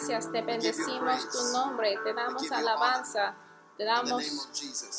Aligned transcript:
Gracias, 0.00 0.32
te 0.32 0.42
bendecimos 0.42 1.30
tu 1.30 1.52
nombre, 1.52 1.98
te 2.02 2.12
damos 2.14 2.50
alabanza, 2.50 3.34
te 3.76 3.84
damos 3.84 4.48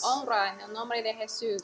honra 0.04 0.54
en 0.54 0.62
el 0.62 0.74
nombre 0.74 1.02
de 1.02 1.14
Jesús. 1.14 1.62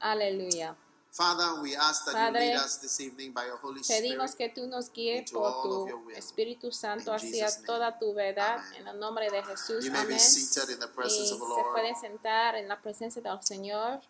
Aleluya. 0.00 0.76
Father, 1.10 1.62
we 1.62 1.76
ask 1.76 2.04
that 2.06 2.12
Padre, 2.14 2.40
you 2.46 2.50
lead 2.54 2.56
us 2.56 2.78
this 2.78 2.98
evening 3.00 3.32
by 3.32 3.46
your 3.46 3.56
Holy 3.58 3.80
Pedimos 3.82 4.32
Spirit. 4.32 4.52
que 4.52 4.60
tú 4.62 4.66
nos 4.66 4.90
guíes 4.90 5.30
por 5.30 5.62
tu. 5.62 6.10
Espíritu 6.10 6.72
Santo 6.72 7.12
hacia 7.12 7.48
toda 7.64 7.96
tu 8.00 8.12
verdad, 8.14 8.58
Amen. 8.58 8.80
en 8.80 8.88
el 8.88 8.98
nombre 8.98 9.30
de 9.30 9.40
Jesús. 9.44 9.84
You 9.84 9.92
may 9.92 10.00
be 10.06 10.14
Amén. 10.14 10.18
seated 10.18 10.70
in 10.70 10.80
the 10.80 10.88
Y 10.88 11.08
se 11.08 11.32
of 11.34 11.38
the 11.38 11.46
Lord. 11.46 11.72
puede 11.72 11.94
sentar 11.94 12.56
en 12.56 12.66
la 12.66 12.82
presencia 12.82 13.22
del 13.22 13.40
Señor. 13.44 14.00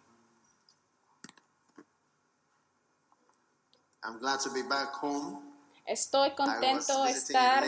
I'm 4.03 4.19
glad 4.19 4.41
to 4.41 4.51
be 4.51 4.63
back 4.63 4.95
home. 4.95 5.44
Estoy 5.87 6.31
contento 6.31 7.05
de 7.05 7.11
estar 7.11 7.65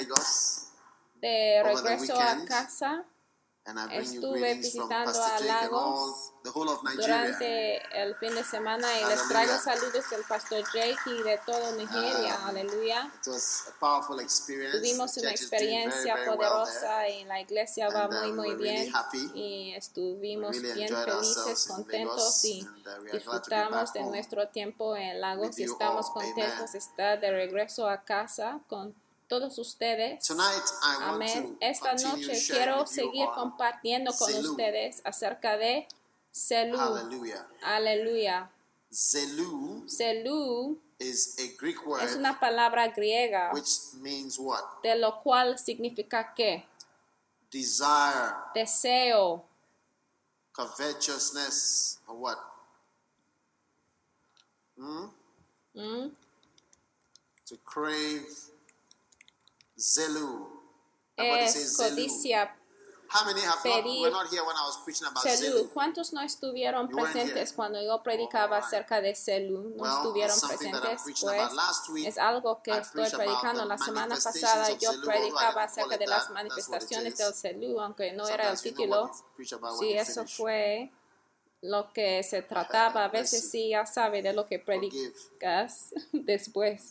de 1.17 1.63
regreso 1.63 2.19
a 2.19 2.45
casa 2.47 3.05
Estuve 3.91 4.55
visitando 4.55 5.23
a 5.25 5.41
Lagos 5.41 6.33
durante 6.97 8.01
el 8.01 8.15
fin 8.15 8.33
de 8.33 8.45
semana 8.45 8.87
y 9.01 9.05
les 9.07 9.27
traigo 9.29 9.59
saludos 9.59 10.09
del 10.09 10.23
pastor 10.29 10.63
Jake 10.73 10.97
y 11.07 11.23
de 11.25 11.41
todo 11.45 11.73
Nigeria. 11.73 12.39
Ah. 12.43 12.49
Aleluya. 12.49 13.11
Tuvimos 13.25 15.17
una 15.17 15.31
very, 15.31 15.35
experiencia 15.35 16.15
very 16.15 16.27
poderosa 16.29 17.09
y 17.09 17.25
la 17.25 17.41
iglesia 17.41 17.89
va 17.89 18.05
And, 18.05 18.13
muy 18.13 18.31
we 18.31 18.37
muy 18.37 18.55
bien 18.55 18.93
y 19.35 19.75
estuvimos 19.75 20.57
really 20.57 20.75
bien 20.75 20.95
felices, 20.95 21.67
contentos 21.67 22.45
y 22.45 22.61
and, 22.61 23.09
uh, 23.09 23.13
disfrutamos 23.13 23.93
de 23.93 24.05
nuestro 24.05 24.49
tiempo 24.49 24.95
en 24.95 25.21
Lagos 25.21 25.59
y 25.59 25.65
estamos 25.65 26.07
all. 26.07 26.23
contentos 26.23 26.71
de 26.71 26.79
estar 26.79 27.19
de 27.19 27.33
regreso 27.33 27.89
a 27.89 28.05
casa 28.05 28.61
con 28.69 28.95
todos 29.29 29.59
ustedes. 29.59 30.29
Amén. 31.01 31.57
Esta 31.61 31.95
noche 31.95 32.33
quiero 32.47 32.87
seguir 32.87 33.27
compartiendo 33.35 34.13
con 34.17 34.35
ustedes 34.35 35.01
acerca 35.05 35.57
de. 35.57 35.87
Hallelujah. 36.51 37.47
Aleluya. 37.63 38.51
Zelu 38.93 39.85
Selú 39.87 40.79
is 40.99 41.37
a 41.39 41.61
Greek 41.61 41.87
word 41.87 42.03
es 42.03 42.15
una 42.15 42.39
palabra 42.39 42.89
griega, 42.89 43.51
which 43.53 43.95
means 44.01 44.39
what? 44.39 44.63
de 44.83 44.95
lo 44.97 45.21
cual 45.23 45.59
significa 45.59 46.33
que 46.35 46.65
Desire, 47.51 48.35
deseo, 48.55 49.45
covetousness, 50.53 52.01
or 52.09 52.17
what? 52.17 52.39
Hmm? 54.77 55.07
¿m? 55.75 56.11
To 57.47 57.57
crave, 57.65 58.27
zelu. 59.79 60.49
Everybody 61.17 61.45
es 61.45 61.53
says 61.53 61.77
zelu. 61.77 61.91
codicia, 61.91 62.57
How 63.09 63.25
many 63.25 63.41
have 63.41 63.55
not, 63.55 63.63
pedir. 63.63 64.01
were 64.03 64.11
not 64.11 64.29
here 64.29 64.43
when 64.45 64.57
I 64.57 64.67
was 64.67 64.79
preaching 64.85 65.07
about 65.07 65.23
Selú. 65.23 65.53
zelu? 65.59 65.71
¿Cuántos 65.73 66.13
no 66.13 66.21
estuvieron 66.23 66.89
You 66.89 66.97
presentes 66.97 67.53
cuando 67.53 67.81
yo 67.81 68.03
predicaba 68.03 68.57
Alright. 68.57 68.65
acerca 68.65 69.01
de 69.01 69.15
Selú? 69.15 69.75
¿No 69.77 69.83
Well, 69.83 69.93
estuvieron 69.93 70.41
presentes? 70.41 71.03
Pues 71.05 72.07
es 72.07 72.19
algo 72.19 72.63
que 72.63 72.73
I 72.73 72.79
estoy 72.79 73.09
predicando. 73.11 73.65
La 73.65 73.79
semana 73.79 74.17
pasada 74.17 74.71
yo 74.73 74.91
Zelu, 74.93 75.07
predicaba 75.07 75.63
acerca 75.63 75.97
de 75.97 76.07
las 76.07 76.27
that. 76.27 76.35
Manifestaciones 76.35 77.17
del 77.17 77.33
Selú, 77.33 77.81
aunque 77.81 78.13
no 78.13 78.27
era 78.29 78.51
el 78.51 78.59
Sometimes 78.59 78.79
you 78.81 78.87
know 78.87 79.11
título. 79.37 79.79
Sí, 79.79 79.93
eso 79.93 80.25
fue 80.27 80.93
lo 81.63 81.93
que 81.93 82.23
se 82.23 82.43
trataba. 82.43 83.05
A 83.05 83.09
veces 83.09 83.51
sí 83.51 83.71
ya 83.71 83.87
sabe 83.87 84.23
de 84.23 84.33
lo 84.33 84.47
que 84.47 84.59
predicas 84.59 85.95
después. 86.13 86.91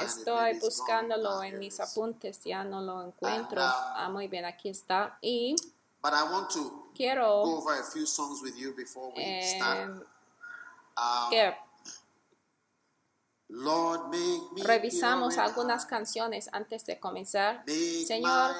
Estoy 0.00 0.58
buscándolo. 0.60 1.40
Ah, 1.40 1.48
en 1.48 1.58
mis 1.58 1.80
apuntes, 1.80 2.42
ya 2.44 2.64
no 2.64 2.80
lo 2.80 3.02
encuentro. 3.06 3.62
Um, 3.62 3.70
Ah, 3.94 4.08
muy 4.10 4.28
bien, 4.28 4.44
aquí 4.44 4.68
está. 4.68 5.18
Y 5.20 5.56
But 6.02 6.14
I 6.14 6.24
want 6.32 6.50
to 6.50 6.60
go 6.60 6.90
quiero 6.94 7.42
over 7.42 7.76
revisamos 14.56 15.36
algunas 15.38 15.84
canciones 15.86 16.48
antes 16.52 16.86
de 16.86 16.98
comenzar. 16.98 17.64
Señor, 18.06 18.54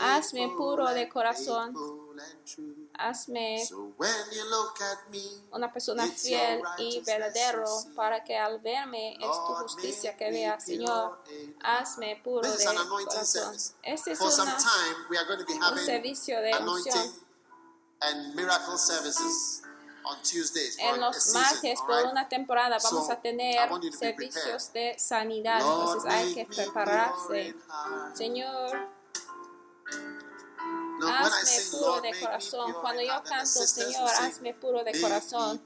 hazme 0.00 0.52
puro 0.56 0.88
de 0.88 1.08
corazón. 1.08 1.74
Hazme 2.96 3.64
So 3.66 3.92
when 3.96 4.12
you 4.32 4.44
look 4.48 4.74
at 4.80 5.10
me, 5.10 5.20
una 5.50 5.72
persona 5.72 6.06
fiel 6.06 6.62
y 6.78 7.00
verdadero 7.00 7.64
para 7.96 8.22
que 8.22 8.36
al 8.36 8.60
verme 8.60 9.14
es 9.14 9.18
tu 9.18 9.54
justicia 9.62 10.16
que 10.16 10.30
vea, 10.30 10.60
Señor. 10.60 11.18
Hazme 11.60 12.20
puro 12.22 12.48
de 12.50 12.64
corazón. 12.64 13.56
Este 13.82 14.12
es 14.12 14.18
For 14.18 14.30
some 14.30 14.48
una, 14.48 14.56
time, 14.58 15.06
we 15.10 15.18
are 15.18 15.26
going 15.26 15.38
to 15.38 15.44
be 15.44 15.54
un 15.54 15.62
having 15.62 15.84
servicio 15.84 16.40
de 16.40 16.52
unción. 16.56 17.12
On 20.04 20.16
Tuesdays 20.22 20.78
En 20.78 21.00
los 21.00 21.16
season, 21.16 21.42
martes 21.42 21.80
por 21.86 21.96
right? 21.96 22.12
una 22.12 22.28
temporada 22.28 22.78
vamos 22.82 23.06
So, 23.06 23.12
a 23.12 23.20
tener 23.20 23.68
servicios 23.92 24.72
de 24.72 24.96
sanidad, 24.98 25.60
Lord, 25.60 25.80
entonces 25.80 26.12
hay 26.12 26.34
que 26.34 26.46
prepararse. 26.46 27.54
Señor, 28.14 28.88
hazme 31.06 31.78
puro 31.78 32.00
de 32.00 32.20
corazón. 32.20 32.72
Cuando 32.80 33.02
yo 33.02 33.22
canto, 33.24 33.44
Señor, 33.66 34.10
hazme 34.20 34.54
puro 34.54 34.78
de 34.84 34.92
"Make 34.92 34.98
me 34.98 35.02
corazón. 35.02 35.62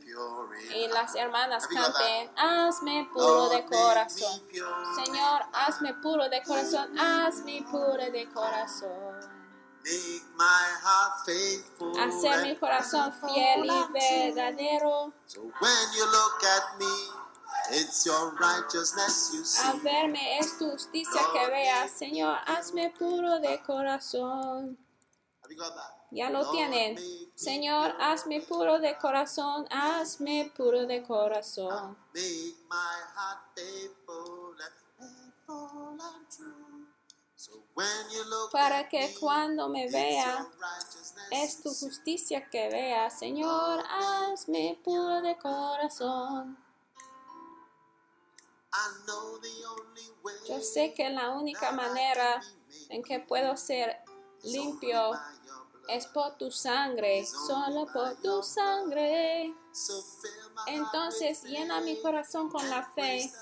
Y 0.75 0.89
las 0.89 1.13
heart." 1.13 1.17
hermanas 1.17 1.67
canten, 1.67 2.31
hazme 2.37 3.09
puro 3.13 3.49
de 3.49 3.65
corazón. 3.67 4.43
Señor, 5.05 5.43
hazme 5.53 5.95
puro 5.95 6.29
de 6.29 6.43
corazón, 6.43 6.99
hazme 6.99 7.65
puro 7.71 8.11
de 8.11 8.29
corazón. 8.33 9.38
Hacer 11.99 12.43
mi 12.43 12.57
corazón 12.57 13.13
fiel 13.13 13.65
y 13.65 13.93
verdadero. 13.93 15.13
So 15.27 15.41
when 15.41 15.93
you 15.95 16.05
look 16.05 16.45
at 16.45 16.79
me, 16.79 16.95
it's 17.71 18.05
your 18.05 18.35
righteousness 18.39 19.31
you 19.33 19.45
see. 19.45 19.67
Al 19.67 19.81
verme 19.81 20.39
es 20.39 20.59
tu 20.59 20.71
justicia 20.71 21.21
que 21.33 21.47
veas, 21.51 21.91
Señor, 21.91 22.39
hazme 22.47 22.91
puro 22.99 23.41
de 23.41 23.63
corazón. 23.63 24.79
Ya 26.11 26.31
lo 26.31 26.51
tienen. 26.51 26.97
Señor, 27.35 27.95
hazme 28.01 28.43
puro 28.43 28.79
de 28.79 28.97
corazón, 28.99 29.67
hazme 29.71 30.53
puro 30.57 30.87
de 30.87 31.03
corazón. 31.03 31.97
Para 38.51 38.89
que 38.89 39.15
cuando 39.21 39.69
me 39.69 39.89
vea, 39.89 40.49
es 41.31 41.63
tu 41.63 41.73
justicia 41.73 42.49
que 42.51 42.69
vea, 42.69 43.11
Señor, 43.11 43.85
hazme 43.89 44.81
puro 44.83 45.21
de 45.21 45.37
corazón. 45.39 46.59
Yo 50.49 50.61
sé 50.61 50.93
que 50.95 51.09
la 51.11 51.31
única 51.31 51.71
manera 51.73 52.41
en 52.89 53.03
que 53.03 53.21
puedo 53.21 53.57
ser 53.57 54.01
limpio 54.43 55.13
es 55.89 56.07
por 56.07 56.37
tu 56.37 56.51
sangre, 56.51 57.25
solo 57.25 57.87
por 57.93 58.17
tu 58.21 58.43
sangre. 58.43 59.55
Entonces 60.67 61.45
llena 61.45 61.81
mi 61.81 62.01
corazón 62.01 62.51
con 62.51 62.69
la 62.69 62.91
fe 62.93 63.33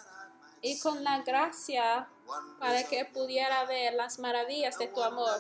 y 0.61 0.79
con 0.81 1.03
la 1.03 1.23
gracia 1.23 2.09
para 2.59 2.83
que 2.85 3.05
pudiera 3.07 3.65
ver 3.67 3.95
las 3.95 4.19
maravillas 4.19 4.79
de 4.79 4.89
tu 4.89 5.03
amor. 5.03 5.31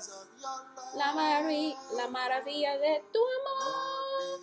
La, 0.95 1.13
maravi- 1.15 1.77
la 1.97 2.09
maravilla 2.09 2.79
de 2.79 3.05
tu 3.13 3.19
amor. 3.19 4.41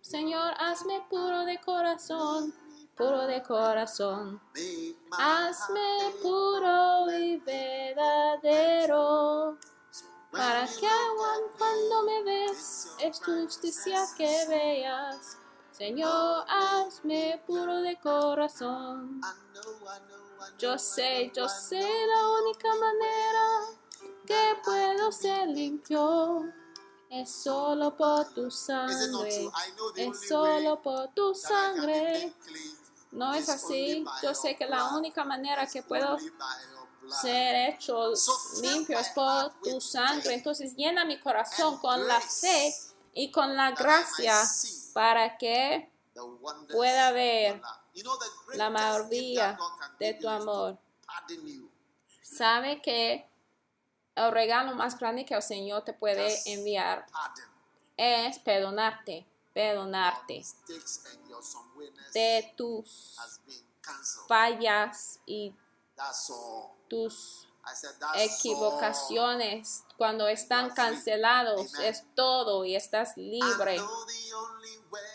Señor, 0.00 0.54
hazme 0.58 1.04
puro 1.10 1.44
de 1.44 1.58
corazón, 1.60 2.54
puro 2.96 3.26
de 3.26 3.42
corazón. 3.42 4.40
Hazme 5.18 6.14
puro 6.22 7.10
y 7.18 7.36
verdadero. 8.46 9.58
Para 10.30 10.66
que 10.66 10.88
cuando 11.56 12.02
me 12.02 12.22
ves, 12.24 12.88
es 13.00 13.20
tu 13.20 13.32
justicia 13.42 14.06
que 14.16 14.46
veas. 14.48 15.38
Señor, 15.72 16.44
hazme 16.48 17.42
puro 17.46 17.76
de 17.82 17.98
corazón. 18.00 19.20
Yo 20.58 20.78
sé, 20.78 21.30
yo 21.34 21.48
sé 21.48 21.80
la 21.80 22.28
única 22.42 22.68
manera 22.74 23.78
que 24.26 24.58
puedo 24.64 25.12
ser 25.12 25.48
limpio. 25.48 26.52
Es 27.08 27.30
solo 27.30 27.96
por 27.96 28.32
tu 28.34 28.50
sangre. 28.50 29.50
Es 29.96 30.28
solo 30.28 30.82
por 30.82 31.08
tu 31.14 31.34
sangre. 31.34 32.34
No 33.12 33.34
es 33.34 33.48
así. 33.48 34.04
Yo 34.22 34.34
sé 34.34 34.56
que 34.56 34.66
la 34.66 34.96
única 34.96 35.24
manera 35.24 35.66
que 35.66 35.82
puedo 35.82 36.18
ser 37.08 37.70
hecho 37.70 38.12
limpio 38.60 38.98
es 38.98 39.08
por 39.10 39.52
tu 39.62 39.80
sangre. 39.80 40.34
Entonces 40.34 40.74
llena 40.74 41.04
mi 41.04 41.20
corazón 41.20 41.78
con 41.78 42.06
la 42.06 42.20
fe 42.20 42.74
y 43.14 43.30
con 43.30 43.54
la 43.56 43.70
gracia 43.70 44.42
para 44.92 45.38
que 45.38 45.90
pueda 46.72 47.12
ver 47.12 47.62
la 48.54 48.72
can 48.72 49.08
de 49.98 50.14
tu 50.14 50.28
amor. 50.28 50.78
Sabe 52.22 52.82
que 52.82 53.26
el 54.14 54.32
regalo 54.32 54.74
más 54.74 54.98
grande 54.98 55.24
que 55.24 55.34
el 55.34 55.42
Señor 55.42 55.82
te 55.82 55.92
puede 55.92 56.38
enviar 56.46 57.06
es 57.96 58.38
perdonarte, 58.40 59.26
perdonarte 59.52 60.44
de 62.12 62.52
tus 62.56 63.16
fallas 64.26 65.20
y 65.26 65.54
tus 66.88 67.45
equivocaciones. 68.14 69.82
cuando 69.96 70.28
están 70.28 70.70
cancelados 70.70 71.72
es 71.80 72.04
todo 72.14 72.64
y 72.64 72.76
estás 72.76 73.16
libre. 73.16 73.80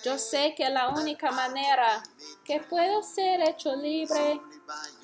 Yo 0.04 0.18
sé 0.18 0.56
que 0.56 0.70
la 0.70 0.90
única 0.90 1.32
manera 1.32 2.04
que 2.44 2.60
puedo 2.60 3.04
ser 3.04 3.42
hecho 3.42 3.76
libre 3.76 4.42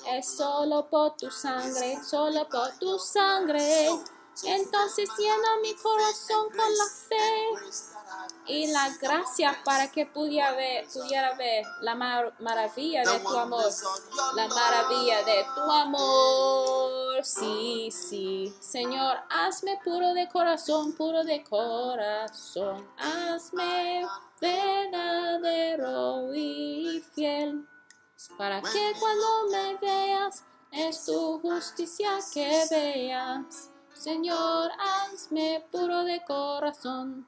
es 0.07 0.38
solo 0.38 0.89
por 0.89 1.15
tu 1.15 1.29
sangre, 1.29 2.03
solo 2.03 2.47
por 2.49 2.77
tu 2.79 2.97
sangre. 2.97 3.89
Entonces 4.43 5.09
llena 5.17 5.57
mi 5.61 5.75
corazón 5.75 6.50
con 6.50 6.77
la 6.77 6.85
fe 7.07 7.96
y 8.47 8.67
la 8.67 8.89
gracia 9.01 9.59
para 9.63 9.91
que 9.91 10.05
pudiera 10.05 10.51
ver, 10.53 10.88
pudiera 10.94 11.33
ver 11.35 11.65
la 11.81 11.95
mar- 11.95 12.33
maravilla 12.39 13.03
de 13.03 13.19
tu 13.19 13.35
amor, 13.38 13.65
la 14.35 14.47
maravilla 14.47 15.23
de 15.23 15.45
tu 15.55 15.61
amor. 15.71 17.23
Sí, 17.23 17.89
sí, 17.91 18.53
Señor, 18.59 19.17
hazme 19.29 19.79
puro 19.83 20.13
de 20.13 20.27
corazón, 20.29 20.94
puro 20.94 21.23
de 21.23 21.44
corazón. 21.44 22.88
Hazme 22.97 24.05
verdadero 24.39 26.33
y 26.33 27.03
fiel, 27.13 27.67
para 28.38 28.61
que 28.61 28.93
cuando 29.00 29.25
me 29.51 29.75
veas 29.77 30.43
es 30.71 31.05
tu 31.05 31.39
justicia 31.39 32.09
que 32.33 32.63
veas. 32.69 33.69
Señor, 33.93 34.71
hazme 34.79 35.65
puro 35.71 36.03
de 36.03 36.23
corazón. 36.23 37.27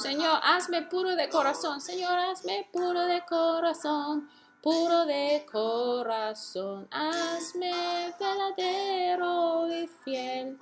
Señor, 0.00 0.40
hazme 0.42 0.82
puro 0.82 1.14
de 1.16 1.28
corazón. 1.28 1.80
Señor, 1.80 2.18
hazme 2.18 2.68
puro 2.72 3.00
de 3.02 3.24
corazón. 3.24 4.28
Puro 4.62 5.04
de 5.04 5.46
corazón. 5.50 6.88
Hazme 6.90 8.14
verdadero 8.18 9.68
y 9.68 9.86
fiel. 10.04 10.58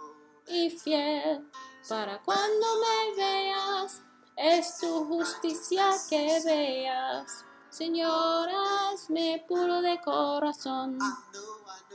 Y 0.47 0.71
fiel. 0.71 1.49
Para 1.89 2.21
cuando 2.23 2.67
me 2.81 3.17
veas, 3.17 4.03
es 4.37 4.79
tu 4.79 5.05
justicia 5.07 5.91
que 6.09 6.41
veas. 6.45 7.45
Señor, 7.71 8.49
hazme 8.51 9.45
puro 9.49 9.81
de 9.81 10.01
corazón. 10.01 10.99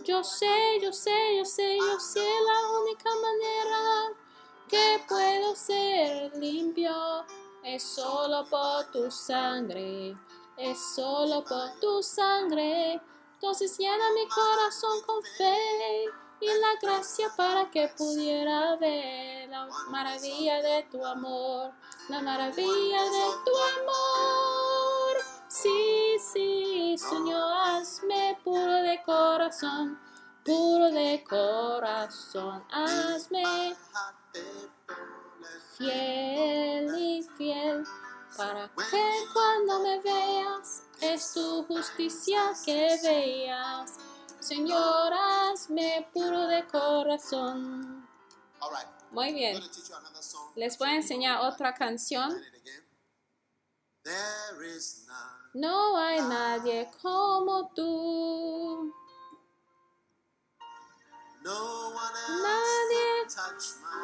Yo 0.03 0.23
sé, 0.23 0.79
yo 0.81 0.91
sé, 0.91 1.37
yo 1.37 1.45
sé, 1.45 1.77
yo 1.77 1.99
sé 1.99 2.19
la 2.19 2.79
única 2.79 3.09
manera 3.09 4.26
que 4.67 5.03
puedo 5.07 5.55
ser 5.55 6.35
limpio 6.37 7.25
es 7.63 7.83
solo 7.83 8.45
por 8.49 8.85
tu 8.91 9.09
sangre, 9.11 10.15
es 10.57 10.77
solo 10.95 11.43
por 11.43 11.79
tu 11.79 12.01
sangre. 12.03 13.01
Entonces 13.33 13.77
llena 13.77 14.11
mi 14.13 14.27
corazón 14.27 15.01
con 15.05 15.23
fe 15.37 16.05
y 16.39 16.47
la 16.47 16.75
gracia 16.81 17.29
para 17.35 17.69
que 17.69 17.87
pudiera 17.97 18.75
ver 18.75 19.49
la 19.49 19.67
maravilla 19.89 20.61
de 20.61 20.83
tu 20.91 21.03
amor, 21.05 21.71
la 22.09 22.21
maravilla 22.21 23.03
de 23.03 23.25
tu 23.45 23.81
amor. 23.81 25.17
Sí, 25.47 26.17
sí, 26.19 26.95
Señor, 26.97 27.51
hazme 27.57 28.37
puro 28.43 28.73
de 28.73 29.01
corazón, 29.03 29.99
puro 30.43 30.89
de 30.91 31.23
corazón, 31.27 32.63
hazme 32.71 33.75
fiel 35.77 36.95
y 36.97 37.23
fiel, 37.37 37.83
para 38.35 38.69
que 38.69 39.25
cuando 39.33 39.79
me 39.79 39.99
veas 39.99 40.83
es 41.01 41.33
tu 41.33 41.63
justicia 41.63 42.53
que 42.65 42.99
veas. 43.03 43.93
Señor, 44.39 45.13
hazme 45.13 46.07
puro 46.13 46.47
de 46.47 46.65
corazón. 46.67 48.07
Muy 49.11 49.33
bien, 49.33 49.61
les 50.55 50.77
voy 50.77 50.89
a 50.89 50.95
enseñar 50.95 51.41
otra 51.41 51.73
canción. 51.73 52.41
No 55.53 55.97
hay 55.97 56.21
nadie 56.21 56.89
como 57.01 57.69
tú. 57.73 58.93
Nadie 61.47 63.25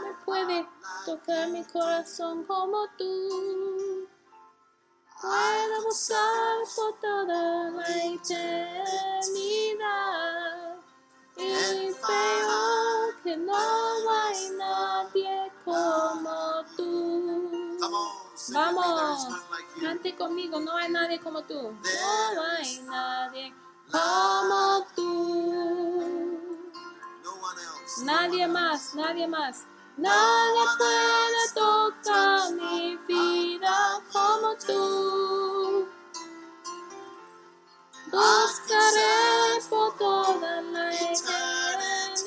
me 0.01 0.13
puede 0.23 0.65
tocar 1.05 1.49
mi 1.49 1.62
corazón 1.65 2.45
como 2.45 2.88
tú. 2.97 4.07
Puedo 5.21 5.83
buscar 5.83 6.63
por 6.73 6.93
toda 7.01 7.69
la 7.71 8.03
eternidad 8.05 9.33
y 11.35 11.91
veo 11.91 13.13
que 13.23 13.35
no 13.35 13.55
hay 14.09 14.50
nadie 14.57 15.51
como 15.65 16.63
tú. 16.77 17.77
Vamos, 18.53 19.27
cante 19.81 20.15
conmigo, 20.15 20.62
no 20.62 20.77
hay 20.77 20.89
nadie 20.89 21.19
como 21.19 21.41
tú. 21.43 21.73
No 22.35 22.41
hay 22.41 22.81
nadie 22.83 23.53
como 23.91 24.85
tú. 24.95 26.23
Nadie 28.01 28.47
más, 28.47 28.95
nadie 28.95 29.27
más. 29.27 29.65
Nadie 29.97 30.63
puede 30.77 31.53
tocar 31.53 32.51
mi 32.53 32.97
vida 33.07 34.01
como 34.12 34.55
tú. 34.55 35.88
Buscaré 38.12 39.62
por 39.69 39.95
toda 39.97 40.62
la 40.62 40.91
eternidad 40.91 42.23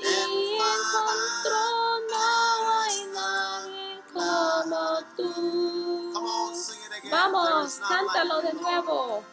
y 0.00 0.54
encontró 0.54 2.00
no 2.10 2.72
hay 2.82 3.06
nadie 3.12 4.02
como 4.12 5.02
tú. 5.16 6.12
Vamos, 7.10 7.80
cántalo 7.88 8.42
de 8.42 8.52
nuevo. 8.54 9.24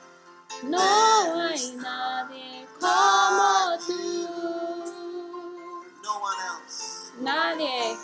No 0.64 0.80
hay 0.80 1.76
nadie 1.76 2.68
como 2.84 3.78
tú. 3.88 4.28
No 6.04 6.12
one 6.30 6.42
else. 6.52 7.12
Nadie, 7.20 7.98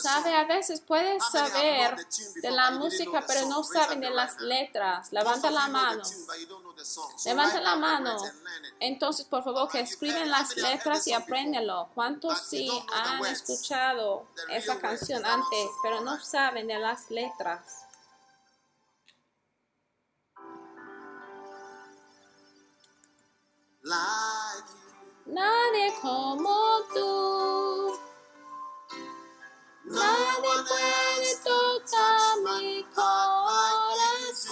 Sabe, 0.02 0.36
a 0.36 0.46
veces 0.46 0.80
puedes 0.82 1.24
saber 1.32 1.98
de 2.36 2.52
la 2.52 2.72
música, 2.72 3.24
pero 3.28 3.48
no 3.48 3.64
saben 3.64 4.00
de 4.00 4.10
las 4.10 4.40
letras. 4.40 5.12
Levanta 5.12 5.52
la 5.52 5.68
mano. 5.68 6.04
Levanta 7.26 7.60
la 7.60 7.76
mano. 7.76 8.18
Entonces, 8.80 9.26
por 9.26 9.44
favor, 9.44 9.70
que 9.70 9.82
escriben 9.82 10.30
las 10.30 10.56
letras 10.56 11.08
y 11.08 11.14
apréndelo. 11.14 11.90
¿Cuántos 11.96 12.48
sí 12.48 12.70
han 12.94 13.26
escuchado 13.26 14.28
esa 14.50 14.80
canción 14.80 15.26
antes, 15.26 15.70
pero 15.82 16.02
no 16.02 16.20
saben 16.20 16.68
de 16.68 16.80
las 16.80 17.10
letras? 17.12 17.88
You. 23.88 24.37
Nadie 25.28 25.94
como 26.02 26.84
tú. 26.94 28.00
Nadie 29.84 30.56
puede 30.70 31.36
tocar 31.44 32.38
mi 32.46 32.84
corazón. 32.96 34.48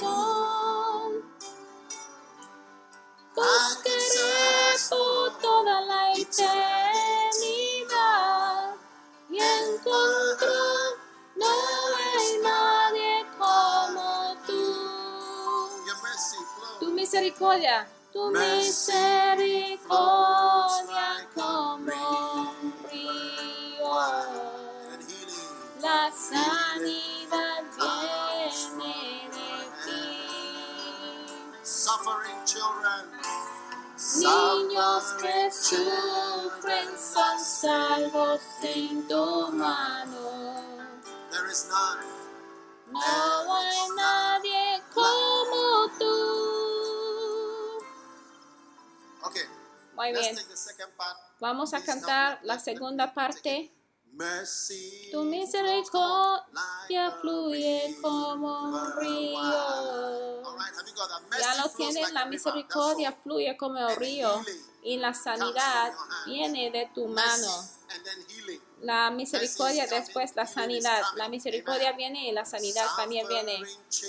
Buscaré 3.33 4.75
por 4.89 5.39
toda 5.39 5.79
la 5.81 6.11
eternidad 6.11 6.65
y 9.29 9.39
encuentro 9.39 10.53
no 11.37 11.47
hay 11.47 12.37
nadie 12.43 13.25
como 13.37 14.35
tú. 14.45 14.61
your 15.85 15.97
mercy 16.03 16.37
flow. 16.55 16.79
Tu 16.79 16.91
misericordia, 16.91 17.87
tu 18.15 18.31
misericordia 18.31 19.75
flows 19.83 20.75
like 20.87 21.35
a 21.35 21.35
como 21.35 21.99
un 22.61 22.73
río. 22.89 23.91
La 25.83 26.09
sanidad 26.11 27.63
viene 27.75 29.27
de 29.35 29.59
ti. 29.83 30.03
Suffering 31.61 32.41
children. 32.45 33.03
Niños 34.15 35.03
que 35.21 35.51
sufren 35.51 36.89
son 36.97 37.39
salvos 37.39 38.41
en 38.63 39.07
tu 39.09 39.51
mano. 39.51 40.25
There 41.31 41.51
is 41.51 41.67
none. 41.67 42.15
No 42.93 43.55
hay 43.57 43.89
nadie 43.97 44.81
como 44.93 45.34
Muy 49.95 50.11
bien, 50.11 50.37
vamos 51.39 51.73
a 51.73 51.83
cantar 51.83 52.39
la 52.43 52.59
segunda 52.59 53.13
parte. 53.13 53.71
Tu 55.11 55.23
misericordia 55.23 57.11
fluye 57.19 57.97
como 58.01 58.63
un 58.63 58.95
río. 58.97 60.43
Ya 61.39 61.55
lo 61.55 61.71
like 61.77 62.13
la 62.13 62.25
misericordia 62.25 63.11
fluye 63.11 63.57
como 63.57 63.77
el 63.77 63.95
río. 63.97 64.41
y 64.83 64.97
la 64.97 65.13
sanidad 65.13 65.93
viene 66.27 66.69
de 66.71 66.89
tu 66.93 67.07
mano. 67.07 67.47
La 68.81 69.09
misericordia 69.09 69.87
después 69.87 70.35
la 70.35 70.45
sanidad. 70.45 71.01
La 71.15 71.27
misericordia 71.27 71.91
viene 71.93 72.29
y 72.29 72.31
la 72.31 72.45
sanidad 72.45 72.85
también 72.95 73.27
viene. 73.27 73.61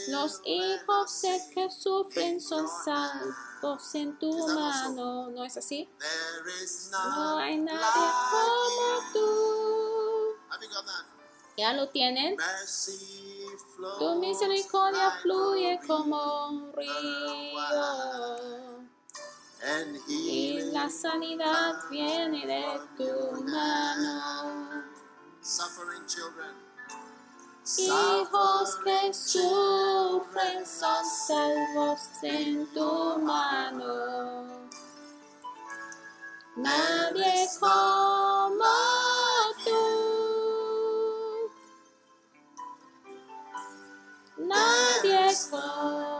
Los 0.08 0.40
hijos 0.44 1.22
que 1.52 1.70
sufren 1.70 2.40
son 2.40 2.68
salvos 3.60 3.94
en 3.94 4.18
tu 4.18 4.46
mano. 4.48 5.30
¿No 5.30 5.44
es 5.44 5.56
así? 5.56 5.88
There 5.98 6.64
is 6.64 6.90
No 6.90 7.10
none 7.10 7.42
hay 7.42 7.56
nadie 7.58 8.08
como 8.30 9.12
tú. 9.12 10.36
¿Ya 11.56 11.72
lo 11.72 11.88
tienen? 11.88 12.36
Tu 13.98 14.14
misericordia 14.16 15.10
fluye 15.22 15.80
como 15.86 16.48
un 16.48 16.72
río. 16.74 17.66
Y 20.06 20.60
la 20.72 20.90
sanidad 20.90 21.88
viene 21.90 22.46
de 22.46 22.80
tu 22.96 23.42
mano. 23.42 24.84
suffering 25.42 26.04
children. 26.06 26.65
Hijos 27.68 28.76
que 28.84 29.12
sufren 29.12 30.64
son 30.64 31.04
salvos 31.04 32.00
en 32.22 32.64
tu 32.72 33.18
mano. 33.18 34.46
Nadie 36.54 37.48
como 37.58 38.64
tú. 39.64 39.82
Nadie 44.38 45.34
como 45.50 46.15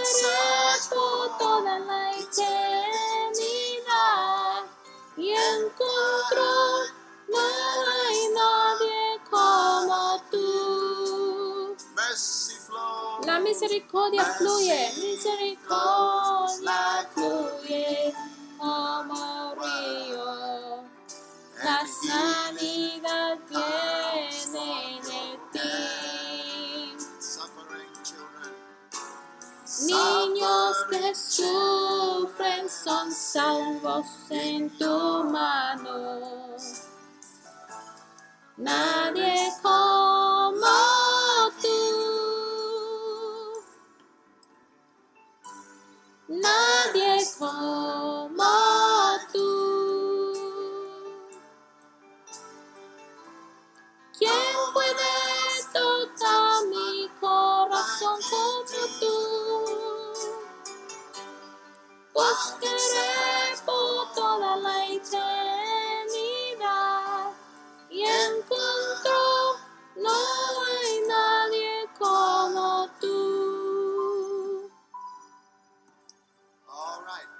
Buscaré 0.00 0.80
por 0.90 1.38
toda 1.38 1.78
la 1.78 2.10
eternidad 2.18 3.34
y 5.16 5.30
encuentro 5.30 6.44
no 7.28 7.38
hay 7.38 8.28
nadie 8.34 9.20
como 9.30 10.20
tú. 10.30 11.76
La 13.24 13.38
misericordia 13.40 14.24
fluye, 14.24 14.92
misericordia 15.00 17.08
fluye 17.14 18.12
como 18.58 19.54
río. 19.54 20.82
La 21.62 21.86
sanidad 21.86 23.38
viene 23.48 24.03
Niños 29.82 30.76
que 30.88 31.14
sufren 31.14 32.70
son 32.70 33.10
salvos 33.10 34.06
en 34.30 34.70
tu 34.78 35.24
mano. 35.24 36.56
Nadie 38.56 39.52
como 39.62 40.60
tú. 41.60 41.78
Nadie 46.28 47.26
como 47.38 48.43
nos 62.34 63.60
por 63.60 64.12
toda 64.12 64.56
la 64.56 64.86
eternidad 64.86 66.10
y 67.90 68.02
encuentro 68.02 69.56
no 69.96 70.10
hay 70.10 71.00
nadie 71.06 71.88
como 71.96 72.90
tú. 73.00 74.70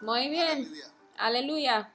Muy 0.01 0.29
bien. 0.29 0.73
Aleluya. 1.19 1.93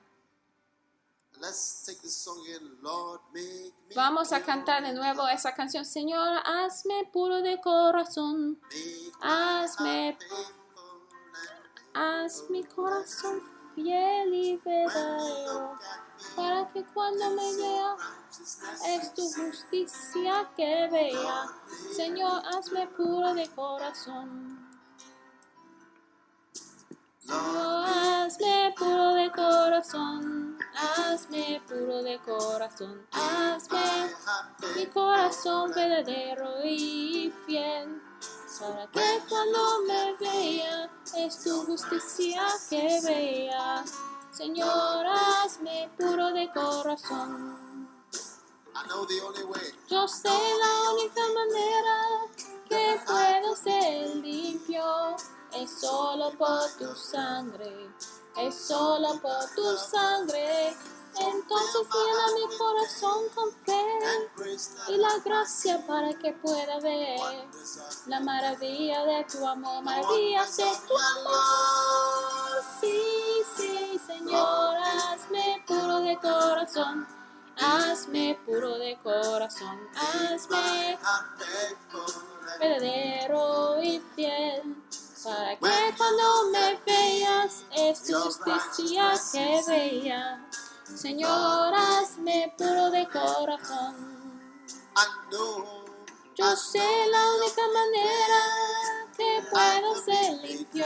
Vamos 3.95 4.33
a 4.33 4.43
cantar 4.43 4.83
de 4.83 4.91
nuevo 4.93 5.25
esa 5.29 5.53
canción. 5.53 5.85
Señor, 5.85 6.41
hazme 6.43 7.09
puro 7.13 7.41
de 7.41 7.61
corazón. 7.61 8.59
Hazme 9.21 10.17
puro 10.27 10.58
haz 11.93 12.49
mi 12.49 12.63
corazón 12.63 13.41
fiel 13.75 14.33
y 14.33 14.57
verdadero. 14.57 15.77
Para 16.35 16.67
que 16.67 16.83
cuando 16.85 17.29
me 17.31 17.55
vea 17.55 17.95
es 18.87 19.13
tu 19.13 19.21
justicia 19.21 20.49
que 20.55 20.87
vea. 20.91 21.45
Señor, 21.95 22.41
hazme 22.45 22.87
puro 22.87 23.33
de 23.33 23.47
corazón. 23.49 24.67
Señor, 27.19 27.85
hazme 27.87 28.73
puro 28.77 29.13
de 29.13 29.31
corazón. 29.31 30.57
Hazme 30.75 31.61
puro 31.67 32.03
de 32.03 32.19
corazón. 32.19 33.07
Hazme 33.11 34.13
mi 34.75 34.85
corazón 34.87 35.71
verdadero 35.73 36.65
y 36.65 37.33
fiel. 37.45 38.01
Para 38.57 38.87
que 38.87 39.21
cuando 39.29 39.81
me 39.87 40.15
vea 40.15 40.89
es 41.17 41.43
tu 41.43 41.65
justicia 41.65 42.47
que 42.69 42.99
vea. 43.03 43.83
Señor, 44.31 45.05
hazme 45.05 45.89
puro 45.97 46.31
de 46.31 46.49
corazón. 46.51 47.87
I 48.75 48.87
know 48.87 49.05
the 49.05 49.21
only 49.21 49.43
way. 49.43 49.73
Yo 49.89 50.07
sé 50.07 50.29
la 50.29 50.91
única 50.93 51.21
manera 51.33 51.99
que 52.67 52.99
puedo 53.05 53.55
ser 53.55 54.15
limpio 54.15 55.15
es 55.53 55.79
solo 55.79 56.31
por 56.37 56.69
tu 56.77 56.95
sangre, 56.95 57.89
es 58.37 58.55
solo 58.55 59.19
por 59.21 59.45
tu 59.55 59.77
sangre. 59.77 60.75
Entonces 61.19 61.87
llena 61.93 62.33
mi 62.35 62.57
corazón 62.57 63.23
con 63.35 63.51
fe 63.65 63.83
y 64.87 64.97
la 64.97 65.17
gracia 65.23 65.85
para 65.85 66.13
que 66.13 66.33
pueda 66.33 66.79
ver 66.79 67.19
la 68.07 68.19
maravilla 68.21 69.05
de 69.05 69.25
tu 69.25 69.45
amor, 69.45 69.83
maravillas 69.83 70.57
de 70.57 70.71
tu 70.87 70.97
amor. 70.97 72.63
Sí, 72.79 73.01
sí, 73.57 74.01
Señor, 74.05 74.77
hazme 74.77 75.63
puro 75.67 75.99
de 75.99 76.17
corazón, 76.17 77.07
hazme 77.57 78.39
puro 78.45 78.77
de 78.77 78.97
corazón, 79.03 79.79
hazme 79.95 80.97
verdadero 82.59 83.81
y 83.81 83.99
fiel. 84.15 84.75
Para 85.23 85.51
que 85.51 85.95
cuando 85.97 86.49
me 86.51 86.79
veas 86.85 87.65
es 87.75 88.03
tu 88.03 88.13
justicia 88.13 89.13
que 89.33 89.61
vea. 89.67 90.47
Señor, 90.95 91.73
hazme 91.73 92.53
puro 92.57 92.89
de 92.91 93.07
corazón. 93.07 94.19
Yo 96.35 96.55
sé 96.55 96.79
la 97.11 97.33
única 97.35 97.61
manera 97.73 99.09
que 99.15 99.43
puedo 99.51 99.95
ser 100.01 100.37
limpio 100.41 100.85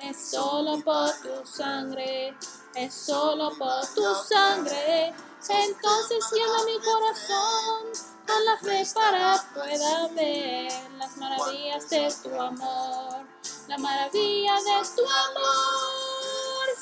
es 0.00 0.30
solo 0.30 0.80
por 0.84 1.10
tu 1.22 1.46
sangre, 1.46 2.36
es 2.74 2.92
solo 2.92 3.50
por 3.56 3.86
tu 3.94 4.02
sangre. 4.28 5.14
Entonces 5.48 6.24
llena 6.32 6.64
mi 6.64 6.78
corazón 6.80 8.10
con 8.26 8.44
la 8.44 8.56
fe 8.58 8.84
para 8.94 9.42
pueda 9.54 10.08
ver 10.08 10.72
las 10.98 11.16
maravillas 11.16 11.88
de 11.88 12.12
tu 12.22 12.40
amor, 12.40 13.24
la 13.68 13.78
maravilla 13.78 14.54
de 14.56 14.88
tu 14.96 15.02
amor. 15.02 16.09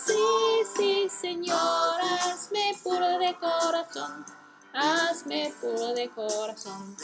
Sí, 0.09 0.65
sí, 0.75 1.09
Señor, 1.11 2.01
hazme 2.01 2.75
puro 2.83 3.19
de 3.19 3.37
corazón, 3.37 4.25
hazme 4.73 5.53
puro 5.61 5.93
de 5.93 6.09
corazón. 6.11 6.97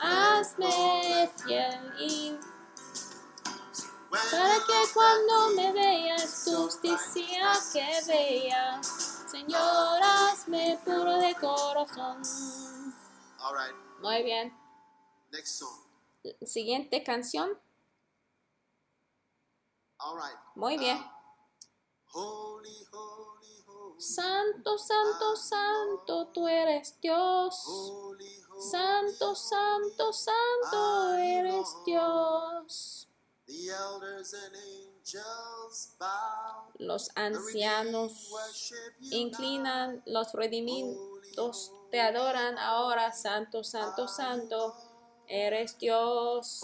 Hazme 0.00 1.30
fiel 1.36 1.92
y 1.98 2.38
para 4.10 4.54
que 4.54 4.92
cuando 4.94 5.50
me 5.54 5.72
veas 5.72 6.44
justicia 6.46 7.52
que 7.72 8.00
veas. 8.06 8.86
Señor, 9.30 10.00
hazme 10.02 10.78
puro 10.82 11.18
de 11.18 11.34
corazón. 11.34 12.22
Muy 14.00 14.22
bien. 14.22 14.56
Next 15.30 15.58
song. 15.58 15.78
Siguiente 16.42 17.02
canción. 17.02 17.60
Muy 20.54 20.78
bien. 20.78 21.15
Santo, 23.98 24.78
santo, 24.78 25.36
santo, 25.36 26.28
tú 26.28 26.46
eres 26.46 26.98
Dios. 27.00 27.62
Santo, 28.70 29.34
santo, 29.34 30.12
santo 30.12 31.14
eres 31.14 31.76
Dios. 31.84 33.08
Los 36.78 37.10
ancianos 37.14 38.32
inclinan, 39.00 40.02
los 40.06 40.32
redimidos 40.32 41.72
te 41.90 42.00
adoran 42.00 42.58
ahora, 42.58 43.12
Santo, 43.12 43.62
Santo, 43.62 44.08
Santo, 44.08 44.74
eres 45.28 45.78
Dios. 45.78 46.60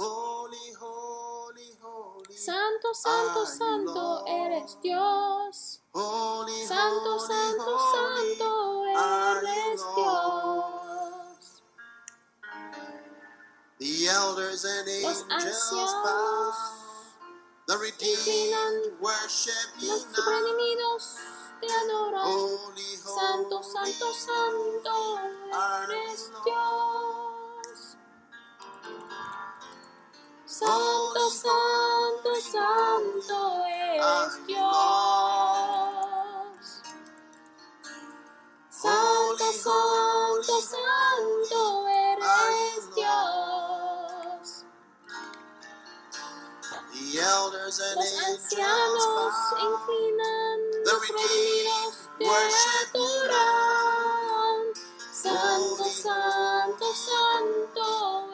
Santo, 2.36 2.94
Santo, 2.94 3.44
Santo, 3.46 4.24
eres 4.26 4.78
Dios. 4.82 5.80
Santo, 5.92 7.18
Santo. 7.18 7.78
Santo, 7.92 8.84
eres 8.86 9.82
Dios. 9.96 11.62
The 13.78 14.08
elders 14.08 14.64
and 14.64 15.02
Los 15.02 15.24
angels 15.30 15.72
ancianos 15.72 15.92
bow. 16.04 16.52
The 17.68 17.78
redeemed 17.78 19.00
worship 19.00 19.52
you 19.78 19.88
los 19.88 20.06
now. 20.06 20.24
redimidos 20.30 21.16
te 21.60 21.66
adoran. 21.72 22.24
Santo, 23.02 23.62
Santo, 23.62 24.12
Santo, 24.14 25.18
eres 25.88 26.30
Dios. 26.44 27.21
Santo, 30.52 31.30
Santo, 31.30 32.34
Santo 32.38 33.64
eres 33.64 34.46
Dios. 34.46 34.62
Santo, 38.68 39.46
Santo, 39.50 40.60
Santo 40.60 41.88
eres 41.88 42.84
Dios. 42.94 44.64
The 46.92 47.18
elders 47.18 47.80
and 47.80 47.96
Los 47.96 48.12
ancianos 48.28 49.04
inclinan, 49.58 50.60
The 50.84 50.92
los 50.92 51.00
redimidos 51.00 51.94
te 52.18 52.26
adoran. 52.92 54.58
Santo, 55.10 55.84
Santo, 55.84 56.86
Santo 56.94 58.31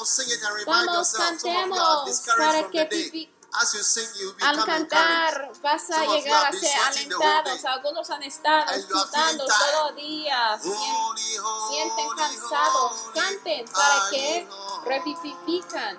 Dios. 0.00 0.16
Come 0.16 0.24
on, 0.24 0.28
sing 0.28 0.28
it 0.30 0.40
and 0.44 0.54
remind 0.56 0.86
Vamos, 0.86 1.12
yourself. 1.12 1.40
Some 1.40 1.50
of 1.50 1.66
you 1.66 1.74
are 1.74 2.04
cantemos 2.04 2.06
discouraged 2.06 2.52
para 2.52 2.62
from 2.62 2.72
que 2.72 2.84
the 2.84 3.10
day. 3.10 3.28
Vivi- 3.50 3.60
As 3.60 3.74
you 3.74 3.82
sing, 3.82 4.08
you 4.20 4.34
al 4.40 4.64
cantar 4.64 5.50
vas 5.60 5.90
a 5.90 6.04
llegar 6.06 6.46
a 6.46 6.52
ser 6.52 6.70
alentados. 6.80 7.64
Algunos 7.64 8.10
han 8.10 8.22
estado 8.22 8.72
sudando 8.80 9.44
todo 9.46 9.92
día. 9.92 10.58
Sienten 10.62 12.08
cansados. 12.16 12.92
Canten 13.14 13.64
para 13.72 14.10
que 14.10 14.48
revivifican. 14.84 15.98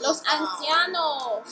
Los 0.00 0.22
ancianos 0.26 1.42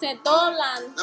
se 0.00 0.20
doblan 0.24 0.94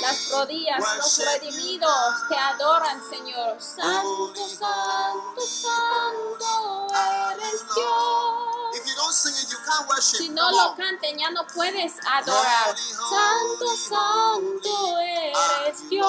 las 0.00 0.30
rodillas, 0.30 0.96
los 0.96 1.18
redimidos 1.18 2.28
te 2.28 2.36
adoran, 2.36 3.02
Señor. 3.08 3.60
Santo, 3.60 4.48
santo, 4.48 5.40
santo 5.46 6.86
eres 6.94 7.64
Dios. 7.74 8.65
If 8.76 8.86
you 8.86 8.94
don't 8.94 9.12
sing 9.14 9.32
it, 9.32 9.50
you 9.50 9.56
can't 9.64 9.88
worship. 9.88 10.18
Si 10.20 10.28
no 10.28 10.50
lo 10.50 10.74
canten, 10.76 11.18
ya 11.18 11.30
no 11.30 11.46
puedes 11.46 11.94
adorar. 12.04 12.76
Santo, 12.76 13.76
santo 13.76 14.98
eres 14.98 15.88
Dios. 15.88 16.06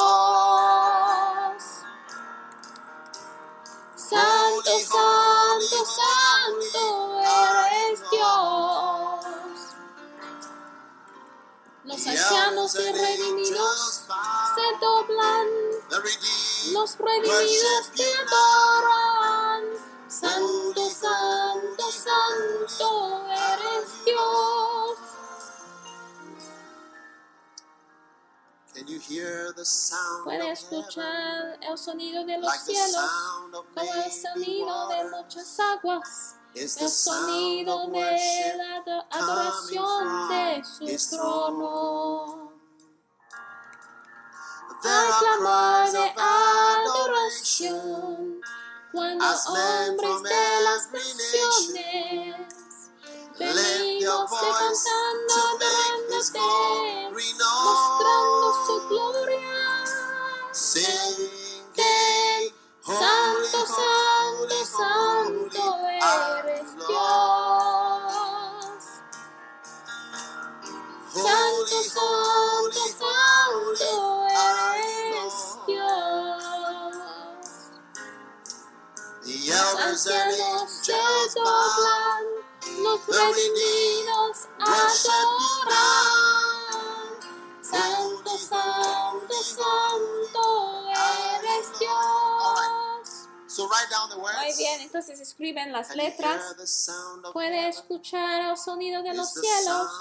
Santo, 3.95 4.71
santo, 4.83 5.85
santo 5.85 7.21
eres 7.21 8.03
Dios. 8.11 9.25
Los 11.85 12.05
ancianos 12.05 12.75
y 12.75 12.91
redimidos 12.91 14.03
se 14.55 14.77
doblan. 14.81 15.47
Los 16.73 16.97
redimidos 16.97 17.91
te 17.95 18.13
adoran. 18.13 19.76
Santo, 20.09 20.89
santo, 20.89 21.91
santo 21.91 23.25
eres 23.27 24.05
Dios. 24.05 24.97
Can 28.73 28.87
you 28.87 28.99
hear 28.99 29.53
the 29.55 29.65
sound 29.65 30.23
Puede 30.23 30.51
escuchar 30.51 31.57
el 31.61 31.77
sonido 31.77 32.23
de 32.25 32.37
los 32.37 32.45
Like 32.45 32.63
cielos, 32.65 33.11
como 33.51 33.93
el 33.93 34.11
sonido 34.11 34.87
de 34.89 35.03
muchas 35.09 35.59
aguas. 35.59 36.35
El 36.53 36.69
sonido 36.69 37.87
de 37.87 38.53
la 38.57 38.77
ado- 38.77 39.05
adoración 39.11 40.29
de 40.29 40.63
su 40.63 40.85
trono. 41.17 42.53
Are 44.83 45.11
clamor 45.19 45.91
de 45.91 46.13
adoración, 46.85 48.41
cuando 48.91 49.25
men 49.25 49.89
hombres 49.89 50.23
de 50.23 50.61
las 50.63 50.91
naciones 50.91 51.73
venimos 53.37 54.31
cantando, 54.31 55.33
adorándote, 55.59 56.39
mostrando 57.63 58.47
su 58.65 58.75
gloria. 58.89 59.57
Santo, 62.87 63.59
santo, 63.67 64.65
santo 64.65 65.63
eres. 65.87 66.69
Dios. 66.87 68.07
Santo, 71.13 71.77
santo, 71.83 72.81
santo 72.97 74.26
Elders 79.29 80.07
and 80.07 80.31
ancianos 80.31 80.71
se 80.71 80.93
doblan, 81.35 82.23
los 82.81 82.99
redimidos 83.07 84.47
adoran. 84.57 85.75
Santo, 87.61 88.37
santo, 88.37 89.43
santo 89.43 90.43
eres. 90.87 91.67
Dios. 91.77 92.46
So 93.57 93.67
write 93.67 93.89
down 93.89 94.07
the 94.11 94.19
words. 94.19 94.37
Muy 94.37 94.55
bien, 94.55 94.81
entonces 94.81 95.19
escriben 95.19 95.71
las 95.71 95.95
letras. 95.95 96.55
Puede 97.33 97.69
escuchar 97.69 98.51
el 98.51 98.55
sonido 98.55 99.01
de 99.01 99.15
los 99.15 99.35
It's 99.35 99.41
cielos. 99.41 99.91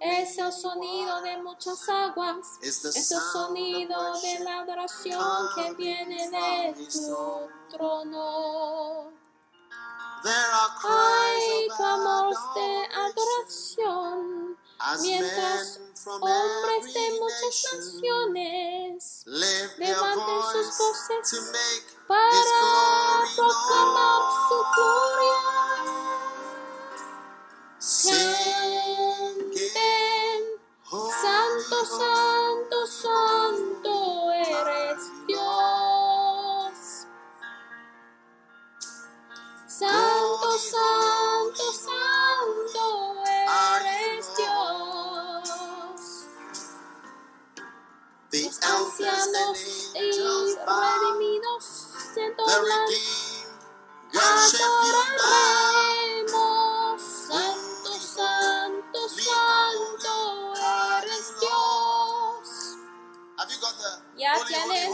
Es 0.00 0.38
el 0.38 0.50
sonido 0.50 1.20
de 1.20 1.36
muchas 1.42 1.86
aguas. 1.90 2.38
Es 2.62 2.82
el 3.12 3.20
sonido 3.20 4.18
de 4.18 4.38
la 4.38 4.60
adoración 4.60 5.22
que 5.54 5.74
viene 5.74 6.30
de 6.30 6.86
tu 6.90 7.50
trono. 7.68 9.12
There 10.22 10.32
are 10.32 10.70
Hay 10.82 11.68
clamores 11.76 12.38
de 12.54 12.86
adoración 12.94 14.51
mientras 15.00 15.78
men 15.78 15.96
from 15.96 16.22
hombres 16.22 16.94
de 16.94 17.20
muchas 17.20 17.74
naciones 17.74 19.22
levanten 19.26 20.42
sus 20.52 20.78
voces 20.78 21.50
para 22.08 23.22
proclamar 23.36 24.22
su 24.48 24.58
gloria. 24.74 25.40
Canten, 29.42 30.02
Santo, 30.92 31.78
santo, 31.86 32.86
santo 32.86 34.32
eres 34.32 35.02
Dios. 35.26 37.06
Santo, 39.66 40.58
santo, 40.58 41.11
ancianos 48.64 49.58
y 49.94 50.00
redimidos 50.00 51.64
se 52.14 52.30
doblan. 52.36 52.86
Adoraremos, 55.22 56.51
Ya 64.16 64.34
tienen. 64.46 64.92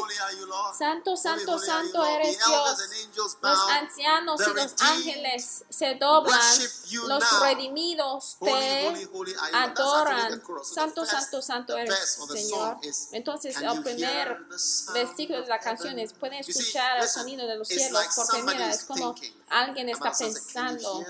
Santo, 0.76 1.16
Santo, 1.16 1.58
Santo 1.58 2.04
eres 2.04 2.38
Dios. 2.38 3.36
Los 3.42 3.58
ancianos 3.70 4.40
y 4.40 4.54
los 4.54 4.74
ángeles 4.80 5.64
se 5.68 5.94
doblan. 5.96 6.40
Los 7.06 7.40
redimidos 7.40 8.36
te 8.40 9.08
adoran. 9.52 10.42
Santo, 10.62 11.04
Santo, 11.04 11.42
Santo 11.42 11.76
eres 11.76 12.18
Señor. 12.32 12.78
Entonces 13.12 13.56
"Can 13.56 13.76
el 13.76 13.82
primer 13.82 14.38
versículo 14.94 15.42
de 15.42 15.48
la 15.48 15.58
canción 15.58 15.94
heaven?" 15.94 16.04
es 16.04 16.12
pueden 16.12 16.38
escuchar 16.38 17.02
el 17.02 17.08
sonido 17.08 17.46
de 17.46 17.56
los 17.56 17.68
cielos 17.68 18.06
porque 18.14 18.42
mira 18.42 18.70
es 18.70 18.84
como 18.84 19.14
alguien 19.48 19.88
está 19.88 20.12
pensando 20.12 21.04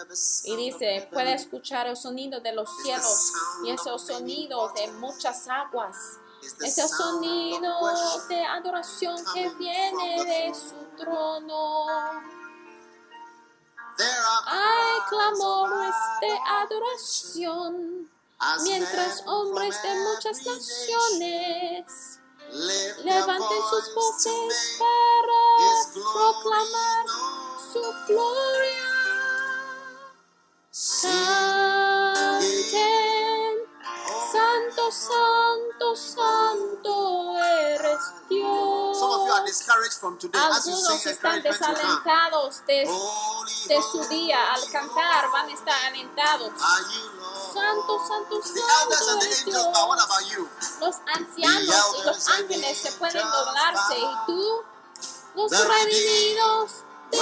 y 0.44 0.56
dice 0.56 1.08
puede 1.12 1.34
escuchar 1.34 1.86
el 1.86 1.96
sonido 1.96 2.40
de 2.40 2.52
los 2.52 2.68
cielos 2.82 3.32
y 3.64 3.70
es 3.70 3.80
el 3.86 3.98
sonido 3.98 4.72
de 4.74 4.88
muchas 4.92 5.48
aguas 5.48 5.96
es 6.42 6.78
el 6.78 6.88
sound 6.88 6.90
of 6.90 6.96
sonido 6.96 7.80
worship 7.80 8.28
de 8.28 8.44
adoración 8.44 9.24
que 9.34 9.48
viene 9.50 10.24
de 10.24 10.54
su 10.54 10.74
trono. 10.96 11.86
Hay 14.46 15.00
clamores 15.08 15.94
de 16.20 16.38
adoración 16.46 18.08
as 18.38 18.62
mientras 18.62 19.22
hombres 19.26 19.82
de 19.82 19.94
muchas 19.94 20.46
naciones 20.46 22.20
levanten 23.04 23.62
sus 23.70 23.94
voces 23.94 24.78
para 24.78 25.92
proclamar 25.92 27.06
su 27.72 27.82
gloria. 28.06 28.98
Santo, 34.90 35.94
Santo, 35.94 37.36
eres 37.38 37.98
Dios. 38.28 38.98
Some 38.98 39.12
of 39.12 39.26
you 39.26 39.32
are 39.32 39.44
discouraged 39.44 39.98
from 40.00 40.16
today 40.18 40.38
as 40.38 40.66
you 40.66 40.72
Algunos 40.72 41.02
sing 41.02 41.12
están 41.12 41.42
desalentados 41.42 42.62
de, 42.66 42.86
su 42.86 44.04
día. 44.08 44.52
Al 44.54 44.70
cantar 44.70 45.30
van 45.30 45.48
a 45.48 45.52
estar 45.52 45.84
alentados. 45.86 46.52
Santo, 47.52 47.98
Santo, 48.06 48.42
Santo 48.42 49.20
eres 49.22 49.44
Dios. 49.44 49.66
Los 50.80 50.96
ancianos 51.14 51.96
y 51.98 52.02
los 52.06 52.28
ángeles 52.28 52.78
se 52.78 52.92
pueden 52.92 53.26
doblarse 53.30 53.98
y 53.98 54.26
tú, 54.26 54.62
los 55.34 55.50
redimidos, 55.50 56.84
te 57.10 57.20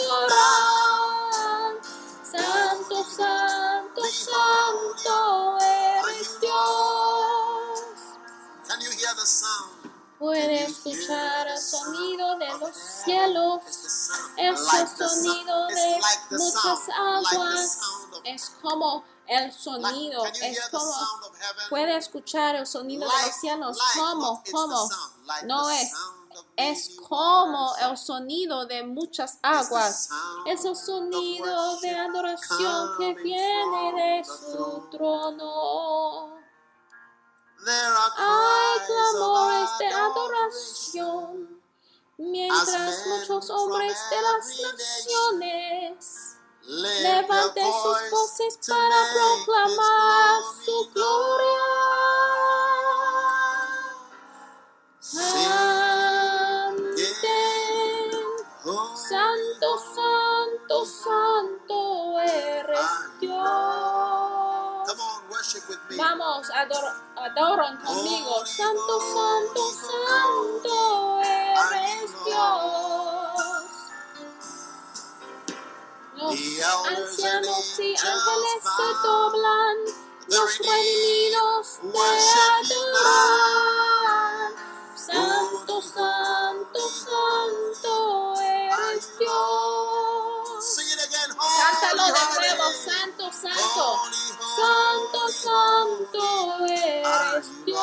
adoran. 0.00 1.78
Santo, 2.24 3.04
Santo, 3.04 4.02
Santo 4.04 5.58
eres 5.60 5.87
Puede 10.18 10.64
escuchar 10.64 11.46
el 11.46 11.58
sonido 11.58 12.36
de 12.38 12.58
los 12.58 12.76
cielos. 12.76 13.60
Es 14.36 14.74
el 14.74 14.88
sonido 14.88 15.66
de 15.68 16.00
muchas 16.30 16.88
aguas. 16.96 17.78
Es 18.24 18.50
como 18.60 19.04
el 19.28 19.52
sonido. 19.52 20.24
Es 20.24 20.68
como 20.70 20.92
puede 21.70 21.96
escuchar 21.96 22.56
el 22.56 22.66
sonido 22.66 23.08
de 23.08 23.26
los 23.26 23.34
cielos. 23.36 23.78
¿Cómo? 23.94 24.42
¿Cómo? 24.50 24.88
No 25.44 25.70
es. 25.70 25.92
Es 26.56 26.96
como 27.08 27.74
el 27.76 27.96
sonido 27.96 28.66
de 28.66 28.82
muchas 28.82 29.38
aguas. 29.42 30.08
Es 30.46 30.64
el 30.64 30.76
sonido 30.76 31.78
de 31.80 31.94
adoración 31.94 32.98
que 32.98 33.14
viene 33.14 33.92
de 33.92 34.24
su 34.24 34.88
trono. 34.90 36.37
Hay 37.66 38.80
clamores 38.86 39.70
de 39.78 39.86
adoración. 39.86 41.62
Mientras 42.16 43.06
muchos 43.06 43.50
hombres 43.50 43.96
de 44.10 44.22
las 44.22 44.46
naciones 44.60 46.36
levanten 46.62 47.64
sus 47.64 48.10
voces 48.10 48.58
para 48.66 48.96
proclamar 49.14 50.42
su 50.64 50.90
gloria. 50.92 51.64
Canten, 55.48 56.90
Santo, 58.96 59.78
Santo, 59.94 60.76
Santo 60.84 62.20
eres 62.20 62.90
Dios. 63.20 64.27
Vamos, 65.96 66.50
ador 66.50 66.92
adoran 67.16 67.78
conmigo. 67.78 68.44
Santo, 68.44 69.00
Santo, 69.00 69.70
Santo 69.72 71.20
eres 71.22 72.10
Dios. 72.26 73.38
Los 76.16 76.34
ancianos 76.86 77.78
y 77.80 77.96
ángeles 77.96 78.60
se 78.62 78.88
doblan, 79.02 79.76
los 80.28 80.58
redimidos 80.58 81.78
te 81.80 81.98
adoran. 82.68 83.86
Santo, 84.94 85.80
santo, 85.80 86.80
santo 86.90 88.34
eres 88.38 89.18
Dios. 89.18 90.07
Cántalo 91.70 92.06
de 92.06 92.12
nuevo, 92.34 92.72
santo, 92.72 93.30
santo. 93.30 93.92
Holy, 93.92 94.16
Santo, 94.56 95.28
santo 95.28 96.66
eres 96.66 97.64
Dios. 97.66 97.78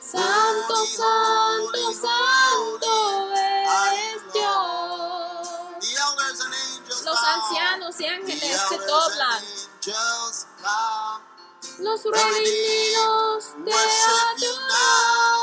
Santo, 0.00 0.86
santo, 0.86 1.92
santo 1.92 3.34
eres 3.34 4.32
Dios. 4.32 5.48
Los 7.04 7.18
ancianos 7.18 8.00
y 8.00 8.06
ángeles 8.06 8.60
se 8.68 8.78
doblan. 8.78 9.44
Los 11.80 12.04
redimidos 12.04 13.54
you 14.38 14.46
adoran. 14.46 14.68
now. 14.68 15.37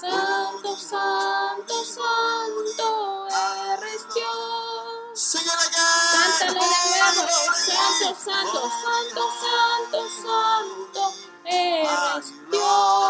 Santo, 0.00 0.76
santo, 0.78 1.84
santo 1.84 3.26
eres 3.72 4.06
Dios. 4.14 5.34
Again. 5.34 5.98
Cántalo 6.12 6.52
de 6.52 6.68
nuevo. 7.16 7.52
Santo, 7.52 8.08
santo, 8.14 8.60
santo, 8.84 9.22
santo, 9.42 9.98
santo 10.22 11.02
eres 11.44 12.26
Dios. 12.48 13.08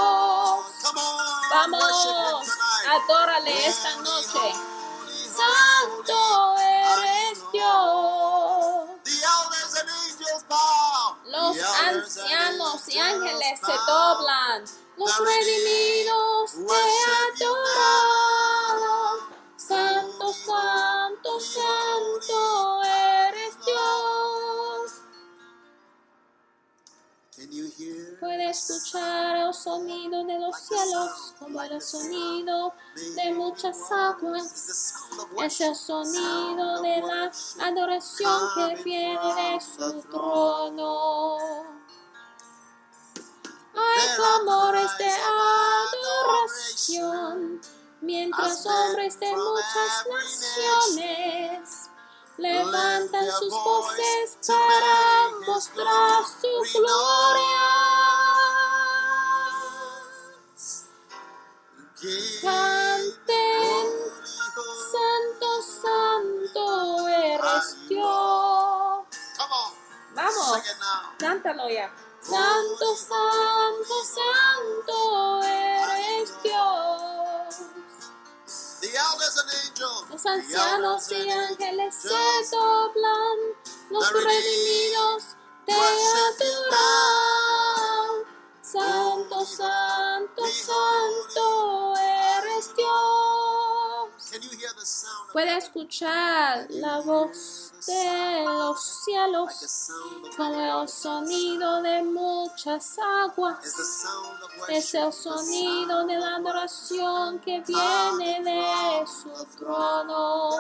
Worship 1.68 2.14
Vamos, 2.14 2.48
adórale 2.88 3.66
esta 3.66 3.96
noche. 3.96 4.55
Santo 5.37 6.57
eres 6.57 7.38
Dios. 7.53 8.18
Los 11.27 11.57
ancianos 11.87 12.88
y 12.88 12.98
ángeles 12.98 13.61
se 13.61 13.72
doblan. 13.87 14.88
Los 14.98 15.16
redimidos 15.18 16.54
te 17.38 17.44
adoran. 17.44 17.68
Santo, 19.56 20.32
santo, 20.32 21.40
santo 21.40 22.82
eres 22.82 23.54
Dios. 23.64 24.92
Can 27.37 27.52
you 27.52 27.70
hear? 27.78 28.18
Puede 28.18 28.50
escuchar 28.50 29.37
el 29.37 29.54
sonido 29.54 30.24
de 30.24 30.38
los 30.40 30.56
cielos 30.56 31.34
como 31.38 31.62
el 31.62 31.80
sonido 31.80 32.74
de 33.14 33.32
muchas 33.34 33.92
aguas. 33.92 34.94
Es 35.44 35.61
el 35.61 35.76
sonido 35.76 36.82
de 36.82 37.00
la 37.02 37.30
adoración 37.64 38.48
que 38.56 38.82
viene 38.82 39.34
de 39.34 39.61
su 39.61 40.02
trono. 40.11 41.38
Hay 43.79 44.09
clamores 44.17 44.91
de 44.99 45.11
adoración, 45.95 47.61
mientras 48.01 48.67
hombres 48.67 49.21
de 49.21 49.37
muchas 49.37 50.07
naciones 50.09 51.91
levantan 52.38 53.31
sus 53.38 53.53
voces 53.53 54.38
para 54.47 55.29
mostrar 55.47 56.25
su 56.25 56.79
gloria. 56.79 57.69
Canten, 62.43 63.87
Santo, 64.93 65.62
Santo 65.83 67.09
eres 67.09 67.88
Dios. 67.88 69.07
Vamos, 70.14 70.62
cántalo 71.19 71.69
ya. 71.69 71.93
Santo, 72.20 72.94
Santo, 72.96 74.04
Santo 74.04 75.42
eres 75.42 76.31
Dios. 76.42 77.54
The 78.81 78.90
elders 78.96 79.37
and 79.38 79.50
angels. 79.66 80.04
Los 80.11 80.22
the 80.22 80.31
ancianos 80.31 81.12
y 81.12 81.31
ángeles 81.31 81.94
se 81.94 82.09
doblan, 82.50 83.38
los 83.90 84.12
redimidos 84.12 85.37
te 85.64 85.72
adoran. 85.72 86.68
Santo, 88.62 89.44
Santo, 89.46 90.46
Santo 90.46 91.94
eres 91.96 92.74
Dios. 92.76 94.31
Can 94.31 94.42
you 94.42 94.50
hear 94.59 94.72
the 94.78 94.85
sound 94.85 95.28
of 95.28 95.33
Puede 95.33 95.57
escuchar 95.57 96.66
la 96.70 97.00
voz 97.00 97.67
de 97.87 98.45
los 98.45 98.83
cielos 99.05 99.91
como 100.37 100.83
el 100.83 100.88
sonido 100.88 101.83
de 101.83 102.03
muchas 102.03 102.99
aguas. 102.99 103.59
Es 104.69 104.95
el 104.95 105.12
sonido 105.12 106.07
de 106.07 106.17
la 106.19 106.37
adoración 106.37 107.38
que 107.41 107.61
viene 107.61 108.43
de 108.43 109.07
su 109.07 109.31
trono. 109.57 110.51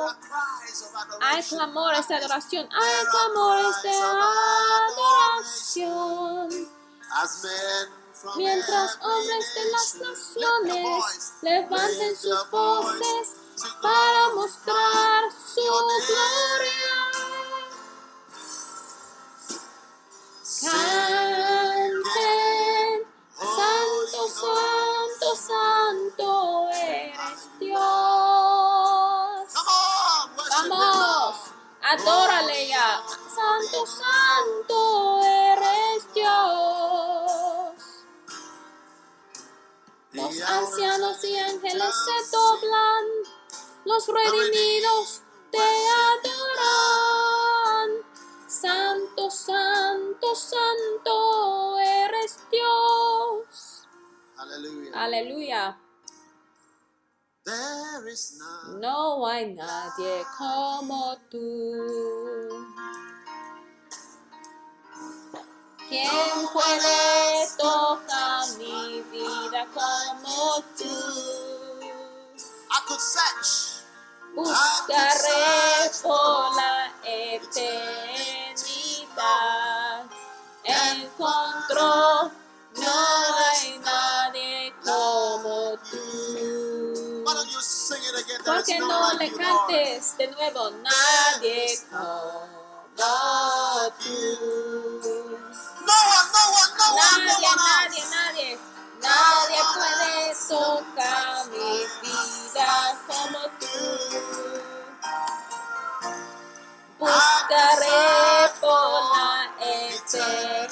Hay 1.20 1.42
clamores 1.42 2.08
de 2.08 2.14
adoración, 2.14 2.68
hay 2.72 3.06
clamores 3.06 3.82
de 3.82 3.90
adoración. 5.40 6.48
Mientras 8.36 8.98
hombres 9.00 9.54
de 9.54 9.70
las 9.70 9.94
naciones 9.94 11.32
levanten 11.42 12.16
sus 12.16 12.50
voces 12.50 13.37
para 13.82 14.34
mostrar 14.34 15.32
su 15.32 15.60
gloria. 15.60 16.98
Canten, 21.40 22.12
Santo, 23.34 24.28
Santo, 24.28 25.36
Santo 25.36 26.68
eres 26.72 27.40
Dios. 27.58 27.78
Vamos, 30.68 31.36
adórale 31.82 32.68
ya. 32.68 33.02
Santo, 33.34 33.86
Santo 33.86 35.20
eres 35.22 36.14
Dios. 36.14 36.88
Los 40.12 40.40
ancianos 40.40 41.22
y 41.24 41.36
ángeles 41.36 41.94
se 41.94 42.36
doblan, 42.36 43.04
los 43.88 44.06
redimidos 44.06 45.22
te 45.50 45.58
adoran. 46.12 47.88
Santo, 48.46 49.30
santo, 49.30 50.34
santo 50.34 51.78
eres 51.78 52.38
Dios. 52.50 53.86
Hallelujah. 54.36 54.92
Aleluya. 54.94 55.78
There 57.44 58.12
is 58.12 58.36
none. 58.38 58.80
No 58.80 59.26
hay 59.26 59.54
nadie 59.54 60.22
como 60.36 61.16
tú. 61.30 62.66
¿Quién 65.88 66.48
puede 66.52 67.48
tocar 67.56 68.46
mi 68.58 69.00
vida 69.10 69.66
como 69.72 70.62
tú? 70.76 71.48
I 72.70 72.80
could 72.86 73.00
search. 73.00 73.67
Buscaré 74.38 75.90
por 76.00 76.54
la 76.54 76.94
eternidad. 77.02 77.74
Encontró, 80.62 82.30
no 82.76 82.92
hay 83.36 83.78
nadie 83.80 84.72
como 84.84 85.76
tú. 85.90 87.24
¿Por 88.44 88.62
qué 88.64 88.78
no 88.78 89.12
le 89.14 89.32
cantes 89.32 90.16
de 90.16 90.28
nuevo? 90.28 90.70
Nadie 90.70 91.76
como 91.90 92.46
tú. 93.98 94.38
No 95.84 95.94
one, 96.14 96.30
no 96.32 96.42
one, 96.54 96.72
no 96.78 96.86
one, 96.94 97.24
no 97.24 97.26
Nadie, 97.26 97.48
nadie, 97.56 98.04
nadie. 98.06 98.58
Nadie 99.00 99.60
puede 99.74 100.34
tocar 100.48 101.46
mi 101.48 101.86
vida 102.02 103.00
como 103.06 103.38
tú. 103.57 103.57
Buscaré 106.98 108.50
por 108.60 108.92
la 109.16 109.54
eternidad 109.60 110.68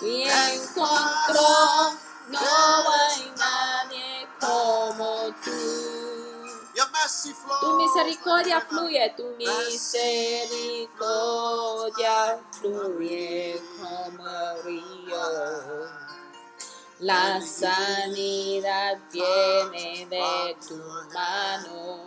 y 0.00 0.22
encontró, 0.22 1.92
no 2.28 2.38
hay 2.38 3.32
nadie 3.36 4.28
como 4.40 5.34
tú. 5.44 5.60
Your 6.74 6.88
mercy 6.92 7.32
flows. 7.34 7.60
Tu 7.60 7.76
misericordia 7.76 8.60
fluye, 8.62 9.14
tu 9.16 9.24
misericordia 9.36 9.98
fluye 12.52 13.60
como 13.80 14.26
el 14.26 14.62
río. 14.64 16.09
La 17.00 17.40
sanidad 17.40 18.98
viene 19.10 20.06
de 20.06 20.56
tu 20.68 20.76
mano. 20.76 22.04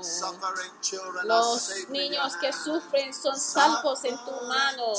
Los 1.24 1.90
niños 1.90 2.38
que 2.40 2.54
sufren 2.54 3.12
son 3.12 3.40
salvos 3.40 4.04
en 4.04 4.16
tu 4.24 4.32
mano. 4.48 4.94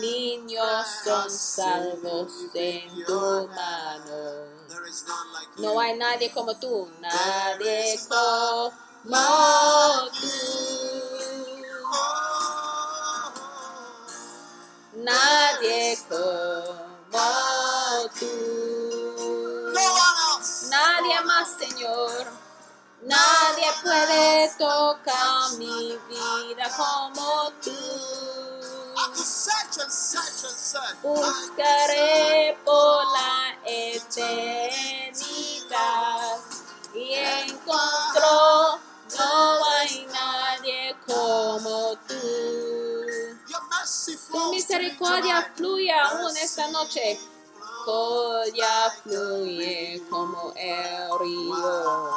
Niños 0.00 0.86
son 1.04 1.30
salvos 1.30 2.32
en 2.54 3.04
tu 3.04 3.48
mano. 3.48 4.46
No 5.58 5.78
hay 5.78 5.96
nadie 5.96 6.32
como 6.32 6.58
tú, 6.58 6.90
nadie 7.00 8.00
como 8.08 8.72
tú. 10.10 10.26
Nadie 14.94 15.98
como 16.08 17.55
Nadie 20.98 21.20
más, 21.26 21.48
Señor. 21.58 22.26
Nadie 23.02 23.68
puede 23.82 24.48
tocar 24.56 25.52
mi 25.58 25.98
vida 26.08 26.70
como 26.74 27.52
tú. 27.62 27.70
Buscaré 31.02 32.58
por 32.64 33.04
la 33.12 33.58
eternidad 33.66 35.18
y 36.94 37.12
encontró 37.14 38.80
no 39.18 39.64
hay 39.78 40.06
nadie 40.06 40.96
como 41.06 41.96
tú. 42.08 42.14
Tu 44.32 44.50
misericordia 44.50 45.52
fluye 45.54 45.92
aún 45.92 46.34
esta 46.38 46.68
noche. 46.68 47.20
Misericordia 47.86 48.90
fluye 49.02 50.02
como 50.10 50.52
el 50.56 51.18
río. 51.20 52.10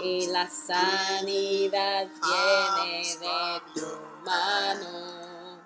Y 0.00 0.26
la 0.28 0.48
sanidad 0.48 2.08
viene 2.22 3.16
de 3.18 3.62
tu 3.74 3.86
mano. 4.24 5.58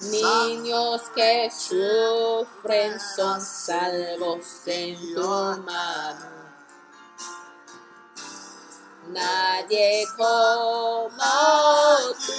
Niños 0.00 1.02
que 1.14 1.50
sufren 1.50 3.00
son 3.00 3.40
salvos 3.40 4.46
en 4.66 5.14
tu 5.14 5.22
mano. 5.62 6.34
Nadie 9.08 10.06
como 10.16 11.16
tú, 12.26 12.32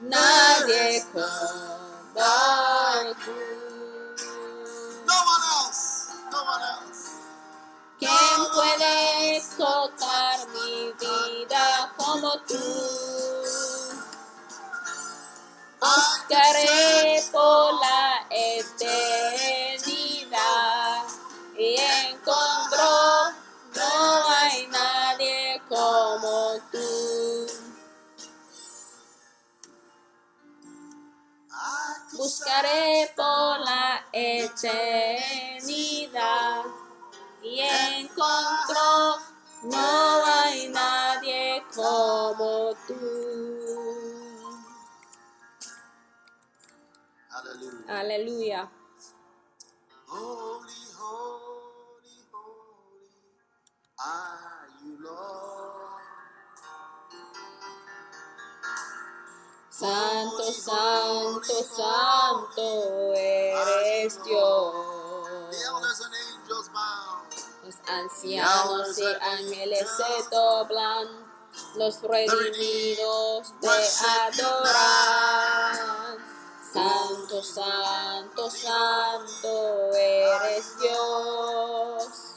nadie 0.00 1.04
como 1.12 1.44
tú. 3.24 3.32
No 5.06 5.14
one 5.14 5.44
else. 5.56 6.08
No 6.30 6.38
one 6.42 6.64
else. 6.64 7.04
¿Quién 7.98 8.38
puede 8.54 9.42
tocar 9.56 10.36
mi 10.48 10.92
vida 10.98 11.92
como 11.96 12.30
tú? 12.42 12.58
Buscaré 15.80 17.22
por 17.32 17.74
la 17.74 18.26
eternidad 18.30 18.79
Buscaré 32.40 33.12
por 33.14 33.60
la 33.60 34.02
eternidad 34.14 34.64
y 37.42 37.60
encontró, 37.60 39.18
no 39.64 40.24
hay 40.24 40.68
nadie 40.68 41.62
como 41.74 42.74
tú. 42.86 42.96
Aleluya. 47.86 48.70
Holy, 50.06 50.72
holy, 50.96 52.24
holy 52.32 53.10
are 53.98 54.66
you, 54.82 54.96
Lord. 55.04 55.89
Santo, 59.80 60.52
santo, 60.52 61.64
santo 61.64 63.14
eres 63.14 64.22
Dios. 64.24 64.74
Los 67.64 67.76
ancianos 67.88 68.98
y 68.98 69.06
ángeles 69.06 69.88
se 69.96 70.28
doblan, 70.30 71.08
los 71.76 72.02
redimidos 72.02 73.54
te 73.58 73.68
adoran. 74.38 75.78
Santo, 76.74 77.42
santo, 77.42 78.50
santo 78.50 79.90
eres 79.94 80.78
Dios. 80.78 82.30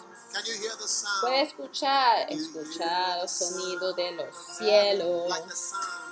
Puede 1.20 1.42
escuchar, 1.42 2.26
escuchar 2.30 3.20
el 3.20 3.28
sonido 3.28 3.92
de 3.92 4.12
los 4.14 4.34
cielos. 4.58 5.30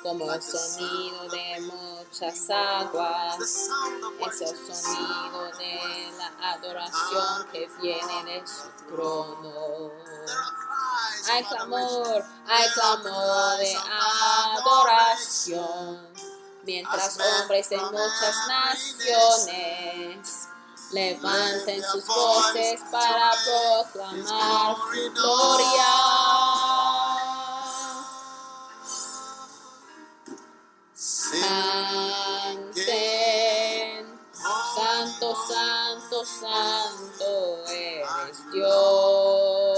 Como 0.01 0.31
el 0.31 0.41
sonido 0.41 1.27
de 1.29 1.61
muchas 1.61 2.49
aguas. 2.49 3.37
Es 3.39 3.69
el 4.41 4.73
sonido 4.73 5.51
de 5.57 6.11
la 6.17 6.53
adoración 6.53 7.47
que 7.51 7.69
viene 7.81 8.23
de 8.25 8.43
su 8.47 8.67
trono. 8.87 9.91
Hay 11.31 11.43
clamor, 11.43 12.25
hay 12.47 12.69
clamor 12.69 13.57
de 13.57 13.77
adoración. 14.57 16.09
Mientras 16.63 17.17
hombres 17.19 17.69
de 17.69 17.77
muchas 17.77 18.47
naciones 18.47 20.47
levanten 20.91 21.83
sus 21.83 22.05
voces 22.05 22.81
para 22.91 23.31
proclamar 23.43 24.75
su 24.75 25.11
gloria. 25.13 26.20
Canten, 31.31 32.83
Santo, 34.75 35.33
Santo, 35.47 36.25
Santo 36.25 37.63
eres 37.69 38.51
Dios. 38.51 39.71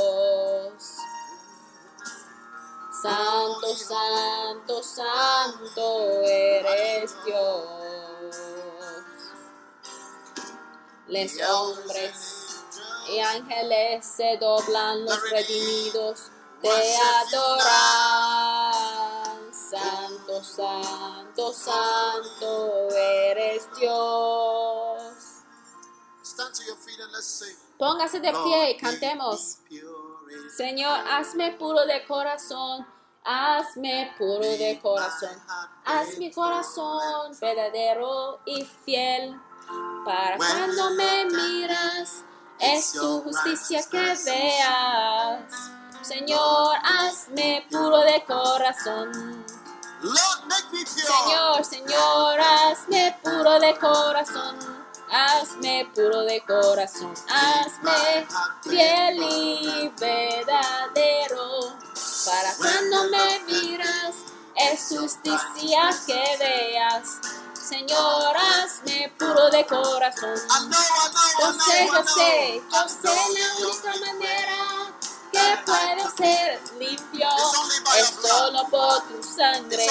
Santo, 3.03 3.75
Santo, 3.75 4.81
Santo 4.81 6.21
eres 6.23 7.15
Dios. 7.23 7.65
Les 11.07 11.39
hombres 11.47 12.63
y 13.09 13.19
ángeles 13.19 14.05
se 14.05 14.37
doblan, 14.37 15.05
los 15.05 15.29
redimidos 15.29 16.31
te 16.61 16.97
adoran. 16.97 18.12
Santo, 20.43 21.53
Santo, 21.53 22.89
eres 22.91 23.67
Dios. 23.79 25.13
Stand 26.21 26.53
to 26.53 26.63
your 26.65 26.75
feet 26.75 26.99
and 26.99 27.11
let's 27.13 27.25
sing. 27.25 27.55
Póngase 27.79 28.19
de 28.19 28.31
pie 28.31 28.71
y 28.71 28.77
cantemos. 28.77 29.57
Señor, 30.55 30.99
hazme 31.09 31.53
puro 31.57 31.85
de 31.85 32.05
corazón, 32.05 32.85
hazme 33.23 34.13
puro 34.17 34.39
de 34.39 34.79
corazón. 34.81 35.41
Haz 35.85 36.17
mi 36.17 36.31
corazón 36.31 37.37
verdadero 37.39 38.39
y 38.45 38.65
fiel. 38.85 39.39
Para 40.05 40.37
cuando 40.37 40.91
me 40.91 41.25
miras, 41.25 42.23
es 42.59 42.93
tu 42.93 43.21
justicia 43.21 43.81
que 43.89 44.15
veas. 44.25 45.71
Señor, 46.01 46.75
hazme 46.83 47.65
puro 47.71 47.99
de 47.99 48.23
corazón. 48.25 49.45
Señor, 50.03 51.63
Señor, 51.63 52.39
hazme 52.41 53.17
puro 53.23 53.57
de 53.57 53.79
corazón. 53.79 54.57
Hazme 55.09 55.89
puro 55.95 56.23
de 56.23 56.43
corazón. 56.45 57.13
Hazme 57.29 58.27
fiel 58.63 59.23
y 59.23 59.89
verdadero. 59.97 61.77
Para 62.25 62.53
cuando 62.57 63.03
me 63.11 63.39
miras, 63.47 64.15
es 64.57 64.89
justicia 64.89 65.89
que 66.05 66.37
veas. 66.37 67.19
Señor, 67.53 68.35
hazme 68.35 69.13
puro 69.17 69.49
de 69.51 69.65
corazón. 69.65 70.35
Yo 71.39 71.53
sé, 71.53 71.87
yo 71.87 72.03
sé, 72.03 72.61
yo 72.69 72.89
sé 72.89 73.15
la 73.33 73.67
única 73.67 73.95
manera 74.05 74.82
que 75.33 75.57
puedo 75.65 76.15
ser 76.15 76.61
limpio. 76.79 77.27
Es 77.97 78.13
solo 78.21 78.67
por 78.69 79.01
tu 79.07 79.23
sangre, 79.23 79.85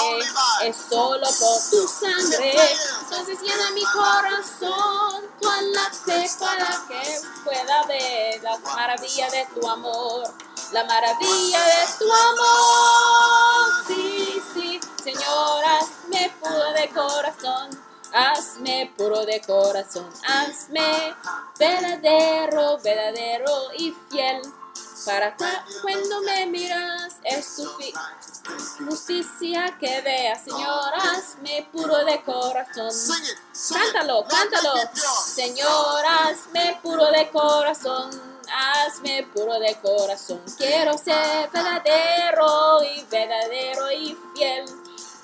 es 0.63 0.77
solo 0.89 1.27
por 1.27 1.71
tu 1.71 1.89
sangre. 1.89 2.55
Entonces 3.03 3.41
llena 3.41 3.71
mi 3.73 3.83
corazón 3.83 5.25
con 5.43 5.73
la 5.73 5.91
fe 5.91 6.31
para 6.39 6.69
que 6.89 7.21
pueda 7.45 7.85
ver 7.87 8.43
la 8.43 8.57
maravilla 8.59 9.31
de 9.31 9.47
tu 9.55 9.69
amor. 9.69 10.33
La 10.71 10.85
maravilla 10.85 11.65
de 11.65 11.87
tu 11.99 12.11
amor. 12.11 13.87
Sí, 13.87 14.43
sí, 14.55 14.81
Señor, 15.03 15.65
hazme 15.65 16.33
puro 16.41 16.73
de 16.73 16.89
corazón. 16.91 17.93
Hazme 18.15 18.93
puro 18.95 19.25
de 19.25 19.41
corazón, 19.41 20.07
hazme 20.29 21.15
verdadero, 21.59 22.77
verdadero 22.85 23.73
y 23.79 23.97
fiel. 24.11 24.43
Para 25.05 25.37
que 25.37 25.45
cuando 25.83 26.21
me 26.23 26.47
miras 26.47 27.15
es 27.25 27.57
tu 27.57 27.69
justicia 28.85 29.77
que 29.79 30.01
veas, 30.01 30.45
Señor, 30.45 30.95
hazme 30.95 31.69
puro 31.73 32.05
de 32.05 32.23
corazón. 32.23 32.91
Cántalo, 33.73 34.25
cántalo. 34.25 34.75
Señor, 35.27 36.05
hazme 36.07 36.79
puro 36.83 37.11
de 37.11 37.31
corazón, 37.31 38.11
hazme 38.49 39.27
puro 39.35 39.59
de 39.59 39.75
corazón. 39.77 40.41
Quiero 40.57 40.97
ser 40.99 41.51
verdadero 41.51 42.83
y 42.85 43.05
verdadero 43.05 43.93
y 43.93 44.17
fiel 44.35 44.65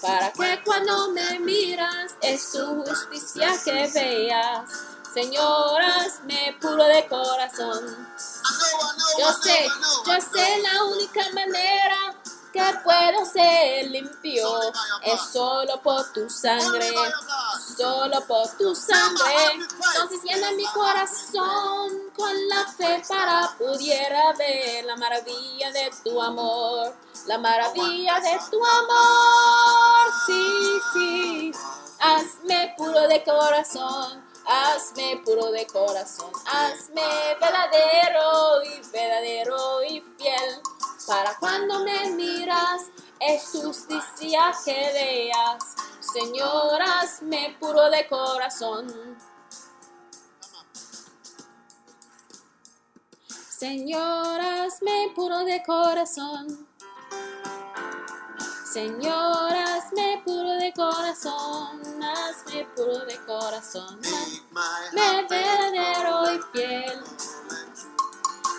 para 0.01 0.33
que 0.33 0.63
cuando 0.65 1.11
me 1.11 1.41
miras 1.41 2.15
es 2.21 2.53
tu 2.53 2.85
justicia 2.85 3.49
que 3.65 3.89
veas. 3.93 4.71
Señor, 5.13 5.81
hazme 5.81 6.57
puro 6.61 6.85
de 6.85 7.07
corazón. 7.09 8.09
Yo 9.19 9.33
sé, 9.33 9.67
yo 10.07 10.21
sé 10.21 10.63
la 10.63 10.85
única 10.85 11.31
manera 11.33 12.15
que 12.53 12.63
puedo 12.85 13.25
ser 13.25 13.91
limpio 13.91 14.61
es 15.03 15.21
solo 15.33 15.81
por 15.83 16.13
tu 16.13 16.29
sangre, 16.29 16.91
solo 17.77 18.21
por 18.27 18.49
tu 18.57 18.75
sangre. 18.75 19.35
Entonces 19.95 20.23
llena 20.23 20.53
mi 20.53 20.65
corazón 20.67 22.11
con 22.17 22.49
la 22.49 22.67
fe 22.67 23.03
para 23.09 23.55
pudiera 23.59 24.33
ver 24.35 24.85
la 24.85 24.97
maravilla 24.97 25.71
de 25.73 25.91
tu 26.05 26.21
amor, 26.21 26.95
la 27.27 27.39
maravilla 27.39 28.21
de 28.21 28.39
tu 28.51 28.65
amor. 28.65 30.13
Sí, 30.27 30.81
sí, 30.93 31.53
hazme 32.01 32.75
puro 32.77 33.09
de 33.09 33.25
corazón. 33.25 34.28
Hazme 34.51 35.21
puro 35.27 35.51
de 35.51 35.67
corazón, 35.67 36.31
hazme 36.47 37.03
verdadero 37.39 38.63
y 38.65 38.81
verdadero 38.91 39.85
y 39.85 40.01
fiel 40.17 40.63
para 41.07 41.35
cuando 41.39 41.81
me 41.85 42.11
miras, 42.11 42.87
es 43.21 43.43
justicia 43.51 44.53
que 44.65 44.73
veas. 44.73 45.75
Señor, 46.01 46.81
hazme 46.83 47.57
puro 47.61 47.91
de 47.91 48.07
corazón. 48.09 49.19
Señor, 53.29 54.41
hazme 54.41 55.13
puro 55.15 55.45
de 55.45 55.63
corazón. 55.63 56.68
Señor, 58.73 59.51
hazme 59.55 60.23
puro 60.27 60.53
de 60.59 60.73
corazón, 60.75 61.81
hazme 62.03 62.67
puro 62.77 62.99
de 63.07 63.17
corazón, 63.25 63.99
me 64.93 65.23
verdadero 65.23 66.35
y 66.35 66.41
fiel. 66.53 67.03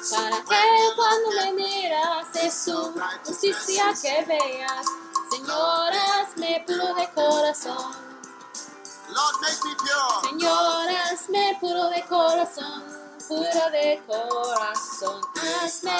Para 0.09 0.37
que 0.37 0.95
cuando 0.95 1.29
me 1.29 1.53
miras 1.53 2.35
es 2.41 2.65
tu 2.65 2.91
justicia 3.23 3.93
que 4.01 4.25
veas. 4.25 4.85
Señor, 5.29 5.93
hazme 5.93 6.63
puro 6.65 6.95
de 6.95 7.09
corazón. 7.11 7.93
Señor, 10.23 10.89
hazme 10.89 11.57
puro 11.61 11.89
de 11.89 12.03
corazón, 12.05 12.83
puro 13.27 13.69
de 13.71 14.01
corazón. 14.07 15.21
Hazme 15.63 15.91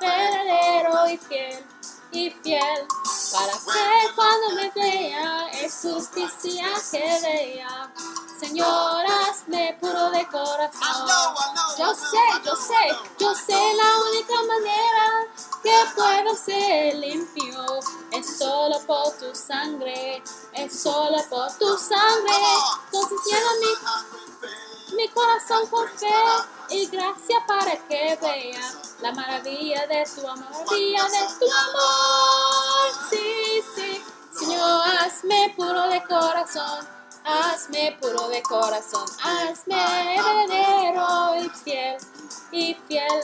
verdadero 0.00 1.08
y 1.08 1.16
fiel, 1.18 1.64
y 2.12 2.30
fiel, 2.30 2.86
para 3.32 3.52
que 3.52 4.14
cuando 4.14 4.50
me 4.56 4.70
vea 4.70 5.48
es 5.52 5.80
justicia 5.82 6.66
que 6.90 7.20
vea. 7.22 7.92
Señor, 8.38 9.04
hazme 9.06 9.76
puro 9.80 10.10
de 10.10 10.26
corazón. 10.28 11.06
Yo 11.78 11.94
sé, 11.94 12.18
yo 12.44 12.56
sé, 12.56 12.96
yo 13.18 13.34
sé 13.34 13.74
la 13.74 14.00
única 14.10 14.42
manera 14.48 15.26
que 15.62 15.74
puedo 15.94 16.34
ser 16.34 16.94
limpio. 16.96 17.64
Es 18.12 18.38
solo 18.38 18.80
por 18.86 19.12
tu 19.18 19.34
sangre, 19.34 20.22
es 20.54 20.82
solo 20.82 21.18
por 21.28 21.52
tu 21.58 21.76
sangre. 21.78 22.34
Entonces 22.86 23.18
llena 23.26 23.50
mi, 23.60 24.96
mi 24.96 25.08
corazón 25.10 25.66
con 25.66 25.86
fe 25.88 26.06
y 26.70 26.86
gracia 26.86 27.44
para 27.46 27.76
que 27.86 28.18
vea 28.20 28.89
la 29.02 29.12
maravilla 29.12 29.86
de 29.86 30.04
tu 30.04 30.26
amor, 30.26 30.50
maravilla 30.50 31.04
de 31.04 31.26
tu 31.38 31.52
amor. 31.52 33.10
Sí, 33.10 33.62
sí, 33.74 34.02
Señor, 34.32 34.82
hazme 35.00 35.54
puro 35.56 35.88
de 35.88 36.02
corazón. 36.04 37.00
Hazme 37.22 37.98
puro 38.00 38.28
de 38.28 38.42
corazón, 38.42 39.04
hazme 39.22 39.76
verdadero 40.16 41.36
y 41.36 41.50
fiel, 41.50 41.96
y 42.50 42.74
fiel, 42.88 43.22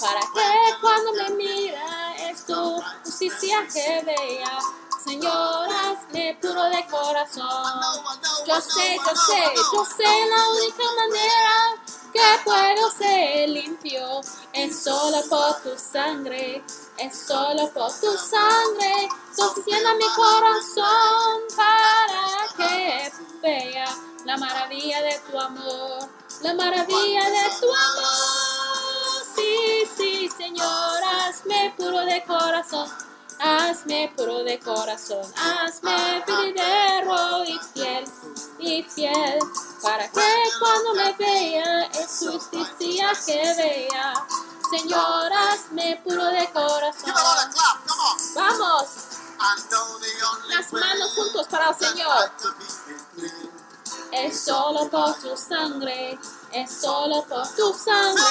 para 0.00 0.20
que 0.20 0.80
cuando 0.80 1.12
me 1.14 1.30
mira 1.30 2.14
es 2.18 2.46
tu 2.46 2.80
justicia 3.04 3.66
que 3.72 4.02
vea. 4.06 4.58
Señor, 5.04 5.68
hazme 5.68 6.38
puro 6.40 6.62
de 6.64 6.86
corazón. 6.86 7.80
Yo 8.46 8.60
sé, 8.60 8.96
yo 8.96 9.16
sé, 9.16 9.54
yo 9.74 9.84
sé 9.84 10.26
la 10.30 10.48
única 10.48 10.84
manera 10.96 11.82
que 12.12 12.20
puedo 12.44 12.90
ser 12.90 13.48
limpio 13.48 14.20
es 14.52 14.82
solo 14.82 15.18
por 15.28 15.62
tu 15.62 15.78
sangre, 15.78 16.62
es 16.98 17.18
solo 17.18 17.70
por 17.72 17.90
tu 18.00 18.12
sangre. 18.16 19.08
Llena 19.66 19.94
mi 19.94 20.06
corazón 20.14 21.42
para 21.56 22.54
que 22.56 23.12
vea 23.40 23.86
la 24.24 24.36
maravilla 24.36 25.02
de 25.02 25.18
tu 25.30 25.38
amor, 25.38 26.08
la 26.42 26.54
maravilla 26.54 27.30
de 27.30 27.50
tu 27.60 27.66
amor. 27.66 29.24
Sí, 29.34 29.88
sí, 29.96 30.30
Señor, 30.36 31.02
hazme 31.04 31.74
puro 31.76 32.00
de 32.00 32.22
corazón. 32.24 32.88
Hazme 33.44 34.12
puro 34.16 34.44
de 34.44 34.60
corazón, 34.60 35.26
hazme 35.34 36.22
verdadero 36.24 37.44
y 37.44 37.58
fiel, 37.74 38.04
y 38.60 38.84
fiel, 38.84 39.38
para 39.82 40.08
que 40.08 40.20
cuando 40.60 40.94
me 40.94 41.12
vea 41.14 41.86
es 41.86 42.18
justicia 42.20 43.10
que 43.26 43.54
vea. 43.56 44.26
Señor, 44.70 45.32
hazme 45.32 46.00
puro 46.04 46.24
de 46.26 46.48
corazón. 46.52 47.14
Vamos. 48.36 48.86
Las 50.48 50.72
manos 50.72 51.12
juntos 51.16 51.48
para 51.48 51.70
el 51.70 51.74
Señor. 51.74 52.30
Es 54.12 54.44
solo 54.44 54.88
por 54.88 55.14
tu 55.18 55.36
sangre, 55.36 56.16
es 56.52 56.70
solo 56.70 57.24
por 57.24 57.48
tu 57.56 57.74
sangre. 57.74 58.22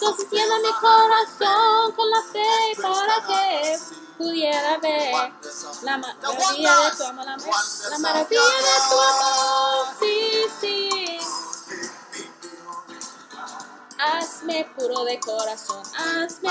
Entonces 0.00 0.30
llena 0.30 0.58
mi 0.60 0.72
corazón 0.80 1.92
con 1.92 2.10
la 2.10 2.22
fe 2.32 2.80
para 2.80 3.26
que 3.26 4.05
pudiera 4.16 4.78
ver 4.78 5.32
la 5.82 5.98
maravilla 5.98 6.76
de 6.90 6.96
tu 6.96 7.04
amor, 7.04 7.26
la, 7.26 7.98
maravilla 7.98 8.40
de 8.40 8.78
tu 8.88 8.98
amor. 9.00 9.86
Sí, 10.00 10.44
sí. 10.60 11.18
Hazme 13.98 14.68
puro 14.76 15.04
de 15.04 15.18
corazón, 15.20 15.82
hazme 15.96 16.50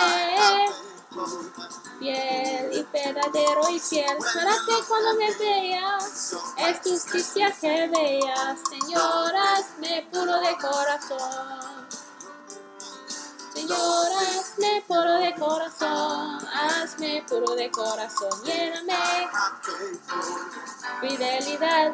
fiel 2.00 2.70
y 2.74 2.84
verdadero 2.92 3.70
y 3.70 3.80
fiel, 3.80 4.18
para 4.34 4.52
que 4.52 4.84
cuando 4.88 5.16
me 5.16 5.34
veas, 5.36 6.36
es 6.58 6.80
justicia 6.84 7.56
que 7.62 7.88
veas, 7.88 8.60
Señor, 8.70 9.34
hazme 9.36 10.08
puro 10.12 10.40
de 10.40 10.58
corazón. 10.58 11.86
Señor, 13.54 14.08
hazme 14.18 14.84
puro 14.88 15.14
de 15.14 15.34
corazón, 15.36 16.46
hazme 16.96 17.24
puro 17.28 17.56
de 17.56 17.70
corazón, 17.72 18.30
lléname 18.44 19.30
fidelidad. 21.02 21.94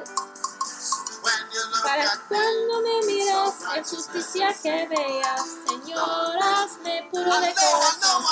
Para 1.83 2.19
cuando 2.27 2.81
me 2.81 3.05
miras 3.05 3.53
en 3.75 3.83
justicia 3.83 4.55
que 4.61 4.87
veas, 4.87 5.41
Señor, 5.67 6.37
hazme 6.41 7.07
puro 7.11 7.39
de 7.39 7.53
corazón. 7.53 8.23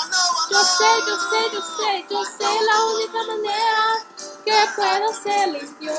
Yo 0.50 0.64
sé, 0.64 0.84
yo 1.06 1.16
sé, 1.18 1.50
yo 1.52 1.60
sé, 1.60 2.06
yo 2.10 2.24
sé 2.24 2.62
la 2.64 2.84
única 2.86 3.22
manera 3.24 4.06
que 4.44 4.68
puedo 4.76 5.22
ser 5.22 5.48
limpio. 5.48 5.92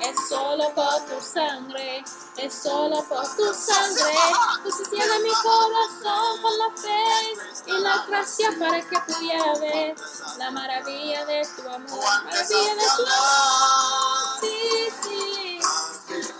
Es 0.00 0.28
solo 0.28 0.72
por 0.74 1.00
tu 1.06 1.20
sangre, 1.20 2.04
es 2.38 2.54
solo 2.54 3.02
por 3.04 3.22
tu 3.36 3.52
sangre. 3.54 4.12
Entonces 4.56 4.90
llena 4.90 5.18
mi 5.20 5.30
corazón 5.42 6.42
con 6.42 6.58
la 6.58 6.70
fe 6.76 7.66
y 7.66 7.80
la 7.80 8.04
gracia 8.06 8.50
para 8.58 8.80
que 8.80 8.98
pudiera 9.00 9.54
ver 9.58 9.94
la 10.38 10.50
maravilla 10.50 11.24
de 11.26 11.46
tu 11.56 11.68
amor, 11.68 12.04
la 12.04 12.22
maravilla 12.22 12.74
de 12.74 12.86
tu 12.96 13.06
amor. 13.06 14.40
Sí, 14.40 14.88
sí. 15.02 15.60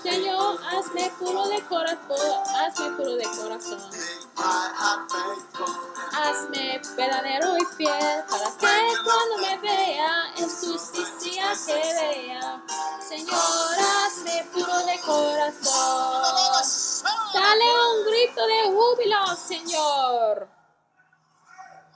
Señor, 0.03 0.59
hazme 0.64 1.12
puro 1.18 1.46
de 1.49 1.62
corazón, 1.66 2.42
hazme 2.57 2.90
puro 2.92 3.16
de 3.16 3.24
corazón. 3.24 3.90
Hazme 6.12 6.80
verdadero 6.97 7.57
y 7.57 7.64
fiel 7.76 8.24
para 8.28 8.51
que 8.59 8.95
cuando 9.05 9.39
me 9.39 9.59
vea 9.59 10.32
en 10.36 10.49
justicia 10.49 11.53
que 11.66 11.74
vea. 11.74 12.62
Señor, 13.01 13.78
hazme 13.78 14.47
puro 14.53 14.78
de 14.86 15.01
corazón. 15.01 16.22
Dale 17.34 17.64
un 17.91 18.07
grito 18.07 18.47
de 18.47 18.62
júbilo, 18.72 19.36
Señor. 19.36 20.49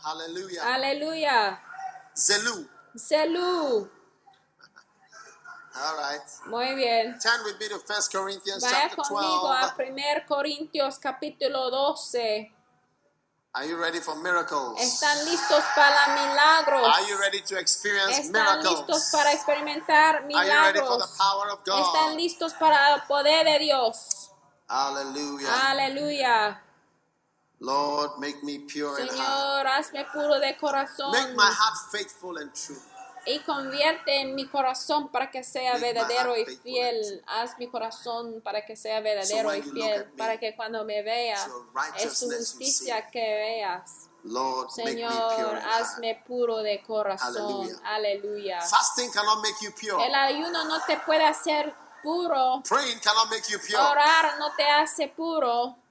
Hallelujah. 0.03 0.74
Aleluya. 0.74 1.62
Zelu. 2.16 2.68
Salud. 2.97 3.88
All 5.75 5.97
right. 5.97 6.20
Muy 6.47 6.75
bien. 6.75 7.18
Turn 7.18 7.45
with 7.45 7.59
me 7.59 7.68
to 7.68 7.77
1 7.79 8.09
Corinthians 8.12 8.62
Vaya 8.62 8.89
chapter 8.91 8.97
conmigo 9.03 9.49
a 9.53 9.75
12. 9.77 9.91
1 9.91 10.27
Corintios 10.29 10.99
capítulo 10.99 11.70
12. 11.70 12.53
Are 13.55 13.66
you 13.66 13.77
ready 13.77 14.01
for 14.01 14.16
miracles? 14.16 14.81
¿Están 14.81 15.25
listos 15.27 15.62
para 15.75 16.14
milagros? 16.14 16.89
Are 16.89 17.07
you 17.07 17.18
ready 17.18 17.43
to 17.43 17.59
experience 17.59 18.18
¿Están 18.18 18.59
listos 18.62 18.87
miracles? 18.87 19.11
para 19.12 19.33
experimentar 19.33 20.16
Are 20.16 20.25
you 20.25 20.37
ready 20.39 20.79
for 20.79 20.99
the 20.99 21.07
milagros? 21.07 21.18
power 21.18 21.51
of 21.51 21.59
¿Están 21.61 22.11
God? 22.12 22.16
listos 22.16 22.55
para 22.55 22.95
el 22.95 23.03
poder 23.03 23.45
de 23.45 23.59
Dios? 23.59 24.31
Hallelujah. 24.68 25.70
Aleluya. 25.70 26.62
Lord, 27.61 28.18
make 28.18 28.43
me 28.43 28.59
pure 28.61 28.99
in 29.01 29.07
heart. 29.09 29.18
Señor, 29.18 29.66
hazme 29.66 30.05
puro 30.12 30.39
de 30.41 30.57
corazón 30.57 31.12
Make 31.12 31.35
my 31.37 31.45
heart 31.47 31.77
faithful 31.93 32.39
and 32.39 32.51
true. 32.55 32.81
Y 33.27 33.39
convierte 33.41 34.20
en 34.20 34.35
mi 34.35 34.49
corazón 34.49 35.09
para 35.11 35.31
que 35.31 35.45
sea 35.45 35.75
Make 35.75 35.93
verdadero 35.93 36.37
y 36.37 36.45
fiel. 36.45 37.23
Haz 37.27 37.59
mi 37.59 37.68
corazón 37.68 38.41
para 38.43 38.64
que 38.64 38.77
sea 38.77 39.01
verdadero 39.01 39.55
y 39.55 39.62
fiel, 39.62 40.07
me, 40.07 40.16
para 40.16 40.39
que 40.39 40.55
cuando 40.57 40.85
me 40.85 41.03
vea 41.03 41.37
es 41.97 42.20
tu 42.20 42.27
justicia 42.31 43.11
que 43.11 43.20
veas. 43.20 44.09
Lord, 44.25 44.68
make 44.77 44.85
me 44.85 44.91
Señor, 44.93 45.33
in 45.33 45.57
heart. 45.57 45.64
hazme 45.73 46.23
puro 46.27 46.59
de 46.59 46.81
corazón. 46.83 47.68
Aleluya. 47.85 48.61
Make. 49.43 50.07
El 50.07 50.14
ayuno 50.14 50.64
no 50.64 50.81
te 50.85 50.97
puede 50.99 51.25
hacer 51.25 51.75
puro. 52.03 52.62
Praying 52.68 53.01
cannot 53.01 53.31
make 53.31 53.51
you 53.51 53.59
pure. 53.59 53.79
Orar 53.79 54.39
no 54.39 54.53
te 54.55 54.64
hace 54.64 55.09
puro. 55.09 55.82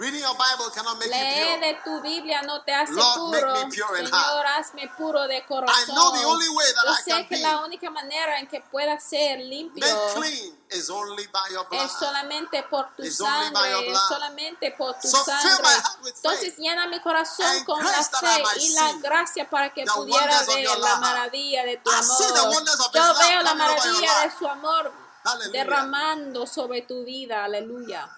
Reading 0.00 0.20
your 0.20 0.32
Bible 0.34 0.70
cannot 0.74 0.96
make 0.98 1.08
you 1.08 1.12
Leer 1.12 1.58
pure. 1.58 1.60
de 1.60 1.78
tu 1.84 2.00
Biblia 2.00 2.40
no 2.42 2.62
te 2.62 2.72
hace 2.72 2.94
Lord, 2.94 3.30
make 3.32 3.40
puro. 3.44 3.52
me 3.66 3.70
pure 3.70 3.98
in 4.00 4.06
Señor, 4.06 4.46
hazme 4.46 4.88
puro 4.96 5.28
de 5.28 5.44
corazón. 5.44 5.76
I 5.76 5.92
know 5.92 6.10
the 6.12 6.24
only 6.24 6.48
way 6.48 6.64
that 6.72 6.84
Yo 6.86 6.92
I 6.92 7.02
sé 7.04 7.10
can 7.10 7.26
que 7.28 7.36
be 7.36 7.42
la 7.42 7.58
única 7.62 7.90
manera 7.90 8.38
en 8.38 8.46
que 8.48 8.62
pueda 8.62 8.98
ser 8.98 9.40
limpio 9.40 9.84
Made 9.84 10.14
clean 10.14 10.56
is 10.70 10.88
only 10.88 11.26
by 11.26 11.44
your 11.52 11.68
blood. 11.68 11.84
es 11.84 11.92
solamente 11.92 12.62
por 12.70 12.88
tu 12.96 13.02
It's 13.02 13.20
only 13.20 13.50
by 13.50 13.68
your 13.68 13.76
sangre, 13.76 13.90
blood. 13.90 14.08
solamente 14.08 14.70
por 14.78 14.94
tu 14.98 15.06
So 15.08 15.22
fill 15.22 15.34
my 15.34 15.40
sangre. 15.42 15.68
heart 15.68 16.02
with 16.02 16.14
Entonces 16.16 16.54
faith 16.54 16.58
llena 16.58 16.86
mi 16.86 17.00
corazón 17.00 17.46
and 17.46 17.66
con 17.66 17.84
la 17.84 17.90
grace 17.92 18.08
that 18.08 18.22
I 18.22 18.36
fe 18.38 18.42
might 18.42 18.56
y 18.56 18.68
la 18.72 18.88
see 18.92 19.00
gracia 19.02 19.50
para 19.50 19.68
que 19.74 19.84
the 19.84 19.92
pudiera 19.92 20.22
wonders 20.24 20.48
of 20.48 20.54
ver 20.54 20.62
your 20.64 20.78
la 20.78 20.88
love. 20.92 21.00
maravilla 21.02 21.64
de 21.66 21.76
tu 21.76 21.90
I 21.90 22.00
see 22.02 22.32
the 22.32 22.40
amor. 22.40 22.54
wonders 22.54 22.80
of 22.80 22.94
Yo 22.94 23.02
His 23.02 23.08
love 23.08 23.18
veo 23.28 23.42
la 23.42 23.50
coming 23.50 23.66
over 23.68 23.74
your 23.74 24.00
maravilla 24.00 24.20
de 24.20 24.24
life. 24.28 24.36
su 24.38 24.46
amor 24.48 24.92
Hallelujah. 25.24 25.52
derramando 25.52 26.46
sobre 26.46 26.80
tu 26.88 27.04
vida. 27.04 27.44
Aleluya. 27.44 28.08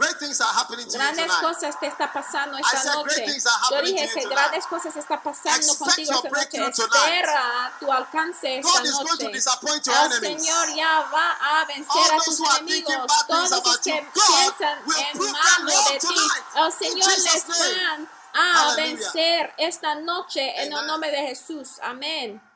Grandes 0.00 1.32
cosas 1.42 1.78
te 1.78 1.86
está 1.86 2.10
pasando 2.10 2.56
esta 2.56 2.94
noche. 2.94 3.14
great 3.14 3.30
things 3.30 3.46
are 3.46 3.54
Yo 3.70 3.76
happening 3.76 3.96
dije 3.96 4.08
que 4.14 4.28
grandes 4.28 4.66
cosas 4.66 4.96
está 4.96 5.22
pasando 5.22 5.74
contigo 5.76 6.22
esta 6.24 6.58
noche. 6.58 6.82
Espera 6.82 7.72
tu 7.78 7.92
alcance 7.92 8.58
esta 8.58 8.72
God 8.72 8.84
is 8.86 8.92
going 8.94 9.18
to 9.18 9.24
noche. 9.24 9.32
disappoint 9.34 9.86
your 9.86 9.94
El 9.96 10.12
enemies. 10.12 10.42
Señor 10.46 10.74
ya 10.74 11.10
va 11.12 11.60
a 11.60 11.64
vencer 11.66 12.12
a 12.12 12.24
tus 12.24 12.40
enemigos. 12.40 13.26
Todos 13.28 13.50
los 13.50 13.78
que 13.78 14.06
piensan 14.14 14.78
en 14.88 15.32
malo 15.32 15.82
de 15.90 15.98
ti, 15.98 16.28
el 16.56 16.72
Señor 16.72 17.10
les 17.18 17.44
va 17.46 18.70
a 18.70 18.74
vencer 18.76 19.54
esta 19.58 19.94
noche 19.96 20.62
en 20.62 20.72
el 20.72 20.86
nombre 20.86 21.10
de 21.10 21.26
Jesús. 21.28 21.78
Amén. 21.82 22.40
God 22.40 22.40
has 22.40 22.46
a 22.46 22.48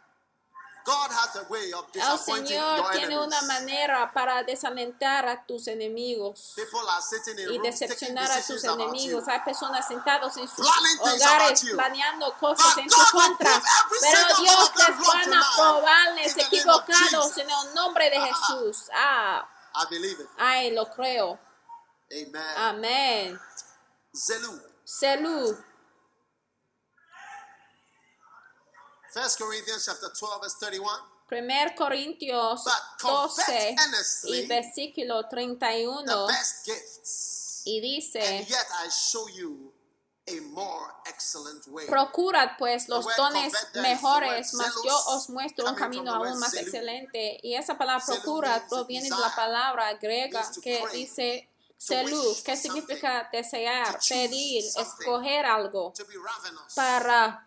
way 0.55 0.63
of 0.65 0.74
El 0.87 2.19
Señor 2.19 2.91
tiene 2.93 3.19
una 3.19 3.41
manera 3.43 4.13
para 4.13 4.43
desalentar 4.43 5.27
a 5.27 5.45
tus 5.47 5.67
enemigos 5.67 6.55
y 7.51 7.59
decepcionar 7.59 8.31
a 8.31 8.43
tus 8.43 8.65
enemigos. 8.65 9.27
Hay 9.29 9.41
personas 9.41 9.87
sentados 9.89 10.37
en 10.37 10.47
sus 10.47 10.67
hogares 11.01 11.65
planeando 11.75 12.37
cosas 12.39 12.77
en 12.79 12.91
su 12.91 13.11
contra. 13.13 13.63
Pero 14.01 14.37
Dios 14.43 14.73
les 14.77 15.07
van 15.09 15.35
a 15.35 15.43
probarles 15.57 16.37
equivocados 16.37 17.39
en 17.39 17.49
el 17.51 17.75
nombre 17.75 18.11
de 18.11 18.17
Ah. 18.19 18.27
Jesús. 18.27 18.91
Ah, 18.95 19.49
I 19.77 19.87
believe 19.91 20.23
it. 20.23 20.29
ay, 20.39 20.71
lo 20.73 20.91
creo. 20.91 21.39
Amen. 22.13 22.57
Amén. 22.57 23.41
Zelu. 24.87 25.65
1 29.15 29.37
Corinthians 29.39 29.85
chapter 29.87 30.11
12 30.13 30.41
verse 30.43 30.57
31. 30.59 30.91
Primer 31.29 31.75
Corintios 31.75 32.65
But 32.65 33.01
confess 33.01 33.47
12 33.47 33.77
earnestly 33.79 34.39
y 34.41 34.47
versículo 34.47 35.23
The 35.23 35.29
31 35.31 36.27
best 36.27 36.67
gifts. 36.67 37.63
y 37.65 37.81
dice, 37.81 38.21
And 38.21 38.47
yet 38.49 38.67
I 38.85 38.91
show 38.91 39.27
you 39.29 39.73
a 40.27 40.41
more 40.53 40.93
excellent 41.07 41.67
way. 41.69 41.87
Procurad 41.87 42.57
pues 42.59 42.89
los 42.89 43.07
dones 43.17 43.53
mejores, 43.75 44.53
mas 44.55 44.75
yo 44.85 44.97
os 45.09 45.29
muestro 45.31 45.69
un 45.69 45.75
camino 45.75 46.15
aún 46.15 46.39
más 46.39 46.55
excelente. 46.55 47.39
Y 47.43 47.55
esa 47.55 47.79
palabra 47.79 48.05
procurad 48.05 48.63
proviene 48.69 49.09
de 49.09 49.17
la 49.17 49.35
palabra 49.35 49.95
griega 49.95 50.43
que 50.63 50.83
dice 50.93 51.49
wish 51.91 52.43
que 52.43 52.57
significa 52.57 53.29
desear, 53.33 53.99
pedir, 54.09 54.65
escoger 54.65 55.45
algo, 55.45 55.93
para 56.75 57.47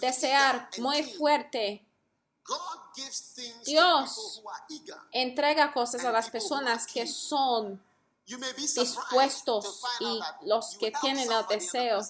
desear 0.00 0.68
muy 0.78 1.02
fuerte. 1.02 1.86
Dios. 3.64 4.42
Entrega 5.12 5.72
cosas 5.72 6.04
a 6.04 6.12
las 6.12 6.30
personas 6.30 6.86
que 6.86 7.06
son 7.06 7.82
dispuestos 8.26 9.82
y 10.00 10.20
los 10.42 10.76
que 10.78 10.92
tienen 11.00 11.30
el 11.30 11.46
deseo. 11.46 12.00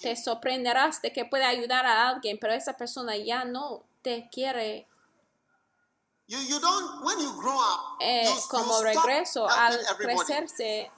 te 0.00 0.16
sorprenderás 0.16 1.00
de 1.00 1.12
que 1.12 1.24
puede 1.24 1.44
ayudar 1.44 1.86
a 1.86 2.08
alguien, 2.08 2.38
pero 2.40 2.52
esa 2.52 2.76
persona 2.76 3.16
ya 3.16 3.44
no 3.44 3.84
te 4.02 4.28
quiere 4.30 4.87
You, 6.30 6.38
you 6.40 6.60
don't, 6.60 7.02
when 7.04 7.18
you 7.20 7.32
grow 7.40 7.56
up, 7.58 7.96
Eh, 8.00 8.24
you, 8.28 8.48
como 8.48 8.82
regreso 8.82 9.48
al 9.48 9.78
crecerse 9.96 10.90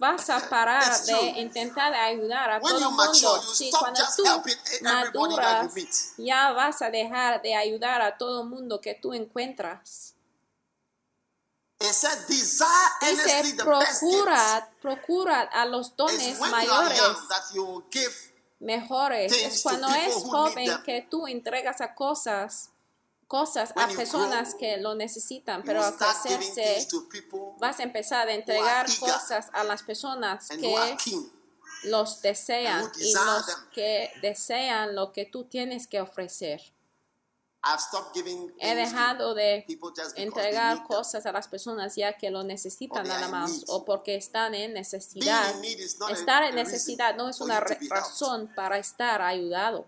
vas 0.00 0.28
a 0.28 0.40
parar 0.48 0.82
It's 0.82 1.06
de 1.06 1.12
true. 1.14 1.40
intentar 1.40 1.94
ayudar 1.94 2.50
a 2.50 2.58
When 2.58 2.74
todo 2.74 2.88
el 2.88 2.94
mature, 2.96 3.28
mundo. 3.28 3.42
you 3.46 3.54
Sí, 3.54 3.68
stop 3.68 3.80
cuando 3.82 4.00
just 4.00 4.16
tú 4.16 4.24
helping 4.24 4.56
everybody 4.56 4.88
that 4.88 5.12
you 5.14 5.20
maduras, 5.20 5.74
meet. 5.74 5.94
ya 6.18 6.50
vas 6.52 6.82
a 6.82 6.90
dejar 6.90 7.40
de 7.42 7.54
ayudar 7.54 8.02
a 8.02 8.18
todo 8.18 8.42
el 8.42 8.48
mundo 8.48 8.80
que 8.80 8.94
tú 8.94 9.14
encuentras. 9.14 10.14
Dice, 12.28 13.54
procura, 13.56 14.68
procura 14.80 15.40
a 15.42 15.64
los 15.66 15.96
dones 15.96 16.38
mayores, 16.40 17.00
mejores. 18.60 19.32
Es 19.32 19.62
cuando 19.62 19.88
es 19.88 20.14
joven 20.14 20.82
que 20.84 21.06
tú 21.08 21.26
entregas 21.28 21.80
a 21.80 21.94
cosas, 21.94 22.70
cosas 23.32 23.72
a 23.76 23.88
personas 23.88 24.54
que 24.54 24.76
lo 24.76 24.94
necesitan, 24.94 25.62
pero 25.64 25.82
al 25.82 25.96
crecerse 25.96 26.86
vas 27.58 27.80
a 27.80 27.82
empezar 27.82 28.28
a 28.28 28.34
entregar 28.34 28.86
cosas 29.00 29.48
a 29.54 29.64
las 29.64 29.82
personas 29.82 30.48
que 30.50 30.98
los 31.84 32.20
desean 32.20 32.92
y 32.98 33.14
los 33.14 33.46
que 33.72 34.10
desean 34.20 34.94
lo 34.94 35.12
que 35.12 35.24
tú 35.24 35.44
tienes 35.44 35.86
que 35.86 36.02
ofrecer. 36.02 36.60
He 38.58 38.74
dejado 38.74 39.34
de 39.34 39.64
entregar 40.16 40.84
cosas 40.86 41.24
a 41.24 41.32
las 41.32 41.48
personas 41.48 41.96
ya 41.96 42.18
que 42.18 42.30
lo 42.30 42.42
necesitan 42.42 43.08
nada 43.08 43.28
más 43.28 43.64
o 43.68 43.86
porque 43.86 44.14
están 44.14 44.54
en 44.54 44.74
necesidad. 44.74 45.54
Estar 46.10 46.42
en 46.42 46.54
necesidad 46.54 47.16
no 47.16 47.30
es 47.30 47.40
una 47.40 47.60
razón 47.60 48.52
para 48.54 48.76
estar 48.76 49.22
ayudado. 49.22 49.86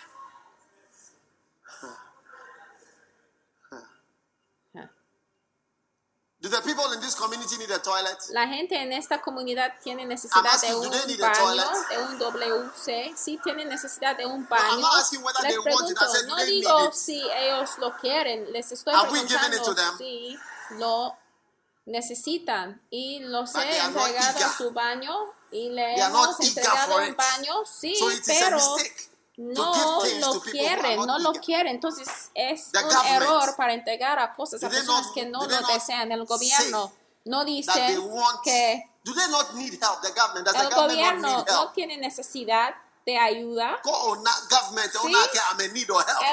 Do 0.00 0.08
the 0.08 0.18
people 0.18 0.66
in 0.66 0.78
this 0.80 1.12
this 1.12 1.38
community 1.48 2.08
need 2.10 2.16
a 4.50 4.80
toilet? 4.80 4.90
La 8.30 8.48
gente 8.48 8.74
en 8.74 8.92
esta 8.92 9.20
comunidad 9.20 9.74
tiene 9.82 10.06
necesidad 10.06 10.60
de 10.62 10.74
un 10.74 10.90
they 10.90 11.06
need 11.06 11.22
a 11.22 11.28
baño, 11.28 11.64
de 11.90 11.98
un 11.98 12.18
WC. 12.18 13.14
Sí 13.14 13.38
tienen 13.44 13.68
necesidad 13.68 14.16
de 14.16 14.24
un 14.24 14.48
baño. 14.48 14.88
Les 15.42 15.58
pregunto, 15.60 16.06
no 16.28 16.36
digo 16.44 16.92
si 16.92 17.20
ellos 17.30 17.70
lo 17.78 17.94
quieren. 17.98 18.50
Les 18.52 18.72
estoy 18.72 18.94
preguntando 19.10 19.62
to 19.62 19.74
them? 19.74 19.98
si 19.98 20.38
lo 20.78 21.14
necesitan. 21.84 22.80
Y 22.88 23.20
los 23.20 23.54
he 23.56 23.78
entregado 23.78 24.52
su 24.56 24.70
baño 24.70 25.14
y 25.50 25.68
le 25.68 25.94
hemos 25.96 26.40
entregado 26.40 26.96
un 26.96 27.16
baño. 27.16 27.54
Sí, 27.70 27.94
pero 28.26 28.58
no 29.40 29.72
lo 30.20 30.40
quieren, 30.40 31.06
no 31.06 31.18
lo 31.18 31.32
quieren. 31.32 31.74
Entonces 31.74 32.30
es 32.34 32.70
un 32.84 32.90
error 33.06 33.56
para 33.56 33.72
entregar 33.74 34.18
a 34.18 34.34
cosas 34.34 34.62
a 34.62 34.68
personas 34.68 35.06
not- 35.06 35.14
que 35.14 35.26
no 35.26 35.40
lo 35.46 35.66
desean. 35.74 36.12
El 36.12 36.24
gobierno 36.26 36.92
no 37.24 37.44
dice 37.44 37.72
que 38.44 38.84
Do 39.02 39.14
they 39.14 39.28
not 39.30 39.52
need 39.54 39.72
help? 39.72 40.02
The 40.02 40.10
government 40.12 40.46
does 40.46 40.54
the 40.54 40.60
el 40.62 40.68
government 40.74 40.98
gobierno 40.98 41.28
no 41.54 41.72
tiene 41.72 41.96
necesidad 41.96 42.74
de 43.06 43.16
ayuda. 43.18 43.80
Sí. 45.00 45.12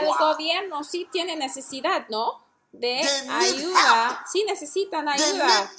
El 0.01 0.07
gobierno 0.19 0.83
sí 0.83 1.07
tiene 1.09 1.37
necesidad, 1.37 2.07
¿no? 2.09 2.43
De 2.71 3.01
ayuda. 3.29 4.23
Sí 4.31 4.43
necesitan 4.45 5.07
ayuda. 5.07 5.71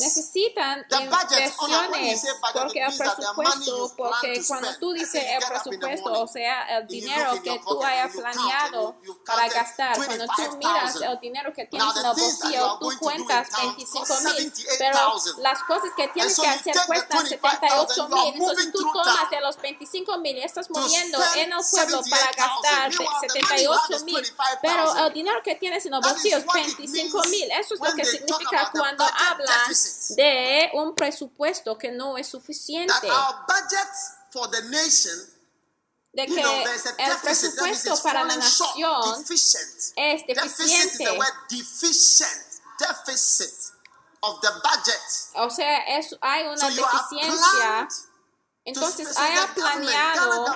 Necesitan 0.00 0.84
inversiones 1.00 2.26
porque 2.54 2.82
el 2.82 2.96
presupuesto, 2.96 3.94
porque 3.96 4.42
cuando 4.48 4.76
tú 4.78 4.92
dices 4.92 5.22
el 5.22 5.44
presupuesto, 5.46 6.22
o 6.22 6.26
sea, 6.26 6.78
el 6.78 6.86
dinero 6.88 7.40
que 7.42 7.60
tú 7.60 7.82
hayas 7.84 8.12
planeado 8.16 8.96
para 9.24 9.48
gastar, 9.48 9.96
cuando 9.96 10.24
tú 10.24 10.32
25,000. 10.38 10.58
miras 10.58 10.96
el 10.96 11.20
dinero 11.20 11.52
que 11.52 11.66
tienes 11.66 11.96
en 11.96 12.06
el 12.06 12.12
bolsillo, 12.16 12.78
tú 12.80 12.90
cuentas 12.98 13.50
town 13.50 13.76
25 13.76 14.06
cost 14.06 14.22
mil, 14.24 14.52
78,000. 14.52 14.78
pero 14.78 15.42
las 15.42 15.62
cosas 15.64 15.90
que 15.96 16.08
tienes 16.08 16.40
que 16.40 16.46
hacer 16.48 16.74
cuestan 16.86 17.22
25,000, 17.22 17.60
78 17.60 17.94
you 17.94 18.02
are 18.02 18.14
mil, 18.14 18.34
entonces 18.34 18.72
tú 18.72 18.82
tomas 18.92 19.30
de 19.30 19.40
los 19.40 19.56
25 19.60 20.18
mil 20.18 20.36
y 20.38 20.42
estás 20.42 20.70
moviendo 20.70 21.18
en 21.36 21.52
el 21.52 21.60
pueblo 21.70 22.02
para 22.08 22.32
78,000. 22.32 22.36
gastar 22.36 22.88
Meanwhile, 22.88 23.28
the 23.28 23.40
money 23.40 23.62
you 23.62 23.72
have 23.72 23.80
78 23.86 23.96
is 23.96 24.04
mil, 24.04 24.14
25,000. 24.14 24.58
pero 24.62 25.06
el 25.06 25.12
dinero 25.12 25.42
que 25.44 25.54
tienes 25.54 25.84
en 25.86 25.94
el 25.94 25.97
It 25.98 26.46
25 26.46 26.92
means 26.92 27.30
mil. 27.30 27.50
Eso 27.52 27.74
es 27.74 27.80
lo 27.80 27.94
que 27.94 28.04
significa 28.04 28.70
cuando 28.72 29.04
hablan 29.04 29.74
de 30.16 30.70
un 30.74 30.94
presupuesto 30.94 31.76
que 31.78 31.90
no 31.90 32.16
es 32.16 32.26
suficiente. 32.28 32.92
our 33.10 33.44
budget 33.46 33.88
for 34.30 34.48
the 34.50 34.62
nation, 34.62 35.16
De 36.12 36.26
que 36.26 36.40
el 36.40 37.16
presupuesto 37.22 38.02
para 38.02 38.24
la 38.24 38.36
nación 38.36 39.24
es 39.96 40.26
deficiente. 40.26 41.04
the 41.04 41.12
word 41.12 41.34
deficient. 41.50 42.44
Deficit 42.78 43.54
of 44.22 44.40
the 44.40 44.50
budget. 44.62 45.00
O 45.34 45.50
sea, 45.50 45.78
es, 45.98 46.16
hay 46.20 46.46
una 46.46 46.70
deficiencia. 46.70 47.88
Entonces, 48.68 49.16
haya 49.16 49.54
planeado, 49.54 50.46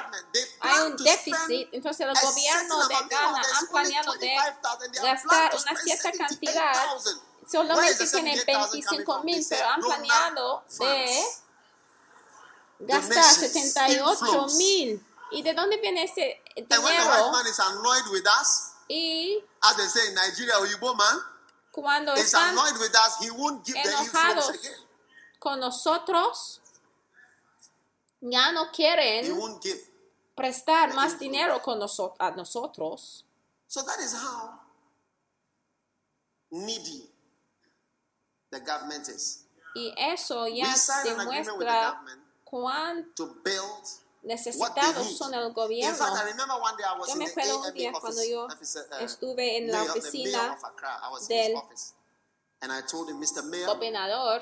hay 0.60 0.80
un 0.80 0.96
déficit. 0.96 1.68
Entonces, 1.72 2.06
el 2.06 2.14
gobierno 2.14 2.88
de. 2.88 2.94
Ghana 3.08 3.42
only 3.42 3.68
planeado 3.70 4.12
de 4.14 4.18
25,000. 4.28 4.92
They 4.92 5.00
are 5.00 5.12
gastar 5.14 5.54
una 5.56 5.80
cierta 5.80 6.12
cantidad. 6.12 6.74
78,000. 6.74 7.22
Where 7.42 7.90
is 7.90 7.96
Solamente 7.98 8.04
the 8.04 8.10
tienen 8.10 8.36
78,000 8.38 9.04
coming 9.04 9.04
25 9.04 9.04
from? 9.04 9.24
mil, 9.24 9.46
pero 9.48 9.68
han 9.68 9.80
planeado 9.80 10.64
de 10.78 11.24
gastar 12.80 13.14
Donations, 13.16 13.52
78 13.52 14.26
inflows. 14.26 14.54
mil. 14.56 15.06
¿Y 15.30 15.42
de 15.42 15.54
dónde 15.54 15.76
viene 15.78 16.04
ese 16.04 16.42
dinero? 16.54 17.32
Y 18.88 19.42
as 19.62 19.76
they 19.76 19.88
say 19.88 20.08
in 20.08 20.14
Nigeria, 20.14 20.58
Oyibo 20.58 20.94
man, 20.94 21.18
cuando 21.70 22.12
están 22.14 22.50
annoyed 22.50 22.78
with 22.78 22.94
us, 22.94 23.16
he 23.20 23.30
won't 23.30 23.64
give 23.64 23.74
the 23.74 23.88
influence 23.88 24.12
enojados 24.12 24.56
con 25.38 25.58
nosotros, 25.60 26.60
ya 28.22 28.52
no 28.52 28.70
quieren 28.70 29.36
won't 29.36 29.62
give. 29.62 29.80
prestar 30.34 30.94
más 30.94 31.18
dinero 31.18 31.60
con 31.62 31.78
noso- 31.78 32.14
a 32.18 32.30
nosotros. 32.30 33.24
So 33.66 33.82
that 33.82 33.98
is 34.00 34.14
how 34.14 34.60
needy 36.50 37.10
the 38.50 38.60
government 38.60 39.08
is. 39.08 39.44
Y 39.74 39.92
eso 39.96 40.46
ya 40.46 40.74
demuestra 41.04 42.02
cuán 42.44 43.12
to 43.14 43.26
build 43.42 43.88
necesitados 44.22 45.16
son 45.16 45.34
el 45.34 45.52
gobierno. 45.52 45.96
fact, 45.96 46.16
I 46.16 46.24
remember 46.30 46.54
one 46.60 46.76
day 46.76 46.84
I 46.84 46.98
was 46.98 47.08
Yo 47.08 47.16
me 47.16 47.26
acuerdo 47.26 47.60
un 47.60 47.74
día 47.74 47.92
cuando 47.92 48.22
yo 48.22 48.46
uh, 48.46 49.04
estuve 49.04 49.56
en 49.56 49.72
la 49.72 49.82
oficina 49.82 50.58
del 51.28 51.52
his 51.52 51.56
office. 51.56 51.94
And 52.60 52.70
I 52.70 52.82
told 52.82 53.10
him, 53.10 53.18
Mr. 53.18 53.42
Mayor, 53.42 53.66
gobernador, 53.66 54.40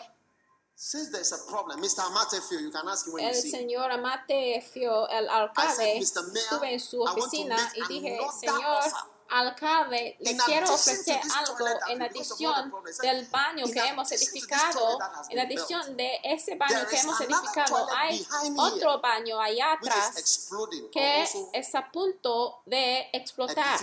since 0.83 1.11
there's 1.11 1.31
a 1.33 1.37
problem, 1.51 1.79
Mr. 1.83 2.01
Amatefio, 2.01 2.59
you 2.59 2.71
can 2.71 2.89
ask 2.89 3.07
him 3.07 3.13
when 3.13 3.25
you 3.25 3.29
el 3.29 3.35
see 3.35 3.51
him. 3.51 3.69
señor 3.69 3.91
Amate 3.91 4.63
Fio, 4.63 5.07
el 5.11 5.29
alcalde, 5.29 5.73
I 5.73 6.01
said, 6.01 6.01
"Mr. 6.01 6.23
Mayor, 6.33 6.41
estuve 6.41 6.73
en 6.73 6.81
su 6.81 7.03
oficina 7.03 7.57
y 7.75 7.87
dije, 7.87 8.19
señor. 8.41 8.83
Alcalde, 9.31 10.17
le 10.21 10.37
quiero 10.37 10.75
ofrecer 10.75 11.21
algo 11.37 11.57
en 11.89 12.03
problems, 12.03 12.99
del 13.01 13.27
baño 13.27 13.67
que 13.67 13.79
hemos 13.81 14.11
edificado, 14.13 14.99
en 15.29 15.37
been 15.37 15.47
adición 15.47 15.97
de 15.97 16.21
ese 16.25 16.57
baño 16.57 16.87
que 16.89 16.97
hemos 16.99 17.21
edificado, 17.21 17.89
hay 17.97 18.27
otro 18.57 19.01
baño 19.01 19.41
allá 19.41 19.73
atrás 19.73 20.49
que 20.93 21.29
está 21.53 21.79
a 21.81 21.91
punto 21.91 22.63
de 22.67 23.09
explotar. 23.13 23.81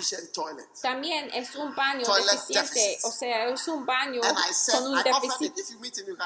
También 0.81 1.29
es 1.33 1.55
un 1.55 1.73
baño 1.75 2.05
deficiente, 2.15 2.99
o 3.03 3.11
sea, 3.11 3.45
es 3.49 3.67
un 3.67 3.85
baño 3.85 4.21
con 4.21 4.87
un 4.87 5.03
déficit. 5.03 5.53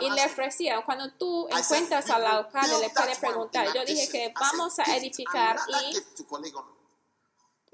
Y 0.02 0.10
le 0.10 0.26
ofrecía, 0.26 0.82
cuando 0.86 1.12
tú 1.14 1.48
encuentras 1.50 2.06
"We 2.08 2.14
al 2.14 2.26
alcalde, 2.26 2.80
le 2.80 2.90
puedes 2.90 3.18
preguntar. 3.20 3.74
Yo 3.74 3.86
dije 3.86 4.10
que 4.10 4.34
vamos 4.40 4.80
a 4.80 4.96
edificar 4.96 5.60
y 5.68 5.98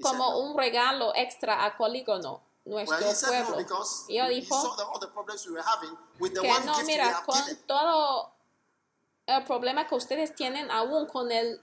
said, 0.00 0.10
como 0.18 0.30
"No." 0.32 0.38
un 0.38 0.58
regalo 0.58 1.12
extra 1.14 1.64
a 1.64 1.76
Colígono, 1.76 2.42
Well, 2.64 2.86
nuestro 2.86 3.14
said 3.14 3.40
no 3.40 3.46
pueblo. 3.46 3.56
because 3.64 4.04
Y 4.08 4.18
dijo 4.28 4.54
we 6.20 6.30
que 6.32 6.66
no, 6.66 6.82
mira, 6.84 7.22
con 7.24 7.34
given. 7.42 7.66
todo 7.66 8.32
el 9.26 9.44
problema 9.44 9.86
que 9.86 9.94
ustedes 9.94 10.34
tienen 10.34 10.70
aún 10.70 11.06
con 11.06 11.30
el 11.32 11.60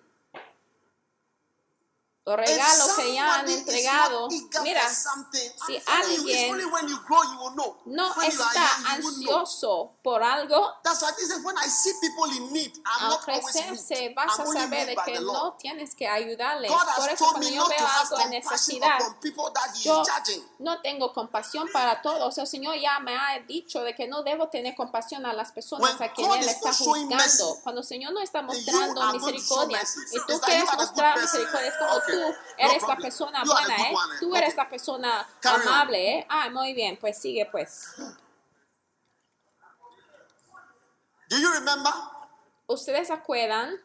regalo 2.25 2.85
que 2.95 3.13
ya 3.13 3.35
han 3.35 3.47
entregado, 3.47 4.27
mira, 4.63 4.89
si 4.89 5.81
alguien 5.85 6.57
no 7.85 8.21
está 8.23 8.75
ansioso 8.87 9.93
por 10.01 10.23
algo, 10.23 10.73
al 12.83 13.19
crecerse 13.19 14.13
vas 14.15 14.39
a 14.39 14.45
saber 14.45 14.87
de 14.87 14.95
que 15.05 15.19
no 15.19 15.53
tienes 15.53 15.93
que 15.93 16.07
ayudarles. 16.07 16.71
Por 16.71 17.09
eso 17.09 17.27
cuando 17.29 17.47
yo 17.47 17.67
veo 17.67 17.87
algo 17.87 18.19
en 18.19 18.29
necesidad, 18.31 18.99
yo 19.81 20.03
no 20.59 20.81
tengo 20.81 21.13
compasión 21.13 21.69
para 21.71 22.01
todos. 22.01 22.35
El 22.39 22.47
Señor 22.47 22.75
ya 22.79 22.99
me 22.99 23.15
ha 23.15 23.39
dicho 23.47 23.81
de 23.81 23.93
que 23.93 24.07
no 24.07 24.23
debo 24.23 24.49
tener 24.49 24.73
compasión 24.75 25.27
a 25.27 25.33
las 25.33 25.51
personas 25.51 26.01
a 26.01 26.11
quien 26.11 26.27
God 26.27 26.37
Él 26.37 26.49
está 26.49 26.73
juzgando. 26.73 27.59
Cuando 27.61 27.81
el 27.81 27.87
Señor 27.87 28.13
no 28.13 28.21
está 28.21 28.41
mostrando 28.41 29.13
misericordia 29.13 29.81
y 30.11 30.17
tú 30.25 30.39
quieres 30.41 30.73
mostrar 30.75 31.19
misericordia, 31.19 31.67
es 31.67 31.75
como 31.77 32.01
Tú 32.15 32.21
no 32.63 32.69
eres 32.69 32.83
la 32.83 32.95
persona 32.97 33.43
You 33.43 33.51
buena, 33.51 33.75
¿eh? 33.77 33.93
one? 33.93 34.19
Tú 34.19 34.29
Okay. 34.29 34.41
eres 34.43 34.55
la 34.55 34.69
persona 34.69 35.27
Carry 35.41 35.61
on. 35.61 35.67
amable, 35.73 36.17
¿eh? 36.19 36.25
Ah, 36.29 36.49
muy 36.49 36.73
bien, 36.73 36.97
pues 36.97 37.17
sigue 37.21 37.45
pues. 37.51 37.87
Do 41.29 41.37
you 41.37 41.51
remember 41.51 41.91
¿Ustedes 42.67 43.09
acuerdan? 43.11 43.75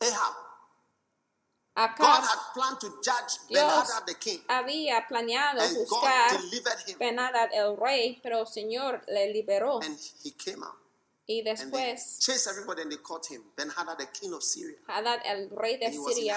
Ahab? 0.00 0.34
Acá 1.76 1.96
God 2.04 2.22
had 2.24 2.38
planned 2.54 2.78
to 2.80 2.88
judge 3.02 3.38
Dios 3.48 3.88
the 4.06 4.14
king, 4.14 4.40
había 4.48 5.04
planeado 5.08 5.60
juzgar 5.60 6.38
Benadad 6.98 7.48
el 7.52 7.76
rey, 7.76 8.20
pero 8.22 8.40
el 8.40 8.46
Señor 8.46 9.02
le 9.08 9.32
liberó. 9.32 9.80
and 9.82 9.98
he 10.22 10.30
came 10.32 10.62
out. 10.62 10.76
Y 11.26 11.42
después 11.42 12.18
everybody 12.46 12.82
and 12.82 12.90
they 12.90 12.98
caught 13.02 13.26
him. 13.30 13.42
Ben-Hadad, 13.56 13.96
the 13.98 14.06
king 14.08 14.32
of 14.34 14.42
Syria. 14.42 14.76
Hadad, 14.86 15.20
el 15.24 15.48
rey 15.50 15.78
de 15.78 15.90
Siria, 15.92 16.36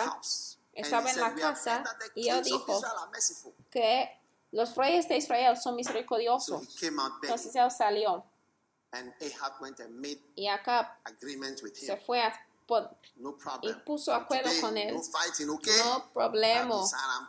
estaba 0.73 1.09
en 1.11 1.19
la 1.19 1.29
said, 1.29 1.35
"We 1.35 1.41
have 1.43 1.53
casa 1.55 1.83
y 2.15 2.29
él 2.29 2.43
dijo 2.43 2.77
Israel 2.77 2.93
are 2.97 3.11
merciful." 3.11 3.53
que 3.69 4.09
los 4.51 4.75
reyes 4.75 5.07
de 5.09 5.17
Israel 5.17 5.57
son 5.57 5.73
So 5.73 5.75
misericordiosos. 5.75 6.81
Entonces 6.81 7.55
él 7.55 7.69
salió 7.71 8.23
And 8.91 9.13
Ahab 9.21 9.59
went 9.61 9.79
and 9.81 9.93
made 9.99 10.21
y 10.35 10.47
with 11.61 11.75
se 11.75 11.97
fue 11.97 12.21
a 12.21 12.33
pon- 12.65 12.87
No 13.17 13.37
problem. 13.37 13.75
y 13.77 13.81
puso 13.83 14.13
acuerdo 14.13 14.49
con 14.61 14.77
él. 14.77 14.93
No 14.93 15.01
fighting, 15.03 15.49
okay? 15.49 15.77
no 15.83 16.09
problema. 16.13 16.75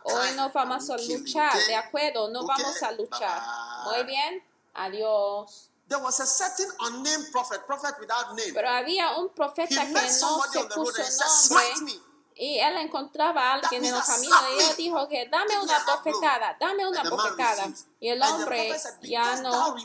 Hoy 0.03 0.31
no 0.37 0.49
vamos 0.51 0.89
a 0.89 0.97
luchar, 0.97 1.53
de 1.67 1.75
acuerdo, 1.75 2.29
no 2.29 2.45
vamos 2.47 2.81
a 2.81 2.91
luchar. 2.93 3.41
Muy 3.85 4.03
bien, 4.05 4.41
adiós. 4.73 5.68
There 5.89 5.99
was 6.03 6.19
a 6.19 6.27
certain 6.27 6.69
unnamed 6.81 7.31
prophet, 7.31 7.65
prophet 7.65 7.95
without 7.99 8.35
name. 8.35 8.53
Pero 8.53 8.69
había 8.69 9.17
un 9.17 9.25
He 9.25 9.29
profeta 9.29 9.85
que 9.85 9.91
met 9.91 10.21
no 10.21 10.43
se 10.43 10.63
puso 10.65 11.01
he 11.01 11.49
nombre. 11.49 11.99
Y 12.35 12.59
él 12.59 12.77
encontraba 12.77 13.41
a 13.41 13.53
alguien 13.55 13.83
en 13.83 13.95
el 13.95 14.03
camino 14.03 14.35
y 14.55 14.63
él 14.63 14.75
dijo 14.77 15.07
que 15.09 15.27
dame 15.27 15.59
una 15.59 15.83
bofetada, 15.83 16.55
dame 16.59 16.87
una 16.87 17.03
bofetada. 17.03 17.67
Y 17.99 18.07
el 18.07 18.21
hombre 18.21 18.79
ya 19.01 19.35
no 19.41 19.75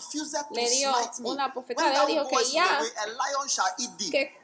le 0.50 0.70
dio 0.70 0.94
una 1.24 1.48
bofetada. 1.48 2.02
Él 2.02 2.06
dijo 2.06 2.28
que 2.28 2.50
ya 2.52 2.80
que 4.10 4.38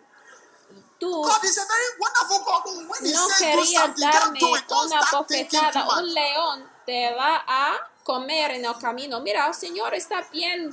tú 0.99 1.25
He 1.29 3.13
no 3.13 3.29
querías 3.39 3.97
darme 3.97 4.41
una 4.43 5.01
bofetada, 5.13 5.99
un 5.99 6.15
león 6.15 6.71
te 6.87 7.15
va 7.15 7.45
a 7.47 7.91
comer 8.03 8.53
en 8.53 8.65
el 8.65 8.77
camino. 8.79 9.21
Mira, 9.21 9.47
el 9.47 9.55
Señor 9.55 9.95
está 9.95 10.27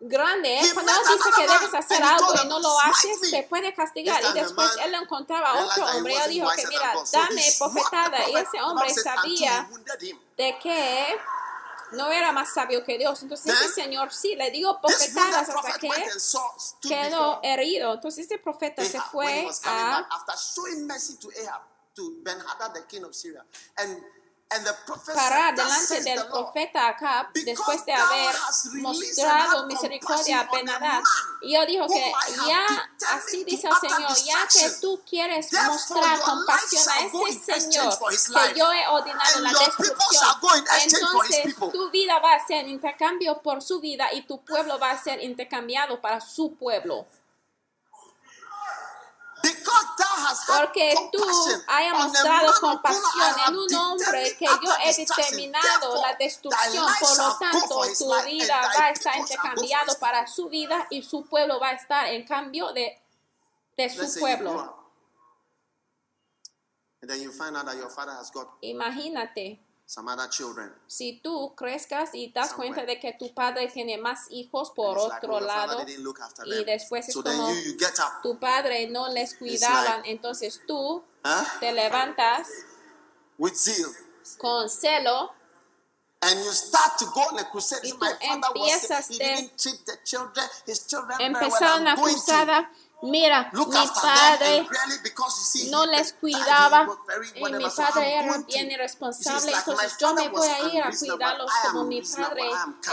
grande. 0.00 0.58
¿eh? 0.58 0.70
Cuando 0.72 0.92
él 0.92 0.98
dice 1.16 1.30
que 1.36 1.42
debes 1.42 1.74
hacer 1.74 2.02
algo 2.02 2.32
y 2.42 2.48
no 2.48 2.58
lo 2.58 2.70
"Smite 2.70 2.90
haces, 2.90 3.20
me." 3.20 3.30
te 3.30 3.42
puede 3.48 3.74
castigar. 3.74 4.22
Y 4.22 4.32
después 4.32 4.70
él 4.82 4.94
encontraba 4.94 5.50
a 5.50 5.64
otro 5.64 5.86
hombre 5.86 6.14
y 6.26 6.30
dijo 6.30 6.48
que, 6.56 6.66
mira, 6.66 6.94
dame 7.12 7.44
bofetada. 7.58 8.18
Y 8.30 8.36
ese 8.36 8.60
hombre 8.62 8.92
sabía 8.94 9.68
de 10.36 10.58
que 10.58 11.06
no 11.92 12.10
era 12.10 12.32
más 12.32 12.52
sabio 12.54 12.84
que 12.84 12.98
Dios. 12.98 13.22
Entonces 13.22 13.52
ese 13.52 13.64
Then, 13.64 13.74
señor 13.74 14.12
sí 14.12 14.36
le 14.36 14.50
dio 14.50 14.78
bofetadas 14.80 15.48
hasta 15.48 15.78
que 15.78 15.90
quedó 16.80 17.40
herido. 17.42 17.94
Entonces 17.94 18.22
este 18.22 18.38
profeta 18.38 18.84
se 18.84 19.00
fue 19.00 19.48
a 19.64 20.06
Thus 24.50 25.14
delante 25.14 26.00
del 26.02 26.26
profeta 26.26 26.88
Acab 26.88 27.32
después 27.32 27.86
de 27.86 27.92
haber 27.92 28.34
mostrado 28.82 29.66
misericordia 29.66 30.40
a 30.40 30.50
Benadad. 30.50 31.02
Y 31.40 31.54
yo 31.54 31.64
dijo 31.66 31.86
que 31.86 32.12
ya, 32.48 32.66
así 33.14 33.44
dice 33.44 33.68
el 33.68 33.76
Señor, 33.76 34.12
ya 34.24 34.48
que 34.48 34.70
tú 34.80 35.00
quieres 35.08 35.52
mostrar 35.52 36.20
compasión 36.22 36.82
a 36.88 37.00
exchange 37.06 37.60
Señor 37.62 37.96
que 37.98 38.58
yo 38.58 38.72
he 38.72 38.88
ordenado 38.88 39.40
la 39.40 39.52
destrucción, 39.52 40.36
entonces 40.84 41.54
tu 41.72 41.90
vida 41.90 42.18
va 42.18 42.34
a 42.34 42.44
ser 42.44 42.66
intercambio 42.66 43.40
por 43.42 43.62
su 43.62 43.80
vida 43.80 44.12
y 44.12 44.22
tu 44.22 44.44
pueblo 44.44 44.80
va 44.80 44.90
a 44.90 45.00
ser 45.00 45.22
intercambiado 45.22 46.00
para 46.00 46.20
su 46.20 46.56
pueblo. 46.56 47.06
Because 49.42 49.86
thou 49.96 49.99
hast 49.99 49.99
had 49.99 49.99
Porque 50.46 50.94
tú 51.12 51.24
hayas 51.68 51.98
mostrado 51.98 52.52
compasión 52.60 53.32
en 53.48 53.56
un 53.56 53.74
hombre 53.74 54.36
que 54.36 54.46
yo 54.46 54.72
he 54.84 54.94
determinado 54.94 56.00
la 56.02 56.14
destrucción, 56.14 56.86
por 57.00 57.18
lo 57.18 57.38
tanto 57.38 57.82
tu 57.98 58.24
vida 58.24 58.60
va 58.78 58.84
a 58.84 58.90
estar 58.90 59.16
intercambiado 59.16 59.98
para 59.98 60.26
su 60.26 60.48
vida 60.48 60.86
y 60.90 61.02
su 61.02 61.24
pueblo 61.26 61.60
va 61.60 61.68
a 61.68 61.72
estar 61.72 62.06
en 62.08 62.26
cambio 62.26 62.72
de, 62.72 63.00
de 63.76 63.90
su 63.90 64.20
pueblo. 64.20 64.52
up. 64.52 64.80
And 67.02 67.10
then 67.10 67.22
you 67.22 67.32
find 67.32 67.56
out 67.56 67.64
that 67.64 67.76
your 67.76 67.88
father 67.88 68.12
has 68.12 68.30
got 68.30 68.60
Imagínate, 68.62 69.58
some 69.90 70.08
other 70.08 70.28
children. 70.28 70.72
si 70.86 71.20
tú 71.20 71.52
crezcas 71.56 72.10
y 72.14 72.30
das 72.32 72.50
Somewhere. 72.50 72.74
cuenta 72.74 72.86
de 72.86 73.00
que 73.00 73.12
tu 73.18 73.34
padre 73.34 73.66
tiene 73.68 73.98
más 73.98 74.26
hijos 74.30 74.70
por 74.70 74.96
it's 74.96 75.08
like, 75.08 75.16
otro 75.26 75.36
oh, 75.36 75.40
lado 75.40 75.84
y 76.46 76.64
después 76.64 77.08
es 77.08 77.14
So 77.14 77.24
como 77.24 77.50
you, 77.52 77.76
tu 78.22 78.38
padre 78.38 78.86
no 78.88 79.08
les 79.08 79.34
cuidaban, 79.34 80.02
entonces 80.04 80.60
tú 80.66 81.02
Huh? 81.24 81.44
te 81.58 81.72
levantas 81.72 82.46
With 83.38 83.54
zeal. 83.54 83.90
con 84.38 84.68
celo 84.70 85.32
And 86.22 86.38
you 86.44 86.52
start 86.52 86.98
to 86.98 87.06
go 87.06 87.22
on 87.32 87.38
a 87.38 87.48
crusade. 87.50 87.80
Y 87.82 87.88
So 87.90 87.96
tú 87.96 88.04
my 88.04 88.10
father 88.12 88.20
was 88.54 88.72
empiezas 88.74 89.08
he 89.10 89.18
de- 89.18 89.24
didn't 89.24 89.56
treat 89.56 89.84
the 89.86 89.98
children, 90.04 90.46
his 90.66 90.86
children 90.86 91.16
very 91.18 91.32
well. 91.32 91.42
empezar 91.44 91.80
una 91.80 91.90
I'm 91.92 91.96
going 91.96 92.14
to 92.14 92.20
cruzada. 92.20 92.70
Mira, 93.02 93.48
look 93.52 93.68
mi 93.68 93.86
padre 94.02 94.66
really 94.68 95.70
no 95.70 95.86
les 95.86 96.12
cuidaba 96.12 96.86
y 97.34 97.52
mi 97.52 97.64
padre 97.64 98.14
era 98.14 98.38
bien 98.38 98.70
irresponsable, 98.70 99.52
entonces 99.52 99.96
yo 99.98 100.14
me 100.14 100.28
voy 100.28 100.46
a 100.46 100.68
ir 100.68 100.82
a 100.82 100.90
cuidarlos 100.90 101.50
como 101.62 101.84
mi 101.84 102.02
padre 102.02 102.42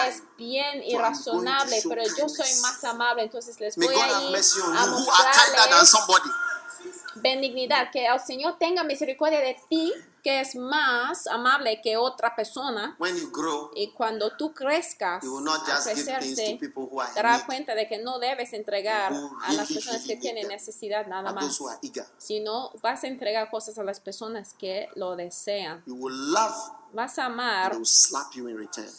es 0.08 0.24
bien 0.38 0.82
irrazonable, 0.84 1.82
pero 1.88 2.04
yo 2.18 2.30
soy 2.30 2.48
más 2.62 2.84
amable, 2.86 3.24
entonces 3.24 3.60
les 3.60 3.76
voy 3.76 3.94
a 3.94 4.22
ir 4.22 4.36
a 4.78 4.86
mostrarles 4.88 5.94
benignidad, 7.22 7.92
que 7.92 8.06
el 8.06 8.20
Señor 8.20 8.58
tenga 8.58 8.84
misericordia 8.84 9.40
de 9.40 9.58
ti, 9.70 9.94
que 10.28 10.42
es 10.42 10.58
más 10.58 11.26
amable 11.28 11.80
que 11.82 11.96
otra 11.96 12.36
persona. 12.36 12.98
When 13.00 13.16
you 13.16 13.32
grow, 13.32 13.72
Y 13.74 13.92
cuando 13.92 14.36
tú 14.36 14.54
crezcas, 14.54 15.24
you 15.24 15.34
will 15.34 15.46
not 15.46 15.62
give 15.66 16.66
to 16.66 16.82
who 16.82 17.00
are 17.00 17.14
darás 17.16 17.44
cuenta 17.46 17.74
de 17.76 17.88
que 17.88 17.98
no 18.00 18.20
debes 18.20 18.52
entregar 18.52 19.14
a 19.14 19.54
las 19.54 19.72
personas 19.72 20.04
que 20.06 20.18
tienen 20.18 20.50
necesidad 20.50 21.08
nada 21.08 21.32
más, 21.32 21.58
sino 22.18 22.72
vas 22.82 23.06
a 23.06 23.08
entregar 23.08 23.50
cosas 23.50 23.78
a 23.78 23.86
las 23.86 24.02
personas 24.02 24.54
que 24.54 24.90
lo 24.96 25.16
desean. 25.16 25.82
You 25.86 25.96
will 25.96 26.34
love, 26.34 26.74
Vas 26.94 27.20
a 27.20 27.26
amar 27.26 27.78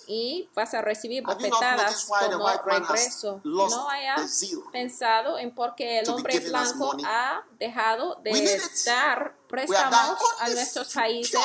y 0.06 0.48
vas 0.54 0.74
a 0.74 0.82
recibir 0.82 1.22
bofetadas 1.24 2.06
como 2.06 2.48
regreso. 2.64 3.40
No 3.44 3.88
haya 3.88 4.16
pensado 4.70 5.38
en 5.38 5.54
por 5.54 5.74
qué 5.74 6.00
el 6.00 6.10
hombre 6.10 6.38
blanco 6.40 6.96
ha 7.04 7.42
dejado 7.58 8.16
de 8.22 8.60
dar 8.84 9.34
préstamos 9.48 10.18
a 10.40 10.48
nuestros 10.48 10.92
países, 10.92 11.40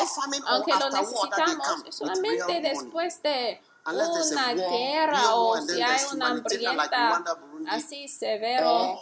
aunque 0.45 0.73
lo 0.73 0.89
necesitamos, 0.89 1.95
solamente 1.95 2.61
después 2.61 3.21
de 3.23 3.61
una 3.85 4.53
guerra 4.53 5.35
o 5.35 5.61
si 5.61 5.81
hay 5.81 6.01
una 6.13 6.27
hambrienta 6.27 7.23
así 7.69 8.07
severo. 8.07 8.97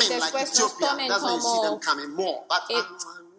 Y 0.00 0.08
después 0.08 0.58
nos 0.58 0.76
tomen 0.76 1.12
como 1.12 1.80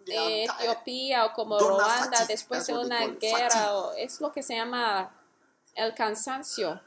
tired. 0.04 0.50
Etiopía 0.60 1.26
o 1.26 1.32
como 1.32 1.58
Ruanda 1.58 2.24
después 2.26 2.66
de 2.66 2.74
una 2.74 3.06
guerra 3.06 3.74
o 3.74 3.92
es 3.94 4.20
lo 4.20 4.32
que 4.32 4.42
se 4.42 4.54
llama 4.54 5.10
el 5.74 5.94
cansancio. 5.94 6.80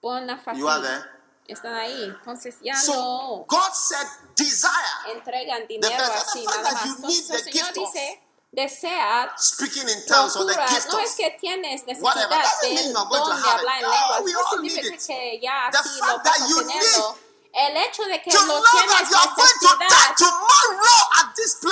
Bona 0.00 0.38
fatiga. 0.38 1.06
Están 1.46 1.74
ahí. 1.74 2.04
Entonces 2.04 2.56
ya 2.62 2.74
no 2.84 3.44
God 3.48 3.72
said, 3.72 4.06
desire. 4.36 4.70
entregan 5.12 5.66
dinero 5.66 6.04
así 6.14 6.44
nada 6.44 6.72
más. 6.72 6.84
Entonces 6.86 7.30
el 7.30 7.52
Señor 7.52 7.72
dice, 7.74 8.22
desea, 8.52 9.34
procura, 9.58 10.66
no 10.92 10.98
es 11.00 11.14
que 11.16 11.36
tienes 11.40 11.86
necesidad 11.86 12.14
don 12.14 12.14
de 12.14 12.24
hablar 12.24 12.46
en 12.62 12.96
Oh, 12.96 14.24
lenguas. 14.24 14.32
No 14.32 14.50
significa 14.50 14.96
que 15.06 15.40
ya 15.42 15.66
así 15.66 16.00
lo 16.00 16.18
vas. 16.18 17.14
El 17.52 17.76
hecho 17.76 18.04
de 18.04 18.22
que 18.22 18.30
to 18.30 18.42
lo 18.46 18.62
tienes 18.62 19.10
necesidad. 19.10 20.14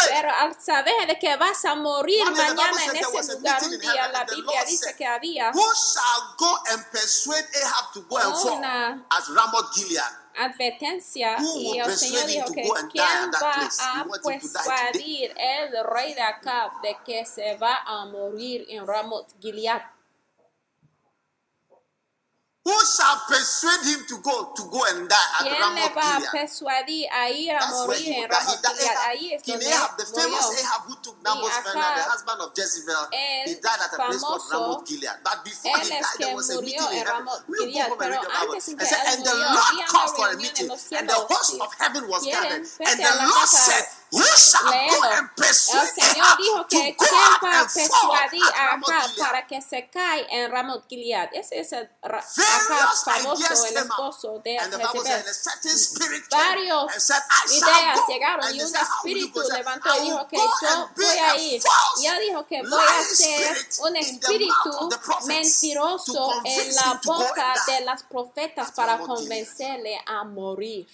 Pero 0.08 0.30
al 0.34 0.60
saber 0.60 1.06
de 1.06 1.18
que 1.18 1.36
vas 1.36 1.64
a 1.64 1.74
morir 1.76 2.22
One 2.26 2.36
mañana 2.36 2.84
en 2.84 2.96
ese 2.96 3.34
lugar, 3.34 3.62
un 3.62 3.78
día 3.78 4.08
la 4.08 4.24
Biblia 4.24 4.64
dice 4.64 4.84
said, 4.86 4.96
que 4.96 5.06
había 5.06 5.50
Who 5.54 5.74
shall 5.74 6.34
go 6.36 6.58
and 6.70 6.84
persuade 6.90 7.46
Ahab 7.64 7.92
to 7.92 8.02
go 8.02 8.16
and 8.18 8.34
fall 8.34 8.58
Una- 8.58 9.06
at 9.10 9.24
Ramoth 9.28 9.72
Gilead? 9.74 10.12
advertencia 10.38 11.36
y 11.40 11.78
el 11.78 11.98
Señor 11.98 12.26
dijo 12.26 12.52
que 12.52 12.62
quién 12.92 13.30
va 13.42 13.68
a 13.80 14.04
persuadir 14.22 15.34
el 15.36 15.84
rey 15.84 16.14
de 16.14 16.22
Acab 16.22 16.80
de 16.80 16.96
que 17.04 17.26
se 17.26 17.56
va 17.56 17.82
a 17.84 18.04
morir 18.04 18.64
en 18.68 18.86
Ramoth 18.86 19.28
Gilead. 19.40 19.82
Who 22.68 22.76
shall 22.84 23.16
persuade 23.26 23.80
him 23.88 24.04
to 24.12 24.18
go 24.20 24.52
to 24.52 24.62
go 24.68 24.84
and 24.92 25.08
die 25.08 25.16
at 25.40 25.46
¿Quién 25.46 25.56
le 25.56 25.58
Ramoth 25.58 25.94
va 25.94 26.00
a 26.00 26.20
Gilead? 26.20 26.32
persuadir 26.36 27.08
a 27.10 27.30
ir 27.30 27.56
a 27.56 27.66
morir 27.66 28.12
en 28.12 28.20
would. 28.20 28.28
He 28.28 28.36
Ramoth 28.36 28.62
died. 28.62 28.76
Gilead? 28.76 28.96
Ahí 29.08 29.32
es 29.32 29.42
donde 29.42 29.66
Ahab, 29.72 29.96
the 29.96 30.04
famous 30.04 30.44
murió. 30.44 30.60
Ahab 30.60 30.82
who 30.84 30.94
took 31.00 31.16
Naboth's 31.24 31.56
Acab, 31.56 31.72
friend, 31.72 31.96
the 31.96 32.02
husband 32.12 32.40
of 32.44 32.48
Jezebel, 32.52 33.08
he 33.48 33.54
died 33.54 33.80
at 33.80 33.92
a 33.92 33.96
place 33.96 34.20
called 34.20 34.42
Ramoth 34.52 34.84
Gilead. 34.84 35.16
But 35.24 35.44
before 35.48 35.78
he 35.80 35.88
died, 35.88 36.04
there 36.20 36.34
was 36.36 36.50
a 36.50 36.60
meeting 36.60 36.92
in 36.92 36.98
en 36.98 37.06
heaven. 37.08 37.24
We'll 37.48 37.72
go 37.72 37.80
home 37.88 38.00
and 38.04 38.10
read 38.12 38.20
the 38.20 38.32
Bible. 38.36 38.52
antes 38.52 38.68
en 38.68 38.76
And, 38.76 38.80
que 38.80 38.86
said, 38.86 39.00
and 39.16 39.24
the 39.24 39.32
Lord 39.32 39.74
called 39.88 40.12
for 40.12 40.28
a 40.28 40.36
meeting, 40.36 40.68
and 40.68 41.08
the 41.08 41.20
host 41.24 41.56
of 41.56 41.70
heaven 41.80 42.04
was 42.04 42.20
gathered. 42.28 42.68
And 42.84 42.96
the 43.00 43.14
Lord 43.32 43.48
said, 43.48 43.84
Shall 44.10 44.64
go 44.64 45.02
and 45.12 45.28
El 45.38 45.54
Señor 45.54 46.36
dijo 46.38 46.66
que 46.66 46.96
out 46.98 47.42
va 47.42 47.60
a 47.60 47.68
persuadir 47.68 48.42
a 48.56 48.74
Acab 48.74 49.16
para 49.16 49.46
que 49.46 49.60
se 49.60 49.88
cae 49.90 50.26
en 50.30 50.50
Ramoth 50.50 50.88
Gilead. 50.88 51.28
Ese 51.32 51.60
es 51.60 51.72
el 51.72 51.90
Acab 52.02 52.24
famoso, 53.04 53.66
el 53.66 53.76
esposo 53.76 54.40
de 54.42 54.58
Jezebel. 54.58 55.24
Varios 56.30 56.92
ideas 57.50 57.98
llegaron 58.08 58.54
y 58.54 58.62
un 58.62 58.72
you 58.72 58.80
espíritu 58.80 59.40
levantó 59.52 59.90
y 59.96 60.04
dijo 60.06 60.28
que 60.28 60.36
yo 60.36 60.90
voy 60.96 61.18
a 61.18 61.36
ir. 61.36 61.62
Y 62.00 62.06
él 62.06 62.18
dijo 62.28 62.46
que 62.46 62.62
voy 62.62 62.80
a 62.80 63.04
ser 63.04 63.68
un 63.80 63.96
espíritu 63.96 64.90
mentiroso 65.26 66.32
en 66.44 66.74
la 66.74 67.00
boca 67.04 67.54
de 67.66 67.80
las 67.82 68.02
profetas 68.04 68.72
para 68.72 68.98
convencerle 68.98 70.00
a 70.06 70.24
morir. 70.24 70.86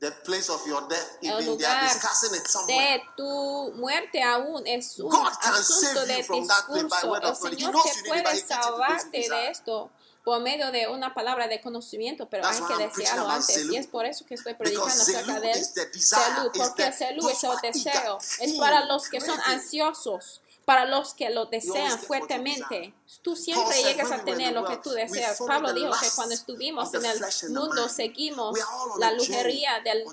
The 0.00 0.12
place 0.24 0.48
of 0.48 0.64
your 0.64 0.86
death, 0.88 1.18
El 1.22 1.40
even 1.40 1.58
they 1.58 1.66
are 1.66 1.74
lugar 1.74 1.88
discussing 1.88 2.34
it 2.36 2.46
somewhere. 2.46 2.98
de 2.98 3.04
tu 3.16 3.72
muerte 3.74 4.22
aún 4.22 4.64
es 4.66 4.98
un 5.00 5.10
God 5.10 5.32
can 5.40 5.54
asunto 5.54 6.00
save 6.04 6.06
de 6.06 6.18
you 6.18 6.24
from 6.24 6.46
that 6.46 6.66
place 6.66 6.82
by 6.84 6.88
discurso. 6.88 7.10
word 7.10 7.24
El 7.24 7.36
Señor 7.36 7.82
te 7.82 8.08
puede 8.08 8.46
salvarte 8.46 9.28
de 9.28 9.50
esto 9.50 9.90
por 10.24 10.40
medio 10.40 10.70
de 10.70 10.86
una 10.86 11.14
palabra 11.14 11.48
de 11.48 11.60
conocimiento, 11.60 12.28
pero 12.28 12.42
That's 12.42 12.60
hay 12.60 12.76
que 12.76 12.84
desearlo 12.84 13.28
antes. 13.28 13.64
Y 13.64 13.76
es 13.76 13.86
por 13.86 14.04
eso 14.04 14.24
que 14.26 14.34
estoy 14.34 14.54
predicando 14.54 14.86
Because 14.86 15.02
acerca 15.02 15.40
celu, 15.40 16.50
is 16.52 16.58
porque 16.58 16.82
those 16.84 17.32
es 17.32 17.44
el 17.44 17.56
deseo. 17.62 18.18
Es 18.40 18.52
para 18.54 18.84
los 18.84 19.08
que 19.08 19.20
son 19.20 19.40
ansiosos, 19.46 20.42
para 20.68 20.84
los 20.84 21.14
que 21.14 21.30
lo 21.30 21.46
desean 21.46 21.98
fuertemente. 21.98 22.92
Tú 23.22 23.34
siempre 23.34 23.82
llegas 23.82 24.12
a 24.12 24.22
tener 24.22 24.52
lo 24.52 24.66
que 24.66 24.76
tú 24.76 24.90
deseas. 24.90 25.38
Pablo 25.46 25.72
dijo 25.72 25.92
que 25.98 26.08
cuando 26.14 26.34
estuvimos 26.34 26.92
en 26.92 27.06
el 27.06 27.18
mundo 27.54 27.88
seguimos 27.88 28.58
la 28.98 29.12
lujería 29.12 29.80
del 29.80 30.04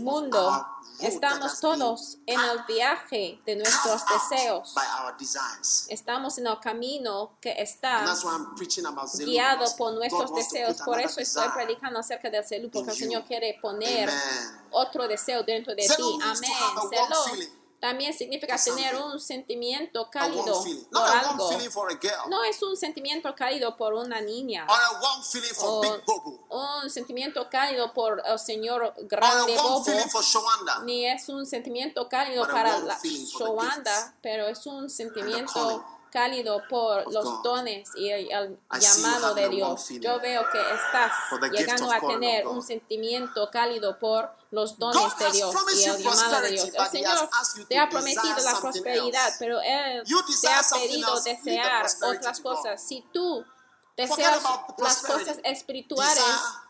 mundo. 0.00 0.66
Estamos 1.00 1.60
todos 1.60 2.18
en 2.26 2.38
el 2.38 2.64
viaje 2.68 3.40
de 3.46 3.56
nuestros 3.56 4.02
deseos. 4.30 4.74
Estamos 5.88 6.36
en 6.36 6.48
el 6.48 6.60
camino 6.60 7.38
que 7.40 7.54
está 7.56 8.04
guiado 9.20 9.74
por 9.78 9.94
nuestros 9.94 10.34
deseos. 10.34 10.82
Por 10.82 11.00
eso 11.00 11.20
estoy 11.20 11.48
predicando 11.48 11.98
acerca 11.98 12.28
del 12.28 12.44
celu, 12.44 12.70
porque 12.70 12.90
el 12.90 12.96
Señor 12.96 13.24
quiere 13.24 13.58
poner 13.62 14.10
otro 14.70 15.08
deseo 15.08 15.44
dentro 15.44 15.74
de 15.74 15.88
ti. 15.88 16.18
Amén. 16.22 16.52
Celo 16.90 17.57
también 17.80 18.12
significa 18.12 18.56
tener 18.56 18.96
un 18.96 19.20
sentimiento 19.20 20.10
cálido 20.10 20.44
por 20.92 21.02
algo. 21.02 21.50
No 22.28 22.44
es 22.44 22.62
un 22.62 22.76
sentimiento 22.76 23.34
cálido 23.34 23.76
por 23.76 23.94
una 23.94 24.20
niña. 24.20 24.66
O 26.48 26.80
un 26.82 26.90
sentimiento 26.90 27.48
cálido 27.48 27.92
por 27.92 28.22
el 28.24 28.38
señor 28.38 28.94
grande 29.02 29.56
bobo. 29.56 29.84
Shawanda. 30.22 30.80
Ni 30.82 31.06
es 31.06 31.28
un 31.28 31.46
sentimiento 31.46 32.08
cálido 32.08 32.46
para 32.46 32.78
la 32.80 32.96
gifts 32.96 33.38
pero 34.22 34.48
es 34.48 34.66
un 34.66 34.90
sentimiento 34.90 35.84
cálido 36.10 36.62
por 36.68 37.10
los 37.12 37.42
dones 37.42 37.90
y 37.96 38.10
el, 38.10 38.28
llamado 38.80 39.34
de 39.34 39.48
Dios. 39.48 39.88
Yo 40.00 40.20
veo 40.20 40.44
que 40.50 40.60
estás 40.60 41.12
llegando 41.52 41.90
a 41.90 42.00
tener 42.00 42.46
un 42.46 42.62
sentimiento 42.62 43.50
cálido 43.50 43.98
por 43.98 44.30
los 44.50 44.78
dones 44.78 45.18
de 45.18 45.30
Dios 45.32 45.54
y 45.76 45.84
el 45.84 46.02
llamado 46.02 46.40
de 46.40 46.50
Dios. 46.50 46.70
El 46.74 46.86
Señor 46.86 47.30
te 47.68 47.78
ha 47.78 47.88
prometido 47.88 48.36
la 48.42 48.60
prosperidad, 48.60 49.32
pero 49.38 49.60
Él 49.60 50.02
te 50.40 50.48
ha 50.48 50.62
pedido 50.72 51.20
desear 51.20 51.86
otras 52.02 52.40
cosas. 52.40 52.82
Si 52.82 53.04
tú 53.12 53.44
deseas 53.96 54.42
las 54.78 55.02
cosas 55.02 55.38
espirituales, 55.44 56.24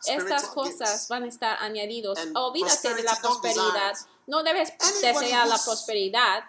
estas 0.06 0.44
cosas 0.46 1.08
van 1.08 1.24
a 1.24 1.28
estar 1.28 1.58
añadidos. 1.60 2.18
And 2.18 2.36
Olvídate 2.36 2.94
de 2.94 3.02
la 3.02 3.16
prosperidad. 3.16 3.96
No 4.28 4.42
debes 4.42 4.72
desear 5.00 5.48
la 5.48 5.58
prosperidad. 5.58 6.44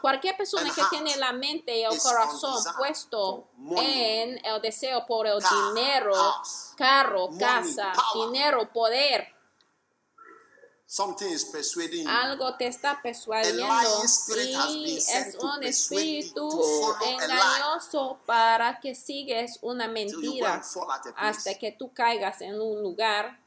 Cualquier 0.00 0.36
persona 0.36 0.72
que 0.74 0.82
tiene 0.90 1.16
la 1.16 1.32
mente 1.32 1.76
y 1.76 1.82
el 1.82 1.98
corazón 1.98 2.62
puesto 2.76 3.48
en 3.76 4.44
el 4.44 4.62
deseo 4.62 5.04
por 5.06 5.26
el 5.26 5.38
dinero, 5.38 6.14
carro, 6.76 7.30
casa, 7.38 7.92
dinero, 8.14 8.70
poder, 8.72 9.34
something 10.94 11.26
is 11.26 11.44
persuading 11.46 12.04
you. 12.04 12.08
algo 12.08 12.54
te 12.56 12.68
está 12.68 13.00
persuadiendo 13.02 13.66
y 14.36 14.96
es 14.96 15.36
un 15.40 15.62
espíritu 15.64 16.48
engañoso 17.04 18.18
para 18.24 18.78
que 18.78 18.94
sigues 18.94 19.58
una 19.62 19.88
mentira 19.88 20.62
hasta 21.16 21.54
que 21.58 21.72
tú 21.72 21.92
caigas 21.92 22.40
en 22.42 22.60
un 22.60 22.80
lugar. 22.80 23.40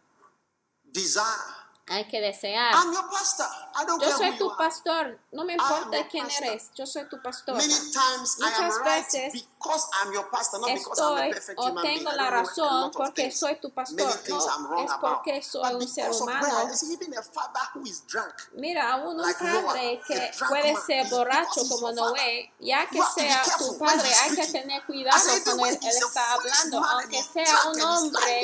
Desire. 0.83 1.56
Hay 1.89 2.05
que 2.07 2.19
desear. 2.19 2.73
I'm 2.73 2.91
your 2.91 3.09
pastor. 3.09 3.45
I 3.75 3.85
don't 3.85 4.01
Yo 4.01 4.09
care 4.09 4.17
soy 4.17 4.37
tu 4.37 4.57
pastor, 4.57 5.19
no 5.31 5.45
me 5.45 5.53
importa 5.53 6.07
quién 6.09 6.25
pastor. 6.25 6.47
eres, 6.47 6.71
yo 6.75 6.85
soy 6.85 7.07
tu 7.07 7.21
pastor. 7.21 7.55
Many 7.55 7.69
times 7.69 8.37
I 8.41 8.43
am 8.43 8.65
Muchas 8.65 8.79
right 8.79 9.05
veces 9.05 9.33
because 9.33 9.87
I'm 10.03 10.11
your 10.11 10.29
pastor, 10.29 10.59
not 10.59 10.69
because 10.73 10.99
I'm 10.99 11.07
a 11.07 11.19
Estoy 11.19 11.33
perfect 11.33 11.59
o 11.59 11.81
tengo 11.81 12.11
la 12.11 12.29
razón 12.29 12.91
porque 12.91 13.31
soy 13.31 13.55
tu 13.61 13.71
pastor, 13.71 14.05
no 14.27 14.83
es 14.83 14.91
porque 14.99 15.41
soy 15.41 15.75
un 15.75 15.87
ser 15.87 16.11
humano. 16.11 16.69
Mira, 18.53 18.93
aún 18.93 19.19
un 19.19 19.33
padre 19.33 20.01
que 20.05 20.31
puede 20.47 20.75
ser 20.85 21.07
borracho 21.09 21.67
como. 21.69 21.87
Noé, 21.87 22.53
ya 22.59 22.85
que 22.85 23.01
sea 23.15 23.43
tu 23.57 23.77
padre, 23.77 24.13
hay 24.13 24.35
que 24.35 24.47
tener 24.47 24.85
cuidado 24.85 25.19
cuando 25.45 25.65
él, 25.65 25.79
está 25.81 26.33
hablando, 26.33 26.83
aunque 26.83 27.23
sea 27.23 27.71
un 27.71 27.81
hombre 27.81 28.41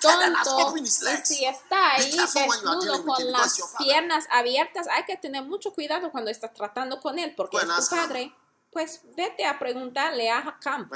tonto 0.00 0.76
y 0.78 0.86
si 0.86 1.44
está 1.44 1.92
ahí 1.92 2.18
are 2.18 2.69
desnudo 2.78 3.04
con 3.04 3.32
las 3.32 3.60
piernas 3.78 4.26
abiertas, 4.30 4.86
hay 4.88 5.04
que 5.04 5.16
tener 5.16 5.42
mucho 5.44 5.72
cuidado 5.72 6.10
cuando 6.10 6.30
estás 6.30 6.52
tratando 6.52 7.00
con 7.00 7.18
él 7.18 7.34
porque 7.36 7.56
es 7.56 7.64
tu 7.64 7.70
ask 7.70 7.92
him. 7.92 7.98
padre. 7.98 8.34
Pues 8.72 9.00
vete 9.16 9.44
a 9.44 9.58
preguntarle 9.58 10.30
a 10.30 10.38
Hakam. 10.38 10.88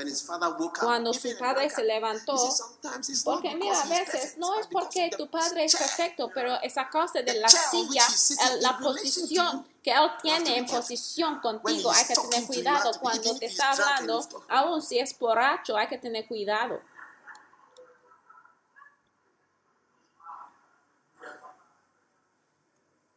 Cuando 0.78 1.12
su 1.12 1.36
padre 1.36 1.68
se 1.68 1.82
levantó, 1.82 2.34
he 2.36 2.38
said, 2.38 2.52
"Sometimes 2.52 3.08
it's 3.08 3.26
not 3.26 3.34
Porque 3.34 3.56
mira, 3.56 3.80
a 3.80 3.86
veces 3.86 4.38
no 4.38 4.60
es 4.60 4.68
porque 4.68 5.10
tu 5.18 5.28
padre 5.28 5.64
es 5.64 5.74
perfecto, 5.74 6.30
pero 6.32 6.54
es 6.62 6.78
a 6.78 6.88
causa 6.88 7.20
de 7.22 7.34
la 7.34 7.48
silla, 7.48 8.06
la 8.60 8.78
posición 8.78 9.66
que 9.82 9.90
él 9.90 10.08
tiene 10.22 10.56
en 10.56 10.66
posición 10.66 11.40
contigo. 11.40 11.90
Hay 11.90 12.04
que 12.04 12.14
tener 12.14 12.46
cuidado 12.46 12.92
cuando 13.00 13.36
te 13.36 13.46
está 13.46 13.72
hablando, 13.72 14.24
aun 14.48 14.80
si 14.80 15.00
es 15.00 15.18
borracho, 15.18 15.76
hay 15.76 15.88
que 15.88 15.98
tener 15.98 16.28
cuidado. 16.28 16.80
You 21.16 21.22
will 21.22 21.40
always 21.42 23.02
be 23.02 23.13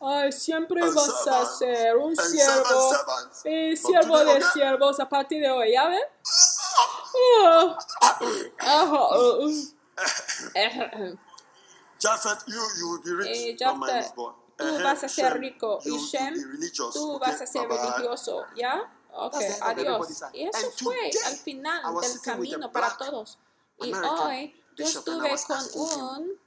Ay, 0.00 0.32
siempre 0.32 0.80
vas 0.80 1.26
a 1.26 1.44
ser 1.44 1.96
un 1.96 2.16
siervo 2.16 2.92
y 3.44 3.76
siervo 3.76 4.18
de 4.18 4.42
siervos 4.52 4.98
a 4.98 5.08
partir 5.08 5.42
de 5.42 5.50
hoy, 5.50 5.72
¿ya 5.72 5.88
ven? 5.88 6.00
Ah. 7.44 7.78
Ajá, 8.58 9.16
uh, 9.16 9.46
uh. 9.46 9.52
Japheth, 11.98 12.46
you, 12.46 12.60
you 12.78 12.88
will 12.90 13.02
be 13.02 13.12
rich. 13.12 13.36
Eh, 13.36 13.56
tú 14.56 14.82
vas 14.82 15.04
a 15.04 15.08
ser 15.08 15.38
rico 15.38 15.78
y 15.84 15.98
Shem, 15.98 16.34
tú 16.92 17.18
vas 17.18 17.40
a 17.40 17.46
ser 17.46 17.68
religioso, 17.68 18.46
¿ya? 18.56 18.90
Ok, 19.12 19.36
adiós. 19.60 20.24
Y 20.32 20.48
eso 20.48 20.70
fue 20.82 21.10
al 21.26 21.36
final 21.36 21.82
del 22.00 22.20
camino 22.22 22.72
para 22.72 22.96
todos. 22.96 23.38
Y 23.80 23.92
hoy 23.92 24.64
yo 24.76 24.84
estuve 24.84 25.30
con 25.46 25.58
un 25.74 26.45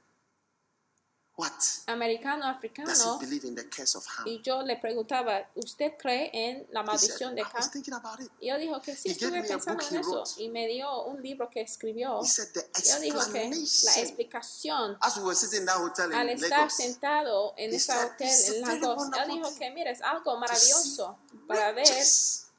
What 1.40 1.52
americano 1.86 2.44
africano 2.44 3.18
in 3.22 3.54
the 3.54 3.64
curse 3.64 3.96
of 3.96 4.04
Ham? 4.06 4.26
y 4.26 4.42
yo 4.42 4.62
le 4.62 4.76
preguntaba, 4.76 5.48
¿usted 5.54 5.92
cree 5.98 6.30
en 6.34 6.66
la 6.70 6.82
He 6.82 6.98
said, 6.98 7.18
maldición 7.18 7.34
de 7.34 7.40
it. 7.42 8.30
Y 8.40 8.48
yo 8.48 8.58
dijo 8.58 8.82
que 8.82 8.94
sí, 8.94 9.10
estuve 9.10 9.42
pensando 9.42 9.82
en 9.90 9.96
eso. 9.96 10.24
Y 10.36 10.50
me 10.50 10.66
dio 10.66 11.04
un 11.04 11.22
libro 11.22 11.48
que 11.48 11.62
escribió. 11.62 12.20
Yo 12.20 13.00
dijo 13.00 13.20
que 13.32 13.48
la 13.48 14.00
explicación 14.00 14.98
As 15.00 15.16
we 15.16 15.22
were 15.22 15.34
sitting 15.34 15.60
in 15.60 15.66
that 15.66 15.80
hotel 15.80 16.12
al 16.12 16.28
estar 16.28 16.70
sentado 16.70 17.54
en 17.56 17.72
ese 17.72 17.92
hotel 17.92 18.28
"It's 18.28 18.50
a 18.50 18.54
en 18.54 18.80
Lagos, 18.80 19.08
él 19.18 19.28
dijo 19.28 19.58
que 19.58 19.70
mira, 19.70 19.90
es 19.90 20.02
algo 20.02 20.36
maravilloso 20.36 21.18
para 21.46 21.72
ver. 21.72 21.86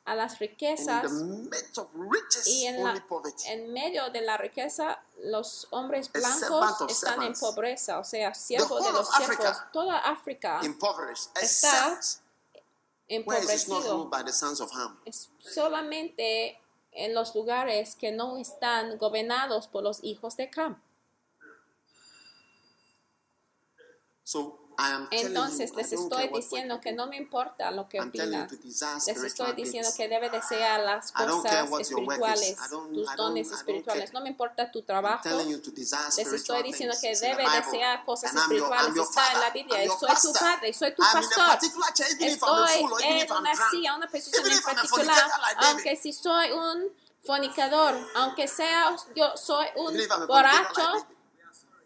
A 0.05 0.15
las 0.15 0.39
riquezas 0.39 1.11
y 2.47 2.65
en, 2.65 2.83
la, 2.83 3.05
en 3.47 3.71
medio 3.71 4.09
de 4.09 4.21
la 4.21 4.35
riqueza 4.35 4.99
los 5.23 5.67
hombres 5.69 6.11
blancos 6.11 6.81
están 6.89 7.21
en 7.21 7.33
pobreza, 7.33 7.99
o 7.99 8.03
sea, 8.03 8.33
siervos 8.33 8.71
whole 8.71 8.87
de 8.87 8.93
los 8.93 9.09
siervos. 9.09 9.57
Toda 9.71 9.99
África 9.99 10.59
está 11.39 11.99
empobrecido. 13.07 14.09
Es 15.05 15.29
solamente 15.39 16.59
en 16.91 17.13
los 17.13 17.35
lugares 17.35 17.95
que 17.95 18.11
no 18.11 18.37
están 18.37 18.97
gobernados 18.97 19.67
por 19.67 19.83
los 19.83 20.03
hijos 20.03 20.35
de 20.35 20.49
Cam. 20.49 20.81
So 24.23 24.60
Entonces 25.11 25.75
les 25.75 25.91
estoy 25.93 26.27
diciendo 26.29 26.79
que 26.81 26.91
no 26.91 27.07
me 27.07 27.17
importa 27.17 27.71
lo 27.71 27.87
que 27.87 28.01
opinan. 28.01 28.47
Les 29.07 29.23
estoy 29.23 29.53
diciendo 29.53 29.89
que 29.95 30.07
debe 30.07 30.29
desear 30.29 30.79
las 30.81 31.11
cosas 31.11 31.69
espirituales, 31.79 32.57
tus 32.93 33.15
dones 33.15 33.51
espirituales. 33.51 34.13
No 34.13 34.21
me 34.21 34.29
importa 34.29 34.71
tu 34.71 34.81
trabajo. 34.81 35.27
Les 36.17 36.33
estoy 36.33 36.63
diciendo 36.63 36.95
que 36.99 37.15
debe 37.15 37.43
desear 37.49 38.03
cosas 38.05 38.33
espirituales. 38.33 38.95
Está 38.97 39.31
en 39.33 39.39
la. 39.39 39.49
Biblia. 39.51 39.77
Soy 39.99 40.15
tu 40.21 40.39
padre, 40.39 40.73
soy 40.73 40.95
tu 40.95 41.01
pastor. 41.01 41.57
Estoy 42.19 42.83
en 43.03 43.31
una 43.31 43.53
silla, 43.69 43.95
una 43.95 44.07
posición 44.07 44.45
en 44.49 44.61
particular, 44.61 45.31
aunque 45.57 45.95
si 45.95 46.13
soy 46.13 46.51
un 46.51 46.89
fornicador, 47.23 47.95
aunque 48.15 48.47
sea 48.47 48.95
yo 49.15 49.35
soy 49.35 49.67
un 49.75 49.95
borracho. 50.27 51.07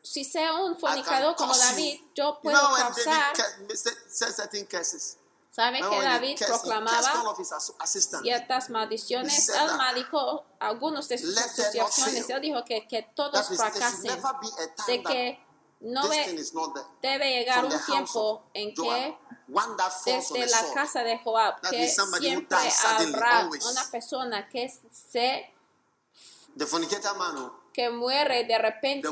Si 0.06 0.24
sea 0.24 0.54
un 0.54 0.78
fornicador 0.78 1.36
como 1.36 1.56
David, 1.58 2.00
you. 2.00 2.08
yo 2.14 2.34
You 2.36 2.42
puedo 2.42 2.60
know 2.60 2.74
when 2.74 2.82
causar. 2.84 3.34
David. 3.36 3.76
¿Sabe 5.52 5.80
que 5.80 6.02
David 6.02 6.38
proclamaba 6.48 7.02
ciertas 8.24 8.70
maldiciones? 8.70 9.50
Él 9.50 9.78
maldijo 9.78 10.46
algunos 10.60 11.08
de 11.08 11.18
sus 11.18 11.30
"Let 11.34 11.42
them 11.42 11.48
not 11.78 11.88
asociaciones. 11.88 12.26
fail." 12.26 12.36
Él 12.36 12.42
dijo 12.42 12.66
que, 12.66 12.88
que 12.88 13.04
todos 13.16 13.48
fracasen. 13.48 14.22
De 14.88 15.02
que 15.04 15.40
no 15.80 16.08
ve- 16.10 16.46
debe 17.02 17.30
llegar 17.40 17.66
un 17.66 17.86
tiempo 17.86 18.44
en 18.54 18.74
que 18.74 19.18
desde 20.06 20.48
la 20.48 20.74
casa 20.74 21.04
de 21.04 21.20
Joab, 21.20 21.62
que 21.70 21.88
siempre 21.90 22.70
habrá 23.14 23.50
una 23.70 23.92
persona 23.92 24.50
que 24.50 24.70
se 24.92 25.54
oh, 27.44 27.62
que 27.74 27.90
muere 27.90 28.44
de 28.46 28.58
repente. 28.58 29.08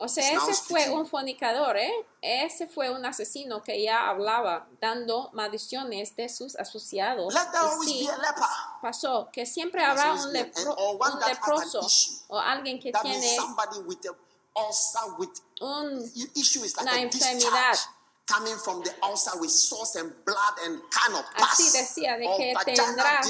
O 0.00 0.08
sea, 0.08 0.24
ese 0.32 0.54
fue 0.54 0.88
un 0.90 1.06
fornicador, 1.06 1.76
¿eh? 1.76 1.92
Ese 2.22 2.66
fue 2.68 2.90
un 2.90 3.04
asesino 3.04 3.62
que 3.62 3.82
ya 3.82 4.08
hablaba, 4.08 4.68
dando 4.80 5.30
maldiciones 5.32 6.14
de 6.14 6.28
sus 6.28 6.54
asociados. 6.56 7.34
Y 7.34 7.36
always 7.56 7.90
sí, 7.90 8.06
be 8.06 8.12
a 8.12 8.16
leper. 8.18 8.44
pasó 8.80 9.28
que 9.32 9.44
siempre 9.46 9.82
habrá 9.84 10.12
un, 10.12 10.32
lepro- 10.32 10.76
un 10.78 11.20
leproso 11.28 11.80
o 12.28 12.38
alguien 12.38 12.78
que 12.80 12.92
tiene 13.02 13.36
somebody 13.36 13.78
with 13.80 13.98
a 14.06 14.60
ulcer 14.60 15.02
with 15.18 15.30
un 15.60 16.12
una 16.80 17.00
enfermedad. 17.00 17.78
Coming 18.28 18.56
from 18.58 18.82
the 18.82 18.92
ulcer 19.02 19.30
with 19.40 19.50
sauce 19.50 19.96
and 19.96 20.12
blood 20.24 20.54
and 20.64 20.80
kind 20.90 21.14
of 21.14 21.24
Así 21.34 21.70
decía 21.72 22.16
de 22.18 22.26
or 22.26 22.36
que 22.36 22.54
tendrá 22.74 23.20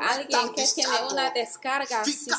alguien 0.00 0.54
que 0.54 0.66
tiene 0.68 1.02
una 1.10 1.26
or 1.26 1.34
descarga, 1.34 2.04
si 2.04 2.12
sea 2.12 2.36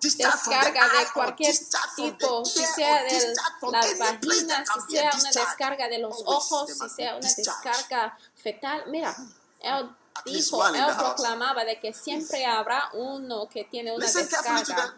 descarga 0.00 0.88
de 0.88 1.06
cualquier 1.12 1.54
tipo, 1.96 2.44
si 2.44 2.64
sea 2.64 3.02
or 3.02 3.10
de 3.10 3.34
las 3.72 3.98
vaginas, 3.98 4.68
si 4.88 4.94
be 4.94 5.00
a 5.00 5.12
sea 5.12 5.20
una 5.20 5.30
descarga 5.30 5.88
de 5.88 5.98
los 5.98 6.22
ojos, 6.24 6.70
si 6.70 6.88
sea 6.88 7.16
una 7.16 7.32
descarga 7.32 8.18
fetal. 8.34 8.84
Mira, 8.86 9.14
él 9.60 9.90
At 10.18 10.24
least 10.24 10.50
dijo, 10.50 10.66
él 10.66 10.82
proclamaba 10.96 11.64
de 11.64 11.78
que 11.78 11.92
siempre 11.92 12.46
habrá 12.46 12.88
uno 12.94 13.48
que 13.50 13.64
tiene 13.64 13.94
una 13.94 14.06
descarga. 14.06 14.94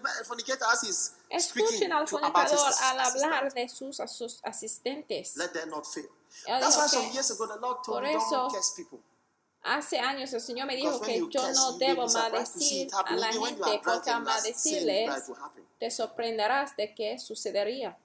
Escuchen 1.31 1.93
al 1.93 2.09
fornicador 2.09 2.73
al 2.83 3.01
hablar 3.01 3.53
de 3.53 3.69
sus 3.69 4.01
asistentes. 4.43 5.37
Let 5.37 5.49
them 5.49 5.71
not 5.71 5.87
fail. 5.87 6.09
Él 6.47 6.61
That's 6.61 6.77
dijo 6.77 6.83
why 6.83 6.89
some 6.89 7.07
que 7.07 7.13
years 7.13 7.31
ago 7.31 7.47
the 7.47 7.59
Lord 7.61 7.83
told 7.85 7.99
por 7.99 8.03
me 8.03 8.15
eso. 8.15 8.49
Hace 9.63 9.99
años 9.99 10.33
el 10.33 10.41
Señor 10.41 10.67
me 10.67 10.77
dijo 10.77 11.01
que 11.01 11.19
yo 11.29 11.53
no 11.53 11.73
debo 11.79 12.07
maldecir 12.07 12.89
a 12.93 13.17
la 13.17 13.33
gente 13.33 13.81
porque 13.85 14.11
al 14.11 14.23
maldecirles 14.23 15.25
te 15.79 15.91
sorprenderás 15.91 16.77
de 16.77 16.95
que 16.95 17.19
sucedería. 17.19 17.99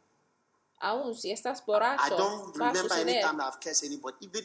Aún 0.80 1.16
si 1.16 1.32
estás 1.32 1.66
borracho, 1.66 2.54
va 2.60 2.70
a 2.72 2.76
suceder. 2.76 3.24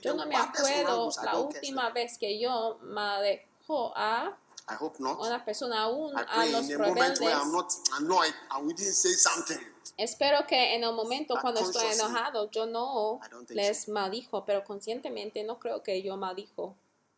Yo 0.03 0.15
no 0.15 0.27
me 0.27 0.37
acuerdo 0.37 1.11
la 1.25 1.39
última 1.39 1.91
vez 1.91 2.17
que 2.19 2.39
yo 2.39 2.79
manejó 2.83 3.93
a 3.97 4.37
I 4.71 4.75
hope 4.79 4.97
not. 5.01 5.19
una 5.21 5.45
persona 5.45 5.83
aún 5.83 6.15
I 6.17 6.25
a 6.29 6.47
los 6.47 6.71
a 6.71 6.77
rebeldes. 6.79 7.21
I'm 7.21 7.53
not 7.53 7.73
annoyed 7.99 8.35
and 8.51 8.67
we 8.67 8.75
didn't 8.75 8.95
say 8.95 9.13
something. 9.13 9.59
Espero 9.97 10.47
que 10.47 10.75
en 10.75 10.85
el 10.85 10.93
momento 10.93 11.35
But 11.35 11.43
cuando 11.43 11.61
estoy 11.61 11.93
enojado 11.93 12.51
yo 12.51 12.67
no 12.67 13.21
les 13.49 13.89
maldijo, 13.89 14.45
pero 14.45 14.63
conscientemente 14.65 15.43
no 15.45 15.59
creo 15.59 15.83
que 15.83 16.03
yo 16.03 16.17
maldijo 16.17 16.77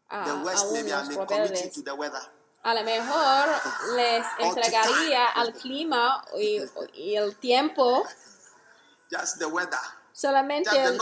a, 0.08 0.24
The 0.24 0.30
a 0.30 0.72
maybe 0.72 0.90
I 0.90 1.02
unos 1.02 1.16
rebeldes. 1.16 1.72
to 1.74 1.82
the 1.82 1.92
weather. 1.92 2.20
A 2.62 2.74
lo 2.74 2.82
mejor 2.84 3.48
les 3.96 4.24
entregaría 4.38 5.28
al 5.28 5.52
clima 5.54 6.24
y, 6.38 6.60
y 6.94 7.16
el 7.16 7.36
tiempo, 7.36 8.04
Just 9.10 9.38
the 9.38 9.46
weather. 9.46 9.78
Solamente 10.20 10.70
el, 10.70 10.94
in 10.94 11.00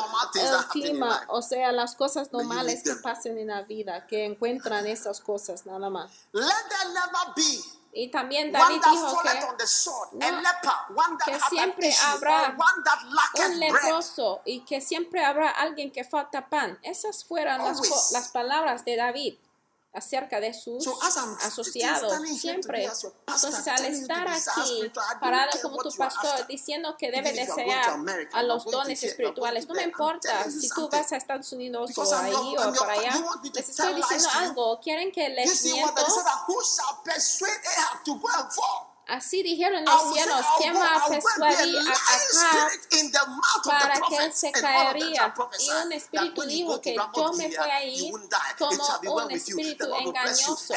clima, 0.70 1.08
life. 1.08 1.24
o 1.28 1.42
sea, 1.42 1.72
las 1.72 1.96
cosas 1.96 2.32
normales 2.32 2.82
que 2.84 2.94
pasen 2.94 3.36
en 3.38 3.48
la 3.48 3.62
vida, 3.62 4.06
que 4.06 4.24
encuentran 4.24 4.86
esas 4.86 5.20
cosas 5.20 5.66
nada 5.66 5.90
más. 5.90 6.10
Y 7.92 8.10
también 8.12 8.52
David 8.52 8.80
dijo 8.92 9.22
que 9.22 9.40
no, 9.40 9.56
que 11.24 11.40
siempre 11.48 11.92
habrá 12.04 12.56
un 13.46 13.58
leproso 13.58 14.40
y 14.44 14.60
que 14.60 14.80
siempre 14.80 15.24
habrá 15.24 15.50
alguien 15.50 15.90
que 15.90 16.04
falta 16.04 16.48
pan. 16.48 16.78
Esas 16.82 17.24
fueron 17.24 17.58
las, 17.58 18.12
las 18.12 18.28
palabras 18.28 18.84
de 18.84 18.96
David 18.96 19.38
acerca 19.92 20.38
de 20.40 20.52
sus 20.54 20.86
asociados 21.40 22.12
siempre. 22.38 22.84
Entonces 22.84 23.66
al 23.68 23.84
estar 23.86 24.28
aquí 24.28 24.92
parado 25.20 25.50
como 25.62 25.78
tu 25.78 25.90
pastor 25.96 26.46
diciendo 26.46 26.96
que 26.98 27.10
debe 27.10 27.32
desear 27.32 27.96
a 28.32 28.42
los 28.42 28.64
dones 28.64 29.02
espirituales, 29.02 29.66
no 29.66 29.74
me 29.74 29.82
importa 29.84 30.50
si 30.50 30.68
tú 30.68 30.88
vas 30.90 31.10
a 31.12 31.16
Estados 31.16 31.52
Unidos 31.52 31.96
o 31.96 32.14
ahí 32.16 32.32
o 32.34 32.72
por 32.74 32.90
allá. 32.90 33.12
Les 33.54 33.68
estoy 33.68 33.94
diciendo 33.94 34.28
algo, 34.34 34.80
quieren 34.80 35.10
que 35.10 35.28
les 35.30 35.64
miento. 35.64 36.04
Así 39.08 39.42
dijeron 39.42 39.84
los 39.86 40.12
cielos, 40.12 40.44
¿quién 40.58 40.76
va 40.76 40.96
a 40.96 41.08
persuadir 41.08 41.78
a 41.78 42.66
Acab 43.56 43.64
para 43.64 44.00
que 44.06 44.16
él 44.16 44.32
se 44.34 44.52
caería. 44.52 45.34
Y 45.58 45.70
un 45.70 45.92
espíritu 45.92 46.42
dijo 46.42 46.80
que 46.80 46.94
yo 46.94 47.32
me 47.32 47.50
fui 47.50 47.70
ahí 47.70 48.12
como 48.58 49.24
un 49.24 49.30
espíritu 49.30 49.86
engañoso. 49.94 50.74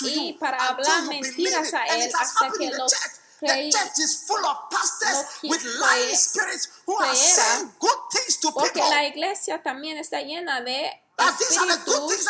Y 0.00 0.32
para 0.34 0.66
hablar 0.66 1.02
mentiras 1.04 1.72
a 1.74 1.84
él 1.86 2.12
hasta 2.18 2.50
que 2.50 2.64
in 2.64 2.70
the 2.70 2.76
church. 2.78 3.98
Is 3.98 4.24
full 4.26 4.44
of 4.44 4.70
pastors 4.70 5.40
lo 5.42 5.50
with 5.50 5.62
lying 5.78 6.14
spirits 6.14 6.68
who 6.86 6.96
are 6.96 7.14
saying 7.14 7.70
good 7.78 7.98
things 8.10 8.38
to 8.40 8.50
Porque 8.50 8.72
people. 8.72 8.88
la 8.88 9.04
iglesia 9.04 9.62
también 9.62 9.98
está 9.98 10.22
llena 10.22 10.62
de 10.62 10.90
Espíritus 11.18 12.26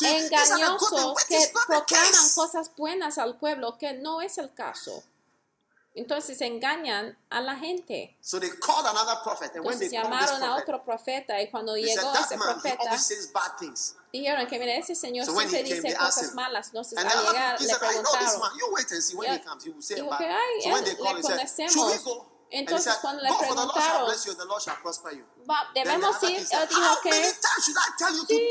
engañosos 0.00 1.24
que 1.24 1.52
proclaman 1.66 2.30
cosas 2.34 2.70
buenas 2.76 3.18
al 3.18 3.36
pueblo, 3.36 3.76
que 3.78 3.94
no 3.94 4.20
es 4.20 4.38
el 4.38 4.52
caso. 4.54 5.02
Entonces 5.96 6.38
engañan 6.42 7.16
a 7.30 7.40
la 7.40 7.56
gente. 7.56 8.14
So 8.20 8.38
they 8.38 8.50
called 8.50 8.84
another 8.86 9.16
prophet, 9.24 9.56
and 9.56 9.64
when 9.64 9.78
they 9.78 9.88
Entonces 9.88 10.02
called 10.02 10.12
this 10.12 10.30
llamaron 10.30 10.42
a 10.42 10.56
otro 10.56 10.84
profeta 10.84 11.40
y 11.40 11.50
cuando 11.50 11.72
they 11.72 11.86
said, 11.86 11.96
llegó 11.96 12.12
that 12.12 12.30
ese 12.30 12.36
profeta, 12.36 12.90
dijeron 14.12 14.46
que 14.46 14.58
mira, 14.58 14.76
ese 14.76 14.94
señor 14.94 15.24
So 15.24 15.32
when 15.32 15.48
siempre 15.48 15.70
came, 15.70 15.82
dice 15.82 15.96
they 15.96 15.96
cosas 15.96 16.34
malas. 16.34 16.66
Entonces 16.66 16.98
al 16.98 17.08
llegar 17.08 17.60
le 17.60 17.66
said, 17.66 17.78
preguntaron. 17.78 18.40
when 18.74 18.86
dijo 19.96 20.18
que, 20.18 20.26
ay, 20.26 20.70
when 20.70 20.84
él 20.84 20.84
they 20.84 20.96
le 20.96 21.22
said, 21.22 21.70
conocemos. 21.74 22.35
Entonces, 22.50 22.92
said, 22.92 23.00
cuando 23.02 23.22
le 23.22 23.28
preguntaron. 23.74 24.06
"Va- 25.50 25.68
debemos 25.74 26.16
ir, 26.22 26.36
él 26.62 26.68
dijo 26.68 27.00
que 27.02 27.10
Sí, 28.26 28.48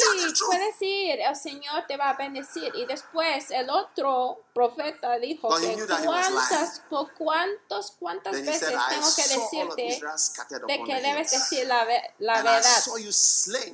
puedes 0.48 0.82
ir, 0.82 1.20
el 1.22 1.36
Señor 1.36 1.86
te 1.88 1.98
va 1.98 2.10
a 2.10 2.14
bendecir. 2.14 2.72
Y 2.76 2.86
después 2.86 3.52
el 3.52 3.70
otro 3.70 4.42
profeta 4.54 5.18
dijo 5.18 5.48
But 5.50 5.60
que 5.62 5.76
cuántas, 6.06 6.80
por 6.90 7.14
cuántos, 7.14 7.92
cuántas 8.00 8.34
Then 8.34 8.44
he 8.44 8.52
veces 8.52 8.70
said, 8.70 8.80
tengo 8.90 9.16
que 9.16 9.22
decirte 9.40 9.82
de 10.68 10.74
que 10.86 10.94
debes 11.02 11.32
decir 11.32 11.68
la, 11.68 11.86
la 12.20 12.34
verdad. 12.44 12.82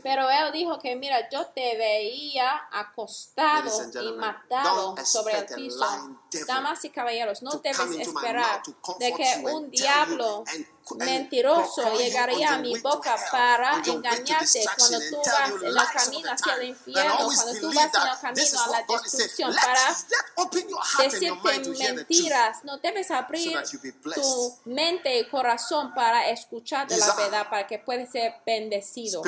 Pero 0.03 0.29
él 0.29 0.51
dijo 0.51 0.79
que 0.79 0.95
mira, 0.95 1.29
yo 1.29 1.47
te 1.47 1.77
veía 1.77 2.67
acostado 2.71 3.63
y 4.01 4.11
matado 4.17 4.95
sobre 5.05 5.33
el 5.37 5.45
piso. 5.55 5.79
Damas 6.47 6.85
y 6.85 6.89
caballeros, 6.89 7.41
no 7.41 7.51
debes 7.51 8.07
esperar 8.07 8.61
de 8.99 9.13
que 9.13 9.43
un 9.51 9.69
diablo 9.69 10.43
mentiroso 10.97 11.97
llegaría 11.97 12.55
a 12.55 12.57
mi 12.59 12.77
boca 12.79 13.15
para 13.31 13.81
engañarte 13.85 14.63
cuando 14.77 14.97
and 14.97 15.09
tú 15.09 15.17
vas 15.17 15.51
en 15.61 15.67
el 15.67 15.75
camino 15.93 16.31
hacia 16.31 16.55
el 16.55 16.63
infierno, 16.69 17.17
cuando 17.17 17.59
tú 17.59 17.73
vas 17.73 17.93
en 17.93 18.07
el 18.07 18.19
camino 18.19 18.61
a 18.61 18.69
la 18.69 18.83
destrucción 18.87 19.55
para 19.55 21.09
decirte 21.09 21.93
mentiras. 21.93 22.63
No 22.63 22.77
debes 22.77 23.11
abrir 23.11 23.57
tu 24.15 24.57
mente 24.65 25.19
y 25.19 25.29
corazón 25.29 25.93
para 25.93 26.29
escuchar 26.29 26.87
de 26.87 26.97
la 26.97 27.13
verdad, 27.13 27.49
para 27.49 27.67
que 27.67 27.79
puedas 27.79 28.09
ser 28.11 28.35
bendecido. 28.45 29.21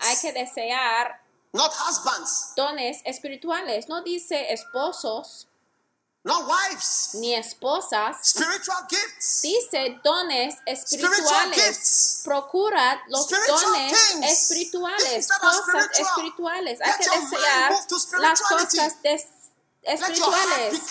Hay 0.00 0.16
que 0.20 0.32
desear 0.32 1.20
not 1.52 1.72
husbands, 1.72 2.52
dones 2.56 3.00
espirituales. 3.04 3.88
No 3.88 4.02
dice 4.02 4.52
esposos 4.52 5.48
not 6.22 6.46
wives. 6.46 7.10
ni 7.14 7.34
esposas. 7.34 8.16
Spiritual 8.22 8.86
gifts. 8.88 9.42
Dice 9.42 10.00
dones 10.04 10.54
Spiritual 10.54 11.12
espirituales. 11.52 11.66
gifts. 11.66 12.20
Procura 12.24 13.02
los 13.08 13.24
Spiritual 13.26 13.60
dones 13.60 14.10
things. 14.12 14.26
espirituales, 14.32 15.28
cosas 15.28 15.62
spiritual. 15.62 15.90
espirituales. 16.06 16.80
Hay 16.82 16.92
que 16.92 17.20
desear 17.20 17.72
las 18.20 18.42
cosas 18.42 18.74
espirituales. 19.82 20.82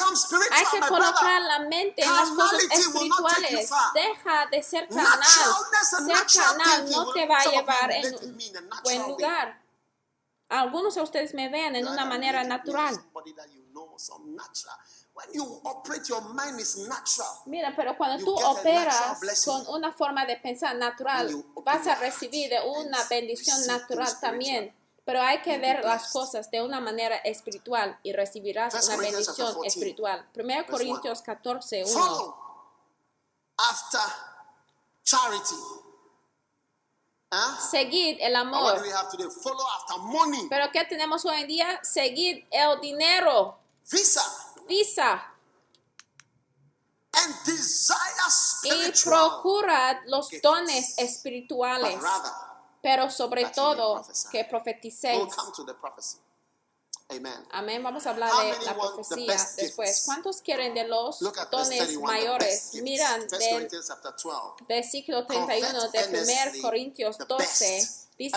Hay 0.52 0.66
que 0.72 0.80
colocar 0.88 1.42
la 1.44 1.60
mente 1.60 2.04
en 2.04 2.16
las 2.16 2.30
cosas 2.30 2.64
espirituales. 2.72 3.70
Deja 3.94 4.46
de 4.48 4.64
ser 4.64 4.88
carnal. 4.88 5.24
Ser 5.24 6.44
carnal 6.44 6.90
no 6.90 7.14
te 7.14 7.28
va 7.28 7.38
a 7.38 7.46
llevar 7.46 7.92
en 7.92 8.16
un 8.16 8.70
buen 8.84 9.02
lugar. 9.04 9.62
Algunos 10.50 10.96
de 10.96 11.02
ustedes 11.02 11.36
me 11.36 11.50
vean 11.50 11.76
en 11.76 11.88
una 11.88 12.06
manera 12.06 12.44
natural. 12.44 13.00
Somebody 15.20 15.32
that 15.32 15.34
you 15.34 15.44
know, 15.44 15.60
some 15.60 15.60
natural. 15.60 15.60
When 15.60 15.60
you 15.60 15.62
operate, 15.66 16.10
your 16.10 16.34
mind 16.34 16.60
is 16.60 16.78
natural. 16.88 17.42
Mira, 17.46 17.74
pero 17.76 17.98
cuando 17.98 18.24
tú 18.24 18.36
operas 18.36 19.20
con 19.46 19.68
una 19.68 19.92
forma 19.92 20.26
de 20.26 20.38
pensar 20.38 20.76
natural, 20.76 21.30
vas 21.64 21.88
a 21.88 21.96
recibir 21.96 22.52
una 22.66 23.04
bendición 23.10 23.66
natural 23.68 24.20
también. 24.20 24.74
Pero 25.06 25.22
hay 25.22 25.42
que 25.42 25.58
ver 25.58 25.84
las 25.84 26.12
cosas 26.12 26.52
de 26.52 26.62
una 26.62 26.80
manera 26.80 27.18
espiritual 27.18 27.98
y 28.04 28.14
recibirás 28.14 28.74
una 28.88 28.98
bendición 28.98 29.48
14, 29.48 29.68
espiritual. 29.68 30.28
1 30.36 30.48
verse 30.48 30.72
Corintios 30.72 31.22
14, 31.22 31.84
1. 31.86 31.94
Follow 31.94 32.36
after 33.58 34.02
charity. 35.04 35.56
Seguid 37.72 38.18
el 38.22 38.36
amor. 38.36 38.82
Pero 40.50 40.72
¿qué 40.72 40.86
tenemos 40.86 41.26
hoy 41.26 41.42
en 41.42 41.48
día? 41.48 41.80
Seguid 41.84 42.46
el 42.52 42.80
dinero. 42.80 43.58
Visa. 43.92 44.22
And 47.12 47.36
desire 47.46 48.10
y 48.64 48.92
procurad 49.04 49.98
los 50.06 50.30
dones 50.42 50.98
espirituales, 50.98 52.00
rather 52.02 52.50
pero 52.82 53.10
sobre 53.10 53.46
todo 53.50 54.06
que 54.32 54.46
profeticéis. 54.46 55.22
Amén. 57.52 57.84
Vamos 57.84 58.06
a 58.06 58.12
hablar 58.12 58.32
de 58.60 58.66
la 58.66 58.76
profecía 58.76 59.36
después. 59.58 60.04
¿Cuántos 60.06 60.42
quieren 60.42 60.74
de 60.76 60.88
los 60.88 61.20
dones 61.20 61.80
31, 61.80 61.88
the 61.88 61.98
mayores? 62.06 62.74
Miran 62.76 63.22
1 63.22 63.28
del 63.28 63.50
Corinthians 63.50 63.88
chapter 63.88 64.14
12. 64.16 64.66
versículo 64.68 65.26
31 65.26 65.90
de 65.90 66.00
1 66.00 66.18
earnestly 66.18 66.62
Corintios 66.62 67.18
the 67.18 67.26
12. 67.26 68.09
Dice, 68.20 68.36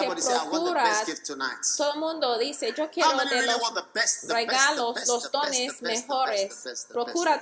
tonight. 1.27 1.59
Todo 1.77 1.95
el 1.95 1.99
mundo 1.99 2.39
dice, 2.39 2.73
yo 2.73 2.89
quiero 2.89 3.11
de 3.19 3.43
los 3.47 4.29
regalos, 4.29 5.09
los 5.09 5.33
dones 5.33 5.83
mejores. 5.83 6.63
best, 6.65 6.89
the 6.89 6.95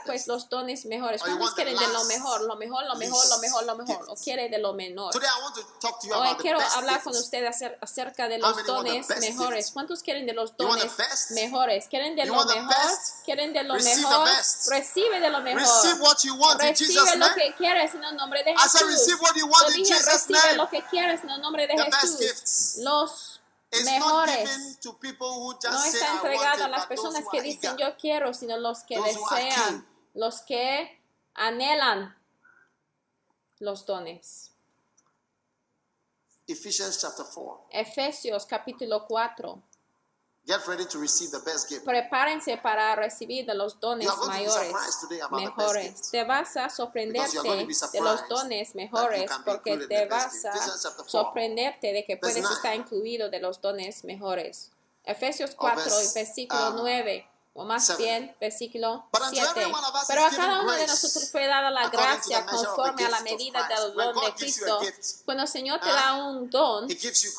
pues 0.07 0.27
los 0.27 0.49
dones 0.49 0.87
mejores. 0.87 1.21
¿Cuántos 1.21 1.53
quieren 1.53 1.77
de 1.77 1.87
lo 1.89 2.05
mejor? 2.05 2.41
Lo 2.41 2.57
mejor, 2.57 2.87
lo 2.87 2.97
mejor, 2.97 3.29
lo 3.29 3.39
mejor, 3.41 3.65
lo 3.65 3.77
mejor. 3.77 4.07
O 4.09 4.17
quiere 4.17 4.49
de 4.49 4.57
lo 4.57 4.73
menor. 4.73 5.13
Today 5.13 5.29
I 5.29 5.43
want 5.43 5.55
to 5.55 5.63
talk 5.81 6.01
to 6.01 6.07
you 6.09 6.15
Hoy 6.15 6.35
quiero 6.37 6.61
hablar 6.77 7.03
con 7.03 7.15
ustedes 7.15 7.47
acer- 7.55 7.77
acerca 7.83 8.27
de 8.27 8.39
los 8.39 8.65
dones 8.65 9.07
mejores. 9.21 9.71
¿Cuántos 9.73 10.03
quieren 10.03 10.25
de 10.25 10.33
los 10.33 10.57
dones 10.57 10.91
mejores? 11.33 11.89
¿Quieren 11.89 12.17
de 12.17 12.25
lo 12.25 12.43
mejor? 12.47 12.75
¿Quieren 13.27 13.53
de 13.53 13.65
lo 13.65 13.75
mejor? 13.75 14.29
Recibe 14.71 15.21
de 15.21 15.29
lo 15.29 15.41
mejor. 15.43 15.63
Recibe 16.59 17.17
lo 17.19 17.35
que 17.35 17.55
quieres 17.59 17.95
en 17.95 18.05
el 18.05 18.17
nombre 18.17 18.43
de 18.45 18.55
Jesús. 18.57 18.81
Yo 19.61 19.71
dije, 19.75 19.95
recibe 20.07 20.39
lo 20.57 20.71
que 20.71 20.83
quieres 20.87 21.23
en 21.23 21.29
el 21.31 21.41
nombre 21.43 21.67
de 21.67 21.75
Jesús. 21.85 22.30
Gifts. 22.31 22.79
Los 22.79 23.41
mejores. 23.85 24.79
No 24.85 25.85
está 25.85 26.13
entregado 26.15 26.65
a 26.65 26.69
las 26.69 26.87
personas 26.87 27.25
que 27.31 27.43
dicen 27.43 27.77
yo 27.77 27.97
quiero, 27.97 28.35
sino 28.35 28.59
los 28.59 28.83
que 28.85 29.01
desean, 29.01 29.87
los 30.15 30.43
que 30.43 31.01
anhelan 31.35 32.17
los 33.59 33.87
dones. 33.87 34.53
Ephesians 36.47 36.99
chapter 37.01 37.27
4. 37.33 37.67
Efesios 37.71 38.45
capítulo 38.47 39.07
4. 39.07 39.63
Get 40.47 40.67
ready 40.67 40.87
to 40.87 40.99
receive 40.99 41.31
the 41.31 41.39
best 41.45 41.69
gift. 41.69 41.85
Prepárense 41.85 42.57
para 42.57 42.97
recibir 42.97 43.47
de 43.47 43.55
los 43.55 43.79
dones 43.79 44.09
mayores, 44.27 44.73
mejores. 45.31 46.11
Te 46.11 46.25
vas 46.25 46.57
a 46.57 46.69
sorprenderte 46.71 47.39
de 47.41 48.01
los 48.01 48.29
dones 48.29 48.75
mejores 48.75 49.31
porque 49.45 49.77
te 49.77 50.07
vas 50.07 50.45
a 50.45 50.51
Ephesians 50.51 50.83
chapter 50.83 51.05
4, 51.05 51.11
sorprenderte 51.11 51.93
de 51.93 52.05
que 52.05 52.17
puedes 52.17 52.43
9. 52.43 52.57
estar 52.57 52.75
incluido 52.75 53.29
de 53.29 53.39
los 53.39 53.61
dones 53.61 54.03
mejores. 54.05 54.71
Efesios 55.05 55.51
Or 55.53 55.75
4, 55.75 55.85
verse, 55.85 56.19
versículo 56.19 56.71
um, 56.71 56.77
9, 56.77 57.29
o 57.55 57.65
más 57.65 57.87
7. 57.87 58.03
bien 58.03 58.37
versículo 58.41 59.05
But 59.13 59.23
unto 59.23 59.35
7. 59.37 59.51
every 59.51 59.73
one 59.73 59.85
of 59.85 59.95
us 59.95 60.07
Pero 60.09 60.25
a 60.25 60.31
cada 60.31 60.63
uno 60.63 60.73
de 60.73 60.87
nosotros 60.87 61.31
fue 61.31 61.47
dada 61.47 61.71
la 61.71 61.89
gracia 61.91 62.47
conforme 62.47 63.05
a 63.05 63.11
la 63.11 63.21
medida 63.21 63.69
del 63.69 63.95
don 63.95 64.25
de 64.25 64.35
Cristo. 64.35 64.81
Cuando 65.27 65.43
el 65.43 65.49
Señor 65.49 65.81
te 65.81 65.91
ah, 65.91 65.95
da 65.95 66.15
un 66.15 66.49
don, 66.49 66.89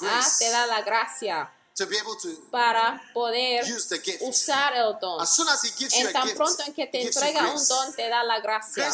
ah, 0.04 0.28
te 0.38 0.50
da 0.50 0.68
la 0.68 0.82
gracia 0.84 1.52
to 1.76 1.86
be 1.88 1.96
able 1.98 2.16
to 2.16 2.30
para 2.52 3.02
poder 3.14 3.64
use 3.66 3.88
the 3.88 4.00
gift. 4.00 4.22
usar 4.22 4.76
el 4.76 4.98
don. 5.00 5.22
As 5.22 5.36
soon 5.36 5.48
as 5.48 5.64
He 5.64 5.70
gives 5.78 5.94
you 5.94 6.02
En 6.02 6.08
a 6.08 6.14
tan 6.14 6.24
gift, 6.24 6.38
pronto 6.38 6.64
en 6.66 6.74
que 6.74 6.88
te 6.88 7.02
you 7.02 7.08
entrega 7.08 7.54
un 7.54 7.68
don, 7.68 7.94
te 7.94 8.10
da 8.10 8.24
la 8.24 8.40
gracia. 8.40 8.90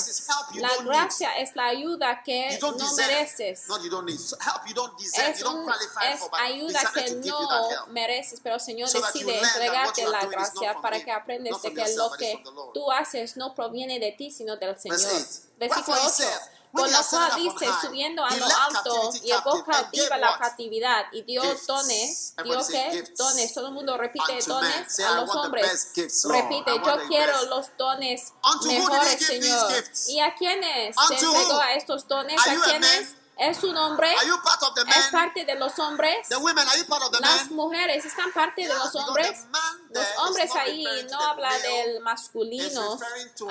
You 0.54 0.62
La 0.62 0.76
gracia 0.84 1.38
es 1.38 1.56
la 1.56 1.68
ayuda 1.68 2.22
que 2.24 2.48
need. 2.50 2.54
You 2.54 2.60
don't 2.60 2.78
no 2.78 2.90
deserve. 2.90 3.08
mereces. 3.08 3.68
Not 3.68 3.84
you 3.84 3.90
don't 3.90 4.06
need. 4.06 4.20
So 4.20 4.38
help 4.40 4.68
you 4.68 4.74
don't 4.74 4.98
deserve. 4.98 5.32
Es, 5.32 5.40
you 5.40 5.46
don't 5.46 5.66
qualify 5.66 6.14
es 6.14 6.20
for, 6.20 6.30
ayuda 6.40 6.80
que 6.94 7.22
you 7.22 7.32
no 7.32 7.88
mereces, 7.88 8.40
pero 8.42 8.56
el 8.56 8.62
Señor 8.62 8.90
So 8.90 9.00
you 9.00 9.06
decide 9.06 9.40
entregarte 9.40 10.02
you 10.04 10.12
la 10.12 10.26
gracia 10.26 10.76
para 10.82 11.00
que 11.04 11.12
from 11.12 11.74
que 11.74 11.96
lo 11.96 12.12
que 12.12 12.44
tú 12.74 12.92
haces 12.92 13.38
no 13.38 13.54
proviene 13.56 14.00
de 14.00 14.12
ti, 14.12 14.32
sino 14.32 14.56
del 14.56 14.78
Señor. 14.80 14.98
Verse 14.98 15.16
8. 15.16 15.48
Versículo 15.58 15.98
Wherefore 15.98 16.24
he 16.24 16.26
8. 16.26 16.57
Said, 16.68 16.72
Por 16.72 16.82
when 16.82 16.90
he 16.90 16.94
lo 16.94 17.00
ascended 17.00 17.30
cual 17.30 17.48
up 17.48 17.54
on 17.54 17.60
dice, 17.60 17.74
subiendo 17.82 18.26
a 18.26 18.30
he 18.30 18.40
lo 18.40 18.48
led 18.48 18.56
alto, 18.56 18.94
captivity 18.94 19.28
llevó 19.28 19.64
captive 19.64 19.64
and 19.64 19.66
cautiva 19.66 20.10
gave 20.10 20.22
la 20.22 20.38
cautividad 20.38 21.06
y 21.12 21.22
dio 21.24 21.42
Gifts. 21.42 21.68
dones, 21.68 22.34
dio 22.44 22.54
Everybody 22.54 22.64
say 22.64 22.92
que 22.92 23.14
dones, 23.18 23.54
todo 23.54 23.68
el 23.68 23.74
mundo 23.74 23.98
repite 23.98 24.40
dones 24.46 25.00
a 25.00 25.22
los 25.22 25.36
hombres. 25.36 25.92
Lord. 26.26 26.36
Repite, 26.36 26.72
yo 26.76 27.08
quiero 27.08 27.46
los 27.46 27.78
dones 27.78 28.34
mejores, 28.66 29.26
Señor. 29.26 29.84
¿Y 30.08 30.20
a 30.20 30.36
quiénes 30.36 30.96
se 31.08 31.14
entregó 31.14 31.60
a 31.60 31.74
estos 31.74 32.08
dones? 32.08 32.40
Are 32.40 32.52
¿A 32.52 32.54
you 32.54 32.62
a 32.62 32.66
quiénes? 32.66 33.17
¿Es 33.40 33.64
un 33.64 33.78
hombre? 33.78 34.10
Are 34.16 34.28
you 34.28 34.42
part 34.42 34.64
of 34.64 34.74
the 34.74 34.82
¿Es 35.00 35.08
parte 35.12 35.46
de 35.46 35.54
los 35.56 35.78
hombres? 35.78 36.28
The 36.28 36.38
women, 36.38 36.68
are 36.68 36.78
you 36.80 36.86
part 36.86 37.04
of 37.04 37.12
the 37.12 37.20
Las 37.20 37.46
men? 37.46 37.56
mujeres 37.56 38.04
están 38.04 38.32
parte 38.34 38.64
de 38.68 38.74
los 38.74 38.96
hombres. 38.96 39.46
Los 39.92 40.08
hombres 40.18 40.56
ahí 40.56 40.84
no 41.12 41.20
habla 41.22 41.52
del 41.60 42.00
masculino, 42.02 42.98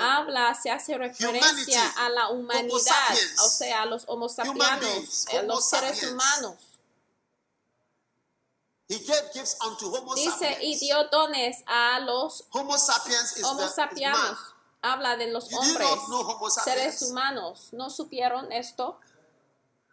habla, 0.01 0.55
se 0.55 0.71
hace 0.73 0.99
referencia 0.99 1.41
humanity, 1.41 1.75
a 1.99 2.09
la 2.09 2.29
humanidad, 2.31 2.79
sapiens, 2.81 3.41
o 3.41 3.49
sea, 3.49 3.83
a 3.83 3.87
los 3.87 4.05
homo 4.09 4.27
eh, 4.27 4.43
Homo 5.39 5.55
los 5.55 5.69
seres 5.69 5.91
sapiens. 6.01 6.13
humanos. 6.13 6.57
He 8.89 8.99
gave 9.01 9.31
gifts 9.35 9.57
unto 9.65 9.89
Homo 9.91 10.15
Dice, 10.15 10.29
y 10.63 10.75
sapiens. 10.75 10.81
dio 10.81 11.05
dones 11.11 11.63
a 11.67 11.99
los 12.01 12.45
Homo 12.51 12.77
sapiens 12.79 13.37
is 13.37 13.45
homo 13.45 13.61
the 13.61 13.67
is 13.67 13.75
sapianos. 13.75 14.21
man. 14.21 14.37
Habla 14.83 15.17
de 15.17 15.27
los 15.33 15.49
You 15.51 15.59
hombres, 15.59 15.89
seres 16.65 16.95
sapiens. 16.95 17.03
humanos. 17.03 17.69
¿No 17.73 17.91
supieron 17.91 18.51
esto? 18.53 19.01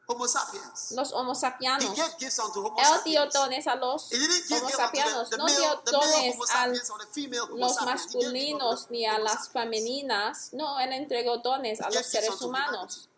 Homo 0.05 0.27
sapiens. 0.27 0.91
Los 0.91 1.13
homo 1.13 1.33
He 1.33 1.95
gave 1.95 2.13
gifts 2.19 2.39
unto 2.39 2.59
Homo 2.61 2.77
Él 2.77 3.03
dio 3.05 3.21
sapiens. 3.21 3.33
dones 3.33 3.67
a 3.67 3.75
los 3.75 4.11
homo 4.11 4.69
sapianos, 4.69 5.29
the, 5.29 5.35
the 5.35 5.37
no 5.37 5.45
male, 5.45 5.57
dio 5.57 5.81
dones 5.85 6.35
a 6.35 6.47
sapiens 6.47 6.89
los 6.89 7.75
sapiens. 7.75 7.85
Masculinos 7.85 8.89
ni 8.89 9.05
a 9.05 9.17
las 9.17 9.45
sapiens. 9.45 9.51
femeninas. 9.53 10.49
No, 10.53 10.79
él 10.79 10.91
entregó 10.91 11.37
dones 11.37 11.79
a 11.79 11.89
los 11.89 12.05
seres 12.05 12.41
humanos, 12.41 13.09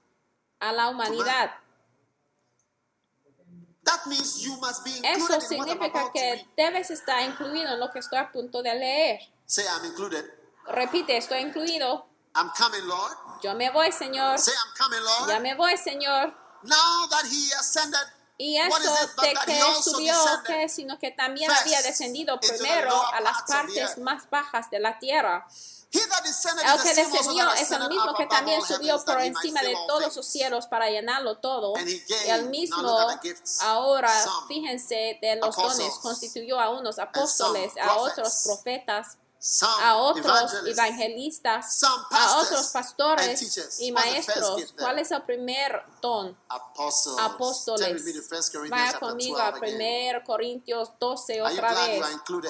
a 0.59 0.71
la 0.71 0.89
humanidad. 0.89 1.51
That 3.83 4.07
means 4.07 4.41
you 4.41 4.55
must 4.57 4.83
be 4.83 4.91
included 4.97 5.15
Eso 5.17 5.41
significa 5.41 6.11
que 6.11 6.47
debes 6.57 6.89
estar 6.89 7.21
incluido 7.21 7.73
en 7.73 7.79
lo 7.79 7.91
que 7.91 7.99
estoy 7.99 8.17
a 8.17 8.31
punto 8.31 8.63
de 8.63 8.73
leer. 8.73 9.19
Say, 9.45 9.63
I'm 9.63 9.85
included. 9.85 10.25
Repite, 10.67 11.17
estoy 11.17 11.41
incluido. 11.41 12.05
I'm 12.35 12.49
coming, 12.57 12.85
Lord. 12.87 13.15
Yo 13.43 13.53
me 13.53 13.69
voy, 13.69 13.91
Señor. 13.91 14.39
Say, 14.39 14.53
I'm 14.53 14.73
coming, 14.75 15.03
Lord. 15.03 15.29
Ya 15.29 15.39
me 15.39 15.53
voy, 15.53 15.77
Señor. 15.77 16.44
Now 16.65 17.07
that 17.09 17.25
he 17.25 17.51
ascended, 17.59 17.99
Y 18.37 18.57
eso 18.57 18.77
de 19.21 19.33
que 19.45 19.53
he 19.53 19.61
also 19.61 19.91
subió, 19.91 20.15
que 20.45 20.67
sino 20.67 20.99
que 20.99 21.11
también 21.11 21.49
había 21.49 21.81
descendido 21.81 22.37
primero 22.39 22.91
a 23.13 23.21
las 23.21 23.43
partes 23.43 23.97
más 23.97 24.29
bajas 24.29 24.69
de 24.69 24.79
la 24.79 24.99
tierra. 24.99 25.47
he 25.91 25.99
that 26.09 26.23
descended 26.23 26.65
El 26.65 26.81
que 26.81 26.93
descendió 26.93 27.53
es 27.53 27.71
el 27.71 27.87
mismo 27.87 28.13
que 28.15 28.25
también 28.25 28.61
subió 28.61 29.03
por 29.05 29.21
encima 29.21 29.61
de 29.61 29.73
todos 29.87 30.15
los 30.15 30.25
cielos 30.27 30.67
para 30.67 30.89
llenarlo 30.89 31.37
todo. 31.37 31.73
Y 31.79 32.03
el 32.27 32.49
mismo, 32.49 32.97
ahora, 33.61 34.11
fíjense, 34.47 35.17
de 35.21 35.37
los 35.37 35.55
dones, 35.55 35.93
constituyó 36.01 36.59
a 36.59 36.69
unos 36.69 36.99
apóstoles, 36.99 37.71
a 37.81 37.95
otros 37.95 38.41
profetas, 38.43 39.17
a 39.81 39.97
otros 39.97 40.53
evangelistas, 40.65 41.83
a 42.11 42.37
otros 42.39 42.67
pastores 42.69 43.79
y 43.79 43.91
maestros. 43.91 44.73
¿Cuál 44.77 44.99
es 44.99 45.11
el 45.11 45.21
primer 45.23 45.83
don? 46.01 46.35
apóstoles. 47.19 47.81
Turn 47.81 47.95
with 47.95 48.05
me 48.05 48.13
to 48.13 48.19
1 48.19 48.41
Corinthians 48.51 48.69
Vaya 48.71 48.99
conmigo 48.99 49.37
12 49.37 49.41
a 49.41 49.47
again. 49.47 50.15
1 50.15 50.25
Corintios 50.25 50.91
12 50.99 51.41
Are 51.41 51.55
you 51.55 51.59
otra 51.59 51.73
vez. 51.73 52.05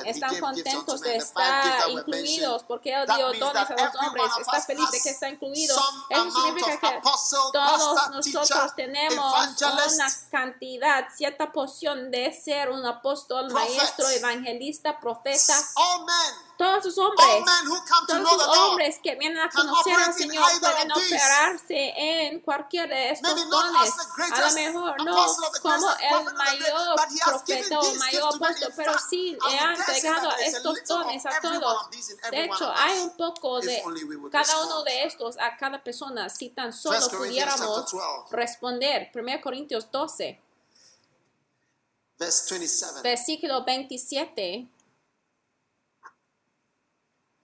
Están 0.05 0.39
contentos 0.39 1.01
de 1.01 1.15
estar 1.17 1.89
incluidos 1.89 2.63
porque 2.63 2.93
Él 2.93 3.05
dio 3.15 3.33
dones 3.33 3.69
a 3.69 3.73
los 3.73 3.95
hombres. 3.95 4.25
Está 4.39 4.61
feliz 4.61 4.91
de 4.91 5.01
que 5.01 5.09
está 5.09 5.29
incluido. 5.29 5.75
Eso 6.09 6.31
significa 6.31 6.79
que 6.79 7.01
todos 7.53 8.09
nosotros 8.11 8.75
tenemos 8.75 9.33
una 9.61 10.07
cantidad, 10.31 11.07
cierta 11.15 11.51
porción 11.51 12.11
de 12.11 12.31
ser 12.33 12.69
un 12.69 12.85
apóstol, 12.85 13.51
maestro, 13.51 14.09
evangelista, 14.09 14.99
profeta. 14.99 15.53
all 15.75 16.05
men, 16.05 16.54
Todos 16.57 16.83
sus 16.83 16.97
hombres. 16.97 17.27
Todos 18.07 18.29
sus 18.29 18.57
hombres 18.57 18.99
que 19.03 19.15
vienen 19.15 19.39
a 19.39 19.49
conocer 19.49 19.93
al 19.93 20.13
Señor 20.13 20.45
pueden 20.59 20.91
operarse 20.91 21.93
en 21.97 22.39
cualquiera 22.39 22.95
de 22.95 23.11
estos 23.11 23.49
dones. 23.49 23.93
A 24.31 24.41
lo 24.41 24.53
mejor 24.53 25.03
no 25.03 25.25
como 25.61 25.89
el 25.99 26.33
mayor 26.35 26.95
profeta 27.25 27.79
o 27.79 27.95
mayor 27.95 28.35
apóstol, 28.35 28.73
pero 28.75 28.93
sí 29.09 29.37
le 29.49 29.59
ha 29.59 29.73
entregado 29.73 30.31
estos 30.37 30.83
dones 30.87 31.25
a 31.25 31.39
todos. 31.41 31.89
De 32.31 32.43
hecho, 32.45 32.71
hay 32.75 32.99
un 32.99 33.17
poco 33.17 33.59
de 33.59 33.83
cada 34.31 34.65
uno 34.65 34.83
de 34.83 35.03
estos 35.03 35.37
a 35.39 35.57
cada 35.57 35.83
persona, 35.83 36.29
si 36.29 36.49
tan 36.49 36.71
solo 36.73 36.97
1 36.97 37.09
Corinthians 37.09 37.55
pudiéramos 37.55 37.85
chapter 37.85 37.99
12. 37.99 38.35
responder. 38.35 39.11
1 39.13 39.41
Corintios 39.41 39.91
12, 39.91 40.41
Verse 42.17 42.45
27. 42.49 43.01
versículo 43.03 43.63
27. 43.65 44.67
Now 45.97 46.11
ye 46.11 46.13
are 46.13 46.13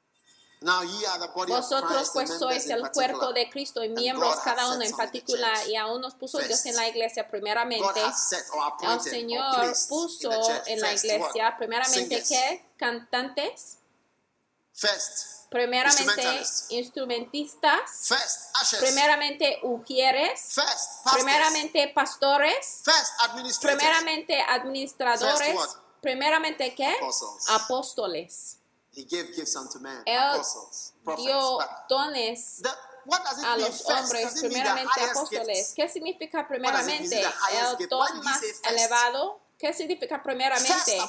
the 0.01 0.19
body 0.21 0.38
of 0.38 0.49
Vosotros 0.61 2.11
pues 2.13 2.29
sois 2.38 2.67
el 2.67 2.91
cuerpo 2.91 3.33
de 3.33 3.49
Cristo 3.49 3.83
y 3.83 3.88
And 3.88 3.97
miembros 3.97 4.38
cada 4.43 4.71
uno 4.71 4.83
en 4.83 4.95
particular 4.95 5.67
y 5.67 5.75
aún 5.75 6.01
nos 6.01 6.13
puso 6.13 6.38
Dios 6.38 6.65
en 6.67 6.75
la 6.75 6.88
iglesia 6.88 7.27
primeramente. 7.27 8.01
El 8.83 9.01
Señor 9.01 9.73
puso 9.89 10.31
in 10.31 10.39
the 10.39 10.47
church 10.47 10.67
en 10.67 10.81
la 10.81 10.93
iglesia 10.93 11.57
primeramente 11.57 12.23
que 12.23 12.65
cantantes, 12.77 13.77
Primeramente, 15.49 16.43
instrumentistas. 16.69 18.09
Primeramente, 18.79 19.59
ujieres. 19.63 20.55
Primeramente, 21.13 21.91
pastores. 21.93 22.83
Primeramente, 23.61 24.41
administradores. 24.41 25.57
Primeramente, 25.99 26.73
¿qué? 26.73 26.95
Apóstoles. 27.49 28.60
He 28.93 29.05
gave 29.05 29.34
gifts 29.34 29.55
unto 29.55 29.80
men, 29.80 30.03
Él 30.05 30.18
apostles, 30.18 30.93
prophets. 31.03 31.26
dio 31.26 31.59
dones 31.88 32.61
the, 32.61 32.69
what 33.05 33.23
does 33.23 33.39
it 33.39 33.45
a 33.45 33.57
los 33.57 33.85
hombres, 33.85 34.34
primeramente 34.41 35.01
apóstoles. 35.09 35.73
¿Qué 35.76 35.88
significa 35.88 36.45
primeramente? 36.47 37.22
El 37.22 37.88
don 37.88 38.23
más 38.23 38.41
elevado. 38.69 39.39
¿Qué 39.57 39.72
significa 39.73 40.22
primeramente? 40.23 40.99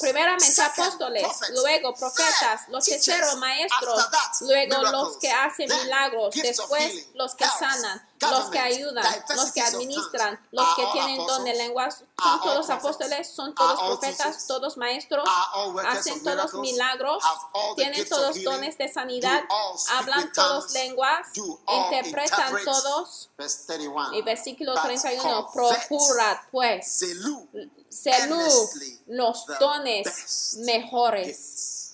Primeramente 0.00 0.60
apóstoles, 0.60 1.24
luego 1.50 1.94
profetas, 1.94 2.68
los 2.68 2.84
terceros 2.84 3.36
maestros, 3.36 4.08
luego 4.40 4.82
los 4.90 5.16
que 5.18 5.30
hacen 5.30 5.68
milagros, 5.68 6.34
después 6.34 7.06
los 7.14 7.36
que 7.36 7.44
sanan, 7.46 8.04
los 8.30 8.50
que 8.50 8.58
ayudan, 8.58 9.04
los 9.36 9.52
que 9.52 9.60
administran, 9.60 10.40
los 10.50 10.74
que 10.74 10.82
all 10.82 10.92
tienen 10.92 11.16
don 11.18 11.26
de 11.44 11.50
apostles? 11.50 11.58
lenguas, 11.58 11.94
Are 11.94 12.06
son 12.22 12.32
all 12.32 12.40
todos 12.42 12.70
apóstoles, 12.70 13.28
son 13.28 13.54
todos 13.54 13.80
all 13.80 13.98
profetas, 13.98 14.46
todos 14.46 14.76
maestros, 14.76 15.28
hacen 15.86 16.22
todos 16.22 16.54
milagros, 16.54 17.22
tienen 17.76 18.08
todos 18.08 18.42
dones 18.42 18.78
de 18.78 18.88
sanidad, 18.88 19.42
hablan 19.90 20.32
todos 20.32 20.72
lenguas, 20.72 21.28
interpretan 21.36 22.48
interpret? 22.48 22.64
todos. 22.64 23.30
Verse 23.36 23.66
31. 23.66 24.14
Y 24.14 24.22
versículo 24.22 24.74
But 24.74 24.82
31, 24.84 25.46
covet 25.46 25.88
procurad 25.88 26.36
pues 26.50 27.02
earnestly 28.06 29.00
los 29.06 29.46
dones 29.58 30.56
mejores. 30.60 31.26
gifts. 31.26 31.72
Some 31.74 31.80
time 31.80 31.80
ago, 31.80 31.90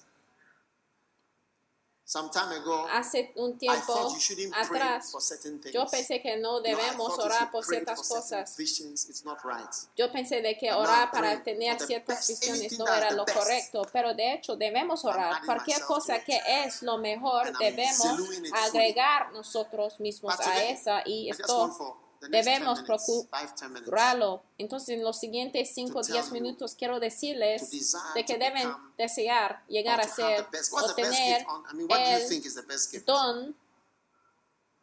Hace 2.90 3.32
un 3.36 3.58
tiempo 3.58 3.92
thought 3.92 4.14
you 4.14 4.18
shouldn't 4.18 4.50
pray 4.50 4.80
atrás, 4.80 5.10
for 5.10 5.20
certain 5.20 5.60
things. 5.60 5.74
yo 5.74 5.84
pensé 5.86 6.22
que 6.22 6.38
no 6.38 6.60
debemos 6.62 7.18
orar 7.18 7.50
por 7.50 7.62
ciertas 7.62 8.08
cosas. 8.08 8.56
Visions, 8.56 9.10
it's 9.10 9.26
not 9.26 9.38
right. 9.44 9.68
Yo 9.94 10.10
pensé 10.10 10.40
de 10.40 10.56
que 10.56 10.72
orar 10.72 11.10
para 11.10 11.42
tener 11.42 11.78
ciertas 11.78 12.26
visiones 12.26 12.78
no 12.78 12.86
era 12.86 13.10
lo 13.10 13.26
correcto, 13.26 13.86
pero 13.92 14.14
de 14.14 14.32
hecho 14.32 14.56
debemos 14.56 15.04
orar. 15.04 15.44
Cualquier 15.44 15.82
cosa 15.82 16.24
que 16.24 16.40
es 16.46 16.80
lo 16.82 16.96
mejor 16.96 17.52
debemos 17.58 18.26
agregar 18.66 19.30
nosotros 19.32 20.00
mismos 20.00 20.40
a 20.40 20.64
esa 20.64 21.02
y 21.04 21.28
esto 21.28 21.98
want 22.20 22.20
for 22.20 22.26
the 22.26 22.28
next 22.30 22.46
10 22.46 22.54
debemos 22.60 22.82
minutes, 22.82 23.26
five, 23.30 23.54
10 23.54 23.68
minutes, 23.68 23.88
procurarlo. 23.88 24.42
Entonces, 24.58 24.88
en 24.90 25.04
los 25.04 25.18
siguientes 25.18 25.74
5 25.74 25.98
o 25.98 26.02
tell 26.02 26.12
10 26.14 26.26
you, 26.26 26.32
minutos 26.32 26.74
quiero 26.74 27.00
decirles 27.00 27.70
de 28.14 28.24
que 28.24 28.38
deben 28.38 28.72
desear 28.96 29.62
llegar 29.68 30.00
a 30.00 30.08
ser 30.08 30.46
o 30.72 30.94
tener 30.94 31.46
el 31.90 33.04
don, 33.04 33.56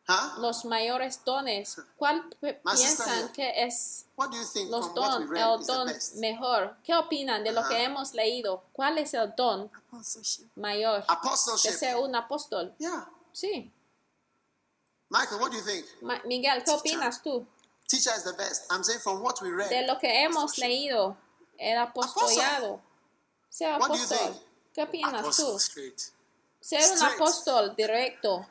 Huh? 0.08 0.40
los 0.40 0.66
mayores 0.66 1.20
dones. 1.26 1.82
¿Cuál 1.98 2.30
piensan 2.40 3.34
que 3.34 3.64
es 3.66 4.06
los 4.70 4.94
don, 4.94 5.36
el 5.36 5.66
don 5.66 5.92
mejor? 6.18 6.76
¿Qué 6.84 6.94
opinan 6.96 7.44
de 7.44 7.52
lo 7.52 7.68
que 7.68 7.84
hemos 7.84 8.14
leído? 8.14 8.64
¿Cuál 8.72 9.00
es 9.00 9.16
el 9.16 9.34
don 9.36 9.72
mayor? 10.56 11.04
De 11.64 11.72
ser 11.74 11.96
un 11.96 12.16
apóstol. 12.16 12.76
Sí. 13.32 13.72
Michael, 15.10 15.40
what 15.40 15.52
do 15.52 15.58
you 15.58 15.64
think? 15.64 15.86
Ma- 16.02 16.22
Miguel, 16.26 16.64
¿qué 16.64 16.72
opinas 16.72 17.22
tú? 17.22 17.46
Teacher 17.88 18.12
is 18.18 18.24
the 18.24 18.34
best. 18.34 18.66
I'm 18.72 18.84
saying 18.84 19.00
from 19.02 19.22
what 19.22 19.40
we 19.42 19.50
read. 19.52 19.70
De 19.70 19.86
lo 19.86 20.00
que 20.00 20.10
hemos 20.24 20.58
leído, 20.58 21.16
el 21.60 21.78
apostolado. 21.78 22.82
Ser 23.50 23.78
What 23.80 23.90
do 23.90 23.96
you 23.98 24.04
apóstol. 24.04 24.18
think? 24.34 24.42
¿Qué 24.74 24.82
opinas 24.84 25.38
tú? 25.38 25.56
Straight. 25.60 26.02
Ser 26.60 26.92
un 26.92 27.04
apóstol 27.04 27.76
directo. 27.76 28.46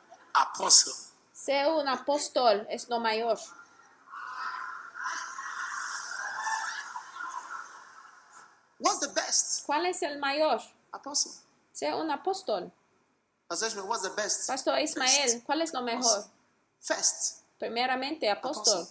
Ser 1.32 1.66
un 1.68 1.88
apóstol 1.88 2.66
es 2.70 2.88
lo 2.88 3.00
mayor. 3.00 3.38
What's 8.78 9.00
the 9.00 9.08
best? 9.08 9.66
¿Cuál 9.66 9.86
es 9.86 10.02
el 10.02 10.18
mayor? 10.18 10.60
Ser 11.72 11.94
un 11.94 12.10
apóstol. 12.10 12.72
Pastor 13.48 14.78
Ismael, 14.80 15.42
¿cuál 15.44 15.62
es 15.62 15.72
lo 15.72 15.82
mejor? 15.82 16.24
First. 16.84 17.40
Primeramente, 17.58 18.30
apóstol. 18.30 18.86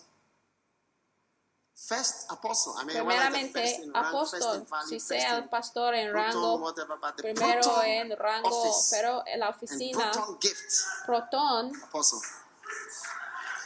First 1.76 2.32
apostle. 2.32 2.74
I 2.82 2.86
mean, 2.86 2.98
Primeramente, 2.98 3.92
apóstol. 3.94 4.66
Si 4.88 5.00
sea 5.00 5.38
el 5.38 5.50
pastor 5.50 5.94
en 5.96 6.12
proton, 6.12 6.34
rango, 6.34 6.56
whatever, 6.56 6.98
primero 7.18 7.62
proton 7.62 7.86
en 7.86 8.18
rango, 8.18 8.48
office 8.50 8.96
pero 8.96 9.24
en 9.28 9.40
la 9.40 9.50
oficina, 9.50 10.12
proton 10.12 10.40
gift, 10.40 11.06
protón 11.06 11.84
apostle. 11.84 12.20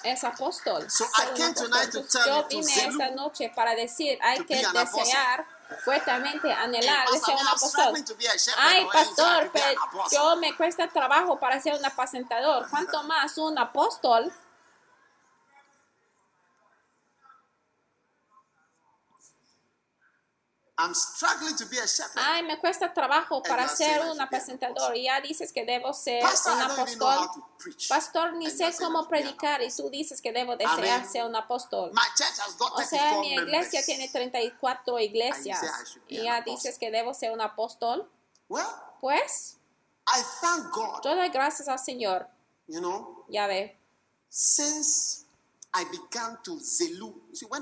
es 0.04 0.24
apóstol. 0.24 0.90
So 0.90 1.06
Ser 1.06 1.28
I 1.28 1.30
un 1.30 1.36
came 1.38 1.50
apóstol. 1.52 1.70
tonight 1.70 1.92
to 1.92 1.98
Entonces, 2.00 2.24
tell 2.24 2.34
yo 2.34 2.48
vine 2.48 2.86
esta 2.88 3.12
noche 3.12 3.52
para 3.56 3.76
decir, 3.76 4.18
hay 4.22 4.44
que 4.46 4.56
desear 4.56 5.46
fuertemente, 5.84 6.52
anhelar 6.52 7.08
de 7.10 7.20
ser 7.20 7.36
un 7.36 7.48
apóstol. 7.48 7.94
Ay, 8.58 8.86
pastor, 8.92 9.50
pero 9.54 9.80
yo 10.12 10.36
me 10.38 10.56
cuesta 10.56 10.88
trabajo 10.88 11.40
para 11.40 11.60
ser 11.60 11.76
un 11.76 11.86
apacentador. 11.86 12.68
¿Cuánto 12.70 13.04
más 13.04 13.38
un 13.38 13.58
apóstol? 13.58 14.32
I'm 20.80 20.94
struggling 20.94 21.56
to 21.58 21.66
be 21.66 21.78
a 21.80 21.88
shepherd. 21.88 22.18
Ay, 22.24 22.44
me 22.44 22.60
cuesta 22.60 22.94
trabajo 22.94 23.42
para 23.42 23.64
are 23.64 23.76
ser 23.76 24.02
un 24.02 24.22
apacentador. 24.22 24.96
Y 24.96 25.06
ya 25.06 25.20
dices 25.22 25.52
que 25.52 25.66
debo 25.66 25.92
ser 25.92 26.22
Pastor, 26.22 26.54
un 26.54 26.62
apóstol. 26.62 27.30
Pastor, 27.90 28.34
ni 28.34 28.46
And 28.46 28.56
sé 28.56 28.76
cómo 28.78 29.08
predicar 29.08 29.62
y 29.64 29.72
tú 29.72 29.90
dices 29.90 30.22
que 30.22 30.32
debo 30.32 30.56
desear 30.56 31.04
ser 31.08 31.26
un 31.26 31.36
apóstol. 31.36 31.92
My 31.94 32.02
church 32.16 32.40
has 32.40 32.56
got 32.58 32.74
O 32.74 32.82
sea, 32.84 33.10
34 33.10 33.22
mi 33.22 33.34
iglesia 33.34 33.80
members. 33.80 33.86
tiene 33.88 34.10
34 34.10 35.00
iglesias. 35.00 35.64
And 35.64 36.02
Y 36.10 36.24
ya 36.24 36.42
dices 36.42 36.78
que 36.78 36.92
debo 36.92 37.14
ser 37.16 37.32
un 37.32 37.42
apóstol. 37.42 38.08
Well, 38.48 38.68
Pues, 39.02 39.58
I 40.08 40.22
thank 40.42 40.72
God, 40.74 41.02
yo 41.04 41.16
doy 41.16 41.30
gracias 41.30 41.68
al 41.68 41.80
Señor. 41.80 42.28
you 42.68 42.80
know, 42.80 43.26
Ya 43.30 43.48
ve. 43.48 43.76
since 44.30 45.26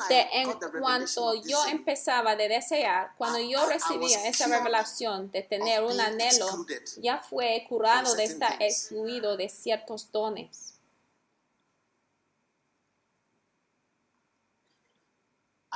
De 0.10 0.27
en 0.32 0.53
cuanto 0.80 1.34
yo 1.44 1.65
empezaba 1.65 2.36
de 2.36 2.48
desear, 2.48 3.14
cuando 3.18 3.40
yo 3.40 3.65
recibía 3.68 4.27
esa 4.27 4.48
revelación 4.48 5.32
de 5.32 5.41
tener 5.44 5.84
un 5.84 5.99
anhelo, 5.99 6.65
ya 6.98 7.18
fue 7.19 7.65
curado 7.68 8.15
de 8.15 8.23
estar 8.23 8.61
excluido 8.61 9.36
de 9.36 9.49
ciertos 9.49 10.11
dones. 10.11 10.76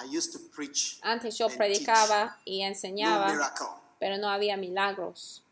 I 0.01 0.05
used 0.05 0.31
to 0.31 0.39
preach 0.55 0.97
Antes 1.01 1.37
yo 1.37 1.49
predicaba 1.49 2.37
y 2.45 2.61
enseñaba, 2.61 3.53
pero 3.99 4.17
no 4.17 4.29
había 4.29 4.55
milagros. 4.55 5.43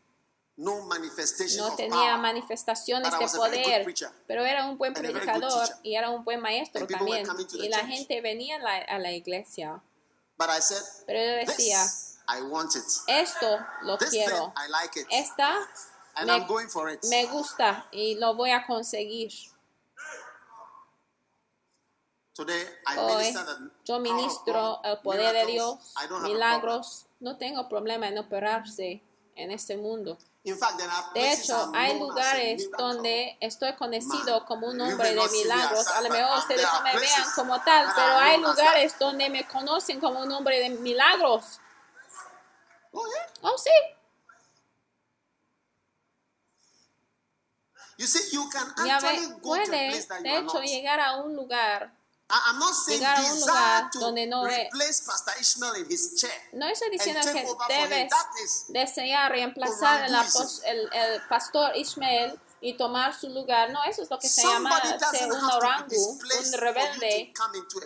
No 0.58 1.76
tenía 1.76 2.16
manifestaciones 2.16 3.12
de 3.12 3.38
poder, 3.38 3.94
pero 4.26 4.44
era 4.44 4.66
un 4.66 4.76
buen 4.76 4.92
predicador 4.92 5.68
y 5.84 5.94
era 5.94 6.10
un 6.10 6.24
buen 6.24 6.40
maestro 6.40 6.86
también. 6.86 7.26
Y 7.54 7.68
la 7.68 7.86
gente 7.86 8.20
venía 8.20 8.56
a 8.56 8.98
la, 8.98 9.12
iglesia. 9.12 9.80
But 10.36 10.48
I 10.50 10.60
said, 10.60 10.82
Pero 11.06 11.18
yo 11.18 11.46
decía, 11.46 11.82
this, 11.82 12.18
I 12.28 12.42
want 12.42 12.76
it. 12.76 12.84
esto 13.08 13.58
lo 13.82 13.98
quiero. 13.98 14.36
thing, 14.36 14.52
I 14.56 14.70
like 14.70 15.00
it. 15.00 15.06
Esta 15.10 15.58
and 16.14 16.26
me- 16.26 16.32
I'm 16.32 16.46
going 16.46 16.68
for 16.68 16.88
it. 16.88 17.04
me 17.06 17.26
gusta 17.26 17.88
y 17.90 18.14
lo 18.14 18.34
voy 18.34 18.52
a 18.52 18.64
conseguir. 18.64 19.32
Today, 22.34 22.62
I 22.86 22.98
Hoy 22.98 23.34
yo 23.84 23.98
ministro 23.98 24.76
God, 24.76 24.86
el 24.86 24.98
poder 24.98 25.34
de. 25.34 25.52
Dios, 25.52 25.94
milagros. 26.22 27.06
No 27.18 27.36
tengo 27.36 27.68
problema 27.68 28.06
en 28.06 28.18
operarse 28.18 29.02
en 29.34 29.50
este 29.50 29.76
mundo. 29.76 30.18
De 31.14 31.32
hecho, 31.32 31.72
hay 31.74 31.98
lugares 31.98 32.70
donde 32.76 33.36
estoy 33.40 33.74
conocido 33.74 34.44
como 34.46 34.68
un 34.68 34.80
hombre 34.80 35.14
de 35.14 35.28
milagros. 35.28 35.86
A 35.88 36.00
lo 36.00 36.10
mejor 36.10 36.38
ustedes 36.38 36.66
no 36.72 36.82
me 36.82 36.96
vean 36.98 37.24
como 37.34 37.60
tal, 37.62 37.86
pero 37.94 38.18
hay 38.18 38.40
lugares 38.40 38.98
donde 38.98 39.28
me 39.30 39.46
conocen 39.46 40.00
como 40.00 40.20
un 40.20 40.32
hombre 40.32 40.60
de 40.60 40.70
milagros. 40.70 41.60
Oh. 42.92 43.04
Oh, 43.42 43.58
sí. 43.58 43.70
Ya 48.86 49.00
ve, 49.00 49.18
puede, 49.42 49.90
de 50.22 50.38
hecho, 50.38 50.60
llegar 50.62 51.00
a 51.00 51.16
un 51.16 51.34
lugar. 51.34 51.97
I- 52.30 52.50
I'm 52.50 52.58
not 52.58 52.74
saying 52.74 53.00
llegar 53.00 53.18
a 53.18 53.32
un 53.32 53.40
lugar 53.40 53.90
to 53.90 53.98
donde 54.00 54.26
no 54.26 54.46
es- 54.46 54.58
replace 54.70 55.02
Pastor 55.06 55.32
Ishmael 55.40 55.76
in 55.76 55.86
his 55.90 56.14
chair. 56.16 56.32
No 56.52 56.66
estoy 56.66 56.90
diciendo 56.90 57.20
que 57.32 57.46
debes 57.68 58.10
desear 58.68 59.30
reemplazar 59.32 60.04
el, 60.66 60.90
el, 60.92 61.22
pastor 61.28 61.74
Ismael 61.76 62.38
y 62.60 62.76
tomar 62.76 63.18
su 63.18 63.28
lugar. 63.28 63.70
No, 63.70 63.82
eso 63.84 64.02
es 64.02 64.10
lo 64.10 64.18
que 64.18 64.28
se 64.28 64.42
llama 64.42 64.80
ser 65.12 65.30
un 65.30 65.44
orangu, 65.44 66.10
un 66.10 66.52
rebelde. 66.52 67.32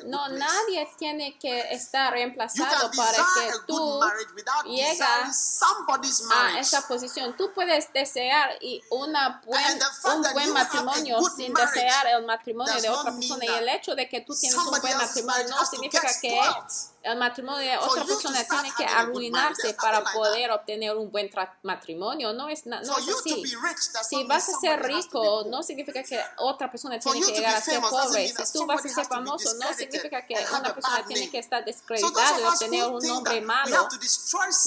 No, 0.06 0.28
nadie 0.28 0.88
tiene 0.98 1.38
que 1.38 1.72
estar 1.72 2.12
reemplazado 2.12 2.90
para 2.96 3.18
que 3.18 3.52
tú 3.66 4.00
llegas 4.66 5.58
somebody's 5.58 6.22
a 6.22 6.26
marriage. 6.26 6.60
esa 6.60 6.86
posición. 6.88 7.36
Tú 7.36 7.52
puedes 7.54 7.92
desear 7.92 8.56
y 8.60 8.82
una 8.90 9.42
buen, 9.44 9.80
un 10.14 10.32
buen 10.32 10.52
matrimonio 10.52 11.18
sin 11.36 11.52
desear 11.52 12.06
el 12.06 12.24
matrimonio 12.24 12.80
de 12.80 12.88
otra 12.88 13.12
persona. 13.12 13.44
Y 13.44 13.48
el 13.48 13.68
hecho 13.68 13.94
de 13.94 14.08
que 14.08 14.20
tú 14.22 14.34
tienes 14.34 14.58
un 14.58 14.80
buen 14.80 14.96
matrimonio 14.96 15.48
no 15.48 15.66
significa 15.66 16.08
que. 16.20 16.40
El 17.02 17.18
matrimonio 17.18 17.60
de 17.60 17.76
otra 17.78 18.04
persona 18.04 18.44
tiene 18.44 18.72
que 18.76 18.84
arruinarse 18.84 19.74
para 19.74 20.02
poder 20.04 20.50
obtener 20.50 20.96
un 20.96 21.10
buen 21.10 21.30
matrimonio. 21.62 22.32
No 22.32 22.48
es, 22.48 22.66
no 22.66 22.80
es 22.80 22.88
así. 22.90 23.44
Si 24.08 24.24
vas 24.24 24.48
a 24.48 24.58
ser 24.58 24.82
rico, 24.82 25.44
no 25.46 25.62
significa 25.62 26.02
que 26.02 26.20
otra 26.38 26.70
persona 26.70 26.98
tiene 26.98 27.26
que 27.26 27.32
llegar 27.32 27.56
a 27.56 27.60
ser 27.60 27.80
pobre. 27.80 28.28
Si 28.28 28.52
tú 28.52 28.66
vas 28.66 28.84
a 28.84 28.88
ser 28.88 29.06
famoso, 29.06 29.54
no 29.54 29.74
significa 29.74 30.24
que 30.26 30.34
una 30.50 30.74
persona 30.74 31.04
tiene 31.06 31.30
que 31.30 31.38
estar 31.38 31.64
descreditada 31.64 32.40
y 32.40 32.44
obtener 32.44 32.84
un 32.86 33.06
nombre 33.06 33.40
malo. 33.40 33.88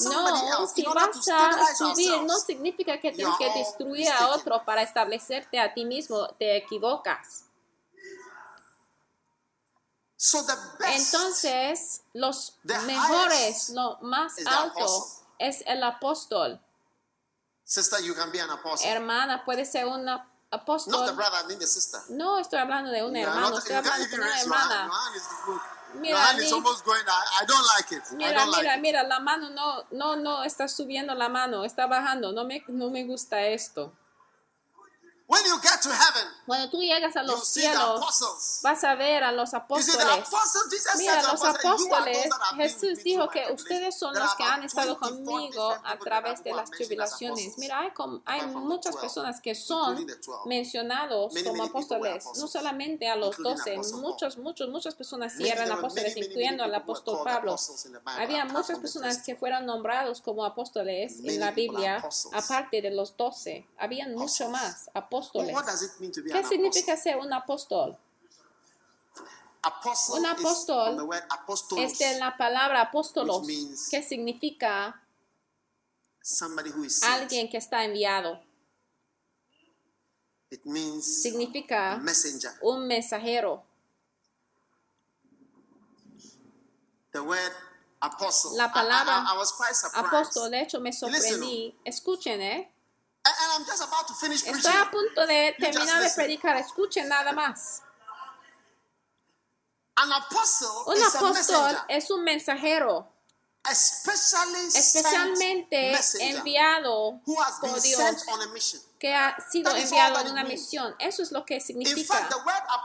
No, 0.04 0.66
si 0.66 0.84
vas 0.84 1.28
a 1.28 1.74
subir, 1.74 2.22
no 2.22 2.38
significa 2.38 3.00
que 3.00 3.12
tienes 3.12 3.34
que 3.38 3.50
destruir 3.58 4.08
a 4.10 4.28
otro 4.28 4.64
para 4.64 4.82
establecerte 4.82 5.58
a 5.58 5.72
ti 5.72 5.84
mismo. 5.84 6.28
Te 6.38 6.56
equivocas. 6.56 7.44
So 10.26 10.42
the 10.42 10.56
best 10.80 11.14
Entonces, 11.14 12.02
los 12.12 12.54
mejores, 12.64 13.70
lo 13.70 13.96
más 14.00 14.32
alto 14.44 15.06
es 15.38 15.62
el 15.68 15.84
apóstol. 15.84 16.60
sister, 17.62 18.00
you 18.02 18.12
can 18.12 18.32
be 18.32 18.40
an 18.40 18.50
apostle. 18.50 18.90
Hermana, 18.90 19.44
puede 19.44 19.64
ser 19.64 19.86
una 19.86 20.16
Not 20.16 20.24
the 20.50 20.56
apóstol. 20.56 21.14
brother, 21.14 21.44
I 21.44 21.46
mean 21.46 21.60
the 21.60 21.66
sister. 21.68 22.00
No 22.08 22.40
estoy 22.40 22.58
hablando 22.58 22.90
de 22.90 23.04
un 23.04 23.14
You 23.14 23.20
are 23.20 23.28
hermano, 23.28 23.50
not- 23.50 23.58
estoy 23.58 23.76
hablando 23.76 24.04
de 24.08 24.16
una 24.16 24.40
hermana. 24.40 24.90
Mira, 25.94 26.18
Mira, 28.46 28.76
mira, 28.78 29.02
la 29.04 29.20
mano 29.20 29.48
no, 29.50 29.84
no, 29.92 30.16
no 30.16 30.42
está 30.42 30.66
subiendo 30.66 31.14
la 31.14 31.28
mano, 31.28 31.64
está 31.64 31.86
bajando. 31.86 32.32
No 32.32 32.44
me, 32.44 32.64
no 32.66 32.90
me 32.90 33.04
gusta 33.04 33.42
esto. 33.42 33.92
When 35.28 35.42
you 35.44 35.58
get 35.60 35.82
to 35.82 35.88
heaven, 35.88 36.28
Cuando 36.46 36.70
tú 36.70 36.80
llegas 36.80 37.16
a 37.16 37.22
los 37.24 37.48
cielos, 37.48 38.60
vas 38.62 38.84
a 38.84 38.94
ver 38.94 39.24
a 39.24 39.32
los 39.32 39.54
apóstoles. 39.54 39.98
Mira, 39.98 40.16
los 40.16 40.30
the 40.30 40.36
apostles, 40.36 41.02
"You 41.02 41.10
are 41.10 41.22
those 41.22 41.46
apóstoles, 41.48 42.28
Jesús 42.56 43.02
dijo 43.02 43.28
que 43.28 43.52
ustedes 43.52 43.98
son 43.98 44.12
tribulation." 44.12 44.22
los 44.22 44.34
que 44.36 44.44
han 44.44 44.62
estado 44.62 44.98
24 45.00 45.24
conmigo 45.24 45.76
a 45.82 45.98
través 45.98 46.44
de 46.44 46.54
las 46.54 46.70
tribulaciones. 46.70 47.58
Mira, 47.58 47.80
hay, 47.80 47.90
hay 48.24 48.46
muchas 48.46 48.94
12, 48.94 49.00
personas 49.00 49.40
que 49.40 49.56
son 49.56 49.98
including 49.98 50.06
the 50.06 50.26
12. 50.26 50.48
mencionados 50.48 51.34
como 51.44 51.64
apóstoles, 51.64 52.24
no 52.36 52.46
solamente 52.46 53.08
a 53.08 53.16
los 53.16 53.36
doce, 53.36 53.78
muchos, 53.94 54.38
muchos, 54.38 54.68
muchas 54.68 54.94
personas 54.94 55.32
sí 55.36 55.48
eran 55.48 55.72
apóstoles, 55.72 56.16
incluyendo 56.16 56.62
al 56.62 56.72
apóstol 56.72 57.18
Pablo. 57.24 57.56
Había 58.04 58.44
muchas 58.44 58.78
personas 58.78 59.16
12. 59.16 59.24
que 59.24 59.36
fueron 59.36 59.66
nombrados 59.66 60.20
como 60.20 60.44
apóstoles 60.44 61.18
en 61.24 61.40
la 61.40 61.50
Biblia, 61.50 62.08
aparte 62.32 62.80
de 62.80 62.92
los 62.92 63.16
doce. 63.16 63.66
Habían 63.76 64.14
mucho 64.14 64.48
más 64.50 64.88
Well, 65.15 65.15
apóstoles. 65.16 65.52
what 65.52 65.64
does 65.66 65.82
it 65.82 65.92
mean 66.00 66.12
to 66.12 66.22
be 66.22 66.30
¿Qué 66.30 66.42
significa 66.44 66.96
ser 66.96 67.16
un 67.18 67.32
apóstol? 67.32 67.96
Apostle 69.62 70.20
Un 70.20 70.26
apóstol 70.26 71.78
Es 71.78 71.98
de 71.98 72.18
la 72.20 72.36
palabra 72.36 72.82
apóstolos, 72.82 73.44
que 73.90 74.00
significa 74.02 75.02
somebody 76.22 76.70
who 76.70 76.84
is 76.84 77.00
sent. 77.00 77.12
alguien 77.12 77.48
que 77.48 77.56
está 77.58 77.84
enviado. 77.84 78.40
It 80.50 80.64
means 80.64 81.04
Significa 81.22 81.96
messenger. 82.00 82.52
un 82.62 82.86
mensajero. 82.86 83.64
The 87.12 87.20
word 87.20 87.52
apostle. 88.00 88.56
La 88.56 88.72
palabra. 88.72 89.24
Apóstol, 89.94 90.50
de 90.50 90.60
hecho 90.60 90.80
me 90.80 90.92
sorprendí. 90.92 91.74
Escuchen, 91.84 92.40
¿eh? 92.40 92.72
Estoy 94.36 94.52
preaching. 94.52 94.70
a 94.70 94.90
punto 94.90 95.26
de 95.26 95.54
terminar 95.58 96.02
de 96.02 96.10
predicar. 96.10 96.56
Escuchen 96.56 97.08
nada 97.08 97.32
más. 97.32 97.82
Un 100.02 100.12
apóstol 101.02 101.78
es 101.88 102.10
un 102.10 102.22
mensajero, 102.22 103.10
especialmente 104.74 105.98
enviado 106.20 107.20
por 107.24 107.80
Dios, 107.80 108.26
que 108.98 109.14
ha 109.14 109.36
sido 109.50 109.74
enviado 109.74 110.20
en 110.20 110.32
una 110.32 110.44
misión. 110.44 110.94
Eso 110.98 111.22
es 111.22 111.32
lo 111.32 111.46
que 111.46 111.60
significa. 111.60 112.28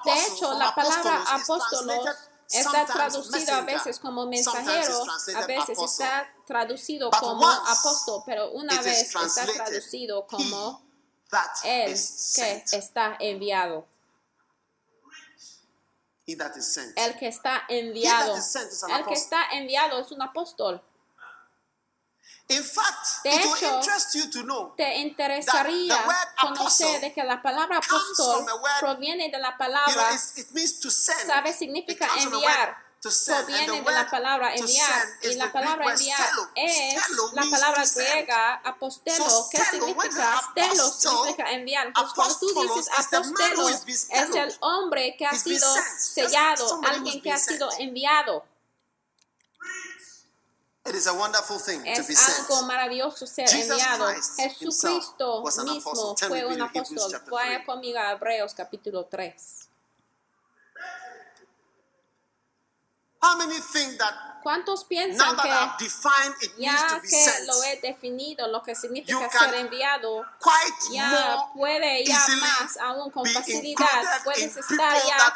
De 0.06 0.26
hecho, 0.26 0.54
la 0.54 0.74
palabra 0.74 1.22
apóstolos 1.28 2.31
está 2.52 2.86
traducido 2.86 3.56
a 3.56 3.62
veces 3.62 4.00
como 4.00 4.26
mensajero, 4.26 5.04
a 5.36 5.46
veces 5.46 5.78
está 5.80 6.34
traducido 6.46 7.10
como 7.12 7.48
apóstol, 7.48 8.24
pero 8.26 8.52
una 8.52 8.82
vez 8.82 9.14
está 9.16 9.46
traducido 9.46 10.28
como 10.28 10.82
is 11.66 12.34
que 12.36 12.64
está 12.72 13.16
enviado. 13.20 13.88
El 16.28 17.18
que 17.18 17.28
está 17.28 17.64
enviado. 17.68 18.36
El 18.36 19.06
que 19.06 19.14
está 19.14 19.50
enviado 19.52 20.00
es 20.00 20.12
un 20.12 20.22
apóstol. 20.22 20.82
In 22.52 22.64
fact, 22.64 23.24
De 23.24 23.30
it 23.36 23.46
will 23.46 23.56
hecho, 23.56 23.76
interest 23.78 24.16
you 24.16 24.30
to 24.30 24.42
know 24.44 24.74
Te 24.76 24.98
interesaría 24.98 26.06
conocer 26.42 27.00
de 27.02 27.14
que 27.14 27.24
la 27.24 27.42
palabra 27.42 27.78
apóstol 27.78 28.46
proviene 28.80 29.30
de 29.30 29.38
la 29.40 29.50
You 29.52 29.58
know, 29.58 29.58
palabra 29.58 30.12
it 30.36 30.52
means 30.52 30.80
to 30.80 30.90
send. 30.92 31.26
sabe 31.28 31.54
significa 31.54 32.08
enviar. 32.18 32.78
Proviene 33.02 33.82
de 33.82 33.92
la 33.92 34.08
palabra 34.12 34.54
enviar. 34.54 35.08
Y 35.24 35.34
la 35.34 35.52
palabra 35.52 35.92
enviar 35.92 36.30
es 36.56 36.98
la 37.34 37.44
palabra 37.50 37.84
griega 37.96 38.62
apostelo. 38.64 39.28
So 39.30 39.50
¿Qué 39.50 39.58
stelo, 39.58 39.86
when 39.88 39.96
significa? 40.12 40.42
the 40.54 40.62
Stelo 40.62 40.84
apostle- 40.84 41.10
significa 41.10 41.52
enviar. 41.52 41.88
Entonces, 41.88 42.14
cuando 42.14 42.38
tú 42.38 42.62
dices 42.62 42.90
apostelo, 42.96 43.70
es 43.70 44.08
el 44.36 44.58
hombre 44.60 45.16
que 45.18 45.26
ha 45.26 45.34
sido 45.36 45.68
sellado, 45.98 46.82
alguien 46.86 47.22
que 47.24 47.32
ha 47.32 47.38
sido 47.40 47.70
enviado. 47.80 48.46
It 50.84 50.96
is 50.96 51.06
a 51.06 51.14
wonderful 51.14 51.60
thing 51.60 51.84
to 51.84 51.90
Es 51.92 52.08
be 52.08 52.16
sent. 52.16 52.50
algo 52.50 52.66
maravilloso 52.66 53.28
ser 53.28 53.48
Jesus 53.48 53.80
enviado. 53.80 54.08
Christ 54.08 54.40
Jesucristo 54.40 55.44
mismo 55.64 56.16
fue 56.18 56.46
un 56.46 56.58
to 56.58 56.64
apóstol. 56.64 57.22
Vaya 57.30 57.64
conmigo 57.64 58.00
a 58.00 58.14
Hebreos 58.14 58.56
capítulo 58.56 59.06
3. 59.06 59.71
How 63.22 63.38
many 63.38 63.60
think 63.60 63.98
that 64.00 64.32
¿Cuántos 64.44 64.82
now 64.82 64.88
piensan 64.90 65.38
that 65.38 65.78
que 65.78 65.86
defined 65.86 66.36
it 66.42 66.52
ya 66.58 66.88
to 66.90 66.96
be 66.96 67.02
que 67.02 67.24
sent, 67.24 67.48
lo 67.48 67.64
he 67.64 67.80
definido, 67.80 68.48
lo 68.48 68.64
que 68.64 68.74
significa 68.74 69.30
ser 69.30 69.54
enviado, 69.54 70.26
quite 70.40 70.94
ya 70.96 71.46
puede 71.54 72.04
ya 72.04 72.26
más 72.40 72.78
aún 72.78 73.12
con 73.12 73.26
facilidad 73.26 74.24
puedes 74.24 74.58
estar 74.58 74.98
ya 75.06 75.34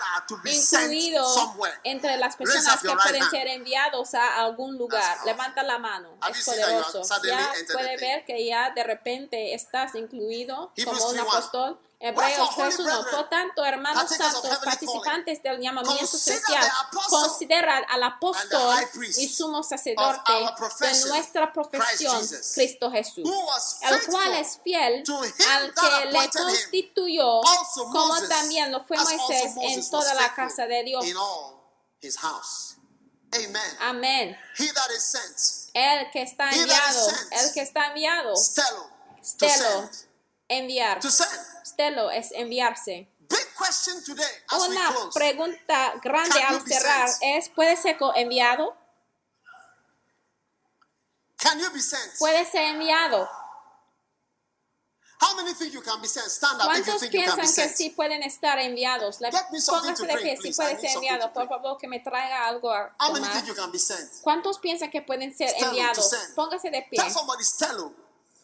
incluido 0.48 1.24
somewhere? 1.24 1.76
entre 1.84 2.18
las 2.18 2.36
personas 2.36 2.82
que 2.82 2.88
right 2.88 3.00
pueden 3.00 3.30
ser 3.30 3.48
enviados 3.48 4.16
a 4.16 4.38
algún 4.38 4.78
lugar. 4.78 5.18
Levanta 5.26 5.62
la 5.62 5.78
mano, 5.78 6.18
Have 6.22 6.38
es 6.38 6.46
poderoso. 6.46 7.04
Ya 7.24 7.54
puede 7.72 7.98
ver 7.98 8.26
que 8.26 8.46
ya 8.46 8.72
de 8.72 8.84
repente 8.84 9.54
estás 9.54 9.94
incluido 9.94 10.72
Hebrews 10.76 10.98
como 10.98 11.10
un 11.12 11.18
3:1. 11.18 11.22
apóstol. 11.22 11.80
Hebreos 12.00 12.50
holy 12.56 12.72
3.1. 12.72 12.84
brethren, 12.84 13.06
Por 13.12 13.30
tanto, 13.30 13.66
hermanos 13.66 14.10
santos, 14.10 14.60
participantes 14.64 15.42
del 15.42 15.60
llamamiento 15.60 16.06
social, 16.06 16.44
the 16.62 16.72
apostle 16.88 17.20
considera 17.20 17.78
al 17.78 18.04
apóstol 18.04 18.76
y 19.18 19.30
sumo 19.30 19.64
sacerdote 19.64 20.32
de 20.34 21.08
nuestra 21.08 21.54
profesión, 21.54 22.22
Cristo 22.54 22.92
Jesús, 22.92 23.30
el 23.82 24.06
cual 24.08 24.34
es 24.36 24.60
fiel 24.64 25.04
al 25.50 25.74
que 25.74 26.06
le 26.12 26.30
constituyó, 26.30 27.42
como 27.92 28.22
también 28.28 28.72
lo 28.72 28.84
fue 28.84 28.98
Moisés 28.98 29.54
en 29.62 29.90
toda 29.90 30.14
la 30.16 30.34
casa 30.34 30.68
de 30.68 30.84
Dios. 30.84 31.06
Amén. 33.82 34.38
He 34.58 34.72
that 34.72 34.90
is 34.96 35.04
sent, 35.04 35.72
El 35.74 36.10
que 36.12 36.22
está 36.22 36.50
enviado, 36.52 37.10
el 37.32 37.54
que 37.54 37.62
está 37.62 37.88
enviado, 37.88 38.36
stelo, 38.38 38.90
to 39.18 39.24
stelo, 39.24 39.54
send, 39.54 40.08
enviar. 40.48 41.00
Stelo 41.76 42.10
es 42.10 42.32
enviarse. 42.32 43.10
Una 44.52 45.10
pregunta 45.14 45.94
grande 46.02 46.42
al 46.42 46.62
cerrar 46.62 47.10
es, 47.22 47.50
¿puede 47.50 47.76
ser 47.76 47.98
enviado? 48.16 48.78
Puede 52.18 52.46
ser 52.46 52.62
enviado. 52.76 53.30
How 55.22 55.36
many 55.36 55.54
think 55.54 55.74
you 55.74 55.82
can 55.82 56.02
be 56.02 56.08
sent? 56.08 56.28
Stand 56.30 56.62
up 56.62 56.70
if 56.72 56.78
you 56.78 56.84
¿Cuántos 56.84 57.02
think 57.02 57.14
you 57.14 57.20
can 57.24 57.36
piensan 57.36 57.38
be 57.38 57.42
que 57.42 57.48
sent. 57.48 57.76
sí 57.76 57.90
pueden 57.90 58.24
estar 58.24 58.60
enviados? 58.60 59.18
To 59.18 60.06
de 60.06 60.18
pie 60.18 60.38
si 60.38 60.54
puede 60.54 60.80
ser 60.80 60.92
enviado. 60.92 61.34
Por 61.34 61.48
favor, 61.48 61.78
que 61.78 61.88
me 61.88 62.00
traiga 62.00 62.46
algo 62.48 62.72
a 62.72 62.96
How 63.00 63.12
many 63.12 63.26
tomar. 63.26 63.34
think 63.34 63.48
you 63.48 63.56
can 63.56 63.72
be 63.72 63.80
sent? 63.80 64.22
¿Cuántos 64.22 64.60
piensan 64.60 64.90
que 64.92 65.02
pueden 65.02 65.36
ser 65.36 65.54
enviados? 65.58 66.14
Póngase 66.36 66.70
de 66.70 66.86
pie. 66.90 67.02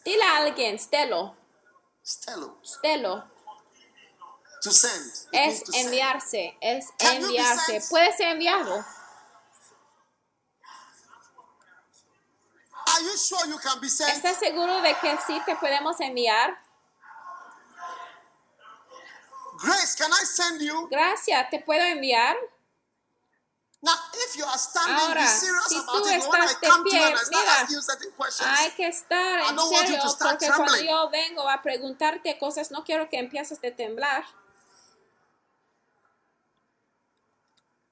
Dile 0.04 0.24
a 0.24 0.38
alguien, 0.38 0.80
Stelo, 0.80 1.36
Stelo. 2.04 2.58
Stelo. 2.64 3.24
To 4.62 4.72
send. 4.72 5.12
Es 5.32 5.64
to 5.64 5.72
send. 5.72 5.88
enviarse, 5.88 6.58
es 6.62 6.86
you 7.00 7.10
be 7.10 7.16
enviarse. 7.16 7.82
Puede 7.90 8.16
ser 8.16 8.28
enviado. 8.28 8.86
Are 12.88 13.04
you 13.04 13.18
sure 13.18 13.48
you 13.48 13.58
can 13.58 13.80
be 13.80 13.90
sent? 13.90 14.12
¿Estás 14.12 14.38
seguro 14.38 14.82
de 14.82 14.96
que 14.96 15.18
sí 15.26 15.42
te 15.46 15.56
podemos 15.56 16.00
enviar? 16.00 16.58
Grace, 19.64 19.96
can 19.96 20.12
I 20.12 20.26
send 20.26 20.62
you? 20.62 20.88
Gracias, 20.90 21.50
te 21.50 21.60
puedo 21.60 21.84
enviar. 21.84 22.36
Now, 23.84 23.94
if 24.14 24.38
you 24.38 24.46
are 24.46 24.60
standing, 24.60 24.96
Ahora, 24.96 25.22
be 25.22 25.28
serious 25.28 25.66
si 25.70 25.76
about 25.76 26.04
tú 26.04 26.06
it. 26.06 26.12
I 26.12 26.18
estás 26.18 26.62
de 26.62 26.68
pie, 26.84 27.16
mira, 27.34 28.58
Hay 28.58 28.72
que 28.72 28.88
estar 28.88 29.40
I 29.40 29.50
en 29.50 29.56
don't 29.56 29.72
want 29.72 29.88
you 29.88 29.96
serio 29.96 30.02
to 30.04 30.10
start 30.10 30.40
porque 30.40 30.54
cuando 30.56 30.78
yo 30.84 31.10
vengo 31.10 31.50
a 31.50 31.62
preguntarte 31.64 32.38
cosas 32.38 32.70
no 32.70 32.84
quiero 32.84 33.10
que 33.10 33.18
empieces 33.18 33.58
a 33.64 33.72
temblar. 33.76 34.24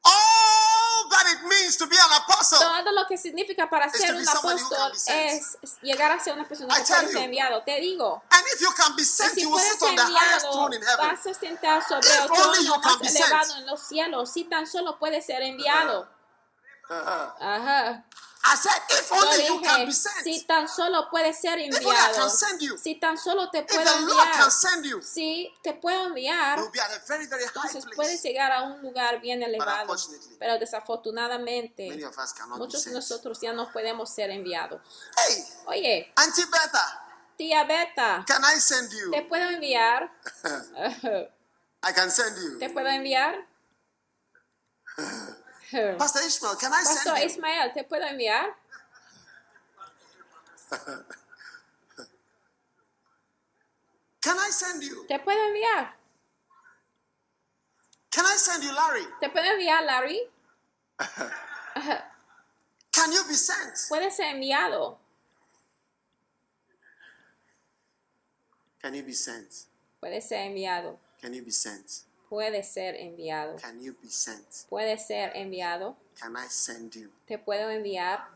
all 0.05 1.09
that 1.09 1.25
it 1.39 1.47
means 1.47 1.77
to 1.77 1.87
be 1.87 1.95
an 1.95 2.21
apostle. 2.21 2.59
Todo 2.59 2.91
lo 2.91 3.05
que 3.07 3.17
significa 3.17 3.69
para 3.69 3.87
It's 3.87 3.97
ser 3.99 4.15
un 4.15 4.27
apóstol 4.27 4.91
es 5.07 5.57
llegar 5.81 6.11
a 6.11 6.19
ser 6.19 6.33
una 6.33 6.47
persona 6.47 6.75
que 6.75 6.83
puede 6.83 7.07
ser 7.07 7.23
enviado. 7.23 7.63
Te 7.63 7.79
digo, 7.79 8.21
And 8.29 8.43
if 8.53 8.61
you 8.61 8.71
can 8.75 8.95
be 8.95 9.01
y 9.01 9.05
sent, 9.05 9.33
si 9.33 9.41
you 9.41 9.49
will 9.49 9.55
puedes 9.57 9.71
sit 9.71 9.79
ser 9.79 9.89
on 9.89 9.95
the 9.95 10.01
highest 10.03 10.45
enviado, 10.45 10.51
throne 10.53 10.75
in 10.75 10.81
heaven. 10.81 11.07
vas 11.07 11.25
a 11.27 11.33
sentar 11.33 11.87
sobre 11.87 12.07
el 12.07 12.31
only 12.31 12.65
you 12.65 12.73
trono 12.73 12.81
can 12.81 12.91
más 12.91 12.99
be 12.99 13.07
elevado 13.07 13.55
en 13.57 13.65
los 13.65 13.79
cielos. 13.81 14.31
Si 14.31 14.43
tan 14.45 14.67
solo 14.67 14.97
puede 14.99 15.21
ser 15.21 15.41
enviado. 15.41 16.07
Uh-huh. 16.89 17.31
Ajá. 17.39 18.03
I 18.41 18.55
said, 18.55 18.81
if 18.89 19.11
only 19.11 19.45
you 19.45 19.59
can 19.61 19.81
dije, 19.81 19.85
be 19.87 19.91
sent. 19.91 20.23
si 20.23 20.45
tan 20.45 20.67
solo 20.69 21.09
puede 21.11 21.33
ser 21.33 21.59
only 21.59 21.65
I 21.65 21.67
enviado. 21.67 22.15
can 22.15 22.29
send 22.29 22.61
you. 22.61 22.77
Si 22.77 22.95
tan 22.95 23.17
solo 23.17 23.49
te 23.51 23.59
If 23.59 23.67
puedo 23.67 23.83
the 23.83 23.99
Lord 24.01 24.09
enviar. 24.27 24.31
can 24.39 24.51
send 24.51 24.85
you, 24.85 25.01
Si 25.03 25.53
te 25.61 25.73
puedo 25.73 26.05
enviar. 26.07 26.57
be 26.71 26.79
at 26.79 26.89
a 26.91 26.99
very, 27.05 27.27
very 27.27 27.43
high 27.43 27.51
Entonces 27.67 27.83
place. 27.83 27.95
puedes 27.97 28.23
llegar 28.23 28.51
a 28.53 28.63
un 28.63 28.81
lugar 28.81 29.19
bien 29.19 29.43
elevado, 29.43 29.93
pero 30.39 30.57
desafortunadamente 30.57 31.89
Many 31.89 32.03
of 32.03 32.17
us 32.17 32.31
cannot 32.33 32.57
be 32.59 32.65
muchos 32.65 32.85
de 32.85 32.91
nosotros 32.93 33.39
ya 33.41 33.51
no 33.51 33.69
podemos 33.73 34.09
ser 34.09 34.29
enviados. 34.29 34.81
Hey, 35.17 35.43
Oye, 35.65 36.13
Auntie 36.15 36.45
Betha, 36.45 37.05
tía 37.37 37.65
Beta, 37.65 38.23
can 38.25 38.41
I 38.45 38.57
send 38.59 38.89
you? 38.91 39.11
¿te 39.11 39.21
puedo 39.23 39.49
enviar? 39.49 40.09
I 41.83 41.93
can 41.93 42.09
send 42.09 42.37
you. 42.37 42.57
¿Te 42.57 42.69
puedo 42.69 42.87
enviar? 42.87 43.35
Pastor 45.71 46.21
Ishmael, 46.25 46.55
can 46.55 46.73
I 46.73 46.83
Pastor 46.83 47.11
send 47.11 47.17
you? 47.19 47.25
Ismael, 47.25 47.73
¿te 47.73 47.83
puedo 47.83 48.05
enviar? 48.07 48.55
Can 54.21 54.37
I 54.37 54.49
send 54.51 54.83
you? 54.83 55.05
¿Te 55.07 55.17
puedo 55.19 55.39
enviar? 55.47 55.93
Can 58.11 58.25
I 58.25 58.35
send 58.37 58.63
you, 58.63 58.71
Larry? 58.73 59.05
¿Te 59.19 59.29
puedo 59.29 59.45
enviar, 59.45 59.83
Larry? 59.85 60.19
Can 62.91 63.11
you 63.11 63.23
be 63.27 63.33
sent? 63.33 63.75
Puede 63.89 64.11
ser 64.11 64.35
enviado. 64.35 64.97
Can 68.81 68.93
you 68.93 69.03
be 69.03 69.13
sent? 69.13 69.67
Puede 70.01 70.21
ser 70.21 70.47
enviado. 70.47 70.97
Can 71.21 71.33
you 71.33 71.43
be 71.43 71.51
sent? 71.51 72.03
Puede 72.29 72.63
ser 72.63 72.95
enviado. 72.95 73.55
Can 73.57 73.81
you 73.81 73.95
be 74.01 74.09
sent? 74.09 74.67
Puede 74.69 74.97
ser 74.99 75.35
enviado. 75.35 75.97
Can 76.19 76.35
I 76.35 76.47
send 76.49 76.93
you? 76.93 77.09
Te 77.25 77.39
puedo 77.39 77.69
enviar. 77.71 78.27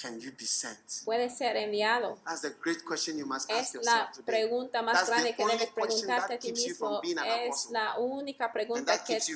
Can 0.00 0.20
you 0.20 0.30
be 0.38 0.46
sent? 0.46 1.04
Puede 1.04 1.28
ser 1.30 1.56
enviado. 1.56 2.18
That's 2.24 2.42
the 2.42 2.54
great 2.62 2.84
question 2.84 3.18
you 3.18 3.26
must 3.26 3.50
ask 3.50 3.74
Es 3.74 3.84
la 3.84 4.10
yourself 4.10 4.24
pregunta 4.24 4.82
más 4.82 4.94
That's 4.94 5.08
grande 5.08 5.34
que 5.34 5.44
debes 5.44 5.68
preguntarte 5.70 6.34
a 6.34 6.38
ti 6.38 6.52
mismo. 6.52 7.00
Es 7.02 7.70
la 7.70 7.98
única 7.98 8.52
pregunta 8.52 9.02
que 9.02 9.18
te 9.18 9.34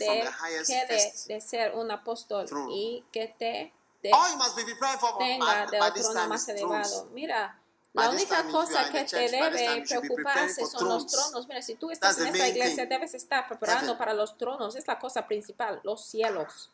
quede 0.67 1.12
de 1.27 1.41
ser 1.41 1.75
un 1.75 1.91
apóstol 1.91 2.47
y 2.71 3.05
que 3.11 3.35
te 3.39 3.73
prepared 4.03 4.99
for 4.99 5.19
tenga 5.19 5.67
del 5.67 5.93
trono 5.93 6.29
más 6.29 6.49
elevado. 6.49 7.09
Mira, 7.12 7.60
la 7.93 8.11
única 8.11 8.45
cosa 8.45 8.91
que 8.91 9.05
the 9.05 9.05
te 9.05 9.29
debe 9.29 9.85
preocuparse 9.87 10.65
son 10.67 10.89
los 10.89 11.07
tronos. 11.07 11.49
Mira, 11.49 11.62
si 11.62 11.75
tú 11.75 11.91
estás 11.91 12.19
en 12.21 12.29
esta 12.29 12.49
iglesia, 12.49 12.87
debes 12.87 13.15
estar 13.15 13.49
preparando 13.49 13.99
para 13.99 14.15
los 14.15 14.37
tronos. 14.37 14.77
Es 14.77 14.87
la 14.87 14.99
cosa 14.99 15.27
principal, 15.27 15.81
los 15.83 16.05
cielos. 16.07 16.71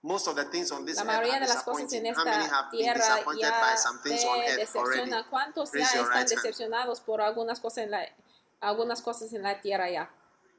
Most 0.00 0.28
of 0.28 0.36
the 0.36 0.44
things 0.44 0.70
on 0.70 0.86
this 0.86 0.96
La 0.96 1.02
mayoría 1.02 1.40
de 1.40 1.48
las 1.48 1.64
cosas 1.64 1.92
en 1.92 2.06
esta 2.06 2.68
tierra 2.70 3.18
ya 3.36 3.78
te 4.00 4.56
decepciona. 4.56 5.26
¿Cuántos 5.28 5.72
ya 5.72 5.82
están 5.82 6.26
decepcionados 6.26 7.00
por 7.00 7.20
algunas 7.20 7.58
cosas 7.58 7.84
en 7.84 7.90
la, 7.90 8.08
algunas 8.60 9.02
cosas 9.02 9.32
en 9.32 9.42
la 9.42 9.60
tierra 9.60 9.90
ya? 9.90 10.10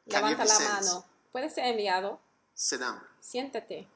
Levanta 0.06 0.44
la 0.44 0.60
mano. 0.60 1.06
Puedes 1.32 1.53
ser 1.53 1.66
enviado. 1.66 2.20
Siéntate. 3.22 3.88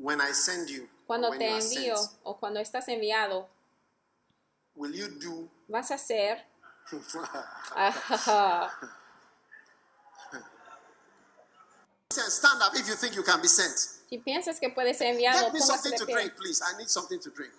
When 0.00 0.20
I 0.20 0.32
send 0.32 0.70
you, 0.70 0.88
Cuando 1.06 1.28
when 1.30 1.38
te 1.38 1.48
envío 1.48 1.96
sent, 1.96 2.18
o 2.24 2.38
cuando 2.38 2.58
estás 2.60 2.88
enviado, 2.88 3.46
will 4.74 4.94
you 4.94 5.08
do? 5.20 5.48
vas 5.68 5.90
a 5.90 5.94
hacer. 5.94 6.42
Stand 12.10 12.62
up 12.62 12.74
if 12.74 12.88
you 12.88 12.94
think 12.96 13.14
you 13.14 13.22
can 13.22 13.40
be 13.40 13.48
sent. 13.48 13.76
Si 14.08 14.18
piensas 14.18 14.58
que 14.58 14.70
puedes 14.70 14.96
ser 14.98 15.06
enviado, 15.14 15.38
Get 15.44 15.52
me 15.52 15.60
something 15.60 15.92
to 15.96 16.04
drink, 16.06 16.34
please. 16.36 16.60
I 16.62 16.76
need 16.78 16.88
something 16.88 17.20
to 17.20 17.30
drink. 17.30 17.52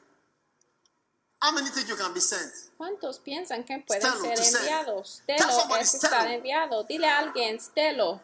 How 1.42 1.52
many 1.54 1.70
think 1.70 1.88
you 1.88 1.96
can 1.96 2.14
be 2.14 2.20
sent? 2.20 2.52
¿Cuántos 2.78 3.20
piensan 3.20 3.64
que 3.64 3.80
pueden 3.88 4.02
Stelo, 4.02 4.36
ser 4.36 4.62
enviados? 4.62 5.22
Stelo 5.24 5.76
es 5.78 5.94
estar 5.94 6.28
enviado. 6.28 6.84
Dile 6.84 7.08
a 7.08 7.20
alguien, 7.20 7.60
Stelo, 7.60 8.20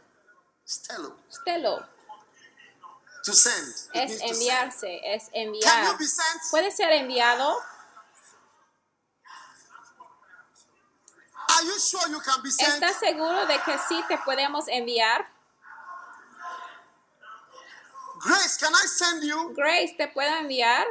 Stelo. 0.68 1.16
Stelo. 1.32 1.97
To 3.28 3.34
send. 3.34 3.68
It 3.94 4.10
Es 4.10 4.22
enviarse, 4.22 5.02
es 5.04 5.24
Can 5.34 5.42
enviar. 5.48 5.92
you 5.92 5.98
be 5.98 6.08
sent? 6.08 6.42
¿Puede 6.50 6.72
ser 6.72 6.90
enviado? 6.94 7.62
Are 11.50 11.66
you 11.66 11.78
sure 11.78 12.08
you 12.10 12.22
can 12.22 12.42
be 12.42 12.50
sent? 12.50 12.76
¿Estás 12.76 13.00
seguro 13.00 13.46
de 13.46 13.60
que 13.64 13.78
sí 13.90 14.02
te 14.08 14.18
podemos 14.20 14.70
enviar? 14.70 15.28
Grace, 18.24 18.58
can 18.58 18.74
I 18.74 18.88
send 18.88 19.24
you? 19.24 19.54
Grace, 19.54 19.94
¿te 19.98 20.08
puedo 20.08 20.34
enviar? 20.38 20.88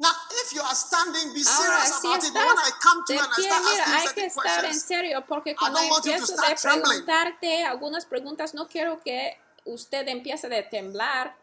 Now, 0.00 0.10
if 0.42 0.52
you 0.52 0.62
are 0.62 0.74
standing, 0.74 1.32
be 1.32 1.44
Ahora, 1.46 1.86
serious 1.86 2.00
si 2.00 2.06
about 2.08 2.18
it. 2.18 2.24
estás 2.24 2.44
When 2.44 2.58
I 2.58 2.70
come 2.82 3.04
to 3.06 3.12
you 3.14 3.20
and 3.20 3.32
I 3.32 3.40
start 3.40 3.62
mira, 3.62 3.84
asking 3.84 3.94
hay 3.94 4.14
que 4.14 4.26
estar 4.26 4.64
en 4.64 4.80
serio 4.80 5.24
porque 5.28 5.54
cuando 5.54 5.78
empiezo 5.78 6.34
trembling. 6.60 7.04
preguntarte 7.04 7.64
algunas 7.66 8.04
preguntas, 8.04 8.52
no 8.52 8.66
quiero 8.66 9.00
que 9.00 9.38
usted 9.64 10.08
empiece 10.08 10.46
a 10.46 10.68
temblar. 10.68 11.36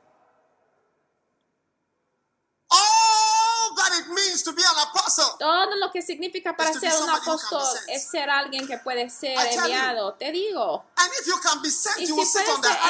all 2.72 3.76
that 3.76 3.92
it 4.00 4.08
means 4.14 4.44
to 4.44 4.54
be 4.54 4.62
an 4.62 4.88
apostle. 4.88 5.38
Todo 5.40 5.76
lo 5.78 5.92
que 5.92 6.02
significa 6.02 6.56
para 6.56 6.74
ser 6.74 6.94
un 7.02 7.10
apóstol 7.10 7.64
es 7.88 8.10
ser 8.10 8.30
alguien 8.30 8.68
que 8.68 8.78
puede 8.78 9.10
ser 9.10 9.36
tell 9.38 9.56
you. 9.56 9.62
enviado. 9.62 10.14
Te 10.14 10.32
digo. 10.32 10.86
And 10.98 11.12
if 11.20 11.28
you 11.28 11.36
can 11.42 11.62
be 11.62 11.70
sent, 11.70 12.00
Y 12.00 12.08
si 12.08 12.14
puedes 12.14 12.32
ser 12.32 12.46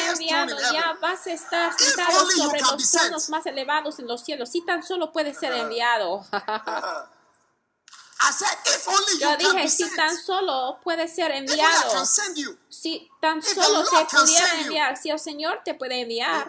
enviado, 0.10 0.56
ya 0.74 0.98
vas 1.02 1.26
a 1.28 1.32
estar 1.32 1.78
sentado 1.78 2.30
sobre 2.32 2.62
los 2.62 2.92
tronos 2.92 3.30
más 3.30 3.46
elevados 3.46 4.00
en 4.00 4.08
los 4.08 4.24
cielos. 4.24 4.50
Si 4.50 4.62
tan 4.66 4.84
solo 4.84 5.12
puede 5.12 5.34
ser 5.34 5.54
enviado. 5.54 6.26
I 6.32 6.36
said, 6.42 6.42
if 6.42 6.58
only 7.00 7.08
you 8.02 8.09
Yo 9.20 9.38
dije, 9.38 9.70
si 9.70 9.96
tan 9.96 10.18
solo 10.18 10.80
puede 10.84 11.08
ser 11.08 11.32
enviado. 11.32 12.06
Si 12.70 13.10
tan 13.22 13.42
solo 13.42 13.84
te 13.84 14.06
pudiera 14.06 14.62
enviar, 14.62 14.98
si 14.98 15.10
el 15.10 15.20
Señor 15.20 15.62
te 15.64 15.74
puede 15.74 16.02
enviar, 16.02 16.48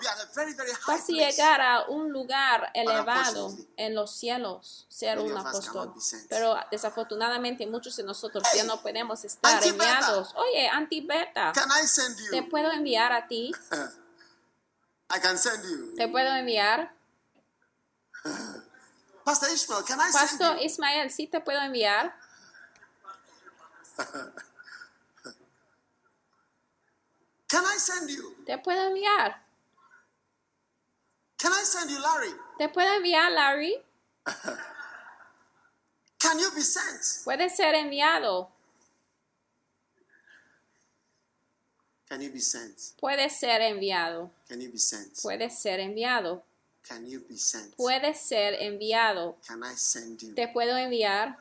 vas 0.86 1.02
a 1.02 1.12
llegar 1.12 1.60
a 1.60 1.84
un 1.88 2.12
lugar 2.12 2.70
elevado 2.74 3.56
en 3.76 3.94
los 3.94 4.10
cielos, 4.14 4.86
ser 4.88 5.18
un 5.18 5.36
apóstol. 5.36 5.94
Pero 6.28 6.56
desafortunadamente 6.70 7.66
muchos 7.66 7.96
de 7.96 8.02
nosotros 8.02 8.44
ya 8.54 8.64
no 8.64 8.82
podemos 8.82 9.24
estar 9.24 9.62
enviados. 9.64 10.34
Oye, 10.34 10.68
send 11.86 12.30
¿te 12.30 12.42
puedo 12.42 12.70
enviar 12.72 13.12
a 13.12 13.26
ti? 13.26 13.52
I 15.12 15.18
can 15.20 15.36
send 15.38 15.64
you. 15.64 15.94
¿Te 15.96 16.08
puedo 16.08 16.34
enviar? 16.36 16.94
Pastor 19.30 19.54
Ishmael, 19.54 19.82
can 19.84 20.00
I 20.00 20.10
Pastor? 20.10 20.58
Ismael, 20.60 21.08
¿sí 21.08 21.28
te 21.28 21.40
puedo 21.40 21.60
enviar? 21.60 22.12
Can 27.46 27.64
I 27.64 27.78
send 27.78 28.10
you? 28.10 28.34
¿Te 28.44 28.58
puedo 28.58 28.88
enviar? 28.88 29.40
Can 31.38 31.52
I 31.52 31.62
send 31.62 31.90
you, 31.90 32.00
Larry? 32.00 32.34
¿Te 32.58 32.68
puedo 32.70 32.92
enviar, 32.92 33.30
Larry? 33.30 33.80
Can 36.18 36.40
you 36.40 36.50
be 36.52 36.62
sent? 36.62 37.22
Puede 37.24 37.50
ser 37.50 37.76
enviado. 37.76 38.50
Can 42.08 42.20
you 42.20 42.32
be 42.32 42.40
sent? 42.40 42.96
Puede 42.98 43.30
ser 43.30 43.62
enviado. 43.62 44.32
Can 44.48 44.60
you 44.60 44.72
be 44.72 44.78
sent? 44.78 45.22
Puede 45.22 45.50
ser 45.50 45.78
enviado. 45.78 46.42
Can 46.90 47.06
you 47.06 47.20
be 47.28 47.36
sent? 47.36 47.76
Puede 47.76 48.14
ser 48.14 48.54
enviado. 48.60 49.36
Can 49.46 49.62
I 49.62 49.76
send 49.76 50.20
you? 50.20 50.34
¿Te 50.34 50.48
puedo 50.48 50.76
enviar? 50.76 51.36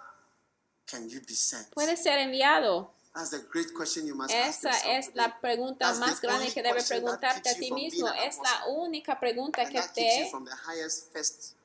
Can 0.86 1.10
you 1.10 1.20
be 1.22 1.34
sent? 1.34 1.74
Puede 1.74 1.98
ser 1.98 2.20
enviado. 2.20 2.92
That's 3.16 3.32
the 3.32 3.40
great 3.52 3.74
question 3.74 4.06
you 4.06 4.14
must 4.14 4.32
ask 4.32 4.60
Esa 4.60 4.70
yourself 4.70 5.10
es 5.10 5.16
la 5.16 5.40
pregunta 5.42 5.88
That's 5.88 6.00
más 6.00 6.22
grande 6.22 6.54
que 6.54 6.62
debe 6.62 6.76
question 6.76 7.04
that 7.04 7.20
preguntarte 7.20 7.50
a 7.50 7.56
ti 7.56 7.72
mismo. 7.72 8.08
Es 8.10 8.38
la 8.38 8.68
única 8.68 9.20
pregunta 9.20 9.64
And 9.64 9.72
que 9.72 9.82
te 9.96 10.30
from 10.30 10.46
the 10.46 10.56
highest 10.68 11.12
first 11.12 11.42
throne. 11.42 11.60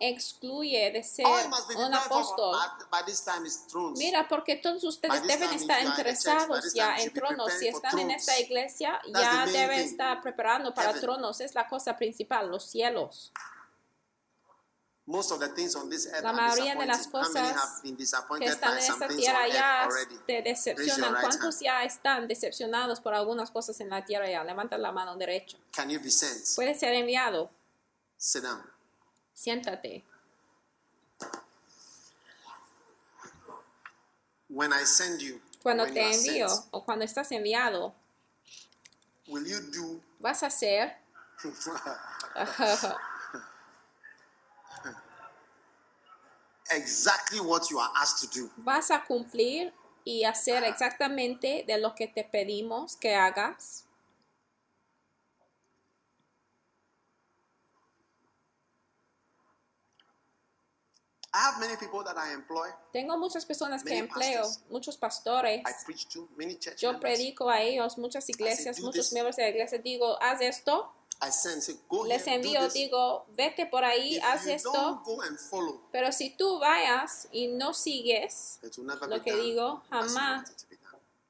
Excluye 0.00 0.90
de 0.92 1.02
ser 1.02 1.26
un 1.26 1.94
apóstol. 1.94 2.56
Mira, 3.96 4.28
porque 4.28 4.56
todos 4.56 4.84
ustedes 4.84 5.22
deben 5.26 5.52
estar 5.52 5.82
interesados 5.82 6.72
ya 6.74 6.96
en 6.96 7.12
tronos. 7.12 7.52
Si 7.54 7.68
están 7.68 7.98
en 7.98 8.10
esta 8.10 8.38
iglesia, 8.38 9.00
ya 9.12 9.46
deben 9.46 9.80
estar 9.80 10.20
preparando 10.20 10.74
para 10.74 10.92
tronos. 10.94 11.40
Es 11.40 11.54
la 11.54 11.68
cosa 11.68 11.96
principal, 11.96 12.50
los 12.50 12.64
cielos. 12.64 13.32
Most 15.08 15.30
of 15.30 15.38
the 15.38 15.48
things 15.50 15.76
on 15.76 15.88
this 15.88 16.06
earth 16.06 16.24
La 16.24 16.32
mayoría 16.32 16.74
de 16.74 16.84
las 16.84 17.06
cosas 17.06 17.80
que 17.80 18.44
están 18.44 18.72
en 18.76 18.78
esta 18.78 19.06
tierra 19.06 19.46
ya 19.46 19.88
te 20.26 20.42
decepcionan. 20.42 21.14
¿Cuántos 21.20 21.60
ya 21.60 21.84
están 21.84 22.26
decepcionados 22.26 22.98
por 22.98 23.14
algunas 23.14 23.52
cosas 23.52 23.78
en 23.80 23.90
la 23.90 24.04
tierra 24.04 24.28
ya? 24.28 24.42
Levanta 24.42 24.76
la 24.76 24.90
mano 24.90 25.16
derecha. 25.16 25.56
Can 25.70 25.90
you 25.90 26.00
be 26.00 26.10
sent? 26.10 26.56
Puede 26.56 26.74
ser 26.74 26.92
enviado. 26.92 27.48
Sit 28.18 28.42
down. 28.42 28.75
Siéntate. 29.36 30.02
When 34.48 34.72
I 34.72 34.84
send 34.84 35.20
you, 35.20 35.40
Cuando 35.62 35.84
when 35.84 35.92
te 35.92 36.00
you 36.00 36.06
envío 36.08 36.48
sent, 36.48 36.68
o 36.70 36.80
cuando 36.84 37.04
estás 37.04 37.30
enviado, 37.32 37.92
will 39.28 39.46
you 39.46 39.60
do 39.70 40.00
vas 40.20 40.42
a 40.42 40.46
hacer 40.46 40.96
exactly 46.70 47.40
what 47.40 47.68
you 47.70 47.78
are 47.78 47.90
asked 48.00 48.20
to 48.20 48.40
do? 48.40 48.50
vas 48.56 48.90
a 48.90 49.04
cumplir 49.04 49.72
y 50.04 50.24
hacer 50.24 50.62
exactamente 50.64 51.64
de 51.66 51.78
lo 51.78 51.94
que 51.94 52.06
te 52.06 52.22
pedimos 52.24 52.96
que 52.96 53.14
hagas. 53.16 53.85
I 61.36 61.38
have 61.38 61.60
many 61.60 61.76
people 61.76 62.02
that 62.02 62.16
I 62.16 62.32
employ. 62.32 62.68
Tengo 62.92 63.18
muchas 63.18 63.44
personas 63.44 63.84
que 63.84 63.98
empleo, 63.98 64.40
pastors. 64.42 64.64
muchos 64.70 64.96
pastores. 64.96 65.60
I 65.60 65.72
preach 65.84 66.08
to 66.08 66.26
many 66.34 66.56
church 66.56 66.80
Yo 66.80 66.98
predico 66.98 67.50
a 67.50 67.60
ellos, 67.60 67.98
muchas 67.98 68.26
iglesias, 68.30 68.80
muchos 68.80 69.06
this. 69.06 69.12
miembros 69.12 69.36
de 69.36 69.42
la 69.42 69.48
iglesia. 69.50 69.78
Digo, 69.78 70.16
haz 70.22 70.40
esto. 70.40 70.90
I 71.20 71.30
send, 71.30 71.62
say, 71.62 71.76
go 71.88 72.04
Les 72.04 72.26
here, 72.26 72.36
envío, 72.36 72.68
digo, 72.68 73.26
vete 73.36 73.66
por 73.66 73.84
ahí, 73.84 74.16
If 74.16 74.24
haz 74.24 74.46
esto. 74.46 75.02
follow, 75.50 75.80
Pero 75.92 76.10
si 76.10 76.30
tú 76.30 76.58
vayas 76.58 77.28
y 77.32 77.48
no 77.48 77.74
sigues, 77.74 78.58
Lo 79.08 79.22
que 79.22 79.32
done 79.32 79.42
digo, 79.42 79.82
jamás 79.90 80.50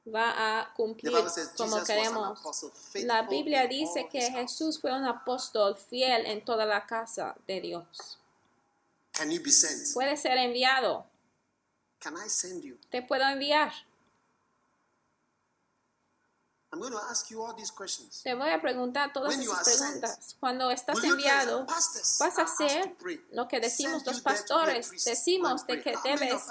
va 0.07 0.61
a 0.61 0.75
cumplir 0.75 1.13
says 1.29 1.51
como 1.57 1.83
queremos. 1.83 2.41
La 2.95 3.23
Biblia 3.23 3.67
dice 3.67 4.09
que. 4.09 4.23
Jesús 4.31 4.81
fue 4.81 4.93
un 4.93 5.05
apóstol 5.05 5.77
fiel 5.77 6.27
en 6.27 6.45
toda 6.45 6.65
la 6.65 6.87
casa 6.87 7.35
de 7.47 7.61
Dios. 7.61 8.19
Can 9.17 9.31
you 9.31 9.41
be 9.43 9.51
sent? 9.51 9.95
Puede 9.95 10.17
ser 10.17 10.37
enviado. 10.37 11.07
Can 12.01 12.15
I 12.17 12.29
send 12.29 12.63
you? 12.63 12.77
Te 12.91 13.03
puedo 13.03 13.25
enviar. 13.25 13.73
I'm 16.73 16.81
going 16.81 16.93
to 16.93 16.99
ask 17.11 17.31
you 17.31 17.43
all 17.43 17.55
these 17.55 17.71
questions. 17.71 18.23
Te 18.23 18.35
voy 18.35 18.51
a 18.51 18.61
preguntar 18.61 19.11
todas 19.13 19.31
When 19.31 19.43
you 19.43 19.51
esas 19.51 19.67
are 19.67 19.77
sent, 19.77 20.01
preguntas. 20.01 20.37
Cuando 20.39 20.71
estás 20.71 21.03
enviado, 21.03 21.65
vas 21.65 22.39
a 22.39 22.43
hacer 22.43 22.95
lo 23.33 23.49
que 23.49 23.61
decimos 23.61 24.05
los 24.05 24.21
pastores. 24.21 24.91
Decimos 25.05 25.67
de 25.67 25.81
que 25.81 25.95
debes 26.05 26.43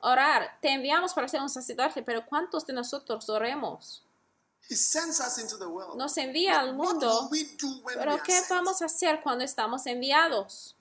orar. 0.00 0.58
Te 0.62 0.70
enviamos 0.72 1.12
para 1.12 1.28
ser 1.28 1.42
un 1.42 1.50
sacerdote, 1.50 2.02
pero 2.02 2.24
¿cuántos 2.24 2.64
de 2.64 2.72
nosotros 2.72 3.28
oremos? 3.28 4.02
He 4.70 4.74
sends 4.76 5.20
us 5.20 5.38
into 5.38 5.58
the 5.58 5.66
world. 5.66 5.96
Nos 5.98 6.16
envía 6.16 6.58
al 6.60 6.74
What 6.74 6.92
mundo, 6.92 7.28
will 7.28 7.28
we 7.30 7.44
do 7.60 7.68
when 7.82 7.84
we 7.84 7.94
pero 7.96 8.12
are 8.12 8.22
¿qué 8.22 8.32
sent? 8.32 8.48
vamos 8.48 8.80
a 8.80 8.86
hacer 8.86 9.20
cuando 9.22 9.44
estamos 9.44 9.86
enviados? 9.86 10.75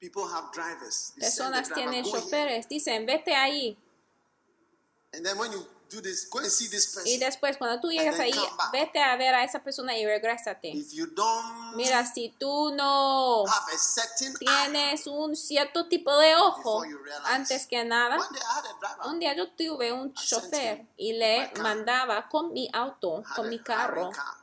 People 0.00 0.24
have 0.24 0.50
drivers. 0.52 1.12
Personas 1.18 1.70
tienen 1.74 2.04
choferes, 2.04 2.66
dicen, 2.68 3.04
vete 3.04 3.34
ahí. 3.34 3.76
And 5.12 5.24
then 5.24 5.36
when 5.36 5.52
you 5.52 5.66
do 5.90 6.00
this, 6.00 6.26
go 6.30 6.38
and 6.38 6.48
see 6.48 6.68
this 6.68 6.86
person. 6.94 7.06
Y 7.06 7.18
después, 7.18 7.58
cuando 7.58 7.80
tú 7.80 7.90
llegas 7.90 8.18
ahí, 8.18 8.32
vete 8.72 9.00
a 9.02 9.16
ver 9.16 9.34
a 9.34 9.44
esa 9.44 9.62
persona 9.62 9.98
y 9.98 10.06
regrésate. 10.06 10.68
If 10.70 10.92
you 10.92 11.06
don't 11.06 11.74
Mira, 11.74 12.06
si 12.06 12.34
tú 12.38 12.72
no 12.74 13.44
have 13.46 13.72
a 13.72 14.38
tienes 14.38 15.06
un 15.06 15.36
cierto 15.36 15.86
tipo 15.88 16.16
de 16.16 16.34
ojo, 16.36 16.82
realize. 16.82 17.22
antes 17.26 17.66
que 17.66 17.84
nada, 17.84 18.16
driver. 18.16 19.06
un 19.06 19.18
día 19.18 19.34
yo 19.36 19.50
tuve 19.50 19.92
un 19.92 20.14
chofer 20.14 20.86
y 20.96 21.12
le 21.12 21.52
mandaba 21.60 22.28
con 22.28 22.52
mi 22.52 22.70
auto, 22.72 23.22
con 23.34 23.48
mi 23.48 23.58
carro. 23.58 24.10
car. 24.10 24.39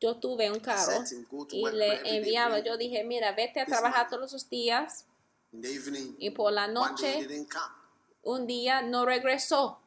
Yo 0.00 0.16
tuve 0.16 0.50
un 0.50 0.60
carro 0.60 1.04
y 1.50 1.70
le 1.70 2.16
enviaba. 2.16 2.58
Yo 2.60 2.76
dije, 2.76 3.04
mira, 3.04 3.32
vete 3.32 3.60
a 3.60 3.66
trabajar 3.66 4.08
todos 4.08 4.32
los 4.32 4.48
días. 4.48 5.04
Y 6.18 6.30
por 6.30 6.52
la 6.52 6.68
noche, 6.68 7.26
un 8.22 8.46
día 8.46 8.82
no 8.82 9.04
regresó. 9.04 9.80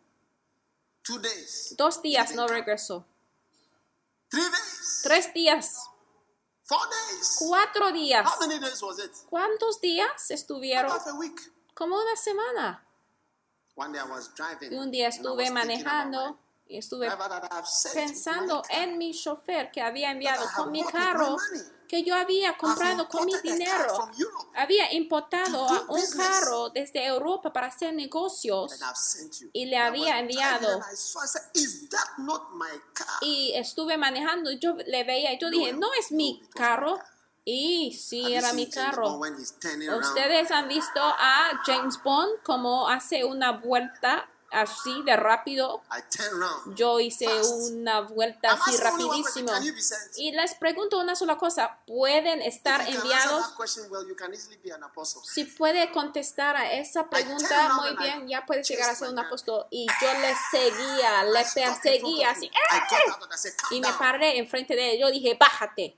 Two 1.03 1.19
days, 1.19 1.75
Dos 1.77 2.01
días 2.01 2.33
no 2.35 2.47
regresó. 2.47 3.05
three 4.29 4.41
days, 4.43 5.01
Tres 5.03 5.33
días. 5.33 5.89
four 6.63 6.79
days. 6.89 7.35
Cuatro 7.39 7.91
días. 7.91 8.25
How 8.25 8.39
many 8.47 8.59
days 8.59 8.81
was 8.81 8.99
it? 8.99 9.11
¿Cuántos 9.29 9.81
días 9.81 10.31
estuvieron? 10.31 10.91
Como 11.73 11.97
una 11.97 12.15
semana. 12.15 12.87
One 13.75 13.91
day 13.91 13.99
I 14.01 14.09
was 14.09 14.33
driving. 14.33 14.71
Y 14.71 14.75
un 14.77 14.91
día 14.91 15.09
estuve 15.09 15.49
manejando 15.51 16.39
y 16.67 16.77
estuve 16.77 17.09
pensando 17.93 18.63
en 18.69 18.97
mi 18.97 19.13
chofer 19.13 19.69
que 19.71 19.81
había 19.81 20.11
enviado 20.11 20.45
con 20.55 20.71
mi 20.71 20.83
carro 20.83 21.37
que 21.87 22.03
yo 22.03 22.15
había 22.15 22.57
comprado 22.57 23.07
con 23.07 23.25
mi 23.25 23.33
dinero. 23.43 24.09
Había 24.55 24.91
importado 24.93 25.69
a 25.69 25.85
un 25.87 26.01
carro 26.17 26.69
desde 26.69 27.05
Europa 27.05 27.53
para 27.53 27.67
hacer 27.67 27.93
negocios 27.93 28.73
and 28.73 28.81
I've 28.81 28.95
sent 28.95 29.39
you. 29.39 29.49
y 29.53 29.65
le 29.65 29.77
había 29.77 30.17
enviado. 30.17 30.81
y 33.21 33.53
estuve 33.53 33.97
manejando 33.97 34.49
y 34.51 34.57
yo 34.57 34.73
le 34.73 35.03
veía 35.03 35.33
y 35.33 35.39
yo 35.39 35.51
dije, 35.51 35.73
no 35.73 35.87
es 35.99 36.11
mi 36.11 36.41
carro. 36.55 36.97
car. 36.97 37.05
Y 37.45 37.93
sí, 37.93 38.33
era 38.33 38.53
mi 38.53 38.69
carro. 38.69 39.19
Ustedes 39.19 40.49
han 40.49 40.69
visto 40.69 40.99
a 40.99 41.61
James 41.65 42.01
Bond 42.01 42.41
como 42.41 42.87
hace 42.87 43.25
una 43.25 43.51
vuelta 43.51 44.29
así 44.53 45.01
de 45.03 45.15
rápido. 45.15 45.81
Yo 46.75 46.99
hice 46.99 47.27
una 47.71 48.01
vuelta 48.01 48.51
así 48.53 48.77
rapidísimo. 48.77 49.51
Y 50.17 50.31
les 50.31 50.55
pregunto 50.55 50.99
una 50.99 51.15
sola 51.15 51.37
cosa, 51.37 51.79
¿pueden 51.85 52.41
estar 52.41 52.87
enviados? 52.87 53.53
Si 55.23 55.45
puede 55.45 55.91
contestar 55.91 56.55
a 56.55 56.71
esa 56.71 57.09
pregunta 57.09 57.73
muy 57.73 57.95
bien, 57.97 58.27
ya 58.27 58.45
puede 58.45 58.63
llegar 58.63 58.89
a 58.89 58.95
ser 58.95 59.09
un 59.09 59.19
apóstol. 59.19 59.65
Y 59.69 59.87
yo 60.01 60.13
le 60.19 60.35
seguía, 60.51 61.23
le 61.23 61.45
perseguía 61.53 62.31
así. 62.31 62.49
Y 63.71 63.81
me 63.81 63.91
paré 63.93 64.37
enfrente 64.37 64.75
de 64.75 64.93
él. 64.93 64.99
Yo 65.01 65.11
dije, 65.11 65.35
bájate. 65.39 65.97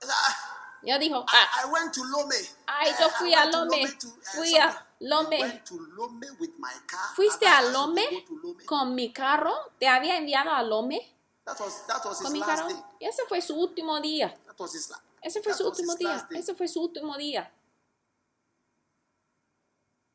Yo 0.86 0.98
dijo, 0.98 1.24
I, 1.28 1.66
I 1.66 1.70
went 1.70 1.92
to 1.94 2.04
Lome. 2.04 2.34
Ay, 2.66 2.92
yo 3.00 3.08
fui 3.10 3.34
a 3.34 3.46
Lome. 3.46 3.88
to, 3.98 4.08
eh, 4.08 4.12
Fui 4.34 4.56
a. 4.58 4.86
Lome. 5.00 5.36
You 5.36 5.42
went 5.42 5.64
to 5.66 5.74
Lome 5.96 6.26
with 6.38 6.52
my 6.58 6.72
car. 6.86 7.14
¿fuiste 7.14 7.46
a 7.46 7.62
Lome 7.62 8.24
con 8.66 8.94
mi 8.94 9.12
carro? 9.12 9.52
¿Te 9.78 9.86
había 9.86 10.16
enviado 10.16 10.50
a 10.50 10.62
Lome 10.62 11.00
That 11.44 11.60
was, 11.60 11.86
that 11.86 12.04
was 12.04 12.18
his 12.18 12.24
con 12.24 12.32
mi 12.32 12.40
last 12.40 12.62
carro? 12.62 12.68
day. 12.68 12.82
Y 13.00 13.06
ese 13.06 13.22
fue 13.28 13.42
su 13.42 13.54
último 13.54 14.00
día. 14.00 14.34
That 14.46 14.58
was 14.58 14.74
his 14.74 14.90
Ese 15.20 15.42
fue 15.42 15.52
that 15.52 15.58
su 15.58 15.64
was 15.64 15.78
último 15.78 15.94
día. 15.96 16.28
Ese 16.30 16.54
fue 16.54 16.68
su 16.68 16.80
último 16.82 17.16
día. 17.16 17.50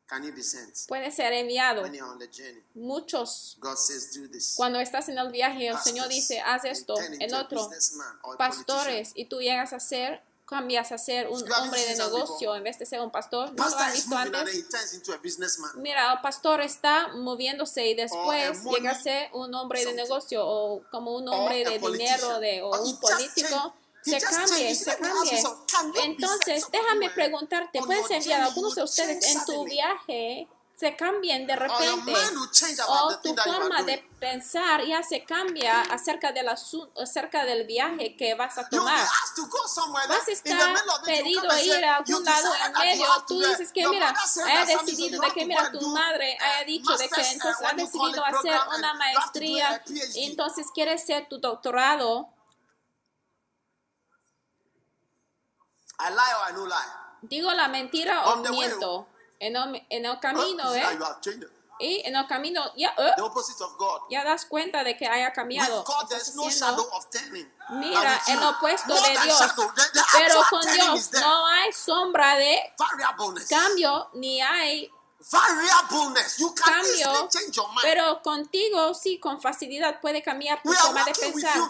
Can 0.07 0.23
you 0.23 0.33
be 0.33 0.41
sent? 0.41 0.73
Puede 0.87 1.11
ser 1.11 1.33
enviado. 1.33 1.83
When 1.83 1.93
you're 1.93 2.09
on 2.09 2.17
the 2.17 2.27
journey, 2.27 2.63
Muchos 2.73 3.57
God 3.59 3.77
says, 3.77 4.11
do 4.11 4.27
this. 4.27 4.55
Cuando 4.55 4.79
estás 4.79 5.07
en 5.09 5.19
el 5.19 5.31
viaje, 5.31 5.67
el 5.67 5.73
Pastors, 5.73 5.83
Señor 5.83 6.07
dice, 6.09 6.39
haz 6.39 6.65
esto, 6.65 6.95
el 7.19 7.33
otro. 7.35 7.69
Pastores, 8.39 9.11
y 9.13 9.25
tú 9.25 9.39
llegas 9.39 9.71
a 9.71 9.79
ser, 9.79 10.23
cambias 10.49 10.91
a 10.91 10.97
ser 10.97 11.27
un 11.27 11.49
hombre 11.51 11.85
de 11.85 11.95
negocio 11.95 12.55
en 12.55 12.63
vez 12.63 12.79
de 12.79 12.85
ser 12.85 13.01
un 13.01 13.11
pastor. 13.11 13.53
¿No 13.53 13.69
lo 13.69 13.77
han 13.77 13.93
visto 13.93 14.17
antes? 14.17 14.65
Mira, 15.75 16.13
el 16.13 16.21
pastor 16.21 16.61
está 16.61 17.09
moviéndose 17.09 17.85
y 17.85 17.93
después 17.93 18.63
llega 18.63 18.91
a 18.91 18.95
ser 18.99 19.29
un 19.33 19.53
hombre 19.53 19.85
de 19.85 19.93
negocio 19.93 20.45
o 20.45 20.81
como 20.89 21.15
un 21.15 21.27
hombre 21.29 21.63
de 21.63 21.77
dinero 21.77 22.39
de, 22.39 22.63
o 22.63 22.69
Or 22.69 22.79
he 22.79 22.91
un 22.91 22.99
político. 22.99 23.73
Se 24.01 24.19
cambie, 24.19 24.73
se 24.75 24.97
cambie. 24.97 25.43
Entonces, 26.03 26.65
déjame 26.71 27.09
preguntarte, 27.09 27.79
on 27.79 27.85
¿puedes 27.85 28.09
enviar 28.09 28.41
a 28.41 28.45
algunos 28.45 28.73
de 28.73 28.83
ustedes 28.83 29.35
en 29.35 29.45
tu 29.45 29.65
viaje? 29.65 30.47
Se 30.79 30.95
cambien 30.95 31.45
de 31.45 31.55
repente. 31.57 32.13
O 32.87 33.09
tu 33.21 33.35
forma 33.35 33.83
de 33.83 33.97
pensar 34.17 34.81
ya 34.85 35.03
se 35.03 35.25
cambia 35.25 35.81
acerca, 35.81 36.31
del 36.31 36.47
asu- 36.47 36.89
acerca 37.01 37.43
del 37.43 37.65
viaje 37.67 38.15
que 38.15 38.33
vas 38.35 38.57
a 38.57 38.69
tomar. 38.69 39.05
Vas 40.07 40.27
a 40.27 40.31
estar 40.31 40.73
pedido 41.03 41.41
ir 41.59 41.83
a 41.83 41.97
algún 41.97 42.23
lado 42.23 42.53
en 42.65 42.71
medio. 42.73 43.05
Tú 43.27 43.39
dices 43.41 43.71
que, 43.73 43.87
mira, 43.89 44.15
so 44.25 44.45
decidido 44.65 45.21
de 45.21 45.31
que, 45.33 45.45
mira, 45.45 45.69
tu 45.71 45.87
madre 45.89 46.37
uh, 46.39 46.43
haya 46.45 46.63
dicho 46.65 46.95
de 46.95 47.09
que 47.09 47.21
uh, 47.21 47.25
entonces 47.25 47.67
ha 47.67 47.73
decidido 47.73 48.23
hacer 48.25 48.59
una 48.77 48.93
do 48.93 48.97
maestría 48.99 49.83
y 50.15 50.25
entonces 50.31 50.67
quieres 50.73 51.05
ser 51.05 51.27
tu 51.27 51.39
doctorado. 51.39 52.29
Digo 57.21 57.51
la 57.51 57.67
mentira 57.67 58.29
o 58.29 58.37
miento. 58.37 59.08
En 59.39 59.55
el, 59.55 59.85
en 59.89 60.05
el 60.05 60.11
Huh? 60.11 60.19
camino, 60.19 60.73
¿eh? 60.75 60.99
Y 61.81 62.01
en 62.05 62.13
el 62.13 62.27
camino, 62.27 62.61
ya, 62.75 62.93
The 63.15 63.21
opposite 63.21 63.63
of 63.63 63.77
God. 63.77 64.01
ya 64.09 64.25
das 64.25 64.45
cuenta 64.45 64.83
de 64.83 64.97
que 64.97 65.07
haya 65.07 65.31
cambiado. 65.31 65.83
God, 65.85 66.11
no. 66.35 66.43
Mira, 67.69 68.21
el 68.27 68.43
opuesto 68.43 68.93
de 68.93 69.17
Dios. 69.23 69.41
Pero 70.11 70.41
con 70.49 70.61
Dios 70.73 71.11
no 71.13 71.47
hay 71.47 71.71
sombra 71.71 72.35
de 72.35 72.73
cambio 73.47 74.09
ni 74.13 74.41
hay 74.41 74.91
Variableness. 75.31 76.37
You 76.37 76.53
can 76.55 76.73
cambio. 76.73 77.29
change 77.29 77.51
your 77.51 77.67
mind. 77.69 77.81
Pero 77.81 78.21
contigo 78.21 78.93
sí, 78.93 79.19
con 79.19 79.41
facilidad 79.41 79.99
puede 79.99 80.23
cambiar 80.23 80.61
tu 80.63 80.71
forma 80.71 81.03
de 81.03 81.13
pensar. 81.13 81.55
you, 81.57 81.69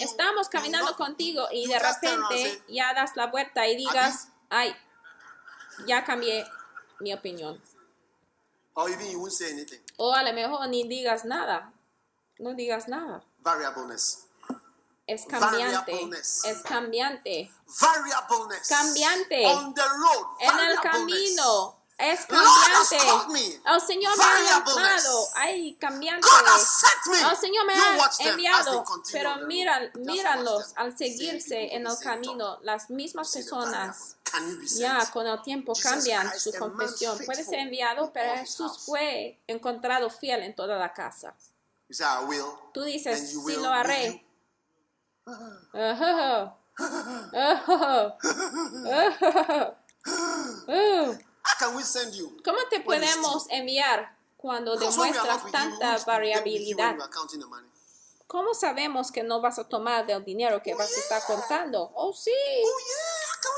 Estamos 0.00 0.48
caminando 0.48 0.96
contigo 0.96 1.46
y 1.52 1.66
de 1.68 1.78
repente 1.78 2.26
say, 2.30 2.62
ya 2.68 2.92
das 2.94 3.14
la 3.14 3.26
vuelta 3.26 3.66
y 3.68 3.76
digas, 3.76 4.28
ay, 4.48 4.76
ya 5.86 6.04
cambié 6.04 6.44
mi 7.00 7.12
opinión. 7.12 7.60
or 8.80 8.88
even 8.88 9.10
you 9.10 9.20
won't 9.20 9.32
say 9.32 9.50
anything. 9.50 9.80
O 9.98 10.12
a 10.12 10.22
lo 10.22 10.32
mejor 10.32 10.68
ni 10.68 10.84
digas 10.84 11.24
nada. 11.24 11.72
No 12.38 12.54
digas 12.54 12.88
nada. 12.88 13.22
Variableness. 13.42 14.26
Es 15.06 15.26
cambiante. 15.26 15.92
Variableness. 15.92 16.44
Es 16.44 16.62
cambiante. 16.62 17.50
Variableness. 17.80 18.68
Cambiante. 18.68 19.46
On 19.46 19.74
the 19.74 19.82
road. 19.82 20.26
En 20.40 20.58
el 20.58 20.80
camino. 20.80 21.76
Es 21.98 22.24
cambiante. 22.24 23.60
El 23.66 23.80
Señor 23.82 24.16
me 24.16 24.24
ha 24.24 24.60
llamado. 24.64 25.26
Ay, 25.34 25.76
cambiante. 25.78 26.26
El 27.28 27.36
Señor 27.36 27.66
me 27.66 27.74
ha 27.74 28.10
enviado. 28.20 28.84
Pero 29.12 29.34
on 29.34 29.40
the 29.40 29.46
mira, 29.46 29.78
road. 29.78 29.90
Just 29.92 30.06
míralos 30.06 30.72
al 30.76 30.96
seguirse 30.96 31.74
en 31.74 31.86
el 31.86 31.98
camino. 31.98 32.58
Las 32.62 32.88
mismas 32.88 33.30
personas. 33.32 34.16
Ya 34.78 35.10
con 35.12 35.26
el 35.26 35.40
tiempo 35.42 35.72
cambian 35.80 36.38
su 36.38 36.52
confesión. 36.52 37.18
Puede 37.24 37.44
ser 37.44 37.60
enviado, 37.60 38.04
in 38.06 38.10
pero 38.12 38.36
Jesús 38.36 38.84
fue 38.86 39.38
encontrado 39.46 40.10
fiel 40.10 40.42
en 40.42 40.54
toda 40.54 40.76
la 40.78 40.92
casa. 40.92 41.34
Tú 42.72 42.82
dices, 42.82 43.30
sí 43.30 43.56
lo 43.56 43.68
haré. 43.68 44.24
¿Cómo 52.44 52.58
te 52.70 52.80
podemos 52.80 53.46
enviar 53.50 54.16
cuando 54.36 54.76
demuestras 54.76 55.50
tanta 55.50 55.98
variabilidad? 56.06 56.96
¿Cómo 58.26 58.54
sabemos 58.54 59.10
que 59.10 59.24
no 59.24 59.40
vas 59.40 59.58
a 59.58 59.68
tomar 59.68 60.06
del 60.06 60.24
dinero 60.24 60.62
que 60.62 60.72
Oh, 60.74 60.78
vas 60.78 60.96
a 60.96 61.00
estar 61.00 61.22
contando? 61.26 61.90
Oh, 61.94 62.12
sí. 62.12 62.30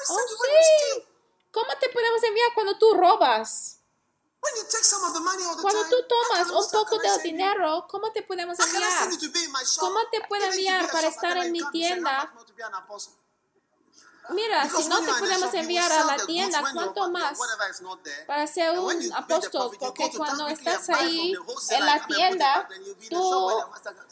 Oh 0.09 0.18
sí. 0.28 1.04
¿Cómo 1.50 1.76
te 1.78 1.88
podemos 1.90 2.22
enviar 2.22 2.48
cuando 2.54 2.78
tú 2.78 2.94
robas? 2.94 3.78
When 4.42 4.56
you 4.56 4.62
take 4.64 4.82
some 4.82 5.04
of 5.06 5.12
the 5.12 5.20
money 5.20 5.44
all 5.44 5.54
the 5.54 5.62
Cuando 5.62 5.84
tú 5.88 5.96
tomas 6.09 6.50
un 6.50 6.70
poco 6.70 6.98
del 6.98 7.22
dinero, 7.22 7.86
¿cómo 7.88 8.10
te 8.10 8.22
podemos 8.22 8.59
enviar? 8.59 9.09
¿Cómo 9.78 10.00
te 10.10 10.20
puedo 10.28 10.44
enviar 10.46 10.90
para 10.90 11.09
estar 11.09 11.36
en 11.36 11.52
mi 11.52 11.60
tienda? 11.70 12.10
how 12.10 12.26
much 12.26 12.34
more 12.34 12.46
to 12.46 12.54
be 12.54 12.62
an 12.64 12.74
apostle? 12.74 13.14
Mira, 14.31 14.69
si 14.70 14.89
no 14.89 15.01
te 15.01 15.12
podemos 15.19 15.53
enviar 15.53 15.90
a 15.90 16.05
la 16.05 16.16
tienda, 16.24 16.62
¿cuánto 16.73 17.11
más? 17.11 17.36
Para 18.27 18.47
ser 18.47 18.78
un 18.78 19.12
apóstol, 19.15 19.77
porque 19.78 20.11
cuando 20.16 20.47
estás 20.49 20.89
ahí 20.90 21.35
en 21.70 21.86
la 21.86 22.07
tienda, 22.07 22.69
tú 23.11 23.51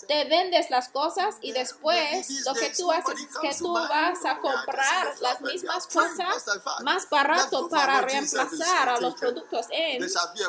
te 0.09 0.25
vendes 0.25 0.69
las 0.71 0.89
cosas 0.89 1.37
y 1.41 1.53
después 1.53 2.45
lo 2.45 2.55
que 2.55 2.71
tú 2.71 2.91
haces 2.91 3.21
es 3.21 3.39
que 3.41 3.55
tú 3.55 3.73
vas 3.73 4.25
a 4.25 4.39
comprar 4.39 5.15
las 5.21 5.41
mismas 5.43 5.87
cosas 5.87 6.45
más 6.83 7.09
barato 7.09 7.69
para 7.69 8.01
reemplazar 8.01 8.89
a 8.89 9.01
los 9.01 9.15
productos 9.15 9.67
en 9.71 10.03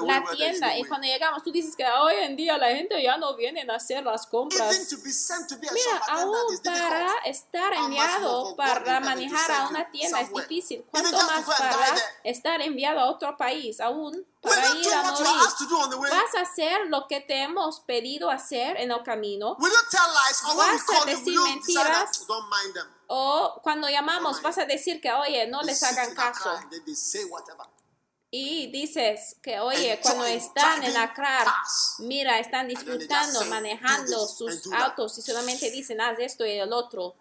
la 0.08 0.24
tienda. 0.36 0.76
y 0.78 0.84
cuando 0.86 1.06
llegamos 1.08 1.44
tú 1.44 1.52
dices 1.52 1.76
que 1.76 1.86
hoy 1.86 2.16
en 2.16 2.36
día 2.36 2.58
la 2.58 2.70
gente 2.70 3.02
ya 3.02 3.18
no 3.18 3.36
viene 3.36 3.66
a 3.70 3.76
hacer 3.76 4.04
las 4.04 4.26
compras. 4.26 4.76
Mira, 5.72 6.02
aún 6.10 6.36
para 6.64 7.14
estar 7.26 7.74
enviado 7.74 8.56
para 8.56 9.00
manejar 9.00 9.51
a 9.52 9.58
send 9.58 9.70
una 9.70 9.92
tienda 9.92 10.22
es 10.22 10.34
difícil. 10.34 10.86
¿Cuánto 10.90 11.18
más 11.18 11.46
para 11.46 11.96
estar 12.24 12.62
enviado 12.62 13.00
a 13.00 13.06
otro 13.06 13.36
país? 13.38 13.80
Aún 13.80 14.26
para 14.42 14.76
ir 14.76 14.94
a 14.94 15.04
morir. 15.04 15.28
¿Vas 16.10 16.36
a 16.36 16.42
hacer 16.42 16.88
lo 16.88 17.08
que 17.08 17.22
te 17.22 17.44
hemos 17.44 17.80
pedido 17.82 18.30
hacer 18.30 18.78
en 18.78 18.92
el 18.92 19.04
camino? 19.04 19.58
Vas 19.60 20.84
a 21.02 21.06
decir 21.06 21.40
mentiras. 21.40 22.26
don't 22.28 22.50
mind 22.50 22.74
them? 22.74 22.88
O 23.08 23.60
cuando 23.62 23.90
llamamos 23.90 24.42
vas 24.42 24.58
a 24.58 24.66
decir 24.66 25.02
que, 25.02 25.12
oye, 25.12 25.46
no 25.48 25.60
They 25.60 25.68
les 25.68 25.84
hagan 25.84 26.16
caso. 26.16 26.58
Y 28.34 28.72
dices 28.72 29.36
que, 29.44 29.60
oye, 29.60 30.00
cuando 30.02 30.24
están 30.24 30.82
en 30.82 30.96
Accra, 30.96 31.54
mira, 32.00 32.40
están 32.40 32.70
disfrutando, 32.70 33.44
manejando 33.48 34.10
"Do 34.10 34.26
this 34.26 34.38
sus 34.38 34.52
and 34.52 34.64
do 34.64 34.70
that." 34.70 34.82
autos 34.84 35.18
y 35.18 35.22
solamente 35.22 35.70
dicen, 35.70 36.00
haz 36.00 36.18
esto 36.20 36.46
y 36.46 36.52
el 36.52 36.72
otro. 36.72 37.18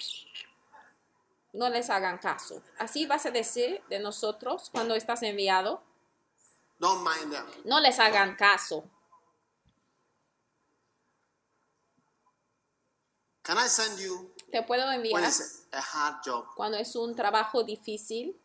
No 1.52 1.68
les 1.68 1.90
hagan 1.90 2.18
caso. 2.18 2.62
Así 2.78 3.06
vas 3.06 3.26
a 3.26 3.30
decir 3.30 3.82
de 3.88 3.98
nosotros 3.98 4.70
cuando 4.70 4.94
estás 4.94 5.22
enviado. 5.22 5.82
Don't 6.78 7.02
mind 7.04 7.32
them. 7.32 7.46
No 7.64 7.80
les 7.80 7.98
hagan 7.98 8.36
caso. 8.36 8.84
Can 13.42 13.58
I 13.58 13.68
send 13.68 13.98
you 13.98 14.30
Te 14.52 14.62
puedo 14.62 14.84
when 14.86 15.00
enviar 15.00 15.22
it's 15.24 15.66
a, 15.72 15.80
hard 15.80 16.22
job? 16.24 16.44
cuando 16.56 16.76
es 16.78 16.94
un 16.96 17.14
trabajo 17.14 17.62
difícil. 17.64 18.36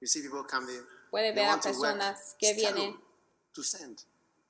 You 0.00 0.06
see 0.06 0.22
people 0.22 0.44
come 0.44 0.70
in. 0.70 0.86
Puede 1.10 1.32
ver 1.34 1.48
a 1.48 1.60
personas 1.60 2.34
que 2.38 2.54
vienen. 2.54 2.98
to 3.52 3.62
send. 3.62 4.02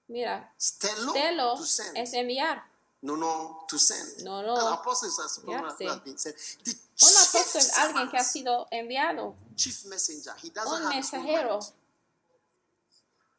Mira, 0.08 0.52
Stello, 0.58 1.12
Telo 1.12 1.54
to 1.56 1.64
send. 1.64 1.96
es 1.96 2.12
enviar. 2.14 2.62
No, 3.02 3.16
no, 3.16 3.64
to 3.68 3.78
send. 3.78 4.22
No, 4.24 4.42
no. 4.42 4.54
An 4.56 4.72
apostle 4.74 5.08
is 5.08 5.18
a 5.18 5.46
Yeah, 5.50 5.60
who 5.60 5.70
sí. 5.76 5.86
has 5.86 6.00
been 6.00 6.18
sent. 6.18 6.36
The 6.64 6.74
Un 7.02 7.16
apóstol 7.16 7.60
es 7.60 7.78
alguien 7.78 8.10
que 8.10 8.16
ha 8.18 8.24
sido 8.24 8.66
enviado. 8.70 9.34
chief 9.56 9.84
messenger. 9.84 10.34
He 10.42 10.50
doesn't 10.50 10.82
Un 10.82 10.88
mensajero. 10.88 11.60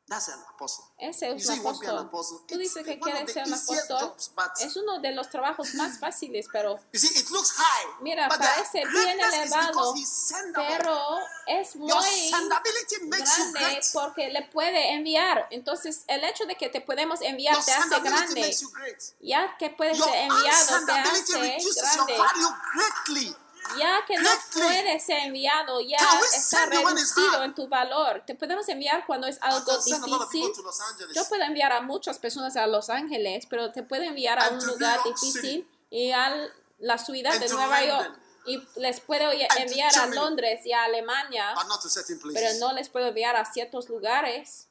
That's 0.07 0.30
an 0.30 0.40
apostle. 0.53 0.86
Ese 0.99 1.32
es 1.32 1.48
un 1.48 1.60
apóstol. 1.60 2.11
Tú 2.48 2.60
dices 2.60 2.86
que 2.86 2.99
quieres 2.99 3.34
ser 3.34 3.48
un 3.48 3.53
apóstol. 3.56 4.15
Es 4.60 4.76
uno 4.76 4.99
de 4.99 5.11
los 5.14 5.32
trabajos 5.32 5.73
más 5.73 5.98
fáciles, 5.98 6.45
pero, 6.52 6.77
see, 6.94 7.07
it 7.07 7.27
looks 7.32 7.53
high. 7.53 7.88
Mira, 8.02 8.30
parece 8.30 8.86
bien 8.86 9.19
elevado, 9.19 9.95
pero 10.53 11.18
es 11.48 11.76
muy 11.76 11.90
grande 11.90 13.82
porque 13.94 14.30
le 14.30 14.44
puede 14.44 14.94
enviar. 14.94 15.48
Entonces, 15.49 16.03
el 16.07 16.23
hecho 16.23 16.45
de 16.45 16.56
que 16.56 16.69
te 16.69 16.82
podemos 16.82 17.22
enviar 17.22 17.57
te 17.65 17.73
hace 17.73 17.99
grande. 17.99 18.56
Ya 19.22 19.57
que 19.57 19.72
puedes 19.72 19.98
ser 19.98 20.14
enviado 20.14 20.86
te 20.86 20.91
hace 20.94 21.40
grande. 22.06 23.36
Ya 23.77 24.03
que 24.07 24.17
no 24.17 24.29
puedes 24.53 25.03
ser 25.03 25.19
enviado, 25.25 25.81
ya 25.81 25.97
está 26.35 26.65
reducido 26.65 27.43
en 27.43 27.53
tu 27.55 27.67
valor. 27.67 28.23
Te 28.25 28.35
podemos 28.35 28.67
enviar 28.69 29.05
cuando 29.05 29.27
es 29.27 29.37
algo 29.41 29.77
difícil. 29.77 30.51
Yo 31.13 31.25
puedo 31.27 31.43
enviar 31.43 31.71
a 31.71 31.81
muchas 31.81 32.19
personas 32.19 32.55
a 32.55 32.67
Los 32.67 32.89
Ángeles, 32.89 33.45
pero 33.49 33.71
te 33.71 33.83
puedo 33.83 34.03
enviar 34.03 34.39
a 34.39 34.49
un 34.49 34.65
lugar 34.65 34.99
difícil 35.03 35.67
y 35.89 36.11
a 36.11 36.49
la 36.79 36.97
ciudad 36.97 37.39
de 37.39 37.49
Nueva. 37.49 37.85
York. 37.85 38.19
Y 38.47 38.61
les 38.75 38.99
puedo 38.99 39.31
enviar 39.31 39.97
a. 39.97 40.05
Londres 40.07 40.61
y 40.65 40.71
a 40.71 40.83
Alemania, 40.83 41.55
pero 42.33 42.59
no 42.59 42.73
les 42.73 42.89
puedo 42.89 43.07
enviar 43.07 43.35
a 43.35 43.45
ciertos 43.45 43.89
lugares. 43.89 44.67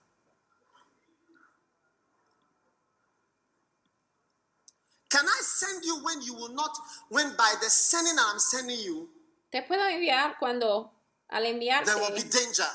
Can 5.15 5.27
I 5.27 5.43
send 5.43 5.85
you 5.85 6.03
when 6.03 6.21
you 6.23 6.35
will 6.35 6.55
not, 6.55 6.73
when 7.09 7.35
by 7.37 7.55
the 7.61 7.71
sending 7.71 8.17
I'm 8.19 8.39
sending 8.39 8.81
you, 8.81 9.09
Te 9.51 9.63
puedo 9.63 9.87
enviar 9.87 10.37
cuando 10.39 10.91
al 11.29 11.45
enviarte 11.47 11.91
there 11.91 12.01
will 12.01 12.15
be 12.15 12.25
danger 12.25 12.67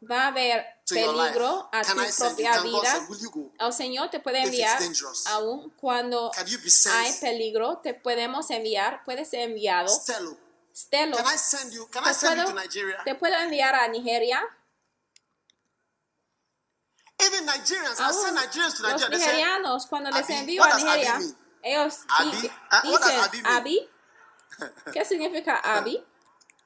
va 0.00 0.24
a 0.24 0.26
haber 0.28 0.64
peligro 0.88 1.68
a 1.72 1.82
tu 1.82 1.94
propia 2.16 2.60
vida. 2.62 3.06
El 3.58 3.72
Señor 3.72 4.10
te 4.10 4.20
puede 4.20 4.42
enviar 4.42 4.80
aún 5.26 5.70
cuando 5.70 6.30
hay 6.36 7.12
peligro, 7.20 7.78
te 7.78 7.94
podemos 7.94 8.50
enviar, 8.50 9.02
puedes 9.04 9.28
ser 9.28 9.40
enviado. 9.40 9.88
Stello. 9.88 10.36
Stelo, 10.74 11.16
Can 11.16 11.26
I 11.26 11.36
send 11.36 11.72
you? 11.72 11.88
Can 11.90 12.04
I 12.04 12.12
te 12.14 12.26
you 12.26 12.34
puedo, 12.34 12.46
to 12.46 12.54
Nigeria? 12.54 13.02
te 13.04 13.14
puedo 13.16 13.34
enviar 13.34 13.74
a 13.74 13.88
Nigeria. 13.88 14.40
Even 17.18 17.46
Nigerians, 17.46 17.98
I 17.98 18.12
send 18.12 18.28
Aún 18.28 18.34
Nigerians 18.36 18.74
to 18.76 18.82
los 18.84 18.92
Nigeria. 18.92 19.18
Nigerianos, 19.18 19.86
cuando 19.88 20.10
les 20.12 20.30
envío 20.30 20.62
a 20.62 20.78
Nigeria? 20.78 21.18
Ellos 21.62 22.00
Abi? 22.08 22.30
di- 22.40 22.50
Ah, 22.70 22.80
dicen 22.82 23.32
mean? 23.32 23.46
Abi. 23.46 23.90
¿Qué 24.92 25.04
significa 25.04 25.56
Abi? 25.56 26.04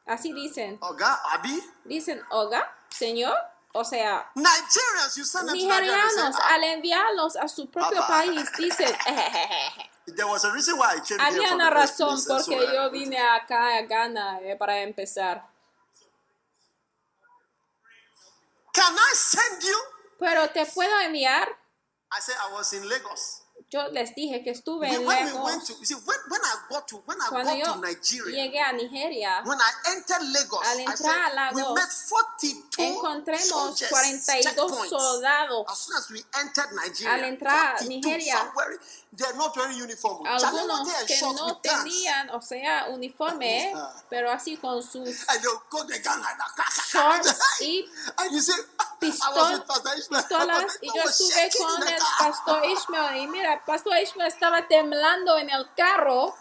Así 0.07 0.33
dicen. 0.33 0.79
Oga, 0.81 1.15
Abi? 1.33 1.63
Dicen 1.85 2.23
Oga, 2.31 2.75
señor. 2.89 3.37
O 3.75 3.85
sea, 3.85 4.31
nigerianos 4.35 6.37
ah, 6.43 6.55
al 6.55 6.65
enviarlos 6.65 7.37
a 7.37 7.49
su 7.49 7.71
propio 7.71 8.01
Papa. 8.01 8.19
país 8.19 8.53
dicen 8.59 8.95
there 10.15 10.27
was 10.27 10.45
a 10.45 10.51
reason 10.53 10.77
why 10.79 10.95
I 10.97 11.01
came 11.01 11.19
here 11.19 11.21
había 11.21 11.49
from 11.49 11.55
una 11.55 11.71
razón 11.71 12.23
place, 12.23 12.45
so, 12.45 12.51
porque 12.51 12.67
uh, 12.67 12.73
yo 12.75 12.91
vine 12.91 13.19
acá 13.19 13.79
a 13.79 13.83
Ghana 13.83 14.41
eh, 14.43 14.57
para 14.59 14.83
empezar 14.83 15.49
Can 18.75 18.95
I 18.95 19.15
send 19.15 19.63
you? 19.63 19.79
pero 20.19 20.51
te 20.51 20.67
puedo 20.67 20.99
enviar 21.01 21.49
I 22.11 22.21
said 22.21 22.37
I 22.47 22.53
was 22.53 22.73
in 22.75 22.87
Lagos. 22.89 23.42
Yo 23.73 23.89
les 23.89 24.15
dije 24.15 24.43
que 24.45 24.51
estuve 24.51 24.87
en 24.87 25.07
Lagos 25.07 25.63
cuando 27.31 27.55
yo 27.55 27.81
llegué 28.27 28.61
a 28.61 28.73
Nigeria 28.73 29.43
when 29.47 29.59
I 29.59 29.91
entered 29.93 30.23
Lagos, 30.33 30.67
Al 30.67 30.81
entrar 30.81 31.33
a 31.39 31.51
we 31.55 31.63
Lagos, 31.63 31.75
met 31.75 31.89
42 32.09 32.87
encontremos 32.87 33.49
soldiers, 33.49 33.91
42 33.91 34.43
checkpoints. 34.45 34.83
As 34.83 34.89
soldados 34.91 35.79
soon 35.79 35.97
as 35.97 36.11
we 36.11 36.25
entered 36.41 36.73
Nigeria, 36.73 37.15
Al 37.15 37.25
entrar 37.25 37.75
a 37.75 37.79
42, 37.79 37.89
Nigeria, 37.89 38.53
algunos 40.27 40.89
que 41.07 41.21
no 41.23 41.57
tenían 41.59 42.31
o 42.31 42.41
sea 42.43 42.87
uniforme 42.89 43.71
eh, 43.71 43.73
Ah. 43.75 43.95
pero 44.11 44.31
así 44.31 44.57
con 44.57 44.83
sus 44.83 45.09
shorts 46.93 47.39
y 47.61 47.89
pistol- 49.01 49.65
pistolas 50.09 50.79
y 50.81 50.87
yo 50.95 51.03
estuve 51.03 51.51
con 51.59 51.89
el 51.89 51.97
pastor 52.19 52.65
Ishmael 52.67 53.17
y 53.23 53.27
mira, 53.27 53.62
pastor 53.67 53.99
Ishmael 53.99 54.29
estaba 54.29 54.69
temblando 54.69 55.39
en 55.39 55.51
el 55.51 55.75
carro, 55.75 56.35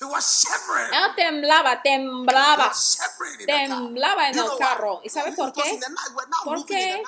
él 0.00 1.14
temblaba, 1.16 1.72
He 1.74 1.80
temblaba, 1.82 2.68
car. 2.68 3.46
temblaba 3.46 4.28
en 4.28 4.38
el 4.38 4.46
carro. 4.58 5.00
¿Y 5.02 5.08
sabe 5.08 5.32
por 5.32 5.52
qué? 5.52 5.80
Porque 6.44 7.02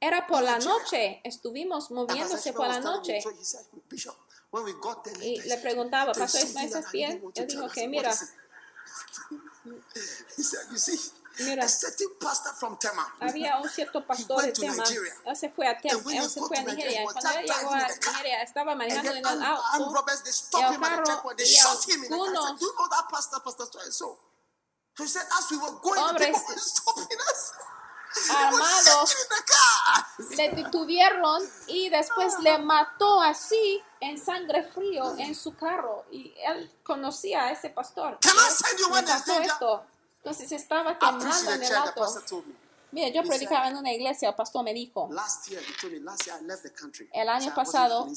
era 0.00 0.26
por 0.26 0.42
la 0.42 0.58
noche, 0.58 1.20
estuvimos 1.24 1.90
moviéndose 1.90 2.52
por 2.52 2.68
la 2.68 2.80
noche. 2.80 3.20
Y 5.22 5.40
le 5.42 5.58
preguntaba, 5.58 6.14
something 6.14 6.46
Ismael, 6.46 6.66
¿estás 6.66 6.92
bien? 6.92 7.22
Él 7.34 7.46
dijo 7.46 7.68
que 7.68 7.88
mira, 7.88 8.14
Mira. 11.38 11.64
a 11.64 11.68
certain 11.68 12.08
pastor 12.18 12.52
from 12.54 12.78
Tema, 12.78 13.14
había 13.20 13.58
un 13.58 13.68
cierto 13.68 14.06
pastor 14.06 14.42
de 14.42 14.52
Tema, 14.52 14.84
él 15.26 15.36
se 15.36 15.50
fue 15.50 15.68
a 15.68 15.78
Tema, 15.78 16.00
él 16.12 16.30
se 16.30 16.40
fue 16.40 16.58
a 16.58 16.62
Nigeria, 16.62 17.04
cuando 17.04 17.30
él 17.30 17.46
llegó 17.46 17.70
a. 17.70 17.88
Nigeria, 17.88 18.42
estaba 18.42 18.72
and 18.72 18.78
manejando 18.78 19.10
en 19.12 19.16
el 19.18 19.24
auto 19.26 19.42
y 19.44 20.62
el 20.62 20.78
carro 20.78 21.34
y 21.38 21.58
algunos 21.58 22.60
do 22.60 22.66
you 22.66 22.72
know 22.74 22.88
that 22.88 23.08
pastor, 23.10 23.42
pastor 23.42 23.66
so 23.66 23.80
and 23.80 23.92
so? 23.92 24.18
So 24.96 25.04
he 25.04 25.08
said, 25.08 25.26
as 25.38 25.50
we 25.50 25.58
were 25.58 25.78
going, 25.82 25.96
the 25.96 26.00
Hombres 26.00 26.26
people 26.26 26.44
were 26.48 26.58
stopping 26.58 27.18
us. 27.18 27.52
Armados 28.30 29.14
le 30.36 30.48
detuvieron 30.50 31.42
y 31.66 31.90
después 31.90 32.38
le 32.40 32.58
mató 32.58 33.20
así 33.20 33.82
en 34.00 34.18
sangre 34.18 34.62
frío 34.62 35.14
en 35.18 35.34
su 35.34 35.54
carro 35.54 36.06
y 36.10 36.34
él 36.38 36.72
conocía 36.82 37.44
a 37.44 37.52
ese 37.52 37.68
pastor. 37.68 38.18
Can 38.20 38.32
I 38.34 38.50
send 38.50 38.78
you 38.78 39.42
esto. 39.42 39.84
Entonces 40.26 40.50
estaba 40.50 40.98
temblando 40.98 41.54
in 41.54 41.62
en 41.62 41.62
el 41.62 41.68
me. 41.94 42.56
Mira, 42.90 43.08
yo 43.10 43.22
predicaba 43.22 43.68
en 43.68 43.76
una 43.76 43.92
iglesia, 43.92 44.30
el 44.30 44.34
pastor 44.34 44.64
me 44.64 44.74
dijo, 44.74 45.08
Last 45.12 45.46
year, 45.48 45.62
he 45.62 45.72
told 45.80 45.92
me, 45.92 46.00
last 46.00 46.26
year 46.26 46.36
I 46.40 46.44
left 46.44 46.62
the 46.64 46.72
country. 46.72 47.08
El 47.12 47.28
año 47.28 47.54
pasado, 47.54 48.08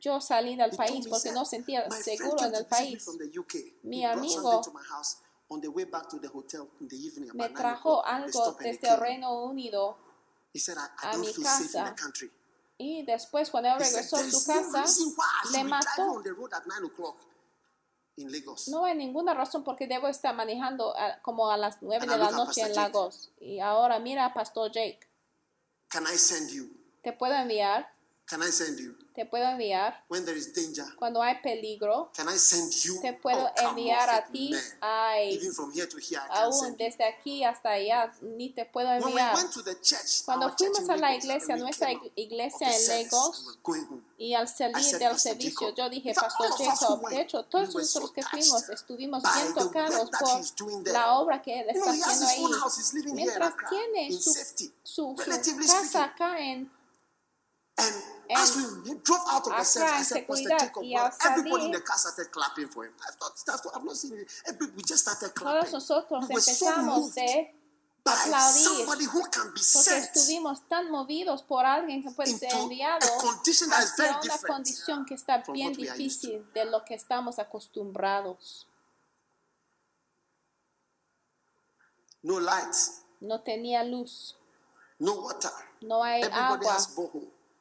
yo 0.00 0.20
salí 0.20 0.56
del 0.56 0.74
país 0.76 1.06
porque 1.06 1.30
no 1.30 1.44
sentía 1.44 1.84
"My 1.88 1.94
friend 1.94 2.18
seguro 2.18 2.44
en 2.44 2.54
el 2.56 2.66
país. 2.66 3.06
Mi 3.82 4.04
amigo. 4.04 4.62
Me 7.34 7.48
trajo 7.50 8.04
algo 8.04 8.52
desde 8.58 8.88
el. 8.88 8.96
Reino 8.98 9.44
Unido 9.44 9.96
a 11.02 11.16
mi 11.16 11.32
casa. 11.34 11.94
y 12.78 13.04
después 13.04 13.50
cuando 13.50 13.70
él 13.70 13.78
regresó 13.78 14.16
a 14.16 14.24
su 14.24 14.44
casa, 14.44 14.84
le 15.52 15.64
mató. 15.64 16.22
On 18.24 18.32
the 18.32 18.38
road 18.40 18.58
at 18.58 18.58
9 18.58 18.58
o'clock 18.58 18.58
in 18.58 18.66
Lagos. 18.66 18.68
No 18.68 18.84
hay 18.84 18.96
ninguna 18.96 19.34
razón 19.34 19.64
porque 19.64 19.86
debo 19.86 20.08
estar 20.08 20.34
manejando 20.34 20.96
a- 20.96 21.20
como 21.22 21.50
a 21.50 21.56
las 21.56 21.78
9 21.82 22.02
And 22.02 22.10
de 22.12 22.16
I 22.16 22.20
la 22.20 22.30
noche 22.30 22.60
en 22.62 22.68
Jake. 22.68 22.76
Lagos. 22.80 23.30
Y 23.40 23.60
ahora 23.60 23.98
mira, 23.98 24.32
Pastor 24.34 24.70
Jake, 24.72 25.00
Can 25.88 26.04
I 26.04 26.16
send 26.18 26.50
you? 26.50 26.68
te 27.02 27.12
puedo 27.12 27.34
enviar, 27.34 27.90
Can 28.26 28.40
I 28.42 28.50
send 28.52 28.78
you? 28.78 28.94
Te 29.18 29.26
puedo 29.26 29.44
enviar 29.46 30.04
When 30.08 30.24
there 30.24 30.38
is 30.38 30.54
danger, 30.54 30.84
cuando 30.96 31.20
hay 31.20 31.40
peligro, 31.42 32.08
can 32.14 32.28
I 32.28 32.38
send 32.38 32.72
you? 32.84 33.00
te 33.00 33.12
puedo 33.14 33.50
enviar 33.56 34.08
a 34.08 34.24
ti, 34.28 34.54
ay, 34.80 35.34
Even 35.34 35.52
from 35.52 35.72
here 35.72 35.88
to 35.88 35.96
here, 35.96 36.20
I 36.30 36.42
aún 36.42 36.76
desde 36.76 37.04
aquí 37.04 37.42
hasta 37.42 37.70
allá, 37.70 38.12
ni 38.22 38.50
te 38.50 38.64
puedo 38.64 38.88
we 38.88 39.10
enviar. 39.10 39.34
the 39.64 39.74
church, 39.80 40.24
Cuando 40.24 40.54
fuimos 40.56 40.88
a 40.88 40.96
la 40.96 41.16
iglesia, 41.16 41.56
we 41.56 41.62
nuestra 41.62 41.90
iglesia 42.14 42.70
en 42.72 43.06
Lagos. 43.06 43.58
Y 44.18 44.34
al 44.34 44.46
salir 44.46 44.98
del 44.98 45.18
servicio, 45.18 45.74
yo 45.74 45.90
dije, 45.90 46.14
Pastor 46.14 46.50
Jacob, 46.56 47.08
de 47.08 47.20
hecho, 47.20 47.38
we 47.38 47.44
todos 47.44 47.74
nosotros 47.74 48.10
so 48.10 48.12
que 48.12 48.22
fuimos 48.22 48.68
estuvimos 48.68 49.22
bien 49.34 49.54
tocados 49.54 50.10
por 50.10 50.92
la 50.92 51.14
obra 51.14 51.42
que 51.42 51.58
él 51.58 51.66
está 51.70 51.90
haciendo 51.90 52.26
ahí. 52.26 53.14
Mientras 53.14 53.54
tiene 53.68 54.16
su, 54.84 55.16
casa 55.16 56.04
acá 56.04 56.38
en 56.38 56.77
And 57.80 57.94
as 58.36 58.56
we 58.56 58.94
drove 59.04 59.20
out 59.30 59.46
of 59.46 59.56
the 59.56 59.64
service, 59.64 59.92
I 59.92 60.02
said, 60.02 60.26
Pastor 60.26 60.48
Jacob, 60.58 60.82
well, 60.84 61.10
everybody 61.24 61.64
in 61.66 61.70
the 61.72 61.80
car 61.80 61.96
started 61.96 62.30
clapping 62.32 62.68
for 62.68 62.84
him. 62.84 62.92
I 63.06 63.12
thought, 63.12 63.32
that's 63.46 63.64
what, 63.64 63.76
I've 63.76 63.84
not 63.84 63.96
seen 63.96 64.18
it. 64.18 64.28
We 64.76 64.82
just 64.82 65.06
started 65.06 65.34
todos 65.34 65.70
clapping. 65.70 65.72
nosotros 65.72 66.28
We 66.28 66.34
were 66.34 66.40
so 66.40 66.66
empezamos 66.66 66.96
moved 66.98 67.14
de 67.14 67.50
by 68.04 68.12
aplaudir 68.12 68.64
somebody 68.64 69.04
who 69.04 69.22
can 69.30 69.52
be 69.54 69.60
porque 69.72 69.98
estuvimos 69.98 70.68
tan 70.68 70.90
movidos 70.90 71.42
por 71.42 71.64
alguien 71.64 72.02
que 72.02 72.10
puede 72.10 72.36
ser 72.36 72.52
enviado 72.52 73.06
a 73.06 74.20
una 74.22 74.38
condición 74.46 75.04
que 75.06 75.14
está 75.14 75.42
bien 75.52 75.72
difícil 75.74 76.44
de 76.54 76.64
lo 76.64 76.84
que 76.84 76.94
estamos 76.94 77.38
acostumbrados. 77.38 78.66
No 82.22 82.40
lights, 82.40 83.02
No 83.20 83.40
tenía 83.42 83.84
luz, 83.84 84.36
no 84.98 85.12
water. 85.22 85.50
no 85.82 86.02
hay 86.02 86.22
Everybody 86.22 86.66
agua. 86.66 86.74
has. 86.74 86.88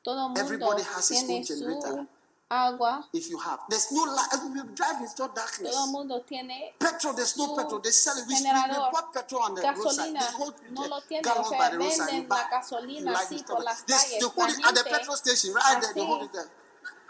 Todo 0.08 0.30
mundo 0.30 0.40
Everybody 0.40 0.84
has 0.84 1.10
his 1.10 1.20
tiene 1.26 1.40
own 1.40 1.44
generator. 1.44 2.08
agua, 2.50 3.10
If 3.12 3.30
you 3.30 3.38
have, 3.40 3.60
there's 3.68 3.92
no 3.92 4.04
light. 4.06 4.30
We 4.56 4.62
drive 4.74 5.02
in 5.02 5.08
total 5.10 5.36
darkness. 5.36 5.70
todo 5.76 5.88
mundo 5.88 6.22
tiene 6.22 6.72
Petrol, 6.80 7.14
there's 7.14 7.36
no 7.36 7.54
petrol. 7.54 7.82
They 7.82 7.92
sell 7.92 8.16
it. 8.16 8.24
We, 8.26 8.36
we, 8.36 8.40
we 8.40 8.48
generador. 8.48 8.90
bought 8.94 9.12
petrol 9.14 9.42
on 9.42 9.56
the 9.56 9.64
roadside. 9.64 10.16
They 10.16 10.32
hold 10.38 10.54
no 10.72 10.84
the 10.84 10.88
lo 10.88 11.02
tienen, 11.02 11.24
gallons 11.24 11.48
o 11.48 11.50
sea, 11.50 11.58
by 11.60 11.70
the 11.72 11.78
roadside. 11.78 12.08
Venden 12.08 12.30
la 12.30 12.48
gasolina 12.50 13.12
así 13.20 13.44
por 13.46 13.62
las 13.66 13.84
They, 13.86 13.96
calles. 13.98 14.20
they 14.20 14.30
hold 14.32 14.50
it 14.50 14.66
at 14.66 14.76
the 14.76 14.84
petrol 14.90 15.18
station 15.18 15.54
right 15.54 15.82
there. 15.82 15.94
They 15.94 16.06
hold 16.06 16.24
it 16.24 16.32
there. 16.32 16.50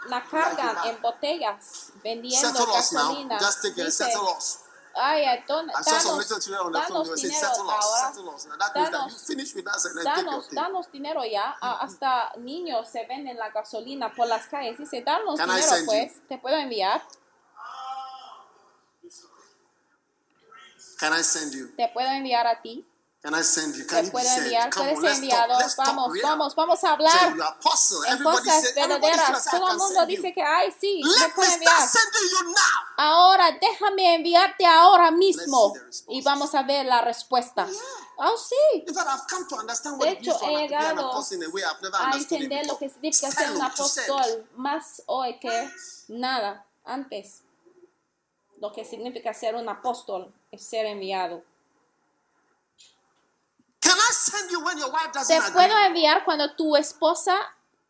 la 0.08 0.20
cargan 0.22 0.76
en 0.86 1.00
botellas 1.00 1.92
vendiendo 2.02 2.48
Settle 2.48 2.74
us 2.74 2.92
now. 2.92 3.10
gasolina. 3.14 3.38
Just 3.38 3.62
take 3.62 3.78
it. 3.78 3.92
Settle 3.92 4.26
us. 4.36 4.58
Ay, 4.98 5.44
don- 5.46 5.70
I 5.70 5.82
saw 5.82 5.98
some 5.98 6.18
little 6.18 6.40
children 6.40 6.66
on 6.66 6.72
the 6.72 6.80
phone. 6.82 7.04
They 7.04 7.10
were 7.10 7.16
saying, 7.16 7.34
settle 7.34 7.70
us, 7.70 7.84
ahora, 7.84 8.12
settle 8.14 8.30
us. 8.34 8.46
Now 8.46 8.56
that 8.58 8.74
means 8.76 8.90
that 8.90 8.98
you 9.08 9.14
danos, 9.14 9.26
finish 9.26 9.54
with 9.54 9.66
us 9.68 9.84
and 9.86 9.94
then 9.96 10.04
take 10.04 10.16
your 10.24 10.32
danos, 10.34 10.46
thing. 10.48 10.58
danos 10.58 10.86
dinero 10.92 11.24
ya. 11.24 11.56
A- 11.62 11.78
hasta 11.84 12.32
niños 12.38 12.88
se 12.88 13.06
venden 13.06 13.36
la 13.36 13.50
gasolina 13.50 14.12
por 14.12 14.26
las 14.26 14.46
calles. 14.48 14.76
Dice, 14.78 15.02
danos 15.02 15.38
Can 15.38 15.48
I 15.50 15.54
dinero 15.54 15.68
send 15.70 15.80
you? 15.80 15.86
pues, 15.86 16.28
te 16.28 16.38
puedo 16.38 16.56
enviar, 16.56 17.02
Can 20.98 21.12
I 21.12 21.22
send 21.22 21.54
you? 21.54 21.68
te 21.76 21.88
puedo 21.88 22.08
enviar 22.08 22.46
a 22.46 22.60
ti, 22.60 22.84
Can 23.28 23.38
I 23.38 23.42
send 23.42 23.76
you? 23.76 23.84
Can 23.84 24.06
enviar, 24.06 24.72
let's 24.72 25.00
ser 25.00 25.02
talk. 25.02 25.16
enviado. 25.16 25.58
Let's 25.58 25.76
talk 25.76 25.86
Vamos, 25.86 26.12
real. 26.14 26.22
vamos, 26.30 26.54
vamos 26.54 26.82
a 26.82 26.92
hablar 26.92 27.36
apostle. 27.42 27.98
en 28.06 28.12
Everybody 28.14 28.36
cosas 28.48 28.74
verdaderas. 28.74 29.44
Todo 29.50 29.70
el 29.70 29.76
mundo 29.76 30.06
dice 30.06 30.32
que, 30.32 30.42
ay, 30.42 30.74
sí, 30.80 31.02
Let 31.04 31.26
me 31.26 31.34
puede 31.34 31.52
enviar. 31.52 31.88
sending 31.88 32.30
you 32.30 32.44
now. 32.44 32.54
Ahora 32.96 33.50
déjame 33.60 34.14
enviarte 34.14 34.64
ahora 34.64 35.10
mismo 35.10 35.74
y 36.08 36.22
vamos 36.22 36.54
a 36.54 36.62
ver 36.62 36.86
la 36.86 37.02
respuesta. 37.02 37.68
Oh, 38.16 38.36
sí. 38.38 38.84
De 38.86 40.10
hecho, 40.10 40.40
he 40.44 40.56
llegado 40.62 41.22
a 42.00 42.16
entender 42.16 42.66
lo 42.66 42.78
que 42.78 42.88
significa 42.88 43.30
ser 43.30 43.50
un 43.50 43.60
apóstol 43.60 44.48
más 44.56 45.02
hoy 45.04 45.38
que 45.38 45.70
nada 46.08 46.64
antes. 46.82 47.42
Lo 48.58 48.72
que 48.72 48.86
significa 48.86 49.34
ser 49.34 49.54
un 49.54 49.68
apóstol 49.68 50.32
es 50.50 50.64
ser 50.64 50.86
enviado. 50.86 51.42
Can 53.80 53.92
I 53.92 53.94
send 53.94 53.94
you 53.94 53.94
when 53.94 53.94
your 53.94 53.94
wife 53.94 53.94
doesn't 53.94 53.96
Te 55.26 55.52
puedo 55.52 55.78
enviar 55.78 56.24
cuando 56.24 56.54
tu 56.54 56.76
esposa 56.76 57.36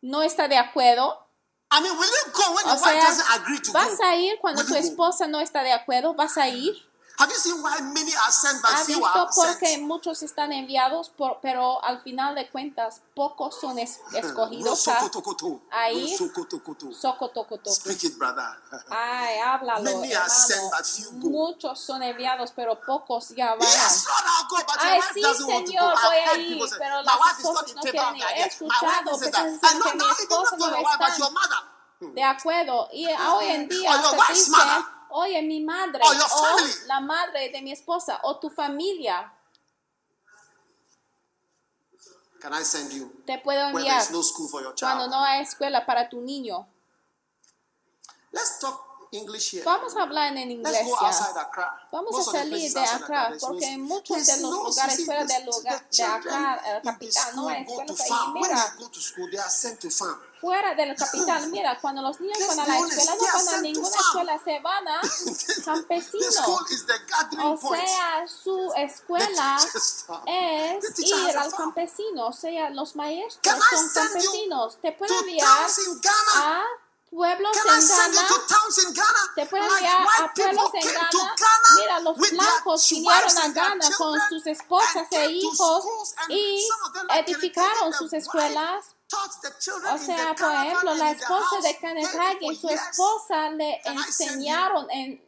no 0.01 0.21
está 0.21 0.47
de 0.47 0.57
acuerdo. 0.57 1.25
I 1.71 1.81
mean, 1.81 1.93
will 1.97 2.07
you 2.09 2.31
go 2.33 2.53
when 2.55 2.65
O 2.65 2.69
your 2.69 2.81
wife 2.81 2.93
sea, 2.93 3.01
doesn't 3.01 3.41
agree 3.41 3.59
to 3.59 3.71
vas 3.71 3.97
go? 3.97 4.03
a 4.03 4.15
ir 4.15 4.39
cuando 4.39 4.61
Will 4.61 4.69
tu 4.69 4.75
esposa 4.75 5.27
no 5.27 5.39
está 5.39 5.61
de 5.63 5.71
acuerdo. 5.71 6.15
Vas 6.15 6.37
a 6.37 6.47
ir. 6.49 6.73
Have 7.19 7.29
you 7.29 7.35
seen 7.37 7.61
why 7.61 7.77
many 7.81 8.13
are 8.15 8.31
sent 8.31 8.61
but 8.61 8.71
¿Ha 8.71 8.77
few 8.85 8.95
visto 8.95 9.19
are 9.19 9.29
por 9.35 9.57
qué 9.59 9.73
sent? 9.75 9.83
muchos 9.87 10.23
están 10.23 10.53
enviados, 10.53 11.09
por- 11.09 11.39
pero 11.41 11.83
al 11.83 11.99
final 12.01 12.33
de 12.33 12.49
cuentas 12.49 13.01
pocos 13.13 13.59
son 13.59 13.77
es- 13.77 13.99
escogidos 14.13 14.87
a 14.87 14.99
Rosokotokoto. 15.01 15.61
ahí. 15.69 16.15
Rosokotokoto. 16.17 16.93
Socotocotoco? 16.93 17.75
Speak 17.75 18.03
it, 18.05 18.17
brother. 18.17 18.45
Ay, 18.89 19.37
háblalo, 19.39 19.83
Many 19.83 20.15
are 20.15 20.29
sent, 20.29 20.71
but 20.71 20.85
few 20.85 21.11
go. 21.19 21.29
Muchos 21.29 21.77
son 21.81 22.01
enviados, 22.03 22.51
pero 22.55 22.79
pocos 22.79 23.29
ya 23.35 23.55
van. 23.55 23.67
Yes, 23.67 24.05
Lord, 24.07 24.23
I'll 24.25 24.47
go, 24.47 24.55
but 24.65 24.81
your 24.81 24.91
Ay, 24.93 24.99
wife 24.99 25.11
sí, 25.13 25.21
doesn't 25.21 25.47
want 25.47 25.65
to 25.65 25.71
go. 25.73 25.77
Señor, 25.77 25.95
voy 26.01 26.15
I've 26.15 26.23
a 26.23 26.29
heard 26.31 26.39
ir, 26.39 26.47
people 26.53 26.67
say, 26.69 26.77
pero 26.79 26.95
my 26.95 27.03
las 27.03 27.19
wife 27.19 27.39
is 27.39 27.43
not 27.43 27.67
esposas 27.67 27.69
in 27.69 27.75
no 27.75 27.81
favor 27.81 27.91
quieren 27.91 28.09
of 28.09 28.15
ir. 28.15 28.21
that 28.21 28.31
He 28.31 28.39
yet. 28.39 28.61
My 28.61 28.67
wife 28.67 28.79
escuchado 28.79 29.17
says 29.19 29.31
that. 29.31 29.43
personas 29.43 29.63
And 29.63 29.79
not 29.79 29.91
que 29.91 29.93
mi 29.93 29.99
now, 29.99 30.13
esposa 30.15 30.57
no 30.57 30.65
your 30.69 30.83
wife, 30.83 30.97
but 30.99 31.07
está 31.09 31.17
your 31.19 31.31
mother. 31.35 32.15
de 32.15 32.23
acuerdo. 32.23 32.87
Y 32.93 33.05
hoy 33.11 33.45
en 33.49 33.67
día 33.67 33.91
your 34.01 34.15
wife's 34.17 34.45
dicen, 34.45 34.51
mother. 34.51 34.85
Oye, 35.11 35.41
mi 35.41 35.61
madre, 35.63 35.99
your 36.03 36.25
o 36.25 36.43
family. 36.57 36.73
la 36.87 36.99
madre 36.99 37.49
de 37.49 37.61
mi 37.61 37.71
esposa, 37.71 38.19
o 38.23 38.37
tu 38.39 38.49
familia, 38.49 39.31
Can 42.41 42.53
I 42.53 42.63
send 42.63 42.93
you 42.93 43.11
te 43.25 43.37
puedo 43.39 43.59
enviar 43.67 44.09
no 44.11 44.23
school 44.23 44.47
for 44.47 44.61
your 44.61 44.73
cuando 44.73 45.03
child? 45.05 45.11
no 45.11 45.23
hay 45.23 45.41
escuela 45.41 45.85
para 45.85 46.07
tu 46.09 46.21
niño. 46.21 46.65
Let's 48.31 48.59
talk 48.59 48.88
English 49.11 49.53
here. 49.53 49.63
Vamos 49.65 49.95
a 49.95 50.03
hablar 50.03 50.35
en 50.37 50.61
Let's 50.63 50.85
go 50.85 50.95
outside 50.99 51.37
Accra. 51.39 51.87
Vamos 51.91 52.11
Most 52.11 52.29
a 52.29 52.31
salir 52.31 52.71
de 52.73 52.79
Accra, 52.79 53.29
no- 53.29 53.37
porque 53.39 53.65
en 53.65 53.81
muchos 53.81 54.07
there's 54.17 54.27
de 54.27 54.41
los 54.41 54.51
no- 54.51 54.63
lugares 54.65 55.05
fuera 55.05 55.25
del 55.25 55.45
lugar 55.45 55.89
de 55.89 56.03
Accra, 56.03 56.61
the 56.63 56.81
capital, 56.89 57.35
no 57.35 57.49
hay 57.49 57.61
escuelas 57.63 57.99
ahí. 58.01 58.31
Mira, 58.33 58.75
fuera 60.39 60.73
de 60.75 60.85
la 60.85 60.95
capital, 61.03 61.47
mira, 61.49 61.77
cuando 61.81 62.01
los 62.01 62.19
niños 62.21 62.37
van 62.47 62.59
a 62.59 62.67
la 62.67 62.77
escuela, 62.79 63.15
no 63.15 63.23
van 63.33 63.47
a 63.55 63.61
ninguna 63.61 63.87
escuela, 63.97 64.39
se 64.43 64.59
van 64.59 64.87
a 64.87 65.01
campesinos. 65.65 66.37
O 67.41 67.57
sea, 67.75 68.27
su 68.27 68.73
escuela 68.77 69.57
es 70.25 70.99
ir 70.99 71.37
al 71.37 71.53
campesino, 71.53 72.27
o 72.27 72.33
sea, 72.33 72.69
los 72.69 72.95
maestros 72.95 73.57
son 73.69 73.89
campesinos. 73.93 74.77
Te 74.81 74.91
puedo 74.93 75.13
To 75.13 75.19
enviar 75.21 75.47
a 76.37 76.63
pueblos 77.09 77.57
en 77.57 78.93
Ghana. 78.93 79.31
Te 79.35 79.45
puedo 79.45 79.63
enviar 79.63 80.07
a 80.21 80.33
pueblos 80.33 80.71
en 80.73 80.93
Ghana. 80.93 81.09
Mira, 81.75 81.99
los 81.99 82.17
blancos 82.17 82.89
vinieron 82.89 83.37
a 83.37 83.47
Ghana 83.49 83.89
con 83.97 84.19
sus 84.29 84.45
esposas 84.47 85.07
e 85.11 85.31
hijos 85.31 85.85
y 86.29 86.67
edificaron 87.15 87.93
sus 87.93 88.13
escuelas. 88.13 88.95
O 89.91 89.97
sea, 89.97 90.35
por 90.35 90.51
ejemplo, 90.51 90.93
la 90.93 91.11
esposa 91.11 91.61
de 91.63 91.77
Kenneth 91.79 92.15
Hagin, 92.15 92.55
su 92.55 92.69
esposa 92.69 93.49
le 93.49 93.81
enseñaron 93.83 94.89
en 94.91 95.25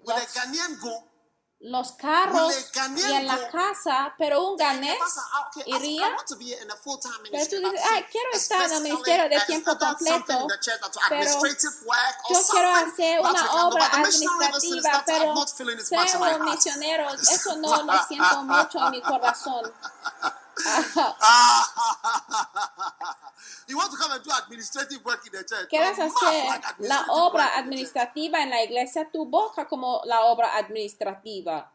los, 1.61 1.91
carros 1.91 2.53
y 2.97 3.11
en 3.13 3.27
la 3.27 3.49
casa, 3.49 4.15
pero 4.17 4.49
un 4.49 4.57
ganés 4.57 4.97
ah, 5.17 5.51
iría. 5.65 6.15
Pero 7.31 7.47
tú 7.49 7.55
dices, 7.57 7.81
"Ay, 7.91 8.05
quiero 8.11 8.31
estar 8.33 8.63
en 8.63 8.77
el 8.77 8.83
ministerio 8.83 9.29
de 9.29 9.39
tiempo 9.45 9.77
completo, 9.77 10.47
pero 11.09 11.31
Yo 12.29 12.39
quiero 12.51 12.75
hacer 12.75 13.19
una 13.19 13.65
obra 13.65 13.87
administrativa, 13.87 15.03
pero 15.05 15.47
ser 15.47 16.17
un 16.19 16.45
misionero, 16.45 17.09
eso 17.13 17.55
no 17.57 17.83
lo 17.83 18.03
siento 18.07 18.43
mucho 18.43 18.85
en 18.85 18.91
mi 18.91 19.01
corazón. 19.01 19.71
Quieres 25.69 25.99
hacer 25.99 26.61
la 26.79 27.05
obra 27.09 27.57
administrativa 27.57 28.41
en 28.41 28.49
la 28.49 28.63
iglesia, 28.63 29.09
tu 29.11 29.25
boca 29.25 29.67
como 29.67 30.01
la 30.05 30.21
obra 30.21 30.55
administrativa. 30.57 31.71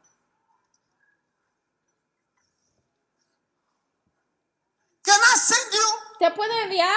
Can 5.03 5.21
I 5.21 5.39
send 5.39 5.73
you 5.73 6.07
Te 6.19 6.31
puedo 6.31 6.53
enviar 6.65 6.97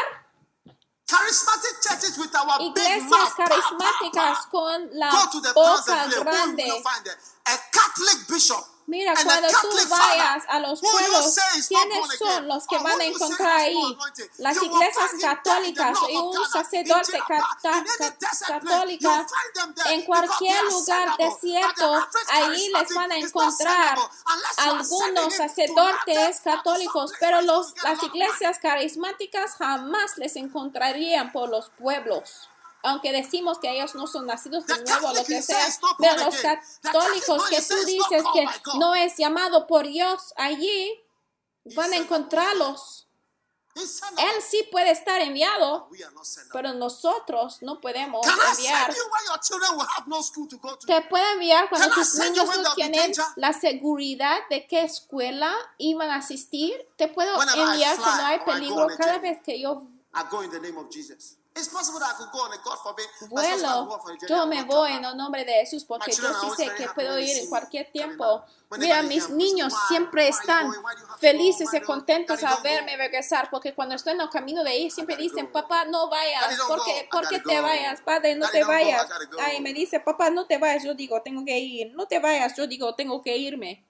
charismatic 1.05 1.81
churches 1.81 2.17
with 2.17 2.33
our 2.35 2.57
big 2.59 2.71
iglesias 2.71 3.09
mouth? 3.09 3.35
Pa, 3.35 3.45
pa, 3.45 3.49
carismáticas 3.49 4.37
pa. 4.37 4.49
con 4.49 4.89
la 4.93 5.11
Go 5.11 5.29
to 5.31 5.41
the 5.41 5.53
towns 5.53 5.85
boca 5.85 6.09
grande. 6.23 6.83
A 7.45 7.57
Catholic 7.71 8.27
bishop. 8.27 8.65
Mira, 8.89 9.11
and 9.11 9.23
cuando 9.23 9.47
tú 9.61 9.69
vayas 9.87 10.43
a 10.47 10.59
los 10.61 10.81
pueblos, 10.81 11.35
¿quiénes 11.67 12.17
son 12.17 12.47
los 12.47 12.65
que 12.65 12.77
van 12.79 12.99
a 12.99 13.03
encontrar 13.05 13.57
ahí? 13.57 13.97
Las 14.39 14.57
iglesias 14.63 15.11
católicas 15.21 15.97
y 16.09 16.15
un 16.15 16.33
sacerdote 16.51 17.11
Tirapa, 17.11 17.57
cata- 17.61 17.69
in 17.69 17.75
any 17.77 17.85
ca- 17.85 18.15
desert 18.19 18.47
place, 18.47 18.69
católica 18.71 19.09
you'll 19.09 19.27
find 19.27 19.53
them 19.53 19.73
there 19.75 19.93
en 19.93 20.01
cualquier 20.05 20.63
lugar 20.63 21.17
desierto, 21.17 22.07
ahí 22.29 22.69
les 22.73 22.93
van 22.95 23.11
a 23.11 23.17
encontrar 23.17 23.97
algunos 24.57 25.35
sacerdotes 25.35 26.39
católicos, 26.41 27.11
pero 27.19 27.41
los, 27.41 27.73
las 27.83 28.01
iglesias 28.01 28.57
carismáticas 28.59 29.51
jamás 29.57 30.17
les 30.17 30.35
encontrarían 30.35 31.31
por 31.31 31.49
los 31.49 31.69
pueblos. 31.77 32.49
Aunque 32.83 33.11
decimos 33.11 33.59
que 33.59 33.69
ellos 33.69 33.95
no 33.95 34.07
son 34.07 34.25
nacidos 34.25 34.65
de 34.65 34.81
nuevo, 34.83 35.13
lo 35.13 35.23
que 35.25 35.41
sea, 35.41 35.67
pero 35.97 36.25
los 36.25 36.35
católicos 36.35 37.43
que 37.49 37.61
tú 37.61 37.75
dices 37.85 38.23
que 38.33 38.47
no 38.77 38.95
es 38.95 39.17
llamado 39.17 39.67
por 39.67 39.87
Dios 39.87 40.33
allí, 40.37 40.97
van 41.75 41.93
a 41.93 41.97
encontrarlos. 41.97 43.05
Él 44.17 44.41
sí 44.41 44.67
puede 44.71 44.91
estar 44.91 45.21
enviado, 45.21 45.89
pero 46.51 46.73
nosotros 46.73 47.61
no 47.61 47.79
podemos 47.79 48.25
enviar. 48.25 48.93
Te 50.85 51.01
puede 51.03 51.31
enviar 51.33 51.69
cuando 51.69 51.89
tus 51.91 52.15
niños 52.15 52.57
no 52.57 52.73
tienen 52.73 53.13
la 53.35 53.53
seguridad 53.53 54.39
de 54.49 54.67
qué 54.67 54.83
escuela 54.83 55.53
iban 55.77 56.09
a 56.09 56.15
asistir. 56.15 56.73
Te 56.97 57.07
puedo 57.07 57.41
enviar 57.41 57.97
cuando 57.97 58.23
hay 58.25 58.39
go 58.39 58.45
peligro 58.45 58.87
cada 58.97 59.19
vez 59.19 59.41
que 59.43 59.59
yo 59.61 59.83
Vuelo, 63.29 63.99
yo 64.27 64.45
me 64.47 64.63
voy 64.63 64.91
en 64.93 65.05
el 65.05 65.17
nombre 65.17 65.43
de 65.45 65.53
Jesús 65.53 65.83
porque 65.85 66.11
yo 66.11 66.33
sí 66.41 66.47
sé 66.57 66.73
que 66.75 66.87
puedo 66.89 67.19
ir 67.19 67.37
en 67.37 67.49
cualquier 67.49 67.91
tiempo. 67.91 68.43
Mira, 68.77 69.01
mis 69.01 69.29
niños 69.29 69.73
siempre 69.87 70.27
están 70.27 70.71
felices 71.19 71.73
y 71.73 71.81
contentos 71.81 72.43
a 72.43 72.57
verme 72.57 72.95
regresar 72.97 73.49
porque 73.49 73.73
cuando 73.73 73.95
estoy 73.95 74.13
en 74.13 74.21
el 74.21 74.29
camino 74.29 74.63
de 74.63 74.77
ir 74.77 74.91
siempre 74.91 75.15
dicen, 75.17 75.51
papá, 75.51 75.85
no 75.85 76.07
vayas, 76.09 76.41
Daddy, 76.41 76.55
don't 76.55 76.69
¿por 76.69 76.77
go. 76.79 76.85
qué, 76.85 76.99
I 76.99 77.07
¿por 77.09 77.27
qué 77.27 77.37
gotta 77.37 77.49
te 77.49 77.61
vayas? 77.61 78.01
Padre, 78.01 78.35
no 78.35 78.47
te 78.49 78.63
vayas. 78.63 79.07
Ay, 79.39 79.59
me 79.61 79.73
dice, 79.73 79.99
papá, 79.99 80.29
no 80.29 80.45
te 80.45 80.57
vayas, 80.59 80.83
yo 80.83 80.93
digo, 80.93 81.21
tengo 81.23 81.43
que 81.43 81.57
ir, 81.57 81.93
no 81.95 82.07
te 82.07 82.19
vayas, 82.19 82.55
yo 82.55 82.67
digo, 82.67 82.93
tengo 82.93 83.21
que 83.23 83.35
irme. 83.35 83.88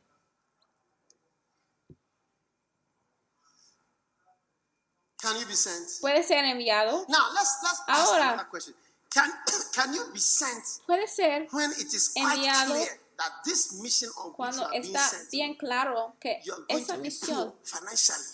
Can 5.22 5.38
you 5.40 5.46
be 5.46 5.54
sent? 5.56 5.88
Puede 6.02 6.24
ser 6.24 6.44
enviado, 6.46 7.06
Now 7.10 7.30
let's 7.34 7.58
let's 7.64 7.82
ask 7.88 8.08
Ahora. 8.10 8.34
another 8.34 8.50
question. 8.50 8.74
Can 9.10 9.30
can 9.74 9.94
you 9.94 10.06
be 10.14 10.20
sent 10.20 10.64
puede 10.88 11.08
ser 11.08 11.48
when 11.52 11.72
it 11.72 11.94
is 11.94 12.10
quite 12.16 12.38
Enviado 12.38 12.72
clear 12.72 13.00
that 13.18 13.32
this 13.44 13.74
mission 13.82 14.10
you 14.16 14.34
cuando 14.34 14.70
está 14.72 15.00
sent, 15.10 15.30
bien 15.32 15.56
claro 15.56 16.16
que 16.22 16.40
esa 16.70 16.96
misión 16.96 17.54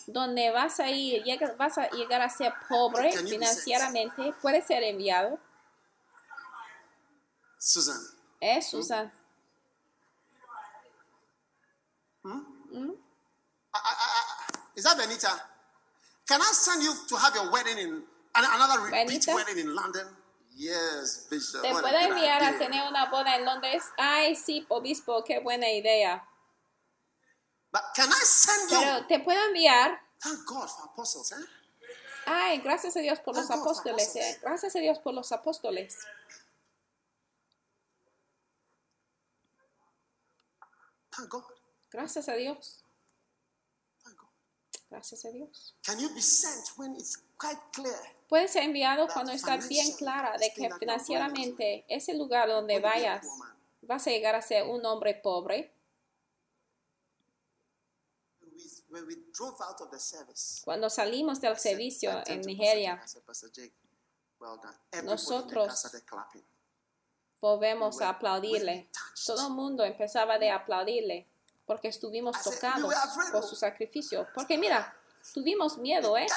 donde 0.08 0.52
vas 0.52 0.80
a 0.80 0.90
ir, 0.92 1.24
vas 1.58 1.78
a 1.80 1.90
llegar 1.90 2.22
a 2.22 2.30
ser 2.30 2.54
pobre 2.70 3.10
Can 3.10 3.26
you 3.26 3.32
be 3.32 3.32
financieramente, 3.32 4.34
puede 4.42 4.62
ser 4.62 4.84
enviado. 4.84 5.40
Susan, 7.58 7.98
Es 8.40 8.70
Susan. 8.70 9.12
I, 12.24 13.78
I, 13.78 13.92
I, 13.92 14.60
is 14.76 14.84
that 14.84 14.98
Benita? 14.98 15.55
Can 16.28 16.42
I 16.42 16.52
send 16.54 16.84
you 16.84 16.94
to 17.08 17.16
have 17.18 17.36
your 17.36 17.52
wedding 17.52 17.78
in 17.78 18.04
an- 18.36 18.46
another 18.54 18.82
repeat 18.82 19.28
wedding 19.28 19.60
in 19.60 19.76
London? 19.76 20.08
Yes, 20.58 21.28
Bishop. 21.30 21.62
Te 21.62 21.72
puedo 21.72 21.98
enviar 21.98 22.42
a 22.44 22.58
tener 22.58 22.88
una 22.88 23.10
boda 23.10 23.36
en 23.36 23.46
Londres. 23.46 23.84
Ay, 23.98 24.36
sí, 24.36 24.66
obispo, 24.70 25.24
qué 25.24 25.40
buena 25.40 25.70
idea. 25.70 26.24
But 27.72 27.82
can 27.94 28.10
I 28.10 28.24
send 28.24 28.72
you? 28.72 28.80
Pero 28.80 29.06
te 29.08 29.20
puedo 29.20 29.40
enviar. 29.48 30.02
Thank 30.20 30.46
God 30.46 30.68
for 30.70 30.86
apostles, 30.86 31.32
eh? 31.34 31.46
Ay, 32.26 32.60
gracias 32.62 32.96
a 32.96 33.02
Dios 33.02 33.20
por 33.20 33.36
los 33.36 33.48
Thank 33.48 33.60
God 33.60 33.64
for 33.66 33.72
apóstoles. 33.92 34.16
eh. 34.16 34.40
Gracias 34.42 34.76
a 34.76 34.80
Dios 34.80 34.98
por 35.00 35.14
los 35.14 35.32
apóstoles. 35.32 35.98
Thank 41.12 41.30
God. 41.30 41.44
Gracias 41.92 42.28
a 42.30 42.34
Dios. 42.34 42.85
Gracias 44.96 45.26
a 45.26 45.30
Dios. 45.30 45.76
Can 45.86 46.00
you 46.00 46.08
be 46.14 46.22
sent 46.22 46.70
when 46.78 46.96
it's 46.96 47.18
quite 47.38 47.60
clear? 47.74 48.00
Puede 48.30 48.48
ser 48.48 48.64
enviado 48.64 49.08
cuando 49.14 49.34
está 49.34 49.58
bien 49.58 49.92
clara 49.98 50.38
de 50.38 50.54
que 50.54 50.70
financieramente 50.80 51.84
ese 51.90 52.14
lugar 52.14 52.48
donde 52.48 52.80
vayas 52.80 53.28
vas 53.82 54.08
a 54.08 54.10
llegar 54.10 54.36
a 54.36 54.42
ser 54.42 54.64
un 54.64 54.86
hombre 54.86 55.14
pobre. 55.14 55.74
Cuando 60.64 60.90
salimos 60.90 61.42
del 61.42 61.58
servicio 61.58 62.24
en 62.26 62.42
Nigeria, 62.42 63.04
Nosotros 65.04 65.92
volvemos 67.42 68.00
a 68.00 68.10
aplaudirle. 68.10 68.90
Todo 69.26 69.48
el 69.48 69.54
mundo 69.54 69.84
empezaba 69.84 70.40
de 70.40 70.52
aplaudirle 70.52 71.28
porque 71.66 71.90
estuvimos 71.90 72.42
tocados 72.42 72.84
"We 72.84 72.90
were 72.90 72.98
afraid 72.98 73.32
por 73.32 73.44
su 73.44 73.56
sacrificio. 73.56 74.28
Porque 74.34 74.58
mira, 74.58 74.96
tuvimos 75.34 75.78
miedo, 75.78 76.18
¿eh? 76.18 76.28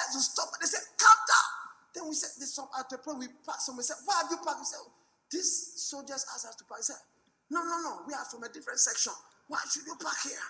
Here? 10.24 10.42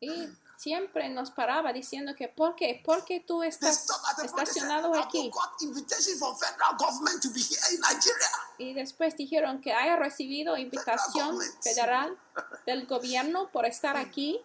Y 0.00 0.47
siempre 0.58 1.08
nos 1.08 1.30
paraba 1.30 1.72
diciendo 1.72 2.16
que 2.16 2.26
¿por 2.28 2.56
qué? 2.56 2.82
¿Por 2.84 3.04
qué 3.04 3.20
tú 3.20 3.44
estás 3.44 3.86
estacionado 4.24 4.92
aquí? 4.94 5.30
Y 8.58 8.74
después 8.74 9.16
dijeron 9.16 9.60
que 9.60 9.72
haya 9.72 9.94
recibido 9.94 10.56
invitación 10.56 11.38
federal 11.62 12.18
del 12.66 12.86
gobierno 12.86 13.50
por 13.52 13.66
estar 13.66 13.96
aquí. 13.96 14.44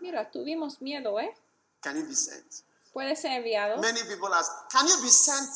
Mira, 0.00 0.30
tuvimos 0.30 0.80
miedo, 0.80 1.20
¿eh? 1.20 1.34
Puede 2.94 3.14
ser 3.14 3.32
enviado. 3.32 3.78
Many 3.80 4.00
people 4.04 4.34
ask, 4.34 4.50
can 4.70 4.86
you 4.86 5.02
be 5.02 5.10
sent 5.10 5.50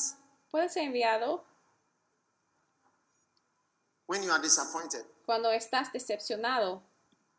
Puede 0.50 0.68
ser 0.68 0.84
enviado 0.84 1.42
when 4.06 4.22
you 4.22 4.30
are 4.30 4.40
disappointed? 4.40 5.04
Cuando 5.24 5.50
estás 5.50 5.92
decepcionado. 5.92 6.82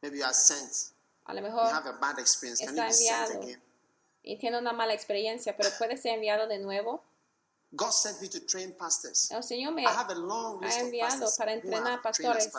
Maybe 0.01 0.19
you 0.19 0.25
are 0.25 0.33
sent. 0.33 0.93
A 1.25 1.33
lo 1.33 1.39
You 1.39 1.47
mejor 1.47 1.71
have 1.71 1.89
a 1.89 1.93
bad 1.93 2.19
experience. 2.19 2.63
Can 2.63 2.75
you 2.75 2.81
está 2.81 2.87
be 2.87 2.93
sent 2.93 3.29
enviado. 3.29 3.43
again? 3.43 3.61
y 4.25 4.37
tiene 4.37 4.57
una 4.57 4.73
mala 4.73 4.93
experiencia, 4.93 5.55
pero 5.55 5.69
puede 5.77 5.97
ser 5.97 6.15
enviado 6.15 6.47
de 6.47 6.57
nuevo. 6.57 7.03
God 7.71 7.91
sent 7.91 8.21
me 8.21 8.27
to 8.29 8.39
train 8.45 8.73
pastors. 8.73 9.29
El 9.31 9.43
Señor 9.43 9.73
me 9.73 9.83
I 9.83 9.85
have 9.85 10.11
a 10.11 10.15
long 10.15 10.63
ha 10.63 10.65
list 10.65 10.77
of 10.77 10.83
enviado 10.85 11.31
para 11.37 11.53
entrenar 11.53 12.01
pastores. 12.01 12.51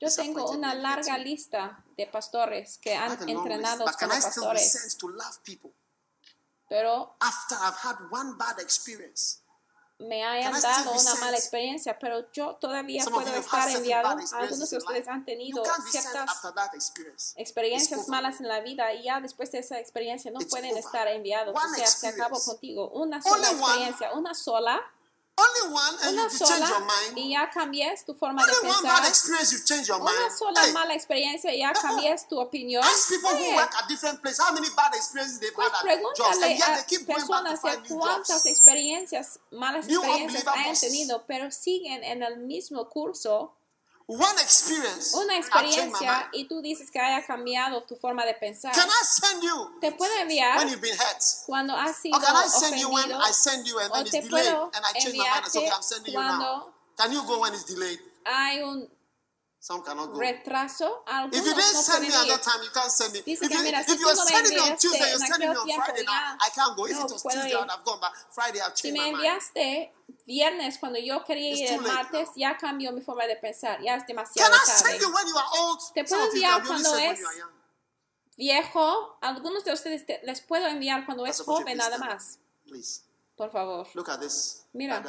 Yo 0.00 0.08
tengo 0.14 0.50
una 0.50 0.74
larga 0.74 1.18
lista 1.18 1.84
de 1.96 2.06
pastores 2.06 2.78
que 2.78 2.94
han 2.94 3.12
entrenado 3.28 3.84
como 3.84 4.12
pastores, 4.12 4.72
sent 4.72 5.02
pero 6.68 7.14
after 7.20 7.56
I've 7.58 7.76
had 7.82 7.96
one 8.10 8.36
bad 8.38 8.58
experience? 8.60 9.40
Me 10.00 10.24
hayan 10.24 10.58
dado 10.60 10.92
una 10.92 11.14
mala 11.16 11.36
experiencia, 11.36 11.98
pero 11.98 12.30
yo 12.32 12.56
todavía 12.56 13.04
puedo 13.04 13.34
estar 13.34 13.68
enviado. 13.70 14.08
Algunos 14.32 14.70
de 14.70 14.76
ustedes 14.76 15.08
han 15.08 15.24
tenido 15.24 15.62
ciertas 15.90 16.42
experiencias 17.36 18.08
malas 18.08 18.40
en 18.40 18.48
la 18.48 18.60
vida 18.60 18.92
y 18.94 19.04
ya 19.04 19.20
después 19.20 19.52
de 19.52 19.58
esa 19.58 19.78
experiencia 19.78 20.30
no 20.30 20.40
pueden 20.40 20.76
estar 20.76 21.06
enviados. 21.08 21.54
O 21.54 21.74
sea, 21.74 21.86
se 21.86 22.08
acabó 22.08 22.40
contigo. 22.42 22.90
Una 22.90 23.20
sola 23.22 23.50
experiencia, 23.50 24.12
una 24.14 24.34
sola, 24.34 24.80
una 25.38 26.22
you 26.24 26.38
change 26.38 26.60
your 26.60 26.68
sola 26.68 26.80
mind. 26.80 27.18
y 27.18 27.30
ya 27.30 27.48
cambies 27.50 28.04
tu 28.04 28.14
forma 28.14 28.44
de 28.46 28.52
Only 28.52 28.68
one 28.70 28.82
bad 28.82 29.02
pensar. 29.04 30.00
Una 30.00 30.12
mind. 30.28 30.32
sola 30.38 30.66
mala 30.72 30.94
experiencia 30.94 31.54
y 31.54 31.60
ya 31.60 31.72
Oh, 31.74 31.80
cambies 31.80 32.28
tu 32.28 32.38
opinión. 32.40 32.82
ask 32.84 33.08
people 33.08 33.30
who 33.30 33.36
Hey, 33.36 33.54
work 33.56 33.74
at 33.74 33.88
different 33.88 34.20
places 34.20 34.40
how 34.44 34.52
many 34.52 34.68
bad 34.76 34.94
experiences 34.94 35.40
they've 35.40 35.54
Pues 35.54 35.68
pregúntale 35.82 36.62
a 36.62 36.76
they 36.76 36.84
keep 36.86 37.06
going 37.06 37.26
back 37.26 37.26
to 37.26 37.60
personas 37.60 37.62
de 37.62 37.88
cuántas 37.88 38.46
experiencias, 38.46 39.38
malas 39.50 39.86
experiencias 39.88 40.44
bosses. 40.44 40.80
tenido, 40.80 41.24
pero 41.26 41.50
siguen 41.50 42.04
en 42.04 42.22
el 42.22 42.38
mismo 42.38 42.88
curso, 42.88 43.54
One 44.12 44.40
experience. 44.42 45.14
una 45.14 45.36
experiencia, 45.38 46.28
y 46.32 46.48
tú 46.48 46.60
dices 46.60 46.90
que 46.90 46.98
haya 46.98 47.24
cambiado 47.24 47.84
tu 47.84 47.94
forma 47.94 48.24
de 48.24 48.34
pensar. 48.34 48.72
Can 48.74 48.88
I 48.88 49.04
send 49.04 49.40
you 49.42 49.78
Te 49.80 49.92
puedo 49.92 50.12
enviar 50.20 50.58
when 50.58 50.68
you've 50.68 50.80
been 50.80 50.96
hurt? 50.98 51.22
cuando 51.46 51.76
has 51.76 51.96
sido 51.96 52.16
Or 52.16 52.20
can 52.24 52.34
I 52.34 52.48
send 52.48 52.80
you 52.80 52.88
when 52.88 53.04
ofendido 53.04 53.20
I 53.24 53.32
send 53.32 53.66
you 53.68 53.78
and 53.78 53.90
o 53.92 53.94
then 53.94 54.02
it's 54.06 54.10
te 54.10 54.20
delayed 54.22 54.46
puedo 54.52 54.70
and 54.74 54.84
I 54.84 54.92
change 54.98 55.16
my 55.16 55.24
mind? 55.30 55.46
It's 55.46 55.56
okay, 55.56 55.66
enviarte 55.66 55.76
I'm 55.76 55.82
sending 55.82 56.14
you 56.14 56.20
now. 56.20 56.26
cuando 56.38 56.74
Can 56.96 57.12
you 57.12 57.22
go 57.24 57.38
when 57.40 57.54
it's 57.54 57.64
delayed? 57.64 58.00
hay 58.24 58.62
un 58.62 58.88
Some 59.62 59.82
cannot 59.82 60.10
go. 60.12 60.18
retraso. 60.18 61.02
If 61.06 61.12
Algunos 61.12 61.36
you 61.36 61.54
didn't 61.54 61.74
no 61.74 61.82
send 61.82 62.00
me 62.00 62.08
at 62.14 62.26
that 62.28 62.42
time, 62.42 62.62
you 62.64 62.70
can't 62.72 62.90
send 62.90 63.12
me. 63.12 63.20
Dice 63.20 63.42
If 63.44 63.48
que, 63.50 63.58
you, 63.58 63.62
mira, 63.62 63.84
si 63.84 63.92
if 63.92 64.00
you 64.00 64.08
are 64.08 64.16
sending 64.16 64.54
me 64.54 64.60
on 64.60 64.76
Tuesday, 64.78 65.08
you're 65.10 65.18
sending 65.18 65.50
me 65.50 65.56
on 65.56 65.68
Friday 65.84 66.02
now. 66.02 66.36
I 66.40 66.48
can't 66.48 66.74
go. 66.76 66.86
If 66.86 66.92
no 66.96 67.04
it 67.04 67.12
was 67.12 67.22
Tuesday, 67.22 67.50
ir. 67.52 67.58
I 67.68 67.72
have 67.76 67.84
gone, 67.84 67.98
but 68.00 68.12
Friday 68.32 68.60
I've 68.64 68.74
changed 68.74 68.94
me 68.96 69.00
my 69.00 69.12
mind. 69.12 69.16
enviaste 69.20 69.92
viernes 70.26 70.78
cuando 70.78 70.98
yo 70.98 71.22
quería 71.24 71.52
It's 71.52 71.60
ir 71.60 71.68
too 71.68 71.74
el 71.74 71.82
late 71.84 71.92
martes, 71.94 72.28
now. 72.28 72.34
ya 72.36 72.56
cambió 72.56 72.90
mi 72.92 73.02
forma 73.02 73.26
de 73.26 73.36
pensar. 73.36 73.82
Ya 73.82 73.96
es 73.96 74.00
Can 74.04 74.16
demasiado 74.16 74.54
I 74.54 74.58
tarde. 74.64 74.80
send 74.88 75.00
you 75.02 75.12
when 75.12 75.26
you 75.28 75.36
are 75.36 75.48
old? 75.60 75.80
Te 75.94 76.04
puedo 76.04 76.24
enviar 76.24 76.58
can 76.62 76.66
cuando 76.66 76.96
es. 76.96 77.20
Viejo, 78.38 79.18
algunos 79.20 79.62
de 79.64 79.72
ustedes 79.74 80.06
te- 80.06 80.20
les 80.24 80.40
puedo 80.40 80.66
enviar 80.66 81.04
cuando 81.04 81.26
es 81.26 81.40
joven 81.42 81.76
nada 81.76 81.98
más. 81.98 82.38
Please 82.66 83.02
Por 83.36 83.50
favor. 83.50 83.86
look 83.94 84.08
at 84.08 84.20
this 84.20 84.64
Mira. 84.72 85.02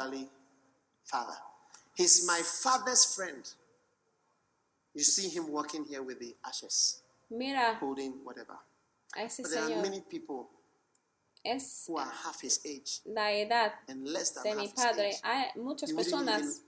father. 1.04 1.38
He's 1.96 2.24
my 2.26 2.42
father's 2.42 3.06
friend. 3.14 3.48
You 4.94 5.02
see 5.04 5.28
him 5.28 5.50
walking 5.50 5.84
here 5.84 6.02
with 6.02 6.18
the 6.20 6.34
ashes, 6.44 7.02
Mira 7.30 7.74
holding 7.80 8.12
whatever. 8.24 8.58
ese 9.16 9.42
But 9.42 9.50
there 9.50 9.62
are 9.64 9.82
many 9.82 10.00
people 10.00 10.48
Es 11.44 11.84
who 11.88 11.96
are 11.98 12.10
half 12.24 12.40
his 12.40 12.60
age 12.64 13.00
la 13.04 13.28
edad 13.30 13.72
and 13.88 14.06
less 14.06 14.30
than 14.30 14.42
de 14.44 14.48
half 14.50 14.58
mi 14.58 14.66
his 14.66 14.98
age. 14.98 15.20
Hay 15.24 15.50
muchas 15.56 15.90
You 15.90 15.96
personas 15.96 16.60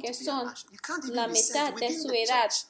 que 0.00 0.14
son 0.14 0.40
an 0.40 0.48
usher. 0.52 0.68
You 0.72 0.78
can't 0.78 1.04
even 1.04 1.16
la 1.16 1.26
mitad 1.28 1.74
de 1.78 1.92
su 1.92 2.08
edad. 2.10 2.48
church. 2.48 2.64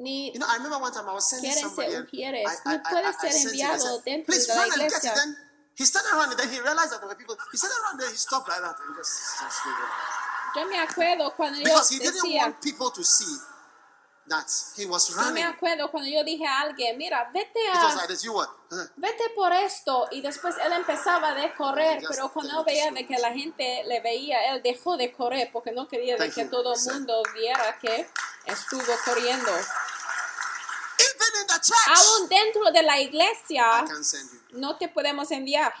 Ni 0.00 0.32
You 0.32 0.38
know, 0.40 0.46
I 0.48 0.56
remember 0.56 0.78
one 0.78 0.92
time 0.92 1.08
I 1.08 1.14
was 1.14 1.28
sending 1.30 1.52
somebody 1.52 1.90
ser 1.90 1.98
and 1.98 2.08
ujieres. 2.08 2.46
I, 2.46 2.70
I, 2.70 2.74
I, 2.74 2.78
puede 2.78 3.04
I, 3.04 3.08
I 3.08 3.12
ser 3.12 3.30
sent 3.30 3.34
him, 3.34 3.48
I 3.48 3.74
enviado 3.74 3.80
said, 3.80 4.04
dentro 4.04 4.26
Please 4.26 4.46
de 4.46 4.52
la 4.54 4.60
run 4.60 4.70
and 4.72 4.80
get 4.80 4.92
it. 4.92 4.96
iglesia. 4.98 5.14
Then 5.14 5.36
he 5.74 5.84
started 5.84 6.12
running. 6.12 6.30
And 6.32 6.38
then 6.40 6.48
he 6.54 6.60
realized 6.60 6.92
that 6.92 7.00
there 7.00 7.08
were 7.08 7.14
people. 7.14 7.36
He 7.50 7.56
started 7.56 7.78
running. 7.84 8.00
Then 8.02 8.10
he 8.10 8.16
stopped 8.18 8.48
like 8.48 8.60
that 8.60 8.76
and 8.78 8.96
just, 8.96 9.40
just. 9.40 9.58
Yo 10.54 10.64
me 10.68 10.76
acuerdo 10.78 11.34
cuando 11.34 11.58
yo 11.58 11.64
Because 11.64 11.88
he 11.90 11.98
didn't 11.98 12.22
want 12.34 12.60
people 12.62 12.90
to 12.90 13.02
see 13.04 13.36
that 14.28 14.46
he 14.76 14.86
was 14.86 15.08
yo 15.08 15.16
me 15.16 15.22
running. 15.22 15.44
acuerdo 15.44 15.90
cuando 15.90 16.08
yo 16.08 16.22
dije 16.24 16.46
a 16.46 16.60
alguien, 16.60 16.96
mira, 16.96 17.30
vete 17.32 17.68
a, 17.72 17.94
like 17.94 18.08
this. 18.08 18.24
Vete 18.96 19.30
por 19.34 19.52
esto. 19.52 20.08
Y 20.10 20.20
después 20.20 20.54
él 20.64 20.72
empezaba 20.72 21.34
de 21.34 21.52
correr, 21.54 22.02
pero 22.08 22.30
cuando 22.32 22.62
veía 22.64 22.90
de 22.90 23.06
que 23.06 23.18
la 23.18 23.32
gente 23.32 23.82
le 23.86 24.00
veía, 24.00 24.52
él 24.54 24.62
dejó 24.62 24.96
de 24.96 25.12
correr 25.12 25.50
porque 25.52 25.72
no 25.72 25.88
quería 25.88 26.16
de 26.16 26.30
que 26.30 26.44
todo 26.46 26.74
el 26.74 26.80
mundo 26.92 27.22
viera 27.34 27.78
que 27.78 28.08
estuvo 28.46 28.92
corriendo. 29.04 29.50
Even 31.00 31.40
in 31.42 31.46
the 31.46 31.60
church, 31.60 31.78
Aún 31.88 32.28
dentro 32.28 32.70
de 32.72 32.82
la 32.82 33.00
iglesia 33.00 33.84
no 34.50 34.76
te 34.76 34.88
podemos 34.88 35.30
enviar. 35.30 35.72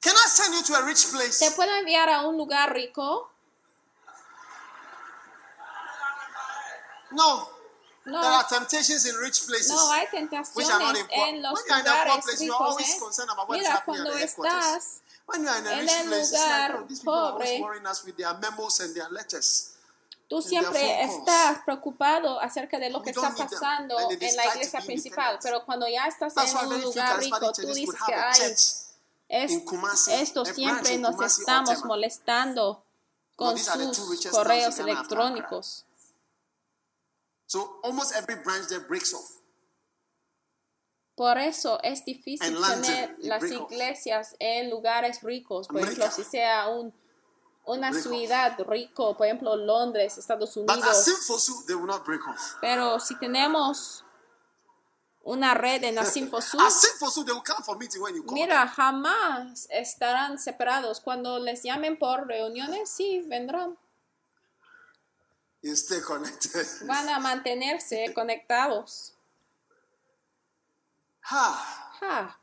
Can 0.00 0.14
I 0.14 0.28
send 0.28 0.54
you 0.54 0.62
to 0.62 0.74
a 0.76 0.82
rich 0.82 1.06
Te 1.06 1.10
place? 1.10 1.50
puedo 1.56 1.74
enviar 1.74 2.08
a 2.10 2.20
un 2.26 2.36
lugar 2.36 2.72
rico. 2.72 3.32
No. 7.10 7.48
No, 8.04 8.20
There 8.20 8.30
are 8.30 8.44
temptations 8.48 9.04
in 9.04 9.16
rich 9.16 9.46
places. 9.46 9.68
no 9.68 9.90
hay 9.90 10.06
which 10.54 10.70
are 10.70 10.78
not 10.78 10.94
tentaciones 10.94 11.06
en 11.10 11.42
los 11.42 11.60
lugares 11.60 12.38
ricos. 12.38 12.60
always 12.60 12.88
¿eh? 12.88 12.98
concerned 13.00 13.30
about 13.32 13.48
what 13.48 13.56
is 13.58 13.62
Mira, 13.64 13.74
happening 13.74 14.02
cuando 14.04 14.18
estás 14.18 15.00
When 15.26 15.42
you 15.42 15.48
are 15.48 15.58
in 15.58 15.66
a 15.66 15.72
en 15.72 15.80
rich 15.80 15.90
el 15.90 16.10
lugar 16.10 16.76
oh, 16.76 16.86
these 16.86 17.00
people 17.00 17.14
are 17.14 17.32
always 17.32 17.50
pobre, 17.50 17.60
worrying 17.60 17.86
us 17.86 18.04
with 18.04 18.16
their 18.16 18.32
memos 18.38 18.78
and 18.80 18.94
their 18.94 19.10
letters. 19.10 19.72
Tú 20.28 20.40
siempre 20.40 21.02
estás 21.02 21.58
preocupado 21.64 22.40
acerca 22.40 22.78
de 22.78 22.90
lo 22.90 23.02
que 23.02 23.10
está 23.10 23.34
pasando 23.34 23.96
en 24.10 24.36
la 24.36 24.46
iglesia 24.46 24.80
principal, 24.80 25.38
pero 25.42 25.64
cuando 25.64 25.88
ya 25.88 26.06
estás 26.06 26.32
en 26.36 26.68
un 26.68 26.82
lugar 26.82 27.18
rico, 27.18 27.52
tú 27.52 27.72
dices 27.74 27.96
que 28.06 28.14
hay 28.14 28.56
esto 29.28 30.44
siempre 30.44 30.98
nos 30.98 31.20
estamos 31.20 31.84
molestando 31.84 32.82
con 33.34 33.58
sus 33.58 34.26
correos 34.30 34.78
electrónicos. 34.78 35.85
So 37.46 37.80
almost 37.82 38.14
every 38.16 38.36
branch 38.42 38.68
there 38.68 38.80
breaks 38.86 39.14
off. 39.14 39.30
Por 41.16 41.38
eso 41.38 41.80
es 41.82 42.04
difícil 42.04 42.52
London, 42.60 42.82
tener 42.82 43.16
las 43.20 43.40
break 43.40 43.60
off. 43.62 43.72
iglesias 43.72 44.36
en 44.38 44.68
lugares 44.70 45.22
ricos. 45.22 45.66
Por 45.68 45.78
ejemplo, 45.80 46.04
América. 46.04 46.10
si 46.22 46.24
sea 46.30 46.68
un, 46.68 46.92
una 47.64 47.90
Break 47.90 48.04
off. 48.06 48.12
ciudad 48.12 48.58
rico, 48.68 49.16
por 49.16 49.26
ejemplo, 49.26 49.56
Londres, 49.56 50.18
Estados 50.18 50.54
Unidos. 50.56 51.06
They 51.66 51.74
will 51.74 51.86
not 51.86 52.04
break 52.04 52.20
off. 52.28 52.56
Pero 52.60 53.00
si 53.00 53.18
tenemos 53.18 54.04
una 55.22 55.54
red 55.54 55.84
en 55.84 55.98
Asinfosu, 55.98 56.60
At 56.60 56.70
Sinfosu, 56.70 57.24
they 57.24 57.32
will 57.32 57.42
come 57.42 57.64
for 57.64 57.78
meeting 57.78 58.02
when 58.02 58.14
you 58.14 58.22
call. 58.22 58.34
mira, 58.34 58.68
jamás 58.68 59.66
estarán 59.70 60.38
separados. 60.38 61.00
Cuando 61.00 61.38
les 61.38 61.62
llamen 61.62 61.98
por 61.98 62.26
reuniones, 62.26 62.90
sí, 62.90 63.22
vendrán. 63.26 63.78
You 65.62 65.74
stay 65.74 66.00
connected. 66.00 66.66
Van 66.86 67.08
a 67.08 67.18
mantenerse 67.20 68.12
conectados. 68.14 69.12
Ha. 71.20 71.98
Ja, 72.00 72.36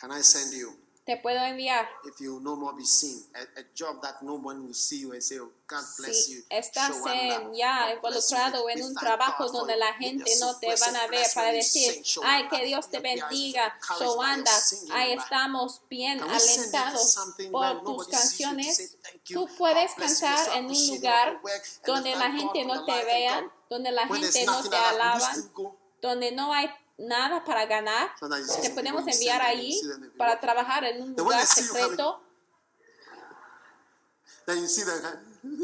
Can 0.00 0.12
I 0.12 0.22
send 0.22 0.54
you? 0.54 0.87
Te 1.08 1.16
puedo 1.16 1.42
enviar. 1.42 1.88
if 2.04 2.20
you 2.20 2.38
no 2.38 2.54
more 2.54 2.76
be 2.76 2.84
seen. 2.84 3.24
A, 3.34 3.60
a 3.60 3.64
job 3.74 4.02
that 4.02 4.20
no 4.20 4.34
one 4.34 4.66
will 4.66 4.74
see 4.74 5.00
you 5.00 5.12
and 5.12 5.22
say, 5.22 5.38
oh, 5.38 5.50
God 5.66 5.82
bless 5.96 6.28
you. 6.28 6.40
Si 6.40 6.46
estás 6.50 6.98
show 6.98 7.08
en- 7.08 7.54
ya 7.54 7.94
involucrado 7.94 8.68
en 8.68 8.82
un 8.84 8.94
trabajo 8.94 9.48
donde 9.48 9.78
la 9.78 9.94
gente 9.94 10.30
no 10.38 10.58
te 10.58 10.66
van 10.66 10.96
a 10.96 11.06
ver 11.06 11.26
para 11.34 11.52
decir, 11.52 12.04
ay, 12.24 12.46
que 12.48 12.66
Dios 12.66 12.90
te 12.90 13.00
bendiga, 13.00 13.74
Showanda. 13.98 14.52
Ahí 14.92 15.12
estamos 15.12 15.80
bien 15.88 16.20
alentados 16.20 17.16
por 17.50 17.84
tus 17.84 18.08
canciones. 18.08 18.98
Tú 19.24 19.48
puedes 19.56 19.94
cantar 19.94 20.58
en 20.58 20.66
un 20.66 20.88
lugar 20.88 21.40
donde 21.86 22.16
la 22.16 22.32
gente 22.32 22.66
no 22.66 22.84
te 22.84 23.04
vea, 23.06 23.50
donde 23.70 23.92
la 23.92 24.06
gente 24.08 24.44
no 24.44 24.62
te 24.62 24.76
go? 25.54 25.74
donde 26.02 26.32
no 26.32 26.52
hay 26.52 26.68
nada 26.98 27.44
para 27.44 27.64
ganar. 27.66 28.14
Te 28.62 28.70
podemos 28.70 29.06
enviar 29.06 29.40
they 29.40 29.80
para 30.16 30.38
trabajar 30.38 30.84
en 30.84 31.02
un 31.02 31.14
lugar 31.14 31.46
secreto. 31.46 32.22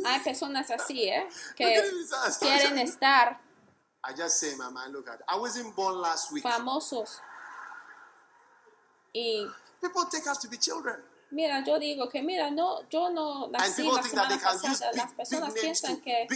Hay 0.04 0.20
personas 0.20 0.70
así, 0.70 1.04
¿eh? 1.04 1.28
Que 1.56 1.82
quieren 2.40 2.78
estar 2.78 3.40
I 4.06 4.12
just 4.12 4.38
say 4.38 4.52
in 4.52 4.58
my 4.58 4.68
mind, 4.68 4.92
look 4.92 5.08
at 5.08 5.14
it. 5.14 5.24
I 5.26 5.38
wasn't 5.38 5.74
born 5.74 5.98
last 5.98 6.30
week. 6.30 6.44
famosos. 6.44 7.20
Y 9.14 9.46
Mira, 11.34 11.64
yo 11.64 11.80
digo 11.80 12.08
que 12.08 12.22
mira, 12.22 12.48
no, 12.52 12.88
yo 12.88 13.10
no 13.10 13.48
nací 13.48 13.82
la 13.82 14.02
semana 14.04 14.38
pasada. 14.38 14.92
Las 14.94 15.12
personas 15.14 15.52
piensan 15.52 16.00
que 16.00 16.28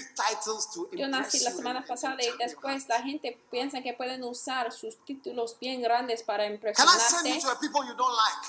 yo 0.93 1.07
nací 1.07 1.39
la 1.41 1.53
semana 1.53 1.87
pasada 1.87 2.17
y 2.21 2.37
después 2.37 2.89
la 2.89 3.01
gente 3.01 3.39
piensa 3.49 3.81
que 3.81 3.93
pueden 3.95 4.25
usar 4.25 4.73
sus 4.73 4.97
títulos 5.05 5.57
bien 5.61 5.83
grandes 5.83 6.25
para 6.25 6.47
impresionarte. 6.47 7.41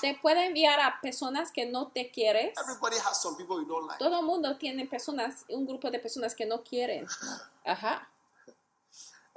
Te 0.00 0.18
puede 0.20 0.46
enviar 0.46 0.80
a 0.80 1.00
personas 1.00 1.52
que 1.52 1.66
no 1.66 1.86
te 1.86 2.10
quieres. 2.10 2.52
Everybody 2.58 2.96
has 2.96 3.22
some 3.22 3.36
people 3.36 3.56
you 3.56 3.66
don't 3.66 3.86
like. 3.86 3.98
Todo 4.00 4.18
el 4.18 4.26
mundo 4.26 4.56
tiene 4.56 4.86
personas, 4.86 5.44
un 5.48 5.66
grupo 5.66 5.88
de 5.88 6.00
personas 6.00 6.34
que 6.34 6.46
no 6.46 6.64
quieren. 6.64 7.06
Ajá. 7.64 8.08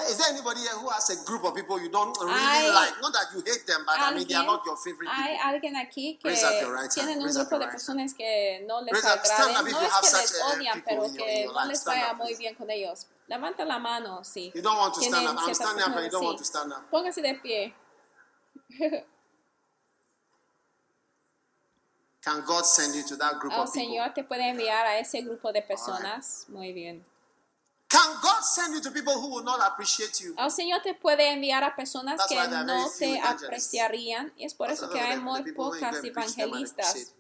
Is 0.10 0.18
there 0.18 0.30
anybody 0.30 0.62
here 0.62 0.78
who 0.80 0.90
has 0.90 1.10
a 1.10 1.24
group 1.26 1.44
of 1.44 1.56
people 1.56 1.80
you 1.80 1.90
don't 1.90 2.16
really 2.20 2.74
like? 2.74 2.94
Not 3.02 3.14
that 3.14 3.28
you 3.34 3.44
hate 3.46 3.66
them, 3.66 3.84
but 3.86 3.96
I 4.00 4.14
mean 4.14 4.28
they 4.28 4.36
are 4.36 4.46
not 4.46 4.66
your 4.66 4.78
favorite 4.78 5.10
Hay 5.10 5.38
alguien 5.38 5.76
aquí 5.76 6.20
que 6.20 6.30
right 6.30 6.92
tienen 6.92 7.22
un 7.22 7.34
grupo 7.34 7.60
de 7.60 7.66
right 7.66 7.72
personas 7.72 8.14
que 8.14 8.64
no 8.68 8.82
les 8.82 8.94
agraden. 9.04 9.72
No 9.72 9.80
es 9.80 9.94
que 10.02 10.18
les 10.18 10.42
odian, 10.54 10.84
pero 10.86 11.12
que 11.12 11.46
no 11.46 11.66
les 11.66 11.84
vaya 11.86 12.14
muy 12.14 12.36
bien 12.36 12.56
con 12.56 12.70
ellos. 12.70 13.08
Levanta 13.28 13.66
la 13.66 13.80
mano, 13.80 14.24
sí. 14.24 14.52
You 14.54 14.62
don't 14.62 14.78
want 14.78 14.94
to 14.96 15.02
stand 15.02 15.28
up. 15.28 15.38
I'm 15.40 15.54
standing 15.54 15.84
up, 15.84 15.94
but 15.96 16.04
you 16.04 16.10
don't 16.10 16.24
want 16.24 16.38
to 16.38 16.46
stand 16.46 16.74
up. 16.74 16.90
Póngase 16.92 17.22
de 17.22 17.36
pie. 17.36 17.74
Can 22.24 22.42
God 22.46 22.66
send 22.66 22.96
you 22.96 23.04
to 23.04 23.16
that 23.18 23.40
group 23.40 23.54
of 23.54 23.72
people? 23.74 23.82
Señor 23.82 24.14
te 24.14 24.24
puede 24.24 24.50
enviar 24.50 24.86
a 24.86 24.98
ese 24.98 25.22
grupo 25.22 25.52
de 25.52 25.62
personas. 25.62 26.46
Muy 26.48 26.72
bien. 26.74 27.06
Can 27.94 28.20
God 28.24 28.42
send 28.44 28.74
you 28.74 28.82
to 28.82 28.90
people 28.90 29.14
who 29.14 29.28
will 29.36 29.44
not 29.44 29.60
appreciate 29.62 30.20
you? 30.20 30.34
El 30.36 30.50
Señor 30.50 30.82
te 30.82 30.96
puede 30.96 31.32
enviar 31.32 31.64
a 31.64 31.76
personas 31.76 32.18
That's 32.18 32.28
que 32.28 32.48
no 32.66 32.90
te 32.98 33.20
apreciarían. 33.20 34.34
Y 34.36 34.46
es 34.46 34.56
por 34.56 34.72
eso 34.72 34.90
que 34.90 35.00
hay 35.00 35.20
muy 35.20 35.44
pocas 35.54 36.04
evangelistas. 36.04 36.88
appreciate, 36.90 37.14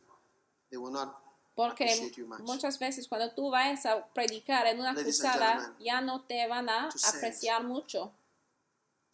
They 0.72 0.78
will 0.78 0.92
not 0.92 1.16
Porque 1.56 2.12
muchas 2.40 2.80
veces 2.80 3.08
cuando 3.08 3.32
tú 3.36 3.52
vas 3.52 3.86
a 3.86 4.04
predicar 4.14 4.66
en 4.66 4.80
una 4.80 4.94
Ladies 4.94 5.20
cruzada, 5.20 5.76
ya 5.80 6.02
no 6.02 6.24
te 6.26 6.48
van 6.48 6.68
a 6.68 6.90
to 6.90 6.98
send. 6.98 7.16
apreciar 7.18 7.64
mucho. 7.64 8.12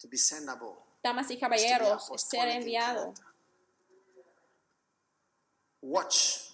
to 0.00 0.08
be 0.08 0.16
sendable. 0.16 0.76
Damas 1.02 1.30
y 1.30 1.38
caballeros, 1.38 2.10
ser 2.16 2.48
enviado. 2.48 3.12
Watch. 5.82 6.49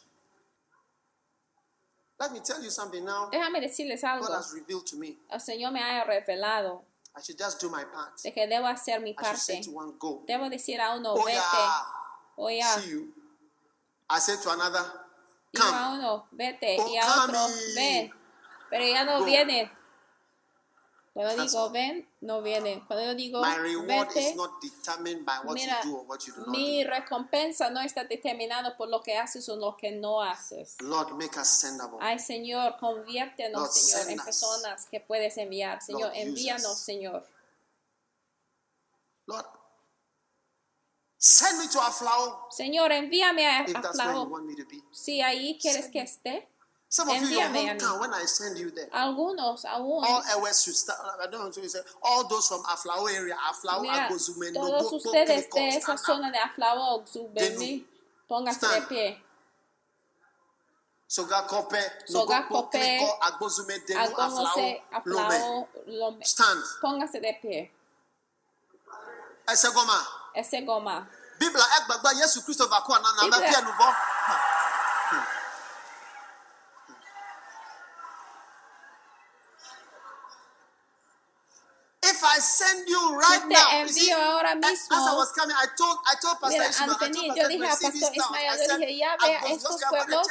Let 2.18 2.32
me 2.32 2.40
tell 2.40 2.62
you 2.62 2.70
something 2.70 3.04
now. 3.04 3.28
Déjame 3.30 3.60
decirles 3.60 4.02
algo. 4.04 4.26
God 4.26 4.36
has 4.36 4.52
revealed 4.54 4.86
to 4.86 4.96
me. 4.96 5.18
El 5.30 5.38
Señor 5.40 5.72
me 5.72 5.80
ha 5.80 6.04
revelado 6.04 6.82
I 7.14 7.20
should 7.22 7.38
just 7.38 7.60
do 7.60 7.68
my 7.70 7.84
part. 7.84 8.16
de 8.22 8.30
que 8.32 8.46
debo 8.46 8.66
hacer 8.66 9.00
mi 9.00 9.14
I 9.18 9.22
should 9.24 9.36
say 9.38 9.54
parte. 9.56 9.64
to 9.66 9.70
one, 9.72 9.92
go. 9.98 10.22
Debo 10.26 10.48
decir 10.50 10.80
a 10.80 10.94
uno, 10.96 11.14
vete. 11.14 11.32
yeah. 11.32 11.82
O 12.38 12.48
ya. 12.48 12.64
See 12.78 12.90
you. 12.90 13.12
I 14.08 14.18
say 14.18 14.36
to 14.42 14.50
another, 14.50 14.84
a 15.58 15.92
uno, 15.94 16.26
vete. 16.32 16.76
Oh, 16.78 16.86
Y 16.92 16.96
a 16.98 17.24
otro, 17.24 17.46
ven. 17.74 18.10
Pero 18.70 18.84
ya 18.84 19.04
no 19.04 19.18
Go. 19.20 19.24
viene. 19.26 19.70
That's 21.14 21.36
digo 21.54 21.58
all. 21.60 21.70
ven, 21.70 22.06
no 22.26 22.42
viene. 22.42 22.82
Cuando 22.86 23.04
yo 23.06 23.14
digo 23.14 23.40
vete, 23.40 24.34
mira, 25.54 25.80
mi 26.48 26.84
recompensa 26.84 27.70
no 27.70 27.80
está 27.80 28.04
determinada 28.04 28.76
por 28.76 28.88
lo 28.88 29.00
que 29.00 29.16
haces 29.16 29.48
o 29.48 29.56
lo 29.56 29.76
que 29.76 29.92
no 29.92 30.20
haces. 30.20 30.76
Lord, 30.80 31.12
make 31.12 31.38
us 31.38 31.48
sendable. 31.48 31.98
Ay, 32.00 32.18
Señor, 32.18 32.76
conviértenos, 32.78 33.60
Lord, 33.60 33.72
Señor, 33.72 33.98
send 34.00 34.10
en 34.10 34.18
us. 34.18 34.24
personas 34.24 34.86
que 34.86 35.00
puedes 35.00 35.36
enviar. 35.38 35.80
Señor, 35.80 36.10
Lord, 36.10 36.16
envíanos. 36.16 36.78
Señor. 36.78 37.26
Lord, 39.26 39.46
send 41.18 41.58
me 41.58 41.68
to 41.68 41.80
Aflao 41.80 42.46
Señor, 42.50 42.92
envíame 42.92 43.46
a, 43.46 43.62
if 43.62 43.74
a 43.74 43.80
that's 43.80 43.98
where 43.98 44.08
you 44.08 44.12
Flao. 44.12 44.28
want 44.28 44.46
me 44.46 44.54
to 44.54 44.64
be. 44.68 44.82
Si 44.92 45.20
ahí 45.20 45.58
quieres 45.60 45.88
que 45.88 46.00
esté. 46.00 46.48
Some 46.88 47.08
of 47.10 47.16
you, 47.20 47.26
your 47.28 47.42
Envíame 47.48 47.70
a 47.70 47.74
mí. 47.74 47.80
hometown, 47.80 48.00
when 48.00 48.14
I 48.14 48.24
send 48.26 48.58
you 48.58 48.70
there, 48.70 48.88
Algunos 48.92 49.64
aún. 49.64 50.04
all 50.04 50.22
airways 50.30 50.62
should 50.62 50.76
start. 50.76 50.98
I 51.20 51.26
don't 51.26 51.32
know 51.40 51.46
what 51.46 51.56
you 51.56 51.68
say. 51.68 51.80
All 52.02 52.26
those 52.28 52.46
from 52.46 52.62
Aflao 52.62 53.08
area, 53.12 53.36
Aflao, 53.50 53.80
Mira, 53.82 54.08
Agozume, 54.08 54.52
todos 54.54 54.70
Nogo, 54.84 54.96
ustedes 54.96 55.46
Pokemon, 55.48 55.70
de 55.70 55.76
esa 55.76 55.96
stand 55.96 55.98
up. 55.98 56.06
zona 56.06 56.30
de 56.32 56.38
Aflao, 56.38 57.04
Zubeni, 57.06 57.84
pónganse 58.30 58.60
de 58.60 58.66
Stand. 58.66 58.88
pie. 58.88 59.22
Soga 61.08 61.42
Kope, 61.46 61.80
Soga 62.06 62.40
Nogo, 62.40 62.48
Kope, 62.48 62.78
Pokemon, 62.78 63.10
Agbozume, 63.22 63.78
Denu, 63.86 64.00
Agóngose, 64.00 64.82
Aflao, 64.92 65.14
Lome. 65.14 65.34
Aflao, 65.36 65.68
Lome. 65.86 66.24
Stand. 66.24 66.62
Póngase 66.80 67.20
de 67.20 67.32
pie. 67.42 67.70
Ese 69.48 69.68
goma. 69.72 70.06
Ese 70.34 70.60
goma. 70.62 71.06
Bibla 71.38 71.62
ẹgbàgbà 71.78 72.12
Yesu 72.20 72.42
Kristo 72.44 72.66
bako 72.68 72.94
àná 72.94 73.10
nà 73.16 73.22
Biblia- 73.22 73.40
mẹ́fì 73.40 73.54
I 82.36 82.40
send 82.40 82.88
you 82.88 83.16
right 83.16 83.42
te 83.48 83.54
now, 83.54 83.86
see, 83.88 84.10
envío 84.10 84.16
ahora 84.16 84.50
as- 84.52 84.64
as 84.64 84.90
I 84.90 84.94
mismo. 84.94 85.16
was 85.16 85.32
coming, 85.32 85.56
I 85.56 85.66
told, 85.76 85.98
I 86.04 86.14
told 86.20 86.38
Pastor 86.40 86.58
Mira, 86.58 86.68
Ishmael, 86.68 86.90
I 86.90 86.92
al 86.92 86.98
told 86.98 87.12
venir, 87.14 87.28
Pastor 87.28 87.42
yo 87.42 87.48
dije 87.48 87.64
a 87.64 87.68
Pastor. 87.70 88.12
Ismael, 88.14 88.58
yo 88.68 88.76
dije, 88.76 88.98
ya 88.98 89.16
estos 89.46 89.82
pueblos. 89.88 90.26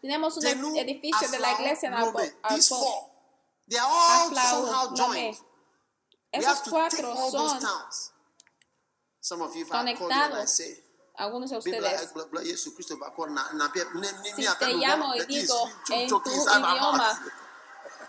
Tenemos 0.00 0.36
un 0.36 0.42
Denu, 0.42 0.76
edificio 0.76 1.28
de 1.28 1.38
la 1.38 1.52
iglesia 1.52 1.88
en 1.88 1.94
they 3.68 3.78
are 3.78 3.86
all 3.88 4.34
somehow 4.34 4.94
joined. 4.94 5.36
We 6.32 6.38
Esos 6.38 6.46
have 6.46 6.62
to 6.64 6.70
take 6.70 6.70
cuatro 6.70 7.12
all 7.12 7.30
those 7.32 7.50
son 7.50 7.60
towns. 7.60 8.12
Some 9.20 9.42
of 9.42 9.54
you, 9.54 9.62
if 9.62 9.72
I 9.72 9.94
call 9.94 10.08
you 10.10 10.22
and 10.22 10.34
I 10.34 10.44
say, 10.46 10.84
Algunos 11.18 11.50
de 11.50 11.58
ustedes. 11.58 12.10
Si 14.36 14.46
te 14.58 14.72
llamo 14.74 15.14
y 15.14 15.26
digo 15.26 15.70
en 15.90 16.08
tu 16.08 16.22
idioma. 16.24 17.20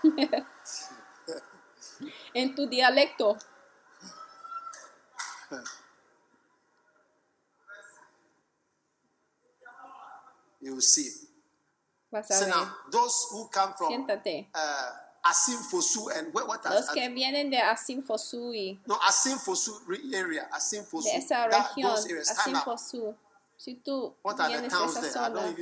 en 2.33 2.55
tu 2.55 2.67
dialecto. 2.67 3.37
You 10.61 10.73
will 10.75 10.81
see. 10.81 11.09
Vas 12.11 12.29
a 12.29 12.33
So 12.35 12.45
ver. 12.45 12.51
now, 12.51 12.67
those 12.91 13.27
who 13.31 13.47
come 13.49 13.73
from 13.77 13.91
Siéntate. 13.91 14.45
uh, 14.53 14.91
Asim 15.25 15.57
Fosu 15.69 16.07
and 16.15 16.33
what 16.33 16.47
what 16.47 16.63
Los 16.65 16.89
are- 16.89 16.93
que 16.93 17.09
vienen 17.09 17.49
de 17.49 17.57
Asinfosui, 17.57 18.79
no 18.87 18.95
Asim 18.97 19.37
Fosu 19.39 19.71
re- 19.87 19.99
area 20.15 20.47
Asim 20.53 20.83
Fosu 20.85 21.03
de 21.05 21.15
esa 21.17 21.47
that, 21.49 21.71
región, 21.75 21.95
those 21.95 22.05
areas 22.11 22.29
stand 22.29 22.55
up. 22.57 22.67
Asinfosu. 22.67 23.15
Si 23.63 23.75
tú 23.75 24.17
vienes 24.47 24.71
towns 24.73 24.95
esa 24.97 25.25
zona, 25.27 25.55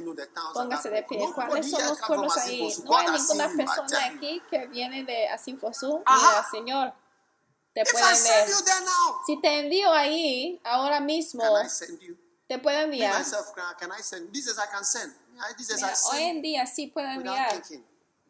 póngase 0.53 0.89
de 0.89 1.03
pie. 1.03 1.19
¿Cuáles 1.35 1.69
son 1.69 1.85
los 1.85 1.99
pueblos 1.99 2.37
ahí? 2.37 2.73
No 2.85 2.97
hay 2.97 3.07
ninguna 3.11 3.49
persona 3.57 4.05
aquí 4.05 4.41
que 4.49 4.67
viene 4.67 5.03
de. 5.03 5.27
Mira, 6.07 6.47
Señor, 6.49 6.93
te 7.73 7.83
pueden 7.91 8.23
ver. 8.23 8.49
Si 9.25 9.41
te 9.41 9.59
envío 9.59 9.91
ahí, 9.91 10.61
ahora 10.63 11.01
mismo, 11.01 11.43
te 12.47 12.57
puedo 12.59 12.79
enviar. 12.79 13.21
Mira, 14.31 15.93
hoy 16.09 16.23
en 16.23 16.41
día 16.41 16.65
sí 16.67 16.87
puedo 16.87 17.07
enviar. 17.07 17.61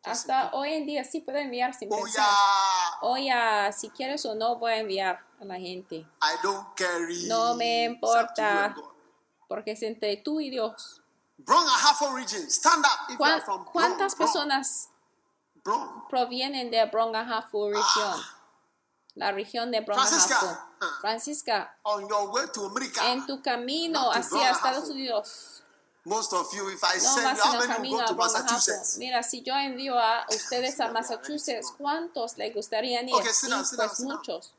Hasta 0.01 0.49
hoy 0.53 0.73
en 0.73 0.87
día 0.87 1.03
sí 1.03 1.21
puedo 1.21 1.37
enviar 1.37 1.75
sin 1.75 1.89
pensar. 1.89 2.25
Oye, 3.01 3.31
si 3.77 3.91
quieres 3.91 4.25
o 4.25 4.33
no, 4.33 4.55
voy 4.55 4.71
a 4.71 4.77
enviar 4.77 5.23
a 5.39 5.45
la 5.45 5.59
gente. 5.59 6.07
No 7.27 7.53
me 7.53 7.83
importa. 7.83 8.75
Porque 9.49 9.71
es 9.71 9.81
entre 9.83 10.15
tú 10.17 10.39
y 10.39 10.49
Dios. 10.49 11.01
Bron 11.39 11.67
Ahafo 11.67 12.13
region, 12.15 12.49
stand 12.49 12.85
up 12.85 12.91
if 13.09 13.11
you 13.13 13.17
¿Cuán- 13.17 13.33
are 13.33 13.41
from 13.41 13.61
Bron. 13.63 13.71
¿Cuántas 13.73 14.15
personas 14.15 14.89
provienen 16.09 16.69
de 16.71 16.85
Brongahafu 16.85 17.67
región? 17.69 17.83
Ah. 18.15 18.35
La 19.15 19.31
región 19.31 19.71
de 19.71 19.81
Brongahafu. 19.81 20.57
Francisca, 21.01 21.75
on 21.83 22.07
your 22.07 22.29
way 22.29 22.45
to 22.53 22.65
America. 22.65 23.11
en 23.11 23.25
tu 23.25 23.41
camino 23.41 24.11
hacia 24.11 24.51
Estados. 24.51 24.89
Unidos, 24.89 25.63
Most 26.05 26.31
of 26.33 26.51
you, 26.53 26.69
if 26.69 26.81
I 26.81 26.95
no 26.95 27.13
send 27.13 27.37
you, 27.37 27.43
how 27.43 27.67
many 27.79 27.91
go 27.91 28.05
to 28.05 28.15
Massachusetts? 28.15 28.97
Mira, 28.97 29.21
si 29.21 29.41
yo 29.41 29.53
envío 29.53 29.97
a 29.99 30.25
ustedes 30.29 30.79
a 30.79 30.87
Massachusetts, 30.89 31.73
¿cuántos 31.77 32.37
les 32.37 32.53
gustaría 32.55 33.01
ir? 33.03 33.13
Okay, 33.13 33.33
Sí, 33.33 33.49
down, 33.49 33.65
pues 33.75 33.97
down. 33.97 34.07
muchos. 34.17 34.53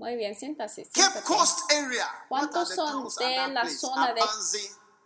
Muy 0.00 0.16
bien, 0.16 0.34
siéntase. 0.34 0.88
Coast 1.26 1.70
area. 1.70 2.24
¿Cuántos 2.26 2.74
son 2.74 3.06
de 3.18 3.48
la 3.48 3.68
zona 3.68 4.14
de- 4.14 4.22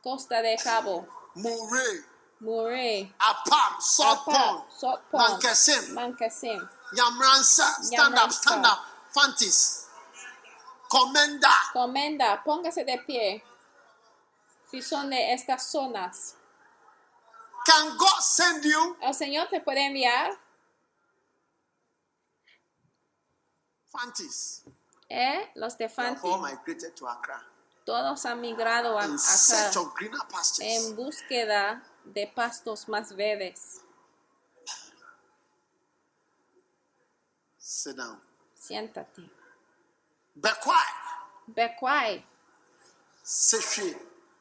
Costa 0.01 0.41
de 0.41 0.57
Cabo, 0.63 1.05
Murray, 1.35 2.05
Murray, 2.39 3.15
Apam, 3.19 3.81
Salt 3.81 4.25
Pond, 4.25 4.65
Mankasim, 5.13 5.95
Mankasim, 5.95 6.69
Yamransa. 6.93 7.83
Stand 7.83 8.17
up, 8.19 8.31
stand 8.31 8.65
up. 8.67 8.79
Fantis. 9.13 9.87
Commander. 10.89 11.51
Comenda, 11.73 12.41
póngase 12.45 12.85
de 12.85 12.99
pie. 12.99 13.43
Si 14.71 14.81
son 14.81 15.11
de 15.11 15.33
estas 15.33 15.67
zonas, 15.73 16.37
Can 17.67 17.97
God 17.97 18.21
send 18.21 18.63
you? 18.65 18.97
el 19.03 19.15
Señor 19.15 19.49
te 19.49 19.61
puede 19.61 19.87
enviar. 19.87 20.39
Fantis. 23.91 24.63
¿Eh? 25.09 25.51
Los 25.55 25.77
de 25.79 25.89
Fanti, 25.89 26.29
Accra 27.09 27.55
todos 27.85 28.25
han 28.25 28.41
migrado 28.41 28.99
a 28.99 29.07
pastures. 30.31 30.59
en 30.61 30.97
búsqueda 30.97 31.83
de 32.05 32.27
pastos 32.27 32.89
más 32.89 33.15
verdes. 33.15 33.81
Sit 37.59 37.97
down. 37.97 38.21
Siéntate. 38.55 39.31
Bekwai. 40.35 40.77
Bekwai, 41.47 42.25
Sefi. 43.23 43.97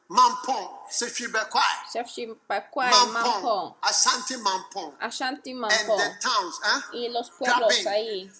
Mampong. 0.08 0.88
Sefi 0.90 1.26
Bekwai. 1.28 1.62
Shefshi 1.92 2.34
Bekwai. 2.48 2.90
Mampong, 3.12 3.74
Ashanti 3.82 4.36
Mampong. 4.36 4.94
Ashanti 5.00 5.50
And 5.52 5.60
Mampong 5.60 5.98
the 5.98 6.20
towns, 6.20 6.60
eh? 6.64 6.96
y 6.96 7.08
los 7.08 7.30
pueblos 7.30 7.86
ahí, 7.86 8.30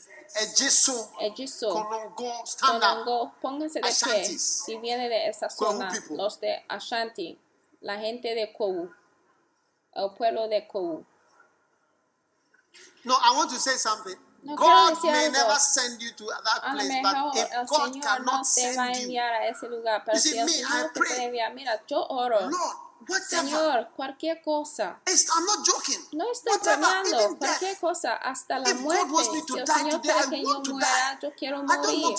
Ejisu. 0.40 1.09
Ejiso, 1.20 1.68
Konongo. 1.70 2.44
Konongo, 2.60 3.32
pónganse 3.40 3.80
de 3.80 3.88
pie 3.88 4.24
si 4.38 4.76
viene 4.78 5.09
de 5.09 5.28
esa 5.28 5.48
zona, 5.48 5.90
los 6.10 6.40
de 6.40 6.64
Ashanti, 6.68 7.38
la 7.80 7.98
gente 7.98 8.34
de 8.34 8.52
Kwowu, 8.52 8.90
el 9.94 10.10
pueblo 10.16 10.48
de 10.48 10.66
Kwowu. 10.66 11.05
No, 13.05 13.14
I 13.14 13.36
want 13.36 13.51
to 13.51 13.56
say 13.60 13.76
something. 13.76 14.16
No, 14.42 14.56
God 14.56 15.02
may 15.05 15.30
never 15.30 15.55
send 15.55 16.02
you 16.02 16.10
to 16.16 16.24
that 16.26 16.60
A 16.64 16.74
lo 16.74 16.80
place, 16.80 16.88
mejor 17.02 17.32
but 17.32 17.36
if 17.36 17.52
el 17.52 17.64
God 17.64 17.80
Señor 17.80 17.94
no 17.94 18.01
cannot 18.02 18.34
va 18.34 18.40
a 18.40 18.44
send 18.44 19.10
you, 19.10 19.18
a 19.20 19.48
ese 19.48 19.68
lugar, 19.70 20.02
pero 20.05 20.16
You 20.16 20.20
see, 20.20 20.30
si 20.30 20.38
el 20.38 20.46
me, 20.46 20.52
I 20.52 20.82
te 20.92 21.01
pray. 21.01 21.09
puede 21.09 21.24
enviar, 21.24 21.55
mira, 21.55 21.82
yo 21.86 22.06
oro, 22.10 22.40
Lord, 22.40 22.76
whatever. 23.09 23.44
Señor, 23.48 23.89
cualquier 23.97 24.43
cosa, 24.43 25.01
It's, 25.06 25.26
I'm 25.35 25.44
not 25.44 25.66
joking. 25.66 26.01
no 26.12 26.31
estoy 26.32 26.59
bromeando, 26.59 27.36
cualquier 27.39 27.70
death. 27.72 27.81
cosa, 27.81 28.14
hasta 28.16 28.59
la 28.59 28.70
If 28.70 28.81
muerte. 28.81 29.05
Si 29.47 29.59
el 29.59 29.66
Señor 29.66 30.01
quiere 30.01 30.28
que 30.31 30.43
yo 30.43 30.60
muera, 30.68 31.18
yo 31.22 31.35
quiero 31.35 31.62
morir. 31.62 32.16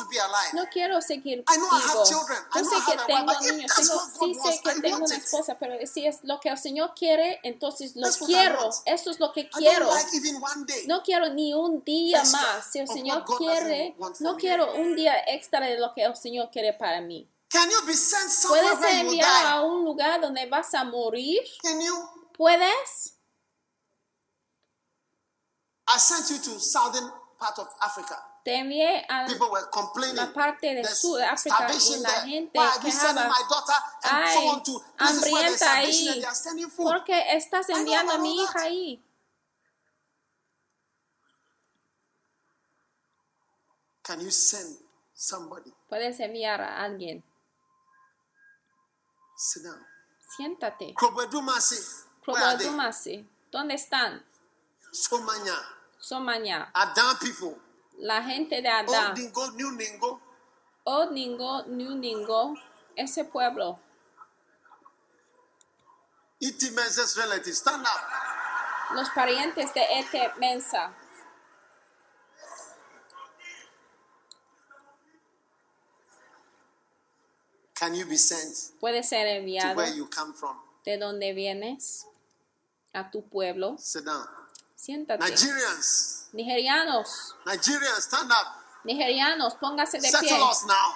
No 0.53 0.65
quiero 0.71 1.01
seguir 1.01 1.43
vivo. 1.51 1.67
Yo 2.09 2.63
sé 2.63 2.75
que 2.85 2.97
tengo 3.07 3.31
niños, 3.41 3.71
sí 4.19 4.35
sé 4.35 4.61
que 4.63 4.81
tengo 4.81 5.05
una 5.05 5.15
esposa, 5.15 5.57
pero 5.59 5.75
si 5.85 6.05
es 6.05 6.19
lo 6.23 6.39
que 6.39 6.49
el 6.49 6.57
Señor 6.57 6.93
quiere, 6.95 7.39
entonces 7.43 7.95
lo 7.95 8.07
quiero. 8.25 8.69
Esto 8.85 9.11
es 9.11 9.19
lo 9.19 9.31
que 9.31 9.49
quiero. 9.49 9.89
No 10.87 11.03
quiero 11.03 11.29
ni 11.29 11.53
un 11.53 11.83
día 11.83 12.23
más. 12.31 12.65
Si 12.71 12.79
el 12.79 12.87
Señor 12.87 13.25
quiere, 13.37 13.95
no 14.19 14.37
quiero 14.37 14.73
un 14.75 14.95
día 14.95 15.13
extra 15.27 15.59
de 15.65 15.77
lo 15.77 15.93
que 15.93 16.03
el 16.03 16.15
Señor 16.15 16.49
quiere 16.51 16.73
para 16.73 17.01
mí. 17.01 17.29
Can 17.55 17.71
you 17.71 17.81
be 17.87 17.93
sent 17.93 18.29
somewhere 18.29 18.63
¿Puedes 18.63 18.79
where 18.81 18.99
enviar 18.99 19.45
a 19.47 19.61
un 19.61 19.85
lugar 19.85 20.19
donde 20.19 20.45
vas 20.47 20.73
a 20.73 20.83
morir? 20.83 21.41
Can 21.61 21.79
you? 21.79 21.95
¿Puedes? 22.37 23.13
I 25.87 25.97
sent 25.97 26.29
you 26.31 26.37
to 26.37 26.59
southern 26.59 27.09
part 27.39 27.57
of 27.59 27.67
Africa. 27.81 28.17
Te 28.43 28.57
envié 28.57 29.05
a 29.07 29.25
People 29.25 29.49
were 29.49 29.65
complaining. 29.71 30.17
la 30.17 30.33
parte 30.33 30.75
de 30.75 30.83
Sudáfrica 30.83 31.71
y 31.71 31.99
la 32.01 32.09
gente 32.09 32.59
quejaba. 32.81 33.31
Ay, 34.03 34.61
hambrienta 34.97 35.73
ahí. 35.75 36.07
and 36.09 36.21
they 36.21 36.25
are 36.25 36.35
sending 36.35 36.69
food? 36.69 36.91
¿Por 36.91 37.05
qué 37.05 37.37
estás 37.37 37.69
enviando 37.69 38.11
a 38.11 38.17
mi 38.17 38.43
hija 38.43 38.59
ahí? 38.63 39.01
Can 44.03 44.19
you 44.19 44.29
send 44.29 44.77
somebody? 45.13 45.73
Puedes 45.87 46.19
enviar 46.19 46.61
a 46.61 46.83
alguien. 46.83 47.23
Siéntate. 49.35 50.95
Probadumasi. 52.23 53.29
¿Dónde 53.51 53.75
están? 53.75 54.25
Somanya. 54.91 55.55
Somaña. 55.99 56.71
Adan 56.73 57.17
people. 57.19 57.55
La 57.97 58.21
gente 58.23 58.61
de 58.61 58.69
Old 58.69 58.89
Adán. 58.89 59.13
Dingo, 59.13 59.51
New 59.51 59.71
Ningo. 59.71 60.21
Old 60.83 61.11
Ningo, 61.11 61.63
New 61.67 61.95
Ningo. 61.95 62.55
Ese 62.95 63.25
pueblo. 63.25 63.79
Iti 66.39 66.71
Menses 66.71 67.15
relatives. 67.15 67.57
Stand 67.57 67.85
up. 67.85 68.95
Los 68.95 69.09
parientes 69.09 69.73
de 69.73 69.81
Ete 69.99 70.33
Mensa. 70.37 70.93
Can 77.75 77.93
you 77.93 78.05
be 78.05 78.17
sent 78.17 78.79
Puede 78.79 79.03
ser 79.03 79.23
to 79.25 79.29
enviado 79.41 79.75
where 79.75 79.93
you 79.95 80.07
come 80.07 80.33
from? 80.33 80.57
de 80.85 80.97
donde 80.97 81.33
vienes 81.33 82.05
a 82.93 83.09
tu 83.11 83.21
pueblo. 83.23 83.75
Sit 83.77 84.05
down. 84.05 84.25
Siéntate. 84.75 85.19
Nigerians. 85.23 86.29
Nigerianos. 86.31 87.35
Nigerians, 87.45 88.03
stand 88.05 88.31
up. 88.31 88.47
Nigerianos, 88.83 89.55
póngase 89.55 89.99
de 89.99 90.09
pie. 90.09 90.11
Settle 90.11 90.43
us 90.43 90.65
now. 90.65 90.95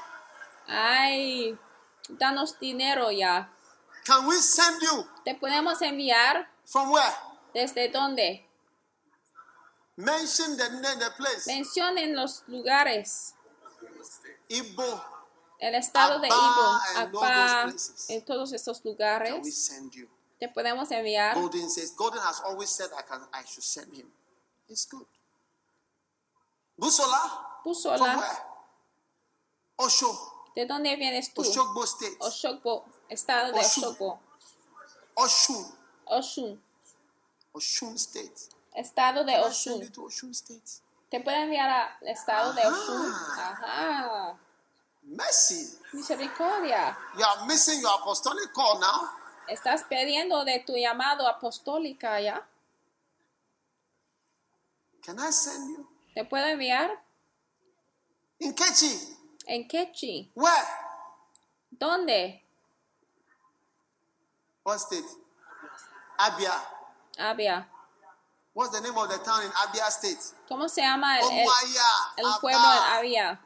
Ay, 0.67 1.57
danos 2.07 2.57
dinero 2.59 3.09
ya. 3.11 3.49
Can 4.05 4.25
we 4.27 4.35
send 4.35 4.81
you 4.81 5.05
Te 5.25 5.35
podemos 5.35 5.81
enviar 5.81 6.47
from 6.65 6.91
where? 6.91 7.15
desde 7.53 7.89
dónde. 7.89 8.45
Mention 9.97 10.55
the 10.55 10.63
the 10.69 11.11
place. 11.17 11.45
Mencionen 11.47 12.15
los 12.15 12.43
lugares. 12.47 13.33
Igbo. 14.47 15.18
El 15.59 15.75
estado 15.75 16.19
de 16.19 16.27
Ibo, 16.27 16.79
Akpa, 16.95 17.73
en 18.07 18.25
todos 18.25 18.53
estos 18.53 18.83
lugares. 18.85 19.69
Te 20.39 20.47
podemos 20.47 20.89
enviar. 20.91 21.35
Golden 21.35 21.69
says, 21.69 21.93
Golden 21.95 22.21
has 22.21 22.41
always 22.45 22.69
said 22.69 22.89
I 22.97 23.03
can 23.03 23.21
I 23.33 23.43
should 23.45 23.63
send 23.63 23.93
him. 23.93 24.09
It's 24.69 24.87
good. 24.89 25.05
Busola? 26.77 27.19
From 27.61 27.73
Pusola, 27.73 28.17
where? 28.17 28.37
Osho. 29.77 30.39
¿de 30.55 30.65
dónde 30.65 30.95
vienes 30.95 31.33
tú? 31.33 31.41
Oshogbo 31.41 31.83
State. 31.83 32.17
Oshogbo, 32.19 32.85
estado 33.09 33.51
de. 33.51 33.59
Oshogbo. 33.59 34.19
Oshun. 35.15 35.75
Oshun, 36.05 36.63
Oshun 37.53 37.95
State. 37.95 38.49
estado 38.73 39.23
de 39.25 39.37
Oshun. 39.39 39.91
Oshun 39.97 40.31
State? 40.31 40.81
Te 41.09 41.19
puede 41.19 41.43
enviar 41.43 41.69
al 41.69 42.07
estado 42.07 42.53
de 42.53 42.61
Ajá. 42.61 42.69
Oshun. 42.69 43.13
Ajá. 43.37 44.39
Mercy. 45.09 45.77
Misericordia. 45.93 46.95
You 47.17 47.23
are 47.25 47.45
missing 47.47 47.81
your 47.81 47.91
apostolic 47.99 48.53
call 48.53 48.79
now. 48.79 49.09
Estás 49.49 49.83
pidiendo 49.89 50.45
de 50.45 50.59
tu 50.59 50.73
llamado 50.73 51.27
apostólica 51.27 52.21
ya. 52.21 52.45
Can 55.03 55.17
I 55.19 55.31
send 55.31 55.69
you? 55.77 55.87
Te 56.13 56.23
puedo 56.25 56.45
enviar 56.45 56.91
In 58.39 58.53
Kechi. 58.53 59.17
en 59.47 59.67
Kechi. 59.67 60.31
Where? 60.35 60.67
¿Dónde? 61.71 62.43
What 64.63 64.77
state? 64.79 65.05
Abia. 66.19 66.53
Abia. 67.17 67.65
What's 68.53 68.71
the 68.71 68.81
name 68.81 68.95
of 68.97 69.09
the 69.09 69.17
town 69.19 69.41
in 69.43 69.49
Abia 69.51 69.87
State? 69.89 70.19
¿Cómo 70.47 70.67
se 70.69 70.81
llama 70.81 71.17
el, 71.19 71.25
el- 71.25 71.47
el 72.17 72.25
pueblo 72.41 72.59
en 72.59 72.93
Abia? 72.97 73.39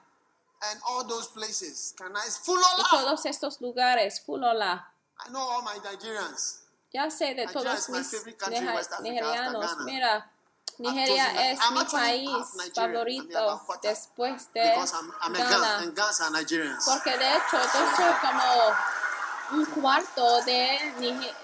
And 0.71 0.79
all 0.87 1.03
those 1.05 1.27
places. 1.27 1.93
Can 1.97 2.15
I? 2.15 2.29
Fulola. 2.43 2.85
todos 2.89 3.25
estos 3.25 3.59
lugares, 3.59 4.21
Fulola. 4.25 4.87
I 5.25 5.29
know 5.29 5.41
all 5.41 5.61
my 5.61 5.77
Nigerians. 5.83 6.61
Ya 6.93 7.09
sé 7.09 7.33
de 7.33 7.45
Nigeria 7.45 7.53
todos 7.53 7.89
mis 7.89 8.11
country 8.11 8.17
Africa 8.19 8.99
nigerianos. 9.01 9.77
Mira, 9.83 10.31
Nigeria 10.77 11.51
es 11.51 11.59
I'm 11.59 11.73
mi 11.73 11.85
país 11.85 12.47
favorito 12.73 13.61
después 13.81 14.53
de 14.53 14.75
I'm, 14.75 15.11
I'm 15.21 15.33
Ghana. 15.33 16.79
Porque 16.85 17.17
de 17.17 17.29
hecho 17.35 17.57
yo 17.57 17.95
soy 17.95 18.13
como 18.21 19.59
un 19.59 19.65
cuarto 19.65 20.41
de 20.45 20.93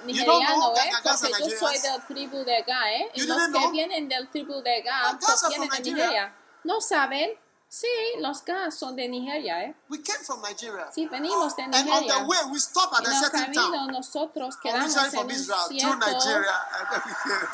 nigeriano, 0.05 0.73
¿eh? 0.75 0.91
Porque 1.03 1.49
yo 1.49 1.57
soy 1.57 1.79
del 1.79 2.05
tribu 2.07 2.43
de 2.43 2.61
Ga, 2.63 2.93
¿eh? 2.93 3.11
Y 3.15 3.23
los 3.23 3.47
que 3.49 3.71
vienen 3.71 4.07
del 4.07 4.29
tribu 4.29 4.61
de 4.61 4.81
Ga 4.81 5.19
provienen 5.19 5.69
de. 5.69 5.91
Nigeria. 5.91 6.35
¿No 6.63 6.79
saben? 6.79 7.31
Sí, 7.71 7.87
los 8.17 8.43
gas 8.43 8.73
son 8.75 8.95
de 8.95 9.07
Nigeria, 9.07 9.63
¿eh? 9.63 9.75
We 9.89 10.01
came 10.01 10.17
from 10.23 10.41
Nigeria. 10.41 10.87
Sí, 10.91 11.05
venimos 11.05 11.55
de 11.55 11.61
And 11.63 11.75
on 11.75 11.85
Nigeria. 11.85 12.15
the 12.15 12.23
way, 12.25 12.37
we 12.51 12.59
stopped 12.59 12.95
at 12.99 13.05
En 13.05 13.13
a 13.13 13.19
certain 13.19 13.43
camino 13.45 13.71
town. 13.71 13.87
nosotros 13.91 14.57
quedamos 14.57 14.95
en 15.13 15.19
un 15.19 15.29
cierto 15.69 15.95
Nigeria. 16.07 16.51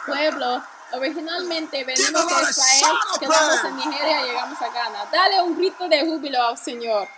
Pueblo. 0.06 0.64
Originalmente 0.94 1.84
venimos 1.84 2.28
de 2.28 2.42
Israel, 2.50 2.96
quedamos 3.20 3.64
en 3.66 3.76
Nigeria 3.76 4.22
y 4.22 4.26
llegamos 4.30 4.62
a 4.62 4.70
Ghana. 4.70 5.06
Dale 5.12 5.42
un 5.42 5.58
grito 5.58 5.90
de 5.90 6.06
júbilo 6.06 6.42
al 6.42 6.58
Señor. 6.58 7.10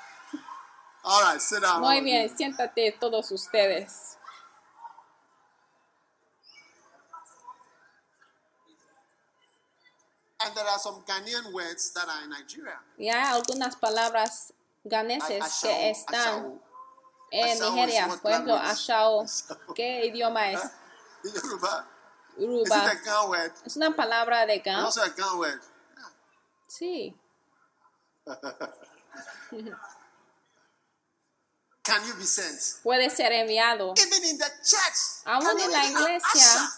All 1.03 1.31
right, 1.31 1.39
sit 1.39 1.59
down. 1.59 1.81
Muy 1.81 2.01
bien, 2.01 2.35
siéntate 2.35 2.93
todos 2.99 3.29
ustedes. 3.31 4.16
And 10.39 10.55
there 10.55 10.65
are 10.65 10.79
some 10.79 11.01
Ghanaian 11.07 11.51
words 11.51 11.91
that 11.93 12.07
are 12.07 12.23
in 12.23 12.29
Nigeria. 12.29 12.79
Y 12.97 13.09
hay 13.09 13.25
algunas 13.25 13.75
palabras 13.75 14.53
ganeses 14.83 15.41
Ashao, 15.41 15.69
que 15.69 15.89
están 15.89 16.15
ashao. 16.15 16.61
en 17.31 17.57
Ashao 17.57 17.75
Nigeria. 17.75 18.07
Por 18.21 18.31
ejemplo? 18.31 18.55
Ashao. 18.55 19.25
¿Qué 19.75 20.05
idioma 20.05 20.51
es? 20.51 20.61
Yoruba. 21.23 21.87
A 22.39 23.25
word? 23.27 23.51
Es 23.65 23.75
una 23.77 23.95
palabra 23.95 24.45
de 24.45 24.59
Gan. 24.59 24.85
also 24.85 25.01
a 25.01 25.09
Ghan 25.09 25.39
word. 25.39 25.61
Sí. 26.67 27.15
Can 31.83 32.05
you 32.05 32.13
be 32.15 32.25
sent? 32.25 32.83
Puede 32.83 33.09
ser 33.09 33.31
enviado. 33.31 33.93
Even 33.97 34.23
in 34.25 34.37
the 34.37 34.51
church. 34.61 35.23
Aún 35.25 35.59
en 35.59 35.71
la 35.71 35.85
iglesia. 35.85 36.69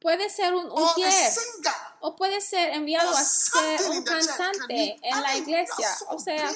Puede 0.00 0.30
ser 0.30 0.54
un 0.54 0.70
ujier. 0.70 1.32
O 2.00 2.16
puede 2.16 2.40
ser 2.40 2.70
enviado 2.70 3.10
a 3.14 3.22
ser 3.22 3.82
un 3.90 4.02
cantante 4.02 4.98
en 5.02 5.22
la 5.22 5.36
iglesia. 5.36 5.96
O 6.08 6.18
sea, 6.18 6.50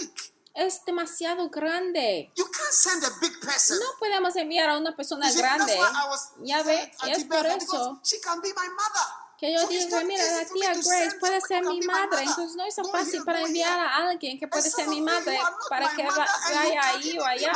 es 0.55 0.85
demasiado 0.87 1.51
grande. 1.51 2.33
No 3.75 3.99
podemos 3.99 4.35
enviar 4.37 4.71
a 4.71 4.79
una 4.79 4.97
persona 4.97 5.31
grande. 5.33 5.79
Ya 6.43 6.63
ve, 6.63 6.91
es 7.09 7.25
por 7.25 7.45
eso 7.47 8.01
que 9.45 9.53
yo 9.53 9.69
digo, 9.69 10.01
mira, 10.05 10.25
la 10.25 10.45
tía 10.47 10.73
Grace 10.73 11.17
puede 11.21 11.41
ser 11.43 11.65
mi 11.65 11.81
madre, 11.83 12.23
entonces 12.23 12.57
no 12.57 12.65
es 12.65 12.77
fácil 12.91 13.23
para 13.25 13.43
enviar 13.43 13.79
a 13.79 14.09
alguien 14.09 14.39
que 14.39 14.49
puede 14.49 14.71
ser 14.71 14.89
mi 14.89 15.03
madre 15.03 15.39
para 15.69 15.95
que 15.95 16.03
vaya 16.03 16.89
ahí 16.89 17.19
o 17.19 17.25
allá. 17.25 17.53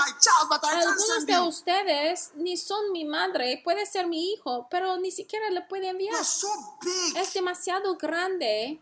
Algunos 0.62 1.26
de 1.26 1.40
ustedes 1.40 2.30
ni 2.34 2.56
son 2.58 2.92
mi 2.92 3.04
madre, 3.06 3.60
puede 3.64 3.86
ser 3.86 4.06
mi 4.06 4.32
hijo, 4.32 4.68
pero 4.70 4.98
ni 4.98 5.10
siquiera 5.10 5.48
le 5.50 5.62
puede 5.62 5.88
enviar. 5.88 6.14
Es 6.20 7.32
demasiado 7.32 7.96
grande. 7.96 8.80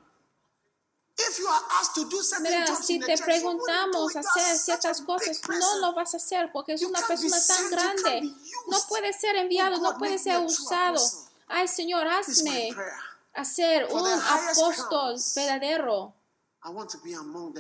If 1.18 1.38
you 1.38 1.48
are 1.48 1.64
asked 1.80 1.94
to 1.94 2.04
do 2.04 2.22
certain 2.22 2.52
Mira, 2.52 2.76
si 2.76 3.00
te 3.00 3.16
preguntamos 3.16 4.14
hacer 4.16 4.58
ciertas 4.58 5.00
cosas, 5.00 5.40
no 5.48 5.78
lo 5.78 5.94
vas 5.94 6.12
a 6.12 6.18
hacer 6.18 6.52
porque 6.52 6.74
es 6.74 6.82
una 6.82 7.00
persona 7.00 7.38
tan 7.46 7.70
grande. 7.70 8.34
No 8.66 8.78
puede 8.86 9.14
ser 9.14 9.34
enviado, 9.36 9.76
Oh, 9.76 9.80
no 9.80 9.92
God, 9.92 9.98
puede 9.98 10.18
ser 10.18 10.40
usado. 10.40 11.00
Ay, 11.48 11.68
Señor, 11.68 12.06
hazme 12.06 12.74
For 12.74 14.02
un 14.02 14.20
apóstol 14.22 15.16
verdadero. 15.34 16.14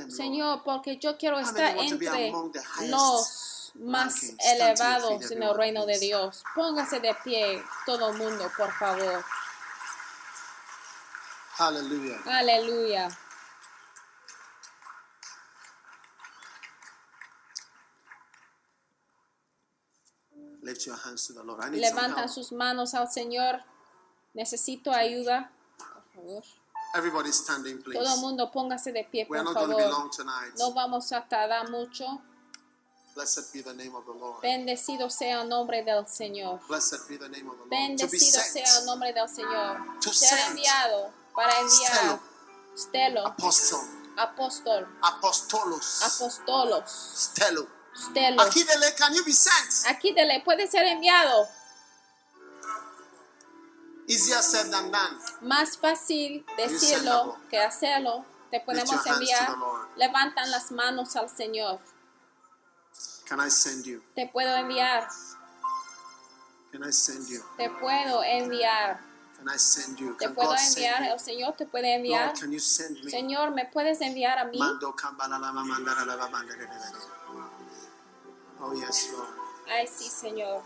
Señor, 0.08 0.62
porque 0.64 0.98
yo 0.98 1.16
quiero 1.16 1.38
estar 1.38 1.76
entre 1.76 2.32
los 2.88 3.72
más 3.74 4.34
elevados 4.38 5.30
en 5.30 5.42
el 5.42 5.54
reino 5.54 5.86
de. 5.86 5.98
Dios. 5.98 6.42
Póngase 6.54 7.00
de 7.00 7.14
pie 7.22 7.62
todo 7.84 8.10
el 8.10 8.18
mundo, 8.18 8.50
por 8.56 8.72
favor. 8.72 9.24
Aleluya. 12.26 13.08
Help. 22.18 22.28
sus 22.28 22.52
manos 22.52 22.94
al 22.94 23.10
Señor. 23.10 23.60
Necesito 24.36 24.92
ayuda. 24.92 25.50
Por 25.78 26.04
favor. 26.14 26.42
Everybody 26.94 27.32
standing, 27.32 27.82
please. 27.82 27.98
Todo 27.98 28.14
el 28.14 28.20
mundo 28.20 28.50
póngase 28.52 28.92
de 28.92 29.02
pie, 29.04 29.26
por 29.26 29.36
favor. 29.52 29.76
No 30.58 30.72
vamos 30.72 31.10
a 31.12 31.26
tardar 31.26 31.70
mucho. 31.70 32.04
Blessed 33.14 33.44
be 33.54 33.62
the 33.62 33.72
name 33.72 33.96
of 33.96 34.04
the 34.04 34.12
Lord. 34.12 34.42
Bendecido 34.42 35.08
sea 35.08 35.40
el 35.40 35.48
nombre 35.48 35.82
del 35.82 36.06
Señor. 36.06 36.60
Blessed 36.68 37.08
be 37.08 37.16
the 37.16 37.30
name 37.30 37.48
of 37.48 37.56
the 37.56 37.62
Lord. 37.62 37.70
Bendecido 37.70 38.40
sea 38.42 38.78
el 38.78 38.84
nombre 38.84 39.14
del 39.14 39.26
Señor. 39.26 39.98
To 40.02 40.12
Ser 40.12 40.38
enviado 40.50 41.10
para 41.34 41.58
enviar. 41.60 42.20
Stelo, 42.76 43.26
apóstol, 43.26 43.80
Apostolos. 45.00 46.02
apóstolos, 46.02 46.84
Stelo. 47.16 47.66
stelo. 47.94 48.42
Akidele, 48.42 48.94
can 48.98 49.14
you 49.14 49.24
be 49.24 49.32
sent? 49.32 49.86
Aquí 49.86 50.12
dele 50.12 50.42
puede 50.44 50.66
ser 50.66 50.84
enviado. 50.84 51.48
Easier 54.08 54.42
said 54.42 54.70
than 54.70 54.90
done. 54.90 55.18
Más 55.40 55.76
fácil 55.78 56.44
decirlo 56.56 57.36
que 57.50 57.58
hacerlo. 57.58 58.24
Te 58.50 58.60
podemos 58.60 59.04
enviar. 59.06 59.56
Levantan 59.96 60.50
las 60.50 60.70
manos 60.70 61.16
al 61.16 61.28
Señor. 61.28 61.80
Can 63.26 63.40
I 63.44 63.50
send 63.50 63.84
you? 63.84 64.02
Te 64.14 64.28
puedo 64.28 64.54
enviar. 64.56 65.08
Can 66.70 66.88
I 66.88 66.92
send 66.92 67.26
you? 67.28 67.42
Te 67.56 67.68
puedo 67.68 68.22
enviar. 68.22 69.00
Can 69.36 69.48
I 69.48 69.58
send 69.58 69.98
you? 69.98 70.14
Te 70.16 70.26
Can 70.26 70.34
puedo 70.34 70.54
enviar. 70.54 70.98
send 70.98 71.12
El 71.12 71.20
Señor 71.20 71.56
te 71.56 71.66
puede 71.66 71.94
enviar. 71.94 72.26
Lord, 72.28 72.38
can 72.38 72.52
you 72.52 72.60
send 72.60 73.02
me? 73.04 73.10
Señor, 73.10 73.50
¿me 73.50 73.66
puedes 73.66 74.00
enviar 74.00 74.38
a 74.38 74.44
mí? 74.44 74.60
Oh 78.58 78.72
yes, 78.72 79.10
Lord. 79.12 79.28
Ay, 79.68 79.86
sí, 79.86 80.08
Señor. 80.08 80.62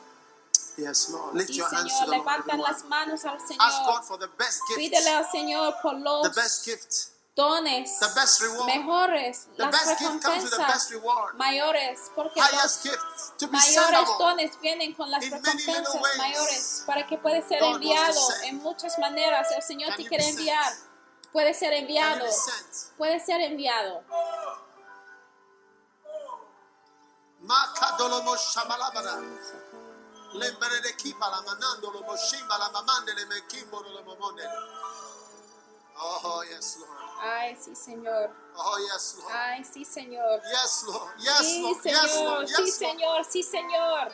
Yes, 0.81 1.09
Lord. 1.11 1.35
Lift 1.35 1.51
Sí, 1.51 1.57
your 1.59 1.69
hands 1.69 1.93
to 1.93 1.99
Señor. 2.05 2.07
the. 2.11 2.17
Levantan 2.19 2.61
las 2.63 2.85
manos 2.85 3.25
al 3.25 3.37
Ask 3.37 3.47
Señor. 3.49 3.85
God 3.87 4.03
for 4.05 4.19
the 4.19 4.29
best 4.39 4.61
Pídele 4.77 4.97
gift. 4.97 5.09
al 5.09 5.31
Señor 5.31 5.75
por 5.83 5.95
los 5.95 6.23
The 6.23 6.41
best 6.41 6.65
gift. 6.65 6.93
dones 7.37 7.99
The 8.01 8.09
best 8.15 8.41
reward. 8.41 8.67
mejores, 8.67 9.47
The 9.57 9.63
las 9.65 9.71
best 9.73 9.99
gift 10.01 10.23
comes 10.23 10.43
with 10.45 10.51
the 10.51 10.57
best 10.59 10.91
recompensas 10.91 10.91
reward. 10.91 11.35
mayores, 11.37 12.11
porque 12.15 12.41
Highest 12.41 12.85
los 12.85 12.95
gift 12.95 13.39
to 13.39 13.47
be 13.47 13.53
mayores 13.53 14.09
dones 14.19 14.61
vienen 14.61 14.95
con 14.95 15.11
las 15.11 15.21
many 15.23 15.31
recompensas 15.43 15.95
ways. 15.95 16.17
mayores 16.19 16.83
para 16.87 17.07
que 17.07 17.17
puede 17.19 17.47
ser 17.47 17.61
God 17.61 17.77
enviado 17.77 18.21
en 18.45 18.57
muchas 18.59 18.99
maneras. 18.99 19.49
El 19.53 19.63
Señor 19.63 19.91
Can 19.91 19.97
te 19.99 20.09
quiere 20.09 20.29
enviar. 20.29 20.73
Puede 21.33 21.55
ser 21.55 21.73
enviado. 21.75 22.25
be 22.25 22.33
sent? 22.33 22.97
Puede 22.99 23.21
ser 23.25 23.41
enviado. 23.43 24.03
Makadolomo 30.35 30.39
shamalabara. 30.39 30.39
Lembere 30.39 30.81
de 30.83 30.93
kipa 30.97 31.29
la 31.31 31.43
manando 31.43 31.91
lo 31.93 32.01
moshimba 32.03 32.59
la 32.59 32.71
mamande 32.71 33.15
le 33.15 33.27
mekimbo 33.27 33.81
lo 33.83 34.03
momonde. 34.05 34.43
Oh 36.03 36.43
yes, 36.51 36.79
Lord. 36.81 36.91
Ay, 37.23 37.57
sí, 37.57 37.75
Señor. 37.75 38.31
Oh 38.57 38.79
yes, 38.93 39.17
Lord. 39.19 39.33
Ay, 39.35 39.65
sí, 39.65 39.85
Señor. 39.85 40.41
Yes, 40.51 40.85
Lord. 40.87 41.11
Yes, 41.19 41.39
Sí, 41.47 41.63
Lord. 41.63 41.77
Yes, 41.85 42.11
Señor. 42.13 42.25
Lord. 42.25 42.49
Sí, 42.49 42.53
Yes, 42.65 42.81
Lord. 42.81 42.91
Señor. 42.93 43.25
Sí, 43.25 43.43
Señor. 43.43 44.13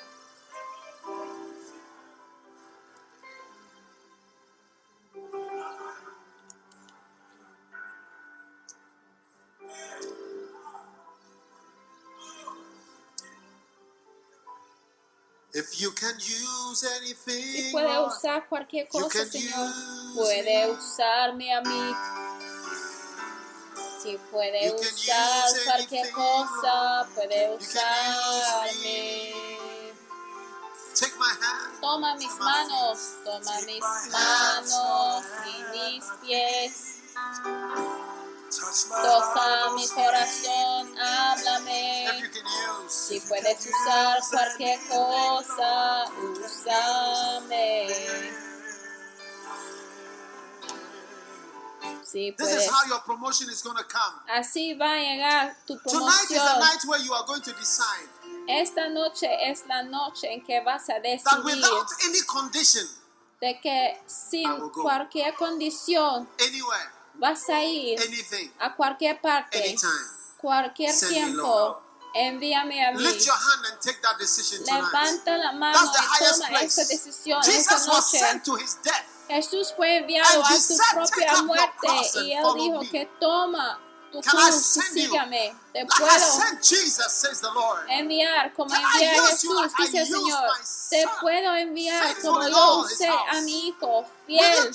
If 9.60 10.02
you 10.02 10.25
Si 15.62 16.86
anything, 17.00 17.72
puede 17.72 17.98
usar 18.06 18.48
cualquier 18.48 18.88
cosa, 18.88 19.08
can 19.08 19.30
Señor. 19.30 19.68
use 19.68 20.14
Puede 20.14 20.66
me. 20.66 20.72
usarme 20.72 21.54
a 21.54 21.60
mí. 21.62 21.94
Si 24.02 24.16
puede 24.30 24.66
You 24.66 24.76
can 24.76 24.94
usar 24.94 25.64
cualquier 25.64 26.00
anything, 26.06 26.14
cosa, 26.14 27.08
puede 27.14 27.52
You 27.52 27.58
can 27.58 27.58
use 27.58 27.68
usarme. 27.68 29.32
Toma 31.80 32.14
mis 32.16 32.34
manos, 32.38 32.98
toma 33.24 33.60
mis 33.66 33.84
manos 34.12 35.24
y 35.46 35.62
mis 35.76 36.04
pies. 36.22 36.72
Toca 38.58 39.70
mi 39.74 39.86
corazón, 39.88 40.98
háblame. 40.98 42.06
Si 42.88 43.20
puedes 43.20 43.66
usar 43.66 44.18
cualquier 44.30 44.80
cosa, 44.88 46.04
úsame. 46.34 47.88
Si 52.02 52.32
this 52.32 52.54
is 52.54 52.70
how 52.70 52.88
your 52.88 53.00
promotion 53.00 53.48
is 53.50 53.62
going 53.62 53.76
to 53.76 53.84
come. 53.84 54.22
Así 54.28 54.74
va 54.74 54.94
a 54.94 54.98
llegar 55.00 55.56
tu 55.66 55.76
Tonight 55.78 56.22
is 56.22 56.28
the 56.28 56.34
promoción. 56.36 56.60
night 56.60 56.84
where 56.86 57.00
you 57.04 57.12
are 57.12 57.26
going 57.26 57.42
to 57.42 57.52
decide 57.52 58.08
Esta 58.48 58.88
noche 58.88 59.26
es 59.50 59.66
la 59.66 59.82
noche 59.82 60.32
en 60.32 60.40
que 60.40 60.60
vas 60.60 60.88
a 60.88 60.94
that 60.94 61.02
decidir 61.02 61.44
without 61.44 61.88
any 62.04 62.22
condition, 62.22 62.86
de 63.40 63.60
que 63.60 64.00
sin 64.06 64.48
cualquier 64.70 65.34
condición 65.34 66.28
anywhere, 66.38 66.90
vas 67.18 67.48
a 67.48 67.62
ir 67.62 68.00
anything, 68.00 68.50
a 68.58 68.74
cualquier 68.74 69.20
parte, 69.20 69.58
anytime, 69.58 69.90
cualquier 70.38 70.92
Send 70.92 71.12
tiempo, 71.12 71.82
envíame 72.14 72.86
a 72.86 72.92
mí. 72.92 73.02
Lift 73.02 73.26
your 73.26 73.34
hand 73.34 73.66
and 73.72 73.80
take 73.80 74.00
that 74.02 74.18
decision 74.18 74.64
tonight. 74.64 74.84
Levanta 74.84 75.36
la 75.36 75.52
mano 75.52 75.78
That's 75.92 76.20
y 76.20 76.46
toma 76.48 76.60
esa 76.62 76.84
decisión 76.84 77.42
Jesus 77.42 77.66
esa 77.66 77.92
was 77.92 78.12
noche. 78.12 78.68
Jesús 79.28 79.72
fue 79.76 79.96
enviado 79.96 80.44
a 80.44 80.52
su 80.52 80.74
said, 80.74 80.78
"Take 80.78 80.94
propia 80.94 81.42
muerte 81.42 81.88
y 82.14 82.32
él 82.32 82.44
dijo 82.54 82.80
me." 82.80 82.90
que 82.90 83.06
toma 83.18 83.80
tu 84.12 84.20
cruz 84.20 84.76
y 84.76 84.82
sígame. 84.82 85.56
Te 85.72 85.80
Like 85.80 85.94
puedo 85.98 86.58
Jesus, 86.62 87.24
enviar 87.88 88.52
como 88.54 88.70
Can 88.70 88.82
envié 88.84 89.18
a 89.18 89.26
Jesús, 89.26 89.72
dice 89.78 89.98
el 89.98 90.06
Señor. 90.06 90.50
Te 90.90 91.04
puedo 91.20 91.54
enviar 91.56 92.20
como 92.20 92.48
yo 92.48 92.78
usé 92.78 93.08
a 93.08 93.40
mi 93.40 93.68
hijo, 93.68 94.06
fiel. 94.26 94.72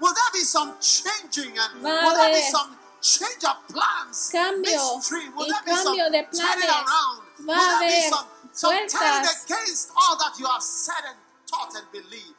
Will 0.00 0.14
there 0.14 0.32
be 0.32 0.40
some 0.40 0.74
changing 0.80 1.56
and 1.58 1.82
Va 1.82 1.88
will 1.88 2.16
there 2.16 2.34
be 2.34 2.42
some 2.42 2.76
change 3.00 3.44
of 3.44 3.56
plans? 3.68 4.30
Cambio 4.32 4.96
midstream? 4.96 5.36
Will 5.36 5.46
there 5.46 5.64
be 5.64 5.72
some 5.72 5.96
de 5.96 6.22
planes. 6.24 6.64
around? 6.64 7.22
Va 7.38 7.52
will 7.52 7.80
there 7.80 7.88
be 7.88 8.08
some, 8.08 8.26
some 8.52 8.88
turning 8.88 9.28
against 9.30 9.92
all 9.96 10.16
that 10.18 10.32
you 10.38 10.46
have 10.46 10.62
said 10.62 11.04
and 11.08 11.18
taught 11.46 11.74
and 11.76 11.86
believed? 11.92 12.36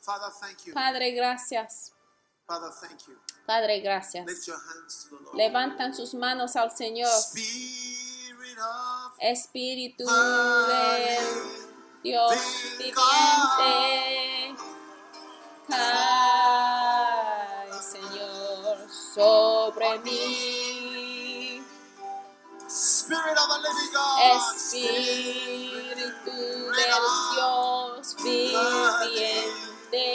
Father, 0.00 0.30
thank 0.40 0.66
you. 0.66 0.72
Padre, 0.72 1.14
gracias. 1.16 1.90
Father, 2.46 2.70
thank 2.80 3.08
you. 3.08 3.16
Padre, 3.44 3.74
Lift 3.74 3.84
gracias. 3.84 4.46
your 4.46 4.56
hands 4.56 5.08
to 5.10 5.16
the 5.16 5.24
Lord. 5.24 5.36
Levantan 5.36 5.94
sus 5.94 6.14
manos 6.14 6.54
al 6.54 6.70
Señor. 6.70 7.10
Spirit 7.10 8.58
of 8.58 9.12
Espíritu 9.20 10.04
Dios 12.04 12.36
viviente. 12.78 14.35
Cae, 15.68 15.82
Señor, 17.82 18.78
sobre 19.14 19.98
mí. 20.00 21.62
Spirit 22.68 23.38
of 23.38 23.48
the 23.48 23.58
living 23.62 23.92
God. 23.92 24.36
Espíritu 24.36 26.32
del 26.72 27.04
Dios 27.34 28.16
viviente. 28.22 30.06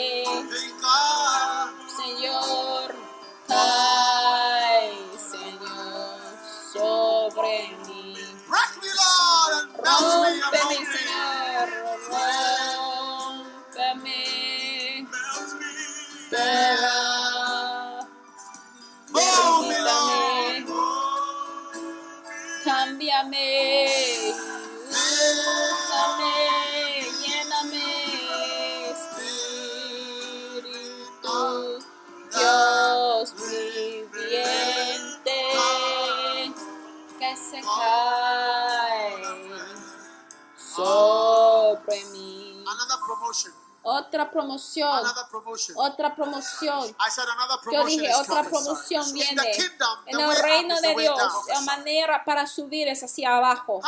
Promotion. 43.32 43.62
Otra 43.84 44.30
promoción, 44.30 44.88
Another 44.96 45.24
promotion. 45.28 45.76
otra 45.76 46.14
promoción. 46.14 46.88
I 47.00 47.10
said 47.10 47.24
another 47.28 47.58
Yo 47.72 47.84
dije, 47.84 48.08
is 48.10 48.14
otra 48.16 48.44
coming. 48.44 48.50
promoción 48.50 49.08
In 49.08 49.14
viene. 49.14 49.42
the 49.42 49.50
kingdom, 49.60 50.04
the 50.04 50.10
En 50.12 50.20
el 50.20 50.36
reino 50.36 50.80
de 50.80 50.94
Dios, 50.94 51.18
la 51.48 51.60
manera 51.62 52.24
para 52.24 52.46
subir 52.46 52.86
es 52.86 53.02
hacia 53.02 53.36
abajo. 53.36 53.80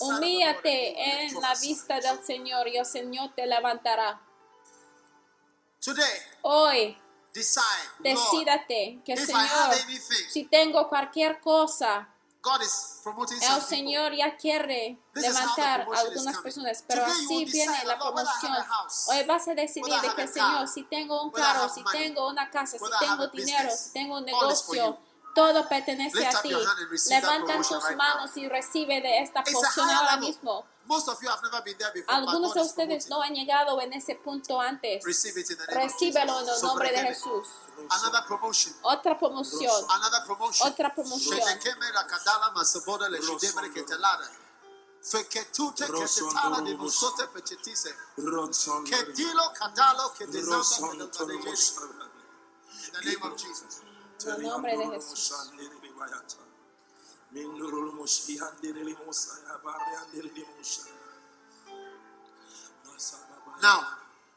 Humíllate 0.00 1.24
en 1.24 1.40
la 1.40 1.54
vista 1.54 2.00
del 2.00 2.24
Señor 2.24 2.66
y 2.66 2.78
el 2.78 2.84
Señor 2.86 3.30
te 3.36 3.46
levantará. 3.46 4.20
Today, 5.80 6.18
Hoy, 6.42 6.98
decide, 7.32 7.62
decídate 8.00 9.00
que 9.04 9.16
Señor, 9.16 9.38
anything, 9.84 10.28
si 10.30 10.44
tengo 10.46 10.88
cualquier 10.88 11.40
cosa, 11.40 12.08
el. 13.56 13.62
Señor 13.62 14.14
ya 14.14 14.36
quiere 14.36 14.98
levantar 15.14 15.80
a 15.80 16.00
algunas 16.00 16.38
personas, 16.38 16.84
pero 16.86 17.04
así 17.04 17.44
viene 17.44 17.84
la 17.84 17.98
promoción. 17.98 18.52
Hoy 19.08 19.24
vas 19.24 19.48
a 19.48 19.54
decidir 19.54 19.92
de 20.00 20.14
que 20.14 20.28
Señor, 20.28 20.68
si 20.68 20.84
tengo 20.84 21.22
un 21.22 21.30
carro, 21.30 21.68
si 21.68 21.82
tengo 21.92 22.28
una 22.28 22.50
casa, 22.50 22.78
si 22.78 22.84
tengo 23.00 23.26
dinero, 23.28 23.70
si 23.70 23.92
tengo 23.92 24.18
un 24.18 24.24
negocio. 24.24 24.98
Todo 25.36 25.68
pertenece 25.68 26.18
Lift 26.18 26.34
a 26.34 26.42
ti. 26.42 26.50
Levantan 27.10 27.58
tus 27.58 27.70
right 27.70 27.90
now. 27.90 27.98
manos 27.98 28.34
y 28.36 28.48
recibe 28.48 29.00
de 29.02 29.20
esta 29.20 29.40
It's 29.40 29.52
porción 29.52 29.90
ahora 29.90 30.16
mismo. 30.16 30.66
Most 30.86 31.08
of 31.08 31.20
you 31.20 31.28
have 31.28 31.42
never 31.42 31.62
been 31.62 31.76
there 31.76 31.90
before, 31.92 32.20
but 32.20 32.28
Algunos 32.28 32.54
de 32.54 32.62
ustedes 32.62 33.08
no 33.08 33.20
han 33.20 33.34
llegado 33.34 33.78
en 33.82 33.92
ese 33.92 34.14
punto 34.14 34.58
antes. 34.60 35.04
Recíbelo 35.04 36.40
en 36.40 36.48
el 36.48 36.62
nombre 36.62 36.90
de. 36.90 36.98
Jesús. 37.08 37.48
Another 37.90 38.24
promotion. 38.26 38.74
Otra 38.82 39.18
promoción. 39.18 39.84
Another 39.90 40.24
promotion. 40.24 40.72
Otra 40.72 40.94
promoción. 40.94 41.38
Feketute 45.02 45.86
ketetala 45.86 46.62
de 46.62 46.74
musote 46.76 47.26
pechetise. 47.28 47.94
Kedilo 48.16 49.52
kadalo. 49.52 50.12
In 50.18 50.30
the 52.92 53.00
name 53.04 53.22
of 53.22 53.36
Jesus. 53.36 53.85
En 54.24 54.30
el 54.34 54.42
nombre 54.42 54.76
de 54.76 54.86
Jesús. 54.90 55.32
Now, 63.62 63.80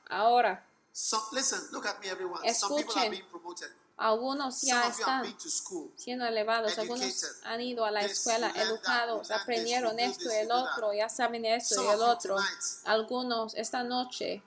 Ahora, 0.09 0.63
so, 0.91 1.21
listen, 1.33 1.59
look 1.71 1.85
at 1.85 1.99
me, 2.01 2.09
everyone. 2.09 2.41
Some 2.53 2.75
people 2.77 2.93
are 2.95 3.05
Escuchen. 3.05 3.11
being 3.11 3.23
promoted. 3.29 3.67
algunos 3.97 4.61
Some 4.61 4.69
ya 4.69 4.79
of 4.79 4.83
you 4.83 4.89
have 4.89 4.99
están 4.99 5.21
been 5.23 5.37
to 5.37 5.49
school. 5.49 5.91
siendo 5.95 6.25
elevados, 6.25 6.77
algunos 6.79 7.01
Educated. 7.01 7.43
han 7.43 7.61
ido 7.61 7.85
a 7.85 7.91
la 7.91 8.01
escuela 8.01 8.49
educados, 8.55 9.29
aprendieron 9.29 9.99
esto 9.99 10.31
y 10.31 10.35
el 10.35 10.51
otro, 10.51 10.93
ya 10.93 11.09
saben 11.09 11.45
esto 11.45 11.75
Some 11.75 11.87
y 11.87 11.91
el 11.93 12.01
otro. 12.01 12.37
Algunos 12.85 13.53
esta 13.55 13.83
noche, 13.83 14.41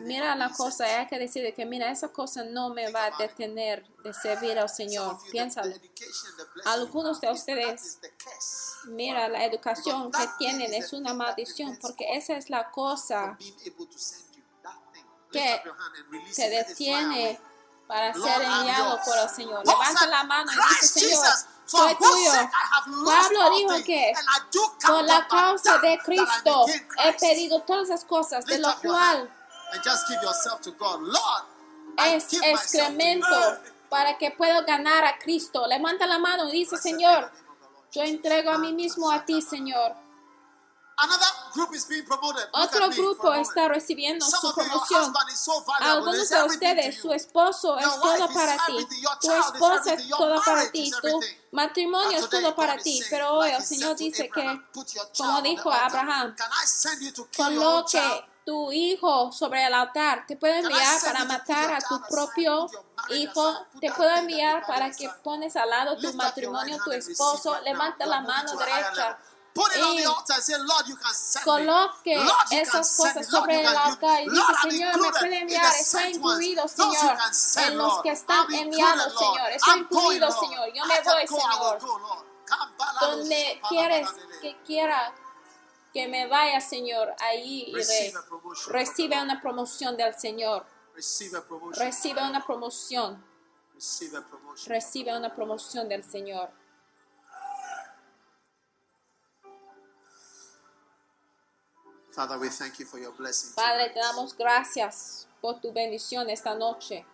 mira 0.00 0.34
la 0.36 0.50
cosa 0.50 0.84
sent." 0.84 0.90
y 0.90 0.94
hay 0.94 1.06
que 1.08 1.18
decir 1.18 1.54
que 1.54 1.66
mira, 1.66 1.90
esa 1.90 2.08
cosa 2.08 2.44
no 2.44 2.70
me 2.70 2.90
va 2.92 3.06
a 3.06 3.18
detener 3.18 3.86
de 4.04 4.14
servir 4.14 4.58
al 4.58 4.68
Señor. 4.68 5.18
Piénsalo. 5.30 5.74
Algunos 6.64 7.20
de 7.20 7.32
is- 7.32 7.44
that 7.46 7.54
ustedes 7.56 7.98
Mira, 8.86 9.28
la 9.28 9.44
educación 9.44 10.12
que 10.12 10.28
tienen 10.38 10.72
es 10.72 10.92
una 10.92 11.12
maldición 11.14 11.78
porque 11.80 12.16
esa 12.16 12.36
es 12.36 12.48
la 12.50 12.70
cosa 12.70 13.36
que 15.32 15.62
te 16.34 16.50
detiene 16.50 17.40
para 17.86 18.12
ser 18.14 18.42
enviado 18.42 19.00
por 19.04 19.18
el 19.18 19.28
Señor. 19.28 19.66
Levanta 19.66 20.06
la 20.06 20.24
mano 20.24 20.52
y 20.52 20.56
dice, 20.80 21.00
Señor, 21.00 21.24
Whose 21.72 21.96
tuyo. 21.96 22.32
Pablo 23.04 23.50
dijo 23.56 23.84
que 23.84 24.12
Por 24.86 25.04
la 25.04 25.26
causa 25.26 25.78
de 25.78 25.98
Cristo 25.98 26.64
he 27.04 27.12
pedido 27.14 27.62
todas 27.62 27.88
las 27.88 28.04
cosas, 28.04 28.44
de 28.46 28.58
lo 28.58 28.72
cual 28.80 29.30
es 31.96 32.32
excremento 32.32 33.58
para 33.88 34.16
que 34.18 34.30
pueda 34.30 34.62
ganar 34.62 35.04
a 35.04 35.18
Cristo. 35.18 35.66
Levanta 35.66 36.06
la 36.06 36.18
mano 36.18 36.48
y 36.48 36.52
dice, 36.52 36.76
Señor, 36.76 37.30
yo 37.92 38.02
entrego 38.02 38.50
a 38.50 38.58
mí 38.58 38.72
mismo 38.72 39.10
a 39.10 39.24
ti, 39.24 39.42
Señor. 39.42 40.05
Otro 42.52 42.88
grupo 42.90 43.34
está 43.34 43.68
recibiendo 43.68 44.24
su 44.24 44.54
promoción. 44.54 45.12
Algunos 45.80 46.28
de 46.28 46.42
ustedes, 46.44 47.00
su 47.00 47.12
esposo 47.12 47.78
es 47.78 48.00
todo 48.00 48.28
para 48.32 48.56
ti, 48.66 48.86
tu 49.20 49.32
esposa 49.32 49.94
es 49.94 50.08
todo 50.08 50.42
para 50.42 50.70
ti, 50.70 50.90
tu 51.02 51.20
matrimonio 51.52 52.20
But 52.20 52.24
es 52.24 52.30
todo 52.30 52.56
para 52.56 52.78
ti. 52.78 53.02
Pero 53.10 53.30
hoy 53.38 53.50
el 53.50 53.62
Señor 53.62 53.96
dice 53.96 54.30
que, 54.30 54.62
"Put 54.72 54.88
your 54.94 55.06
como 55.16 55.42
dijo. 55.42 55.70
Abraham, 55.70 56.34
coloque 57.36 58.24
tu 58.46 58.72
hijo 58.72 59.32
sobre 59.32 59.66
el 59.66 59.74
altar. 59.74 60.24
Te 60.26 60.36
puedo 60.36 60.54
enviar 60.54 61.00
para 61.02 61.24
matar 61.24 61.74
a 61.74 61.78
tu 61.80 62.00
propio 62.08 62.70
hijo. 63.10 63.66
Te 63.80 63.92
puedo 63.92 64.10
enviar 64.16 64.64
para 64.66 64.90
que 64.92 65.10
pones 65.22 65.56
al 65.56 65.68
lado 65.68 65.98
tu 65.98 66.12
matrimonio, 66.14 66.78
tu 66.82 66.92
esposo. 66.92 67.60
Levanta 67.62 68.06
la 68.06 68.20
mano 68.22 68.56
derecha. 68.56 69.18
Level. 69.56 69.64
Put 69.64 69.76
it 69.76 69.82
on 69.82 69.96
the 69.96 70.02
Y 70.02 70.06
altar 70.06 70.34
and 70.34 70.42
say, 70.42 70.54
Lord, 70.58 70.88
you 70.88 70.96
can 70.96 71.14
send 71.14 71.44
Coloque 71.44 72.14
esas 72.52 72.96
cosas 72.96 73.26
sobre 73.26 73.60
el 73.60 73.66
altar 73.66 74.22
y 74.22 74.28
dice, 74.30 74.52
Señor, 74.62 75.00
me 75.00 75.10
puede 75.10 75.38
enviar, 75.38 75.74
estoy 75.74 76.14
incluido, 76.14 76.68
Señor, 76.68 77.18
en 77.66 77.78
los 77.78 78.02
que 78.02 78.10
están 78.10 78.52
enviados. 78.52 79.18
Señor, 79.18 79.50
estoy 79.50 79.80
incluido. 79.80 80.30
Señor, 80.30 80.72
yo 80.74 80.86
me 80.86 81.00
voy, 81.02 81.26
Señor, 81.26 81.78
donde 83.00 83.60
quieres 83.68 84.08
que 84.40 84.56
quiera 84.64 85.12
que 85.92 86.08
me 86.08 86.26
vaya, 86.26 86.60
Señor, 86.60 87.14
ahí 87.20 87.72
iré. 87.74 88.12
Recibe 88.68 89.20
una 89.20 89.40
promoción 89.40 89.96
del 89.96 90.14
Señor. 90.14 90.66
Recibe 90.94 92.22
una 92.22 92.44
promoción. 92.44 93.24
Recibe 94.66 95.16
una 95.16 95.34
promoción 95.34 95.88
del 95.88 96.04
Señor. 96.04 96.50
Father, 102.16 102.38
we 102.38 102.48
thank 102.48 102.78
you 102.78 102.86
for 102.86 102.98
your 102.98 103.12
blessing. 103.12 103.52
Padre, 103.54 103.90
te 103.90 104.00
damos 104.00 104.34
gracias 104.34 105.28
por 105.42 105.60
tu 105.60 105.70
bendición 105.70 106.30
esta 106.30 106.54
noche. 106.54 107.04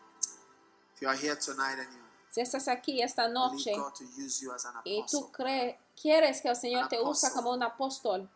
If 0.94 1.02
you 1.02 1.08
are 1.08 1.16
here 1.16 1.34
tonight 1.34 1.76
and 1.80 1.92
you 1.92 2.02
Si 2.30 2.40
estás 2.40 2.68
aquí 2.68 3.02
esta 3.02 3.28
noche 3.28 3.72
God 3.76 3.92
to 3.94 4.04
use 4.16 4.40
you 4.40 4.52
as 4.52 4.64
an 4.64 4.74
y 4.84 5.04
tú 5.10 5.30
crees, 5.32 5.76
quieres 6.00 6.40
que 6.40 6.48
el 6.48 6.56
Señor 6.56 6.88
te 6.88 7.02
usa 7.02 7.30
como 7.32 7.50
un 7.50 7.62
apóstol, 7.64 8.26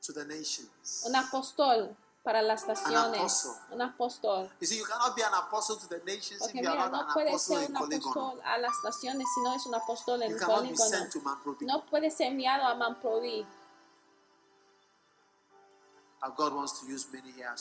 to 0.00 0.12
the 0.14 0.24
nations. 0.24 1.02
un 1.04 1.16
apóstol 1.16 1.94
para 2.22 2.40
las 2.42 2.66
naciones, 2.66 3.46
un 3.70 3.82
apóstol. 3.82 4.48
You 4.60 4.66
see, 4.66 4.78
you 4.78 4.86
cannot 4.86 5.14
be 5.14 5.22
an 5.22 5.34
apostle 5.34 5.76
to 5.76 5.86
the 5.86 5.98
nations 6.06 6.38
Porque 6.40 6.60
if 6.60 6.64
you 6.64 6.70
are 6.70 6.76
mira, 6.76 6.88
not 6.88 6.92
no 6.92 7.08
an 7.08 7.12
puede 7.12 7.28
apostle 7.28 7.56
ser 7.58 7.70
un 7.70 7.76
apóstol 7.76 8.40
a 8.44 8.58
las 8.58 8.74
naciones 8.82 9.26
si 9.34 9.40
no 9.42 9.54
es 9.54 9.66
un 9.66 9.74
apóstol 9.74 10.22
en 10.22 10.38
polígono. 10.38 11.08
No 11.60 11.84
puede 11.84 12.10
ser 12.10 12.28
enviado 12.28 12.64
a 12.64 12.74
Manprovi 12.74 13.46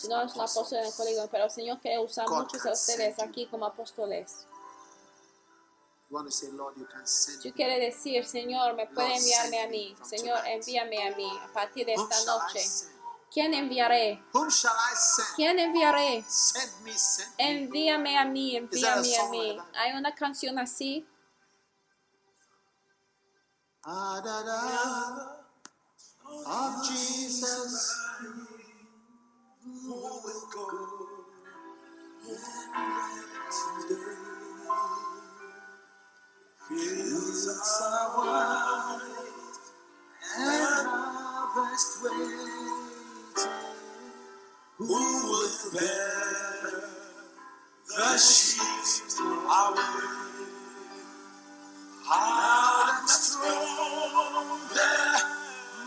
no 0.09 0.21
es 0.21 0.35
un 0.35 0.41
apóstol 0.41 0.77
en 0.79 0.85
el 0.85 0.85
apostles. 0.85 0.95
polígono, 0.95 1.27
pero 1.31 1.43
el 1.45 1.51
Señor 1.51 1.79
quiere 1.79 1.99
usar 1.99 2.25
God 2.27 2.43
muchos 2.43 2.61
can 2.61 2.71
de 2.71 2.73
ustedes 2.73 3.15
send 3.15 3.17
you. 3.17 3.23
aquí 3.31 3.47
como 3.47 3.65
apóstoles. 3.65 4.47
You 6.09 6.15
want 6.17 6.27
to 6.27 6.31
say, 6.31 6.51
Lord, 6.51 6.75
you 6.77 6.85
can 6.87 7.05
send 7.05 7.41
Tú 7.41 7.49
me. 7.49 7.53
quieres 7.53 7.79
decir, 7.79 8.25
Señor, 8.25 8.75
me 8.75 8.87
puede 8.87 9.09
Lord, 9.09 9.17
enviarme 9.19 9.61
a 9.63 9.67
mí. 9.67 9.95
Señor, 10.03 10.39
envíame 10.45 11.07
a 11.07 11.15
mí 11.15 11.39
a 11.41 11.53
partir 11.53 11.85
de 11.85 11.93
esta 11.95 12.23
noche. 12.25 12.61
¿Quién 13.31 13.53
enviaré? 13.53 14.23
Whom 14.33 14.49
shall 14.49 14.71
I 14.73 14.95
send? 14.95 15.35
¿Quién 15.35 15.59
enviaré? 15.59 16.23
Envíame 17.37 18.17
a 18.17 18.25
mí, 18.25 18.55
envíame 18.55 19.17
a 19.17 19.29
mí. 19.29 19.57
Hay 19.73 19.91
una 19.93 20.15
canción 20.15 20.57
así. 20.59 21.05
Ah, 23.83 24.21
of 26.45 26.87
Jesus. 26.87 27.95
Who 29.85 29.93
will 29.93 30.43
go 30.51 30.65
today? 33.87 34.05
Fields 36.67 37.81
are 37.83 38.09
white 38.17 39.01
and 40.39 40.87
harvest 40.87 41.91
waiting. 42.03 42.49
Who 44.77 44.87
will 44.87 45.71
bear 45.73 46.83
the 47.87 48.17
sheaves 48.17 49.19
away? 49.19 50.45
Hard 52.05 52.99
and 53.01 53.09
strong, 53.09 54.59
the 54.73 54.91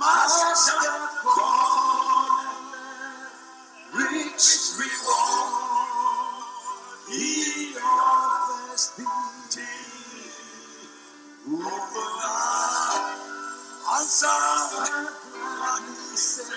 master 0.01 0.91
called, 1.25 1.58
rich 4.39 4.79
reward 4.79 5.51
he 7.11 7.75
offers 7.83 8.93
thee. 8.97 9.65
Who 11.45 11.57
will 11.59 12.23
answer 13.97 14.29
and 15.59 16.19
say, 16.19 16.55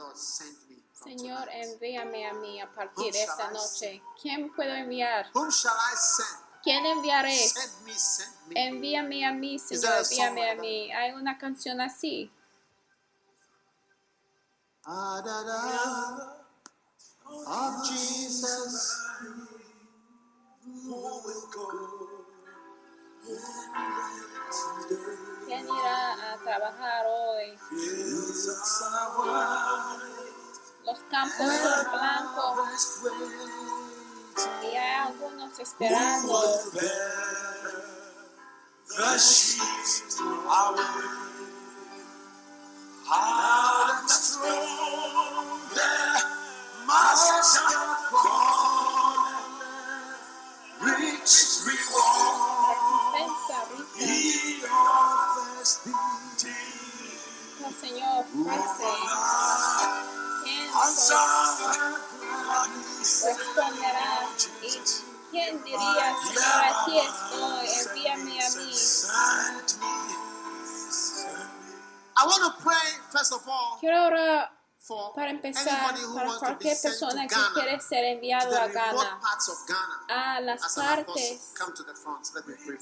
Lord, 0.00 0.16
send 0.16 0.56
me. 0.68 0.76
Señor, 0.92 1.44
tonight. 1.44 1.64
envíame 1.64 2.26
a 2.26 2.34
mí 2.34 2.60
a 2.60 2.72
partir 2.72 3.12
de 3.12 3.22
esta 3.22 3.50
I 3.50 3.54
noche. 3.54 4.02
¿Quién 4.20 4.52
puedo 4.54 4.74
enviar? 4.74 5.26
Whom 5.34 5.50
shall 5.50 5.74
I 5.74 5.96
send? 5.96 6.40
¿Quién 6.62 6.86
enviaré? 6.86 7.36
Send 7.36 7.84
me, 7.84 7.94
send 7.94 8.32
me. 8.48 8.66
Envíame 8.68 9.26
a 9.26 9.32
mí, 9.32 9.58
Señor, 9.58 10.02
envíame 10.02 10.50
a 10.50 10.54
mí. 10.56 10.92
Hay 10.92 11.12
una 11.12 11.38
canción 11.38 11.80
así. 11.80 12.30
Ah, 14.84 15.22
da, 15.24 15.42
da, 15.42 16.40
of 17.46 17.88
Jesus. 17.88 18.96
Who 20.64 21.22
will 21.24 21.46
go 21.52 21.64
today? 24.88 25.29
¿Quién 25.50 25.66
irá 25.66 26.32
a 26.32 26.38
trabajar 26.44 27.06
hoy? 27.08 27.58
Fields 27.70 28.82
are 28.84 29.08
white, 29.18 29.98
Los 30.84 30.98
campos 31.10 31.52
son 31.62 31.90
blancos 31.90 32.56
harvest 32.56 33.02
waiting. 33.02 33.50
y 34.62 34.76
hay 34.76 34.94
algunos 35.08 35.58
esperando. 35.58 36.40
bear 36.72 37.82
the 38.86 39.18
sheaves 39.18 40.20
away. 40.20 40.84
Hard 43.08 43.90
and 44.02 44.08
strong, 44.08 45.58
the 45.74 45.92
master 46.86 47.42
called, 48.08 49.26
rich 50.80 51.34
reward 51.66 52.38
Recompensa 52.70 53.58
rica 53.98 54.78
el 57.66 57.74
Señor 57.80 58.24
ofrece. 58.24 58.90
¿Quién 60.42 60.70
Answer 60.82 61.18
pues, 62.98 63.24
responderá? 63.24 64.28
¿Y 64.62 64.80
quién 65.30 65.62
diría, 65.62 66.14
Señor, 66.26 66.60
aquí 66.64 66.98
estoy, 66.98 67.68
envíame 67.86 68.36
a 68.44 68.50
mí? 68.50 68.72
Send 68.74 69.78
me, 69.80 69.94
send 70.90 71.38
me. 71.38 71.60
I 72.16 72.26
want 72.26 72.42
to 72.42 72.62
pray 72.62 73.00
first 73.10 73.32
of 73.32 73.46
all 73.48 73.78
Quiero 73.80 74.06
orar 74.06 74.50
para 75.14 75.30
empezar 75.30 75.94
para 76.14 76.38
cualquier 76.38 76.80
persona 76.80 77.26
que 77.26 77.36
quiere 77.54 77.80
ser 77.80 78.04
enviado 78.04 78.56
a 78.56 78.66
Ghana, 78.68 79.20
a 80.08 80.40
las 80.40 80.74
partes 80.74 81.54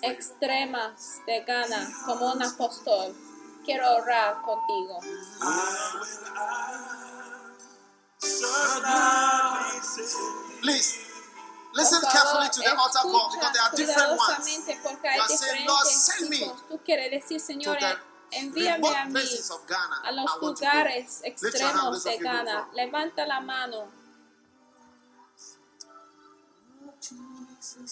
extremas 0.02 1.20
de 1.26 1.40
Ghana 1.44 1.88
como 2.06 2.32
un 2.32 2.42
apóstol. 2.42 3.14
Quiero 3.64 3.96
orar 3.96 4.40
contigo. 4.42 5.00
Please 10.62 10.98
listen 11.74 12.00
carefully 12.10 12.48
to 12.50 12.60
the 12.60 12.70
altar 12.70 13.02
call 13.02 13.30
because 13.30 13.52
there 13.52 13.62
are 13.62 13.76
different 13.76 14.18
ones. 14.18 14.48
You 14.48 15.22
are 15.22 15.28
saying, 15.28 15.66
"Lord, 15.66 15.86
send 15.86 16.30
me. 16.30 16.52
Tú 16.68 16.80
quieres 16.84 17.10
decir, 17.10 17.40
Señor, 17.40 17.78
envíame 18.30 18.96
a 18.96 19.04
mí 19.06 19.20
a 20.04 20.12
los 20.12 20.42
lugares 20.42 21.20
extremos 21.24 22.04
de 22.04 22.18
Ghana. 22.18 22.68
Levanta 22.74 23.26
la 23.26 23.40
mano. 23.40 23.90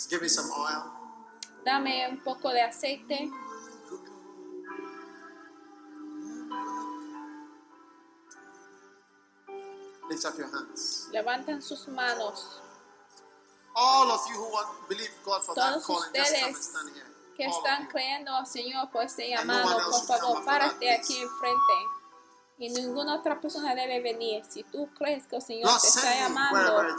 Give 0.09 0.23
me 0.23 0.29
some 0.29 0.51
oil. 0.51 0.85
Dame 1.65 2.09
un 2.09 2.23
poco 2.23 2.51
de 2.53 2.63
aceite. 2.63 3.31
Lift 10.09 10.25
up 10.25 10.39
your 10.39 10.49
hands. 10.49 11.09
Levantan 11.13 11.61
sus 11.63 11.89
manos. 11.89 12.63
All 13.75 14.11
of 14.11 14.21
you 14.29 14.37
who 14.37 14.51
want 14.53 14.89
believe 14.89 15.11
God 15.25 15.43
for 15.43 15.55
that 15.55 15.73
Todos 15.75 15.87
calling, 15.87 16.11
just 16.15 16.35
come 16.35 16.49
and 16.49 16.57
stand 16.57 16.91
here. 16.95 17.16
Que 17.37 17.45
están 17.45 17.85
you. 17.85 17.89
creyendo, 17.89 18.47
Señor, 18.47 18.91
por 18.91 19.05
este 19.05 19.25
one 19.25 19.37
llamado, 19.37 19.91
por 19.91 20.07
favor, 20.07 20.45
párate 20.45 20.91
aquí 20.95 21.21
enfrente. 21.21 21.73
Y 22.59 22.71
ninguna 22.71 23.17
otra 23.17 23.39
persona 23.39 23.75
debe 23.75 24.01
venir. 24.01 24.43
Si 24.49 24.65
tú 24.65 24.89
crees 24.95 25.27
que 25.27 25.37
el 25.37 25.43
Señor 25.43 25.71
te 25.79 25.89
está 25.89 26.15
llamando 26.15 26.97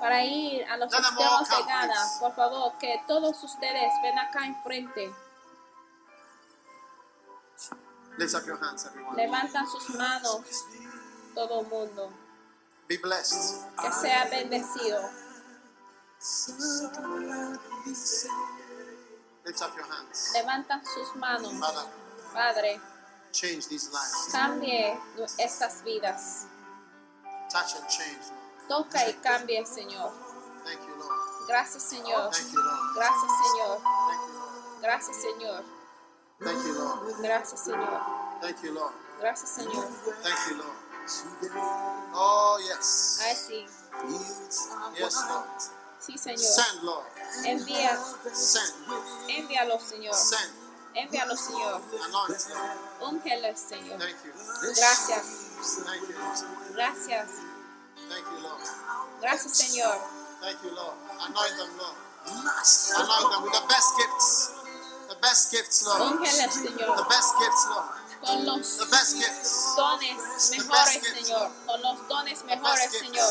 para 0.00 0.24
ir 0.24 0.64
a 0.64 0.78
los 0.78 0.92
extremos 0.92 1.48
de 1.48 1.62
Ghana, 1.66 2.10
por 2.20 2.34
favor, 2.34 2.78
que 2.78 3.02
todos 3.06 3.42
ustedes 3.44 3.92
ven 4.02 4.18
acá 4.18 4.46
enfrente. 4.46 5.12
Levantan 9.16 9.68
sus 9.68 9.90
manos. 9.90 10.40
todo 11.34 11.60
el 11.60 11.66
mundo. 11.66 12.10
Be 12.88 12.98
blessed. 12.98 13.60
Que 13.80 13.92
sea 13.92 14.24
bendecido. 14.26 15.00
Lift 19.44 19.62
up 19.62 19.74
your 19.76 19.86
hands. 19.86 20.32
Levanta 20.34 20.80
sus 20.84 21.16
manos. 21.16 21.52
Father, 21.58 21.88
Padre, 22.32 22.80
change 23.32 23.68
these 23.68 23.90
lives. 23.92 24.28
cambie 24.30 24.98
estas 25.38 25.82
vidas. 25.84 26.46
Touch 27.50 27.74
and 27.76 27.88
change, 27.88 28.22
Lord. 28.68 28.86
Toca 28.86 29.08
y 29.08 29.14
cambie, 29.14 29.64
Señor. 29.66 30.12
Thank 30.64 30.80
you, 30.86 30.94
Lord. 30.96 31.46
Gracias, 31.48 31.82
Señor. 31.82 32.30
Thank 32.30 32.52
you, 32.52 32.62
Lord. 32.62 32.94
Gracias, 32.94 33.32
Señor. 33.42 33.80
Thank 34.08 34.20
you, 34.22 34.32
Lord. 34.38 34.82
Gracias, 34.82 35.16
Señor. 35.16 35.64
Thank 36.40 36.64
you, 36.64 36.72
Lord. 36.74 37.20
Gracias, 37.20 37.60
Señor. 37.60 38.00
Thank 38.40 38.62
you, 38.62 38.72
Lord. 38.72 38.94
Gracias, 39.20 39.50
Señor. 39.50 39.88
Thank 40.22 40.50
you, 40.50 40.56
Lord. 40.56 40.82
Oh, 42.14 42.58
yes. 42.64 43.20
Ay, 43.24 43.36
sí. 43.36 43.66
Yes, 44.96 45.16
Lord. 45.28 45.46
Sí, 45.98 46.16
Señor. 46.16 46.38
Send, 46.38 46.82
Lord. 46.84 47.06
Envía, 47.44 47.98
envíalo, 49.28 49.80
Señor. 49.80 50.14
Envíalo, 50.94 51.36
Señor. 51.36 51.82
Úngelo, 53.00 53.56
Señor. 53.56 53.98
Gracias. 53.98 55.24
Gracias. 56.72 57.28
Gracias, 59.20 59.56
Señor. 59.56 59.98
Thank 60.40 60.62
Señor. 66.52 66.96
Con 68.20 68.44
los 68.44 68.86
dones 68.86 69.14
mejores, 70.50 71.02
Señor. 71.02 71.50
Con 71.66 71.82
los 71.82 72.08
dones 72.08 72.44
mejores, 72.44 72.90
Señor. 72.92 73.28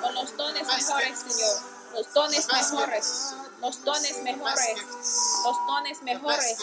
Con 0.00 0.14
los 0.14 0.36
dones 0.36 0.66
mejores, 0.66 1.18
Señor. 1.18 1.77
Los 1.92 2.12
dones 2.12 2.46
mejores. 2.52 3.34
Los 3.60 3.84
dones 3.84 4.22
mejores. 4.22 4.78
Los 5.44 5.66
dones 5.66 6.02
mejores. 6.02 6.58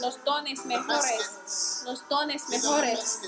Los 0.00 0.24
dones 0.24 0.64
mejores. 0.66 1.82
Los 1.84 2.08
dones 2.08 2.48
mejores. 2.48 3.20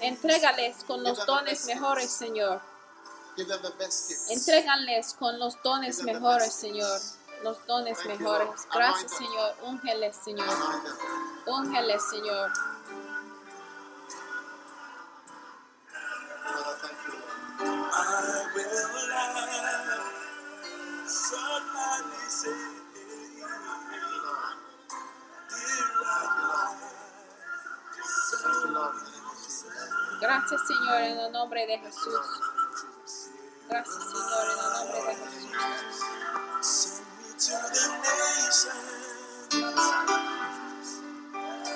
Entrégales 0.00 0.76
con 0.84 1.02
los 1.02 1.24
dones 1.26 1.64
mejores, 1.66 2.10
Señor. 2.10 2.60
Entrégales 4.28 5.14
con 5.14 5.38
los 5.38 5.62
dones 5.62 6.02
mejores, 6.02 6.52
Señor. 6.52 7.00
Los 7.42 7.64
dones 7.66 8.04
mejores. 8.04 8.66
Gracias, 8.72 9.12
Señor. 9.12 9.54
Úngeles, 9.62 10.16
Señor. 10.24 10.48
Úngeles, 11.46 12.02
Señor. 12.10 12.50
I 17.60 18.52
will 18.54 19.77
somebody 21.10 22.28
say, 22.28 22.50
Thank 22.50 23.42
you, 23.42 24.22
Lord. 24.24 24.56
Dear 25.50 25.88
Thank 28.30 28.64
you, 28.64 28.74
Lord. 28.74 28.94
In 28.94 29.04
the 29.04 29.10
name 29.10 29.26
of 29.26 29.36
Jesus. 29.38 29.66
Gracias, 30.20 30.60
Señor, 30.68 31.00
en 31.02 31.18
el 31.18 31.32
nombre 31.32 31.66
de 31.66 31.78
Jesús. 31.78 32.26
Gracias, 33.68 34.04
Señor, 34.04 34.44
en 34.44 34.58
el 34.58 34.72
nombre 34.72 35.02
de 35.02 35.16
Jesús. 35.16 35.52
send 36.62 37.06
me 37.18 37.30
to 37.38 37.56
the 37.72 37.84
nation. 38.04 38.78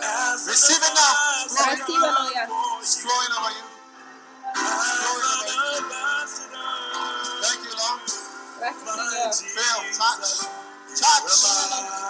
As 0.02 0.46
Receive 0.48 0.76
it 0.76 0.94
now. 0.94 1.66
Recíbelo 1.70 2.32
ya. 2.34 3.72
Feel, 9.31 9.78
touch, 9.94 10.43
touch. 10.99 11.31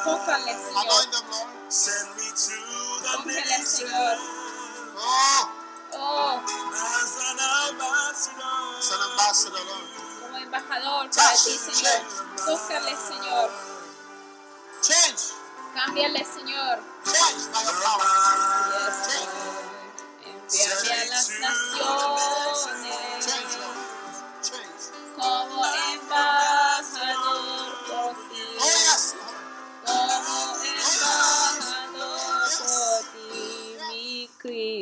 Anoint 0.07 1.13
them, 1.13 1.27
Lord. 1.31 1.49
Send 1.69 2.09
me 2.17 2.29
to 2.33 2.57
the. 3.05 3.13
Oh, 4.97 5.59
Oh, 5.95 6.41
As 6.41 7.15
an 7.21 7.39
ambassador. 7.69 8.57
it's 8.79 8.91
an 8.93 9.01
ambassador, 9.11 9.65
Lord. 9.69 9.89
como 10.23 10.37
embajador 10.39 11.05
para 11.15 11.33
ti, 11.37 11.53
Señor. 11.59 12.01
Tócale, 12.47 12.95
Señor. 12.97 13.51
Change, 14.83 15.23
Cámbiale, 15.75 16.25
Señor. 16.25 16.79
change 17.05 17.45
by 17.53 17.63
your 17.63 17.77
power. 17.85 18.09
Yes, 18.73 18.99
Lord. 19.07 19.69
Envíame 20.25 20.93
a 20.93 21.05
las 21.13 21.29
naciones 21.41 22.59
Change, 23.21 23.55
Lord. 23.61 23.81
Change. 24.43 24.83
como 25.17 25.52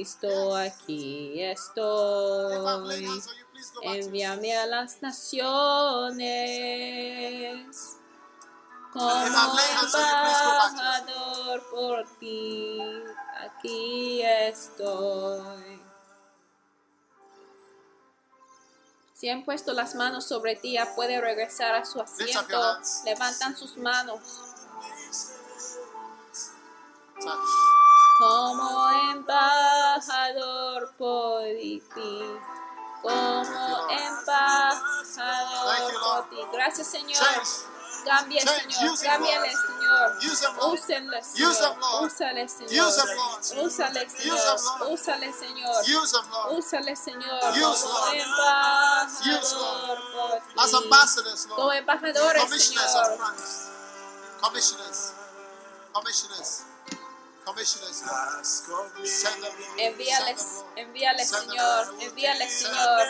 Cristo, 0.01 0.57
aquí 0.57 1.43
estoy. 1.43 3.21
Envíame 3.83 4.57
a 4.57 4.65
las 4.65 5.03
naciones 5.03 6.27
como 8.95 9.27
embajador 9.27 9.61
por 11.71 12.07
ti, 12.19 12.79
aquí 13.47 14.23
estoy. 14.23 15.83
Si 19.13 19.29
han 19.29 19.45
puesto 19.45 19.75
las 19.75 19.95
manos 19.95 20.27
sobre 20.27 20.57
ti, 20.57 20.73
ya 20.73 20.95
puede 20.95 21.21
regresar 21.21 21.75
a 21.75 21.85
su 21.85 22.01
asiento. 22.01 22.79
Levantan 23.05 23.55
sus 23.55 23.77
manos 23.77 24.21
touch. 27.21 27.80
Como 28.21 28.91
embajador 29.13 30.93
por 30.99 31.43
ti. 31.95 32.23
Como 33.01 33.89
embajador 33.89 35.01
por 36.03 36.29
ti. 36.29 36.37
Gracias, 36.53 36.87
Señor. 36.89 37.17
Change. 37.17 37.71
Señor. 38.05 38.93
Use 38.93 39.03
them, 39.03 39.13
Cámbiale, 39.13 39.53
Lord. 39.53 39.67
Señor. 39.67 40.07
Use 40.23 40.41
them, 40.41 40.57
Lord. 40.57 40.73
Úsenle, 40.73 41.19
Use 41.19 41.29
Señor. 41.33 41.55
them, 41.61 41.81
Lord. 41.81 42.05
Úsale, 42.05 42.45
Use 42.45 42.57
Señor. 42.57 42.93
them, 42.97 43.09
Lord. 43.17 43.41
Úsale, 43.65 44.03
Use 44.07 44.17
Señor. 44.17 44.39
them, 44.39 44.59
Lord. 44.65 44.93
Úsale, 44.93 45.33
Señor. 45.33 45.81
Use 45.85 46.13
them, 46.13 46.27
Lord. 46.31 46.53
Úsale, 46.59 46.97
Señor. 46.97 47.41
Como 47.41 48.13
embajador 48.13 49.21
por 50.13 50.35
As 50.61 50.71
ti. 50.71 51.49
Como 51.49 51.73
embajadores, 51.73 52.65
Señor. 52.65 53.19
Commissioners. 54.41 55.13
Commissioners. 55.93 56.70
Envíales, 59.77 60.65
envíales, 60.77 61.29
Señor. 61.29 61.95
Envíales, 62.01 62.53
Señor. 62.59 63.07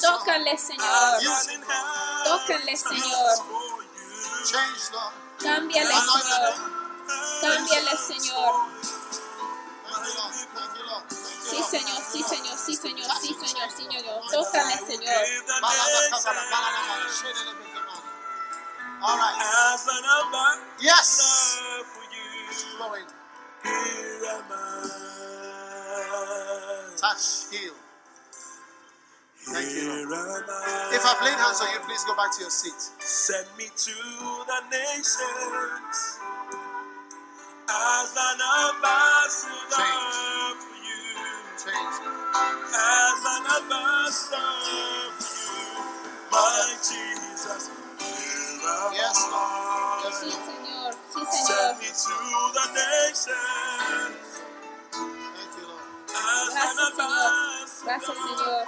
Tócale, 0.00 0.58
Señor. 0.58 1.22
Tócale, 2.24 2.76
Señor. 2.76 3.38
Cámbiale, 5.38 5.94
Señor. 5.94 6.54
Cámbiale, 7.40 7.98
Señor. 7.98 8.54
Sí. 11.42 11.62
Señor, 11.62 12.02
sí, 12.10 12.22
Señor, 12.22 12.58
sí, 12.58 12.76
Señor, 12.76 13.10
sí, 13.20 13.34
Señor, 13.34 13.70
sí, 13.70 13.84
Señor. 13.84 14.22
Tócale, 14.32 14.76
Señor. 14.86 15.22
All 19.02 19.18
right. 19.18 19.36
As 19.74 19.88
an 19.88 20.04
Yes. 20.80 21.58
for 21.94 22.04
you, 22.14 22.52
Flowing. 22.78 23.06
here 23.64 24.26
am 24.30 24.52
I. 24.52 24.54
Touch, 26.98 27.46
heal. 27.50 27.74
Thank 29.38 29.70
you, 29.74 30.08
Lord. 30.10 30.44
If 30.92 31.04
I've 31.06 31.22
laid 31.24 31.34
hands 31.38 31.60
on 31.62 31.68
you, 31.74 31.80
please 31.86 32.04
go 32.04 32.16
back 32.16 32.32
to 32.36 32.42
your 32.42 32.50
seat. 32.50 32.80
Send 33.00 33.48
me 33.58 33.66
to 33.66 33.94
the 34.46 34.60
nations 34.70 36.20
as 37.68 38.16
an 38.16 38.40
ambassador 38.70 39.76
Change. 39.76 40.58
for 40.62 40.76
you, 40.86 41.04
Change. 41.58 41.96
as 42.74 43.24
an 43.26 43.46
ambassador 43.62 45.12
for 45.18 45.34
you, 45.50 45.84
my 46.32 46.76
Jesus. 46.82 47.70
Yes, 48.94 49.18
Lord. 49.30 50.14
Sí. 50.14 50.30
Señor, 50.30 50.94
sí, 51.12 51.20
Send 51.20 51.46
Señor. 51.46 51.76
me 51.78 51.88
to 51.88 52.52
the 52.52 52.64
nations 52.72 54.28
Thank 55.36 55.52
you, 55.58 55.66
Lord. 55.68 55.86
as 56.10 56.48
an 56.48 56.54
Gracias, 56.54 56.90
Señor. 56.96 57.84
Gracias, 57.84 58.16
Señor. 58.16 58.64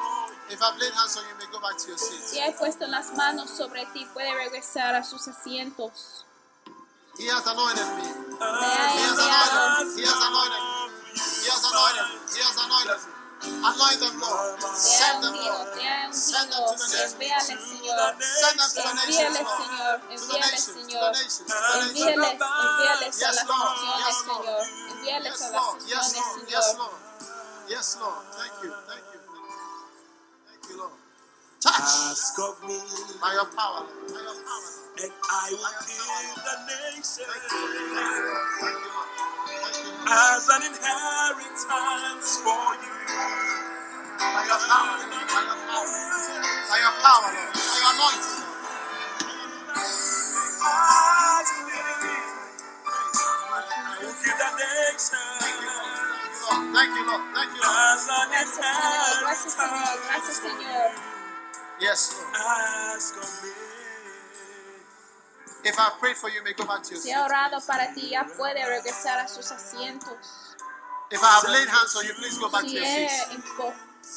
If 0.51 0.61
I've 0.63 0.79
laid 0.79 0.93
hands 0.93 1.17
on 1.17 1.25
you, 1.25 1.31
you 1.31 1.37
may 1.39 1.53
go 1.53 1.61
back 1.61 1.77
to 1.79 1.89
your 1.89 1.99
Si 1.99 2.39
he 2.39 2.53
puesto 2.53 2.87
las 2.87 3.13
manos 3.17 3.51
sobre 3.51 3.87
ti, 3.93 4.07
puede 4.13 4.35
regresar 4.35 4.95
a 4.95 5.03
sus 5.03 5.27
asientos. 5.29 6.25
He 7.19 7.27
has 7.29 7.47
anointed 7.47 7.87
me. 7.97 8.03
Me 8.03 8.39
ha 8.41 8.89
He 8.93 9.01
has 9.01 9.19
anointed 9.19 9.97
me. 9.97 10.03
He 10.03 10.07
has 10.07 10.21
anointed 10.21 10.61
me. 10.61 11.21
He 11.45 11.49
has 11.49 11.65
anointed 11.65 12.07
me. 12.11 12.19
He 12.35 12.41
has 12.43 12.57
anointed 12.59 12.99
me. 13.07 13.24
Anoint 13.49 14.01
them, 14.01 14.21
Lord. 14.21 14.61
Te 14.61 14.67
ha 14.67 14.75
Send 14.77 15.25
them, 15.25 15.35
ungido, 15.35 15.53
Lord. 15.53 15.75
te 15.75 15.85
ha 15.87 16.13
Send 16.13 16.53
them 16.53 16.65
to 16.65 16.77
the 16.77 16.85
nations. 16.85 17.15
Envíales, 17.15 18.25
Send 18.25 18.61
them 18.61 18.71
to 18.71 18.83
the 18.83 18.95
nations, 18.95 19.37
Envíales, 19.37 19.45
Lord. 19.45 19.61
Señor. 19.61 20.01
To 20.01 20.09
the 20.09 20.15
Envíales, 20.15 20.53
nations, 20.53 20.67
to 20.67 20.75
the 20.75 20.81
Señor. 20.93 21.13
nations, 21.13 21.39
to 21.39 21.45
the 21.45 21.55
nations. 21.55 21.85
Envíales, 21.85 22.41
envíales 22.65 23.15
a 23.15 23.21
Yes, 23.21 23.37
las 23.37 23.49
Lord. 23.49 23.71
naciones, 23.71 24.07
Yes, 24.07 24.27
Lord. 24.27 24.45
Señor. 24.47 24.63
Envíales 24.91 25.33
Yes, 25.33 25.43
a 25.43 25.51
las 25.51 25.63
Lord. 25.65 25.81
Yes, 25.83 25.91
naciones, 25.91 26.15
Lord. 26.17 26.49
Yes, 26.51 26.67
Señor. 26.67 26.79
Lord. 26.79 27.01
Yes, 27.69 27.99
Lord. 28.01 28.25
Thank 28.37 28.55
you. 28.65 28.73
Thank 28.89 29.05
you. 29.15 29.21
Thank 30.49 30.63
you, 30.71 30.77
Lord. 30.79 30.93
Touch 31.61 31.75
Ask 31.81 32.39
of 32.41 32.63
me, 32.69 32.79
by 33.21 33.33
your 33.35 33.47
power, 33.47 33.83
Lord. 33.83 34.09
By 34.15 34.21
your 34.23 34.35
power. 34.35 34.45
Lord. 34.45 35.03
and 35.03 35.13
I 35.31 35.51
will 35.51 35.77
give 35.87 36.45
the 36.47 36.57
nation 36.71 37.27
Thank 37.27 37.53
you. 37.53 37.69
Thank 37.95 38.17
you, 38.17 38.25
Lord. 38.25 38.49
Thank 38.61 38.79
you, 38.85 38.91
Lord. 38.95 39.34
Thank 40.05 40.11
you, 40.11 40.17
Lord. 40.17 40.37
as 40.37 40.49
an 40.49 40.63
inheritance 40.69 42.39
for 42.45 42.75
you. 42.85 42.95
By 44.19 44.45
your 44.47 44.61
power, 44.61 44.99
Lord. 45.01 45.29
By 45.29 45.43
your 45.43 45.59
power. 45.67 45.89
By 46.71 46.79
your 46.81 46.95
power, 47.03 47.31
Lord. 47.35 47.55
By 47.55 47.77
your 47.81 47.93
anointing, 47.95 48.39
Lord. 48.41 48.63
As 50.63 51.49
a 51.51 51.61
living, 51.67 52.25
I 53.85 53.97
will 54.03 54.17
give 54.25 54.39
the 54.39 54.51
nation 54.59 55.29
Thank 56.75 56.93
you, 56.97 57.05
Lord. 57.09 57.23
Thank 57.35 57.51
you, 57.57 57.63
Lord. 57.63 57.99
as 57.99 58.09
an 58.09 58.31
If 65.65 65.79
I 65.79 65.91
prayed 65.99 66.17
for 66.17 66.29
you, 66.29 66.43
may 66.45 66.53
go 66.53 66.65
back 66.67 66.83
to 66.85 66.91
your 66.95 67.01
Si 67.01 67.09
seat. 67.09 67.15
ha 67.17 67.25
orado 67.25 67.61
para 67.67 67.93
ti, 67.95 68.11
ya 68.11 68.25
puede 68.25 68.65
regresar 68.67 69.19
a 69.21 69.29
sus 69.29 69.51
asientos. 69.51 70.55
If 71.11 71.23
I 71.23 71.27
have 71.27 71.49
laid 71.49 71.69
hands 71.69 71.97
on 71.97 72.05
you, 72.07 72.15
please 72.15 72.39
go 72.39 72.49
back 72.51 72.63
to 72.63 72.69
Si 72.69 72.77
your 72.77 72.85
he 72.85 73.09
seats. 73.09 73.31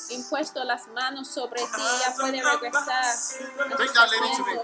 impuesto 0.10 0.64
las 0.66 0.88
manos 0.90 1.28
sobre 1.30 1.62
ti, 1.62 1.82
ya 2.02 2.14
puede 2.16 2.42
regresar 2.44 3.04
a 3.04 3.76
Bring 3.78 3.90
sus 3.90 3.94
that 3.94 4.10
lady 4.12 4.36
to 4.36 4.44
me. 4.46 4.60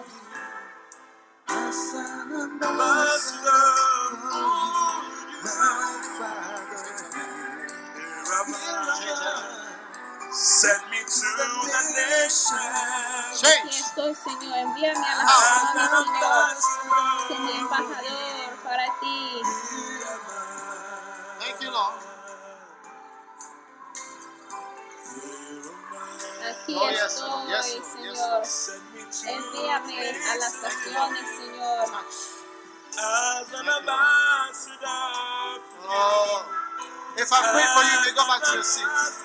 Send 10.34 10.90
me 10.92 10.98
to 10.98 11.28
the 11.38 11.48
nation. 11.94 12.58
Aquí 12.58 13.42
Change. 13.42 13.80
estoy, 13.82 14.16
Señor. 14.16 14.58
Envíame 14.58 15.06
a 15.08 15.16
las 15.18 15.26
naciones, 15.28 15.74
Señor, 15.76 17.28
como 17.28 17.50
ambassador. 17.50 17.56
embajador 17.62 18.64
para 18.64 18.86
ti. 19.02 19.42
Thank 21.40 21.62
you, 21.62 21.72
Lord. 21.72 21.96
Aquí 26.28 26.76
Oh, 26.78 26.90
yes, 26.90 27.02
estoy, 27.14 27.30
Lord. 27.30 27.50
Yes, 27.50 27.76
Lord. 27.96 28.06
Yes, 28.06 28.16
Señor. 28.16 28.46
Send 28.46 28.94
me 28.94 29.02
to 29.04 29.30
Envíame 29.30 30.10
a 30.32 30.36
las 30.38 30.56
naciones, 30.64 31.30
Señor. 31.38 31.90
as 32.98 33.54
an 33.54 33.70
ambassador. 33.70 35.62
Oh. 35.90 36.63
If 37.16 37.32
I 37.32 37.40
pray 37.54 37.66
for 37.76 37.84
you, 37.86 37.98
may 38.06 38.14
go 38.16 38.26
back 38.28 38.42
to 38.44 38.54
your 38.56 38.64
seats. 38.64 39.24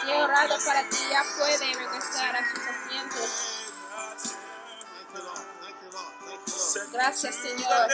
Si 0.00 0.08
he 0.08 0.14
orado 0.14 0.56
para 0.64 0.88
ti, 0.88 1.04
ya 1.10 1.22
puede 1.36 1.74
regresar 1.74 2.34
a 2.34 2.42
sus 2.50 2.62
asientos. 2.64 3.30
Thank 4.96 5.12
you, 5.14 5.22
Lord. 5.22 5.44
Thank 5.60 5.76
you, 5.82 5.90
Lord. 5.92 6.12
Thank 6.24 6.40
you, 6.46 6.54
Lord. 6.56 6.92
Gracias, 6.92 7.34
Señor. 7.36 7.88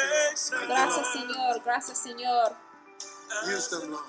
Gracias, 0.68 1.12
Señor. 1.12 1.62
Gracias, 1.64 1.98
Señor. 1.98 2.56
Use 3.46 3.68
them, 3.68 3.90
Lord. 3.90 4.04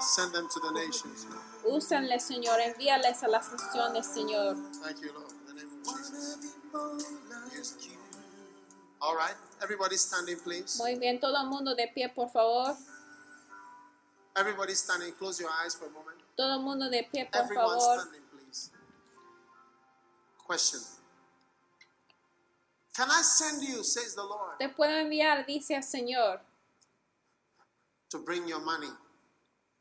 Send 0.00 0.32
them 0.32 0.48
to 0.48 0.60
the 0.60 0.72
nations. 0.72 1.26
Úsenle, 1.64 2.20
Señor. 2.20 2.60
Envíales 2.60 3.22
a 3.22 3.28
las 3.28 3.50
naciones, 3.50 4.06
Señor. 4.06 4.56
Thank 4.82 5.00
you, 5.00 5.12
Lord. 5.14 5.32
In 5.32 5.46
the 5.46 5.54
name 5.54 5.82
of 5.84 5.98
Jesus. 5.98 6.54
Use 7.56 7.72
them. 7.72 7.98
All 9.00 9.16
right. 9.16 9.34
Everybody 9.62 9.96
standing, 9.96 10.38
please. 10.40 10.78
Muy 10.78 10.96
bien, 10.96 11.18
todo 11.18 11.36
el 11.40 11.48
mundo 11.48 11.74
de 11.74 11.88
pie, 11.88 12.08
por 12.08 12.30
favor. 12.30 12.76
Everybody 14.38 14.74
standing. 14.74 15.12
Close 15.12 15.40
your 15.40 15.50
eyes 15.64 15.74
for 15.74 15.86
a 15.86 15.90
moment. 15.90 16.18
Todo 16.36 16.54
el 16.54 16.60
mundo 16.60 16.88
de 16.88 17.02
pie, 17.02 17.24
por 17.30 17.42
Everyone 17.42 17.80
favor. 17.80 18.00
standing, 18.00 18.22
please. 18.30 18.70
Question. 20.46 20.80
Can 22.94 23.08
I 23.10 23.22
send 23.22 23.62
you, 23.62 23.82
says 23.84 24.14
the 24.14 24.22
Lord, 24.24 24.58
Te 24.58 24.68
puedo 24.68 24.92
enviar, 24.96 25.46
dice 25.46 25.70
el 25.76 25.82
Señor, 25.82 26.40
to 28.10 28.18
bring 28.18 28.46
your 28.48 28.60
money 28.60 28.90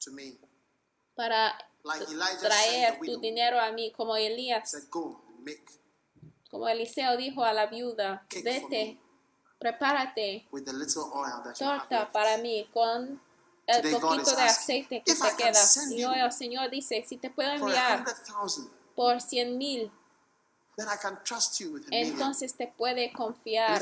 to 0.01 0.11
me? 0.11 0.37
para 1.15 1.57
Like 1.83 2.01
Elijah 2.11 2.47
traer 2.47 2.89
sent 2.91 2.99
the 2.99 3.05
tu 3.05 3.11
widow. 3.17 3.21
dinero 3.21 3.59
a 3.59 3.71
mí, 3.71 3.91
como 3.95 4.15
He 4.17 4.27
Elías, 4.27 4.69
said, 4.69 4.83
Go 4.91 5.19
make 5.43 5.63
como 6.51 6.67
Eliseo 6.67 7.17
dijo 7.17 7.43
a 7.43 7.53
la 7.53 7.65
viuda, 7.67 8.23
Cake 8.29 8.43
for 8.43 8.69
vete, 8.69 8.69
me. 8.85 8.99
prepárate 9.59 10.45
with 10.51 10.65
the 10.65 10.73
little 10.73 11.11
oil 11.15 11.41
that 11.43 11.59
you 11.59 11.65
have 11.65 11.79
torta 11.89 11.99
left. 12.01 12.13
para 12.13 12.37
mí 12.37 12.69
con 12.71 13.19
el 13.67 13.81
Today 13.81 13.99
poquito 13.99 14.35
de 14.35 14.41
aceite 14.43 15.03
que 15.05 15.15
can 15.17 15.35
queda. 15.35 15.59
Y 15.91 16.03
hoy 16.03 16.19
el 16.19 16.31
Señor 16.31 16.69
dice, 16.69 17.03
si 17.07 17.17
te 17.17 17.29
puedo 17.29 17.51
enviar 17.51 18.05
por 18.95 19.21
cien 19.21 19.57
mil, 19.57 19.91
entonces 21.91 22.55
te 22.55 22.67
puede 22.67 23.11
confiar 23.11 23.81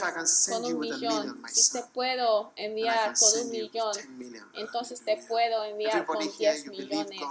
con 0.49 0.65
un 0.65 0.79
millón. 0.79 1.43
Si 1.47 1.73
te 1.73 1.83
puedo 1.83 2.53
enviar 2.55 3.13
con 3.17 3.41
un 3.41 3.51
millón, 3.51 3.93
10 3.93 4.09
million. 4.11 4.51
entonces 4.53 5.03
te 5.03 5.17
puedo 5.27 5.63
enviar 5.65 6.05
con 6.05 6.15
Everybody 6.21 6.43
here, 6.45 6.53
10 6.53 6.65
you 6.65 6.71
believe 6.71 7.05
millones. 7.09 7.21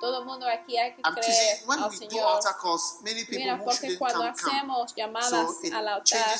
Todo 0.00 0.20
el 0.20 0.24
mundo 0.24 0.46
aquí 0.48 0.76
hay 0.76 0.94
que 0.94 1.02
creer 1.02 1.64
al 1.68 1.92
Señor. 1.92 2.40
Mira, 3.30 3.62
porque 3.62 3.98
cuando 3.98 4.24
hacemos 4.24 4.94
llamadas 4.94 5.50
al 5.72 5.88
altar. 5.88 6.38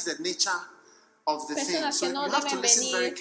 Personas 1.48 1.96
So 1.96 2.06
que 2.06 2.12
no 2.12 2.28
deben 2.28 2.60
venir. 2.60 3.14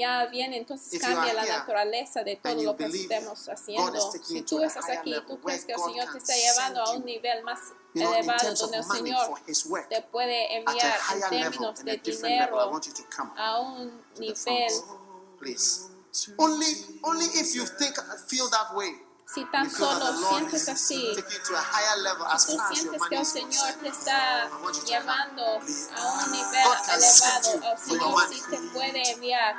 Ya 0.00 0.26
viene, 0.26 0.56
entonces 0.56 1.00
cambia 1.00 1.32
la 1.32 1.44
naturaleza 1.44 2.22
de 2.22 2.36
todo 2.36 2.62
lo 2.62 2.76
que 2.76 2.86
estemos 2.86 3.48
haciendo. 3.48 4.12
Si 4.24 4.42
tú 4.42 4.62
estás 4.62 4.88
aquí, 4.88 5.14
tú 5.26 5.40
crees 5.40 5.64
que 5.64 5.72
el 5.72 5.78
Señor 5.78 6.12
te 6.12 6.18
está 6.18 6.34
llevando 6.34 6.82
a 6.82 6.92
un 6.92 7.04
nivel 7.04 7.42
más 7.44 7.60
elevado, 7.94 8.54
donde 8.54 8.78
el 8.78 8.84
Señor 8.84 9.40
te 9.88 10.02
puede 10.02 10.56
enviar 10.56 10.98
en 11.14 11.30
términos 11.30 11.84
de 11.84 11.96
dinero 11.96 12.60
a 13.36 13.60
un 13.60 14.02
nivel. 14.18 14.72
please. 15.38 15.88
Only, 16.38 16.66
only 17.04 17.26
if 17.26 17.54
you 17.54 17.64
think, 17.64 17.94
feel 18.26 18.48
that 18.50 18.74
way. 18.74 18.92
Si 19.32 19.44
tan 19.44 19.70
solo 19.70 20.28
sientes 20.28 20.68
así, 20.68 21.14
tú 21.46 21.54
sientes 22.74 23.02
que 23.08 23.16
el 23.16 23.26
Señor 23.26 23.74
te 23.80 23.88
está 23.88 24.50
llevando 24.84 25.44
a 25.44 25.58
un 25.58 26.32
nivel 26.32 26.66
elevado, 26.88 27.60
el 27.62 27.78
Señor 27.78 28.28
sí 28.28 28.42
te 28.50 28.58
puede 28.72 29.12
enviar. 29.12 29.54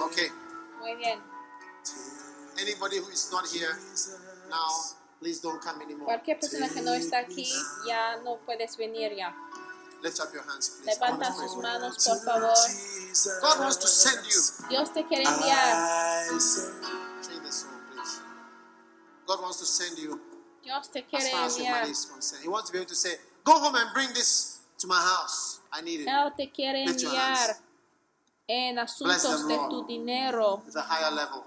Okay. 0.00 0.30
Muy 0.80 0.96
bien. 0.96 1.22
Anybody 2.58 2.98
who 2.98 3.08
is 3.10 3.30
not 3.30 3.46
here 3.46 3.76
now, 4.48 4.70
please 5.24 5.40
don't 5.40 5.60
come 5.62 5.80
anymore. 5.80 6.04
Cualquier 6.04 6.38
persona 6.38 6.68
que 6.68 6.82
no 6.82 6.92
está 6.92 7.20
aquí, 7.20 7.50
ya 7.86 8.16
no 8.22 8.36
puedes 8.44 8.76
venir 8.76 9.16
ya. 9.16 9.34
Lift 10.02 10.20
up 10.20 10.34
your 10.34 10.44
hands, 10.44 10.68
please. 10.68 11.00
Levanta 11.00 11.32
sus 11.32 11.56
manos, 11.56 11.96
por 12.06 12.18
favor. 12.18 12.52
God 13.40 13.60
wants 13.60 13.78
to 13.78 13.86
send 13.86 14.26
you. 14.26 14.68
Dios 14.68 14.92
te 14.92 15.06
quiere 15.06 15.24
enviar. 15.24 16.28
Song, 16.38 16.74
please. 17.40 18.20
God 19.26 19.40
wants 19.40 19.58
to 19.60 19.64
send 19.64 19.98
you 19.98 20.20
Dios 20.62 20.88
te 20.88 20.98
as 20.98 21.06
quiere 21.08 21.30
far 21.30 21.46
as 21.46 21.56
enviar. 21.56 21.86
concerned. 21.86 22.42
He 22.42 22.48
wants 22.48 22.68
to 22.68 22.72
be 22.74 22.78
able 22.80 22.88
to 22.88 22.94
say, 22.94 23.14
Go 23.44 23.58
home 23.58 23.76
and 23.76 23.90
bring 23.94 24.08
this 24.08 24.60
to 24.78 24.86
my 24.86 25.00
house. 25.00 25.60
I 25.72 25.80
need 25.80 26.00
it. 26.00 26.06
Él 26.08 26.36
te 26.36 26.50
quiere 26.50 26.84
enviar 26.84 27.56
en 28.46 28.78
asuntos 28.78 29.48
de 29.48 29.56
tu 29.70 29.86
dinero. 29.86 30.62
It's 30.66 30.76
a 30.76 30.82
higher 30.82 31.10
level. 31.10 31.44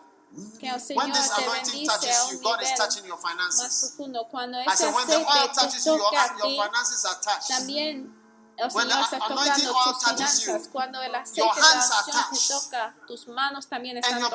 Que 0.60 0.68
el 0.68 0.74
When 0.74 0.82
Señor 0.82 1.14
this 1.14 1.30
te 1.30 1.42
anointing 1.44 1.72
bendice 1.74 1.90
a 1.92 1.98
touches 2.00 2.30
you, 2.30 2.38
un 2.38 2.44
God 2.44 2.62
is 2.62 2.70
nivel 2.70 2.78
touching 2.78 3.06
your 3.06 3.18
más 3.18 3.32
finances. 3.32 3.80
profundo. 3.82 4.28
Cuando 4.30 4.58
I 4.60 4.66
ese 4.68 4.78
said, 4.78 4.94
when 4.94 5.08
the 5.08 5.16
oil 5.18 5.26
aceite 5.26 5.54
te 5.54 5.60
touches 5.60 5.86
you, 5.86 5.92
your, 5.96 6.00
toca 6.12 6.24
a 6.24 6.38
ti, 6.42 6.62
finances 6.62 7.06
are 7.06 7.20
touched. 7.22 7.48
también 7.48 8.14
el 8.58 8.70
When 8.72 8.88
the 8.88 8.94
Señor 8.94 9.04
está 9.04 9.18
anointing 9.26 9.66
tocando 9.66 9.94
tus 9.94 10.04
touches 10.04 10.40
you, 10.40 10.46
finanzas. 10.46 10.68
Cuando 10.72 11.02
el 11.02 11.12
your 11.12 11.18
aceite 11.18 11.56
de 11.56 12.14
la 12.14 12.28
unción 12.30 12.32
te 12.32 12.48
toca, 12.54 12.96
tus 13.08 13.28
manos 13.28 13.68
también 13.68 13.98
están 13.98 14.20
your 14.20 14.32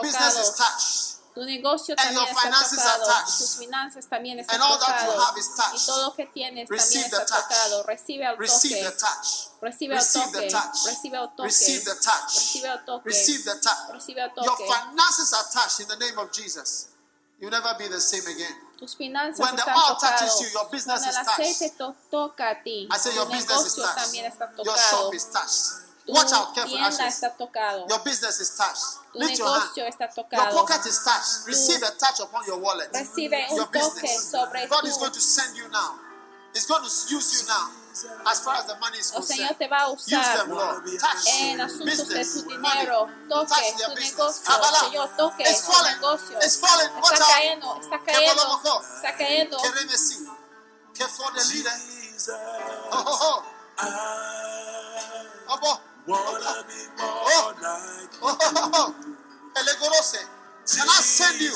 Tu 1.34 1.40
negocio 1.46 1.94
And 1.96 2.00
también 2.00 2.20
your 2.20 2.28
está 2.28 2.42
finances 2.42 2.78
are 2.78 2.98
tocado. 3.00 3.06
touched. 3.24 3.38
Tus 3.38 3.56
finanzas 3.56 4.06
también 4.08 4.38
están 4.38 4.54
And 4.54 4.62
all 4.64 4.78
that 4.78 5.00
you 5.00 5.12
tocados. 5.12 5.28
have 5.28 5.38
is 5.38 5.48
touched. 5.56 5.82
Y 5.82 5.86
todo 5.86 6.02
lo 6.02 6.14
que 6.14 6.26
tienes 6.26 6.68
Receive 6.68 7.04
también 7.04 7.10
the 7.10 7.16
está 7.16 7.36
touch. 7.36 7.48
tocado. 7.48 7.82
Recibe 7.84 8.36
Receive 8.36 8.74
toque. 8.76 8.90
the 8.90 8.96
touch. 9.00 9.28
Recibe 9.62 9.94
the 9.96 10.04
toque. 10.12 10.50
touch. 10.50 10.86
Recibe 10.86 11.16
el 11.16 11.28
toque. 11.30 11.42
Receive 11.48 11.84
the 11.84 11.94
touch. 11.94 12.34
Recibe 12.36 12.68
el 12.68 12.84
toque. 12.84 13.08
Receive 13.08 13.44
the 13.44 13.54
touch. 13.60 13.92
Recibe 13.94 14.20
Your 14.20 14.56
toque. 14.56 14.66
finances 14.68 15.32
are 15.32 15.48
touched 15.52 15.80
in 15.80 15.88
the 15.88 15.96
name 15.96 16.18
of 16.18 16.30
Jesus. 16.32 16.88
You'll 17.40 17.50
never 17.50 17.74
be 17.78 17.88
the 17.88 18.00
same 18.00 18.26
again. 18.26 18.54
Tus 18.78 18.94
finanzas 18.94 19.38
When 19.40 19.56
the 19.56 19.64
oil 19.66 19.96
touches 19.96 20.40
you, 20.42 20.48
your 20.52 20.68
business 20.70 21.06
is 21.06 21.14
touched. 21.16 21.40
I 21.40 22.98
say 22.98 23.14
your 23.14 23.26
business 23.26 23.66
is 23.66 23.74
touched. 23.74 24.14
Your 24.64 24.76
shop 24.76 25.14
is 25.14 25.24
touched. 25.24 25.81
Tu 26.04 26.12
Watch 26.12 26.32
out, 26.32 26.52
careful, 26.54 26.72
tienda 26.76 26.88
Ashes. 26.88 27.14
está 27.14 27.30
tocado. 27.36 27.86
Your 27.88 28.00
business 28.02 28.40
is 28.40 28.50
touched. 28.56 28.98
Tu 29.12 29.18
Lift 29.20 29.38
your 29.38 29.48
hand. 29.48 29.62
negocio 29.62 29.86
está 29.86 30.04
Your 30.06 30.14
tocado. 30.14 30.54
pocket 30.56 30.86
is 30.86 30.98
touched. 31.04 31.46
Receive 31.46 31.82
a 31.84 31.90
touch 31.92 32.18
upon 32.20 32.44
your 32.46 32.58
wallet. 32.58 32.90
Recibe 32.92 33.46
un 33.50 33.56
Your 33.56 33.66
toque 33.66 33.78
business. 33.78 34.30
sobre 34.30 34.66
God 34.66 34.84
is 34.84 34.96
going 34.98 35.12
to 35.12 35.20
send 35.20 35.56
you 35.56 35.68
now. 35.68 35.94
He's 36.54 36.66
going 36.66 36.82
to 36.82 36.90
use 37.14 37.40
you 37.40 37.46
now. 37.48 37.70
As 38.26 38.40
far 38.40 38.56
as 38.56 38.66
the 38.66 38.74
money 38.80 38.98
is 38.98 39.12
El 39.14 39.22
Señor 39.22 39.48
concerned. 39.54 39.58
te 39.58 39.68
va 39.68 39.76
a 39.84 39.92
Use 39.92 40.06
usar 40.10 40.38
them, 40.38 40.50
Lord. 40.50 40.84
Touch. 40.98 41.26
en 41.28 41.60
asuntos 41.60 42.08
de 42.08 42.18
Business. 42.18 42.42
tu 42.42 42.50
Money. 42.50 42.80
dinero. 42.80 43.08
Toque 43.28 43.46
Touch 43.48 43.76
their 43.76 43.88
tu 43.88 43.94
business. 43.94 44.10
negocio. 44.18 44.44
Kabbalah. 44.44 44.80
Señor, 44.80 45.08
toque 45.16 45.42
It's 45.44 45.60
tu 45.60 45.72
falling. 45.72 45.94
negocio. 45.96 46.38
It's 46.42 46.56
falling. 46.56 46.90
Watch 46.96 47.12
Está 47.12 47.24
out. 47.24 47.32
cayendo, 47.32 47.80
está 47.80 47.98
cayendo, 48.04 48.34
Kebolomoko. 48.42 48.82
está 48.96 49.16
cayendo. 49.16 49.56
Keremesi. 49.62 50.26
Care 50.94 51.08
for 51.08 51.30
the 51.32 51.44
leader. 51.54 51.72
Oh, 52.90 53.04
oh, 53.06 53.18
oh. 53.22 53.42
Obo. 55.54 55.80
Wanna 56.06 56.64
be 56.68 56.78
Oh. 56.98 57.04
more 57.04 57.52
like 57.62 58.10
Oh, 58.22 58.36
oh, 58.38 58.52
oh. 58.56 58.70
oh. 58.74 58.94
Elegorose. 59.56 60.22
Can 60.64 60.86
I 60.88 61.00
send 61.02 61.40
you? 61.40 61.52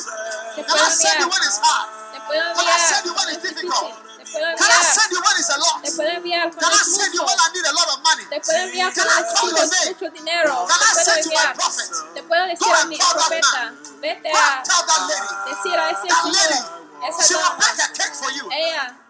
Can 0.57 0.65
I 0.67 0.89
send 0.91 1.21
you 1.23 1.29
when 1.31 1.43
it's 1.47 1.59
hard? 1.63 1.89
Can 2.13 2.23
I 2.27 2.53
enviar. 2.53 2.79
send 2.91 3.05
you 3.07 3.15
when 3.15 3.27
it's 3.33 3.43
difficult? 3.43 3.87
difícil. 3.87 4.17
Te 4.19 4.25
puedo 4.27 4.47
Can 4.59 4.67
I 4.67 4.77
enviar. 4.77 4.95
send 4.97 5.11
you 5.15 5.21
when 5.23 5.35
it's 5.39 5.51
a 5.51 5.59
lot? 5.63 5.79
Te 5.85 5.91
puedo 5.97 6.11
enviar 6.11 6.45
Can 6.51 6.71
I 6.73 6.81
es 6.83 6.89
send 6.97 7.15
you 7.15 7.23
when 7.23 7.39
I 7.39 7.49
need 7.55 7.67
a 7.67 7.75
lot 7.79 7.89
of 7.95 7.99
money? 8.03 8.25
Te 8.27 8.39
puedo 8.43 8.61
enviar 8.67 8.91
Can 8.93 9.07
I 9.07 9.23
call 9.31 9.51
your 9.55 9.69
name? 9.71 9.95
Can 9.95 10.81
I 10.83 10.93
send 11.07 11.21
you 11.27 11.33
my 11.39 11.53
prophet? 11.55 11.89
Te 12.15 12.23
puedo 12.27 12.43
decir 12.51 12.67
Go 12.67 12.75
and 12.75 12.91
call 12.99 13.15
that 13.15 13.31
man. 13.31 13.73
Go 13.79 14.09
and 14.11 14.65
tell 14.67 14.83
that 14.91 15.03
lady. 15.07 15.31
decir 15.51 15.79
a 15.79 15.87
ese 15.95 16.07
That 16.11 16.25
lady. 16.27 16.61
She 17.27 17.35
will 17.35 17.43
dama. 17.47 17.59
bake 17.63 17.81
a 17.85 17.89
cake 17.95 18.15
for 18.19 18.31
you. 18.35 18.45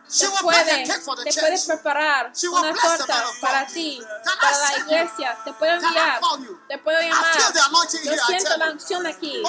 Te 0.08 0.28
puede, 0.40 0.84
te 0.84 1.00
puede 1.00 1.60
preparar 1.66 2.32
una 2.52 2.72
torta 2.74 3.24
para 3.40 3.66
ti, 3.66 4.00
para 4.40 4.58
la 4.58 4.78
iglesia. 4.78 5.36
Te 5.44 5.50
I 5.50 5.68
enviar. 5.68 6.20
Te 6.68 6.78
puedo 6.78 7.00
llamar. 7.00 7.36
Yo 8.04 8.16
siento 8.26 8.56
la 8.56 8.70
unción 8.70 9.06
aquí. 9.06 9.42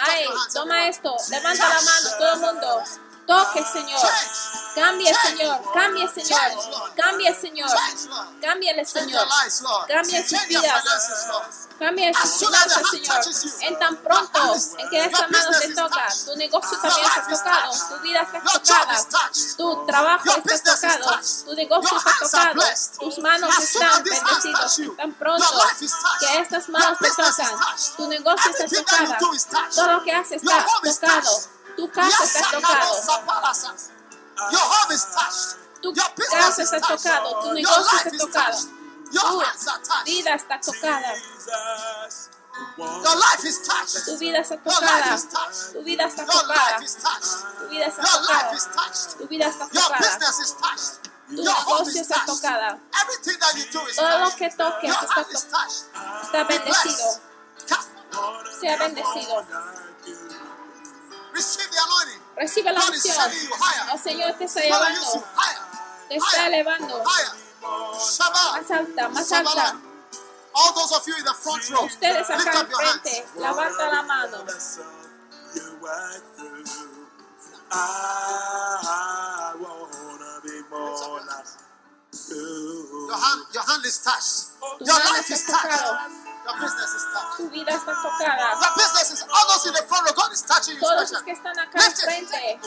Ay, 0.00 0.24
toma 0.52 0.88
esto. 0.88 1.14
Levanta 1.30 1.68
la 1.68 1.80
mano, 1.82 2.08
todo 2.18 2.32
el 2.34 2.40
mundo. 2.40 2.82
Toque, 3.26 3.64
Señor. 3.64 4.00
Cambie, 4.74 5.14
Señor. 5.14 5.72
Cambie, 5.72 6.08
Señor. 6.08 6.40
Cambie, 6.94 7.34
Señor. 7.34 7.70
Cámbiale, 8.40 8.84
Señor. 8.84 9.26
Cambia 9.88 10.22
sus 10.28 10.46
vidas. 10.46 10.84
As 12.14 12.30
sus 12.30 12.46
finanzas, 12.46 12.90
Señor. 12.90 13.20
En 13.62 13.78
tan 13.78 13.96
pronto 13.96 14.54
en 14.78 14.88
que 14.90 15.04
esa 15.04 15.28
mano 15.28 15.50
te 15.60 15.74
toca, 15.74 16.06
tu 16.24 16.36
negocio 16.36 16.78
también 16.78 17.06
está 17.06 17.28
tocado, 17.28 17.72
tu 17.88 18.02
vida 18.02 18.20
está 18.22 18.40
tocada, 18.40 19.06
tu 19.56 19.86
trabajo 19.86 20.30
está 20.44 20.74
tocado, 20.74 21.20
tu 21.44 21.54
negocio 21.54 21.96
está 21.98 22.12
tocado, 22.20 22.62
tus 23.00 23.18
manos 23.18 23.58
están 23.58 24.02
bendecidos. 24.04 24.96
Tan 24.96 25.12
pronto 25.14 25.46
que 26.20 26.38
estas 26.40 26.68
manos 26.68 26.98
te 26.98 27.10
tocan, 27.10 27.58
tu 27.96 28.08
negocio 28.08 28.52
está 28.52 29.18
touched. 29.18 29.74
todo 29.74 29.92
lo 29.92 30.02
que 30.02 30.12
haces 30.12 30.42
está 30.42 30.66
tocado. 30.82 31.55
Tu 31.76 31.90
casa 31.90 32.24
está 32.24 32.50
tocado, 32.50 33.02
Saparasa. 33.02 33.74
Your 34.52 34.60
home 34.60 34.92
is 34.94 35.04
touched. 35.04 35.56
tu 35.82 35.92
Your 35.94 36.08
business 36.16 36.44
casa 36.44 36.62
is 36.62 36.72
está 36.72 36.80
touched. 36.88 37.04
tocado, 37.04 37.40
tu 37.40 37.46
Your 37.46 37.54
negocio 37.54 37.82
life 37.82 38.06
está 38.06 38.16
is 38.16 38.20
tocado, 38.22 38.52
touched. 38.56 38.68
Your 39.12 39.22
tu 39.24 39.38
vida 40.04 40.34
está 40.34 40.60
tocada. 40.60 41.12
Your 42.78 43.16
life 43.16 43.44
is 43.44 43.58
touched. 43.62 44.04
tu 44.06 44.16
vida 44.18 44.38
está 44.40 44.54
Your 44.64 44.80
life 44.80 45.04
tocada, 45.04 45.14
is 45.14 45.24
touched. 45.28 45.72
tu 45.72 45.82
vida 45.82 46.04
está 46.06 46.22
Your 46.24 46.32
tocada, 46.32 46.70
life 46.72 46.82
is 46.84 46.94
touched. 46.96 47.58
tu 47.58 47.68
vida 47.68 47.86
está 47.86 48.02
Your 48.02 48.20
life 48.22 48.26
tocada, 48.26 48.56
is 48.56 48.66
touched. 48.76 49.18
tu 49.18 49.26
vida 49.28 49.46
está 49.46 49.64
Your 49.72 49.82
tocada, 49.84 49.98
business 49.98 50.38
is 50.40 50.52
touched. 50.56 50.92
tu 51.28 51.42
negocio 51.42 51.88
is 51.88 51.96
está 51.96 52.14
touched. 52.16 52.26
tocada, 52.42 52.78
Everything 53.02 53.38
that 53.40 53.54
you 53.56 53.64
do 53.72 53.80
is 53.88 53.96
todo 53.96 54.08
lo 54.08 54.24
touched. 54.30 54.38
que 54.38 54.50
toques 54.56 54.82
Your 54.88 54.96
está, 54.96 55.14
hand 55.14 55.26
is 55.32 55.42
to- 55.44 55.50
touched. 55.50 55.80
está 56.24 56.44
Be 56.44 56.58
bendecido, 56.58 57.20
sea 58.60 58.76
bendecido. 58.78 59.46
Receive 61.36 61.70
the 61.70 61.76
anointing. 61.76 62.22
Recibe 62.38 62.72
la 62.72 62.80
unción. 62.86 63.30
El 63.92 63.98
Señor 63.98 64.38
te 64.38 64.44
está 64.44 64.60
llevando, 64.62 65.24
higher. 65.36 65.60
te 66.08 66.16
está 66.16 66.46
elevando 66.46 67.04
más 67.04 68.70
alta, 68.70 69.08
más 69.10 69.32
alta. 69.32 69.80
All 70.54 70.72
those 70.72 70.92
of 70.96 71.06
you 71.06 71.14
in 71.18 71.24
the 71.24 71.34
front 71.34 71.68
row, 71.68 71.84
Ustedes 71.84 72.30
acá 72.30 72.66
levanta 73.36 73.88
la 73.92 74.02
mano. 74.02 74.44
Your 83.08 83.18
hand, 83.18 83.46
your 83.52 83.62
hand 83.62 83.84
is 83.84 83.98
touched. 84.02 84.56
Your 84.80 84.96
life 84.96 85.30
is 85.30 85.44
touched. 85.44 86.35
Tocado, 86.46 86.56
Your 86.56 86.62
business 86.62 86.92
is 86.94 87.04
touched. 87.12 87.36
tu 87.36 87.50
vida 87.50 87.72
está 87.72 87.92
tocada. 88.02 88.46
Your 88.62 88.74
business 88.76 89.10
is 89.12 89.22
all 89.28 89.46
those 89.50 89.66
in 89.66 89.74
the 89.74 89.82
front 89.88 90.06
row. 90.06 90.14
God 90.14 90.32
is 90.32 90.42
touching 90.42 90.74
you 90.76 90.80
Todos 90.80 91.10
los 91.12 91.22
que 91.22 91.32
están 91.32 91.58
acá 91.58 91.78
Lift 91.78 91.98
it. 92.04 92.58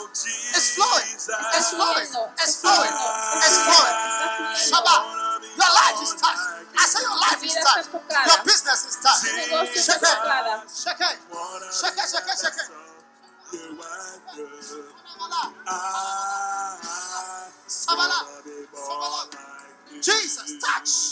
It's 0.55 0.75
flowing. 0.75 1.07
está 1.15 1.39
It's 1.57 1.69
flowing. 1.71 2.03
It's 2.43 2.55
flowing. 2.61 2.93
It's 3.39 3.57
flowing. 3.65 3.95
fluyendo. 3.95 4.55
Shabbat. 4.69 5.01
Your 5.57 5.71
life 5.73 5.99
is 6.03 6.13
touched. 6.21 6.45
I 6.77 6.85
say 6.85 7.01
your 7.01 7.17
life 7.19 7.43
is 7.43 7.55
touched. 7.55 7.89
Your 8.27 8.43
business 8.45 8.81
is 8.89 8.95
touched. 9.01 9.25
Tu 9.25 9.35
negocio 9.35 9.81
está 9.81 9.93
Shake 9.93 10.03
it. 10.03 10.19
tocada. 10.19 10.53
Shake 10.69 11.01
it. 11.01 11.17
Shake 11.71 11.97
it. 11.97 12.07
Shake 12.09 12.27
it. 12.27 12.37
Shake 12.39 12.59
it. 12.63 12.69
Sabala. 17.67 18.19
Jesus, 20.01 20.57
touch. 20.59 21.08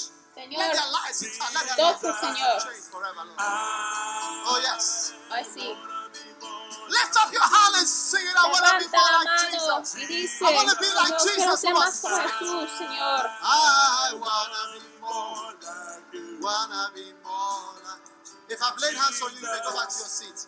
Let 0.50 0.76
Señor, 1.14 1.98
Señor. 2.00 2.64
changed 2.64 2.88
forever, 2.92 3.24
Lord. 3.26 3.38
Oh, 3.40 4.60
yes. 4.64 5.14
así, 5.32 5.76
Lift 6.88 7.18
up 7.20 7.34
your 7.34 7.42
hand 7.44 7.76
and 7.80 7.88
sing 7.88 8.24
it. 8.24 8.36
I 8.38 8.48
want 8.48 8.64
to 8.64 8.80
be 8.80 8.88
more 8.96 9.12
like 9.12 9.52
Jesus. 9.52 9.96
y 9.98 10.06
dice, 10.08 10.42
I 10.42 10.54
wanna 10.56 10.76
be 10.80 10.88
like 10.88 11.18
quiero 11.18 11.36
Jesus 11.36 11.60
ser 11.60 11.74
más 11.74 11.86
was. 11.86 12.00
como 12.02 12.18
Jesús, 12.18 12.70
Señor. 12.78 13.30
I 13.44 14.14
wanna 14.16 14.64
be 14.72 14.82
more 15.02 15.52
like 15.52 16.14
you. 16.14 16.40
Wanna 16.42 16.92
be 16.96 17.14
more 17.24 17.76
like 17.84 18.08
If 18.50 18.60
I've 18.64 18.80
laid 18.80 18.96
hands 18.96 19.22
on 19.22 19.32
you, 19.36 19.42
you 19.42 19.52
may 19.52 19.60
go 19.66 19.76
back 19.76 19.90
to 19.90 19.98
your 20.00 20.08
seat. 20.08 20.48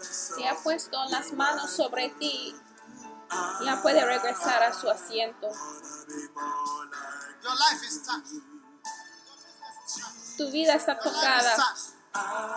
Si 0.00 0.42
ha 0.44 0.54
puesto 0.62 1.02
las 1.08 1.32
manos 1.32 1.70
sobre 1.70 2.10
ti, 2.18 2.54
ya 3.64 3.80
puede 3.82 4.04
regresar 4.04 4.62
a 4.64 4.72
su 4.74 4.90
asiento. 4.90 5.48
Your 7.42 7.54
life 7.56 7.82
is 7.88 8.02
touched. 8.06 8.42
Tu 10.36 10.50
vida 10.50 10.74
está 10.74 10.92
Your 10.92 11.04
life 11.04 11.16
is 11.16 11.20
tocada, 11.20 11.56
touched. 11.56 12.00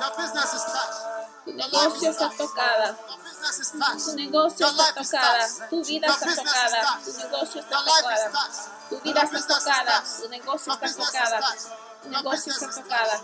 Your 0.01 0.11
business 0.17 0.53
is 0.53 0.63
touched. 0.73 0.99
tu 1.45 1.51
negocio 1.53 2.09
está 2.09 2.29
tocada, 2.29 2.97
Your 3.07 3.17
business 3.23 3.59
is 3.59 3.71
touched. 3.71 4.05
tu 4.05 4.15
negocio 4.15 4.67
Your 4.67 4.75
está 4.75 4.93
tocada, 4.93 5.47
tu 5.69 5.83
vida 5.83 6.07
Your 6.07 6.15
está 6.15 6.35
tocada, 6.35 6.99
tu 7.03 7.11
negocio 7.17 7.59
está 7.61 7.75
Your 7.75 7.85
life 7.85 8.07
is 8.11 8.23
tocada, 8.23 8.83
tu 8.89 8.99
vida 9.03 9.21
está 9.23 9.39
tocada, 9.47 10.03
tu 10.19 10.27
negocio 10.29 10.73
está 10.73 10.87
tocada, 10.89 11.49
tu 12.03 12.09
negocio 12.09 12.51
está 12.51 12.67
tocada, 12.69 13.21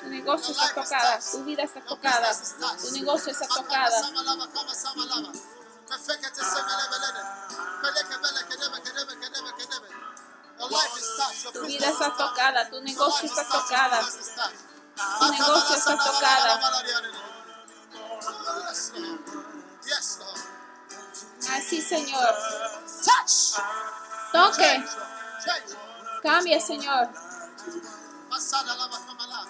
tu 0.00 0.06
negocio 0.08 0.50
está 0.52 0.74
tocada, 0.74 1.18
tu 1.30 1.44
vida 1.44 1.62
está 1.62 1.80
tocada, 1.80 2.30
tu 2.80 2.90
negocio 2.92 3.32
está 3.32 3.46
tocada. 3.48 4.00
Tu 11.52 11.66
vida 11.66 11.86
está 11.88 12.10
tocada, 12.16 12.68
tu 12.70 12.80
negocio 12.82 13.26
está 13.26 13.44
tocada, 13.44 14.00
Tu 15.18 15.28
negocio 15.32 15.76
está 15.76 15.96
tocada. 15.96 16.60
Así, 21.56 21.80
Señor. 21.82 22.34
Touch. 23.04 23.60
Toque, 24.32 24.84
cambia, 26.22 26.60
Señor. 26.60 27.08
Masada 28.28 28.74
lava 28.76 28.98
kamala. 29.06 29.46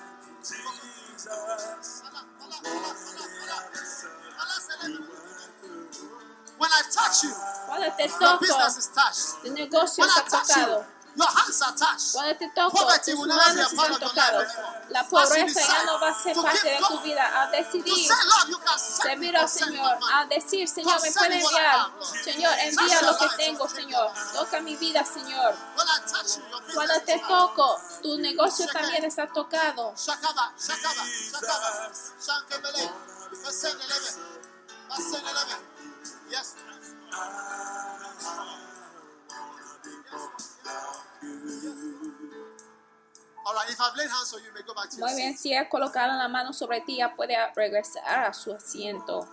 When 6.59 6.71
I 6.71 6.83
touch 6.93 7.23
you, 7.25 7.33
Cuando 7.67 7.93
te 7.97 8.09
toco, 8.09 8.39
business 8.41 8.77
is 8.77 8.89
touched. 8.93 9.43
tu 9.43 9.51
negocio 9.53 10.05
está 10.05 10.25
tocado. 10.25 10.85
Your 11.21 11.29
hands 11.29 11.63
are 11.63 11.77
touched. 11.77 12.13
Cuando 12.13 12.37
te 12.37 12.49
toco, 12.49 12.79
tus 13.05 13.21
a 13.21 13.27
manos 13.27 13.73
están 13.73 13.99
tocadas. 14.01 14.59
La 14.89 15.05
pobreza 15.07 15.61
ya 15.61 15.85
no 15.85 16.01
va 16.01 16.09
a 16.09 16.15
ser 16.15 16.35
parte 16.35 16.69
de 16.69 16.79
tu 16.79 17.01
vida. 17.01 17.25
To 17.31 17.57
decidir 17.57 18.09
servir 19.03 19.37
al 19.37 19.49
Señor, 19.49 19.99
al 20.13 20.29
decir, 20.29 20.69
Señor, 20.69 21.01
me 21.03 21.13
puede 21.13 21.35
enviar. 21.41 21.93
Señor, 22.25 22.55
envía 22.61 23.03
lo 23.03 23.19
que 23.19 23.29
tengo, 23.37 23.69
Señor. 23.69 24.13
Toca 24.33 24.61
mi 24.61 24.77
vida, 24.77 25.05
Señor. 25.05 25.55
Cuando 26.75 27.01
te 27.03 27.19
toco, 27.19 27.81
tu 28.03 28.19
negocio 28.19 28.67
también 28.73 29.05
está 29.05 29.27
tocado. 29.27 29.95
Shakaba, 29.97 30.53
shakaba, 30.59 31.05
shakaba, 31.07 31.93
shankebele. 32.21 32.91
Verse 33.43 33.69
11. 33.69 33.87
Verse 34.89 35.17
11. 35.17 35.71
Yes. 36.31 36.57
Muy 45.01 45.15
bien, 45.17 45.37
si 45.37 45.53
he 45.55 45.69
colocado 45.69 46.13
la 46.17 46.29
mano 46.29 46.53
sobre 46.53 46.81
ti, 46.83 46.99
ya 46.99 47.15
puede 47.15 47.35
regresar 47.55 48.25
a 48.25 48.33
su 48.33 48.53
asiento. 48.53 49.29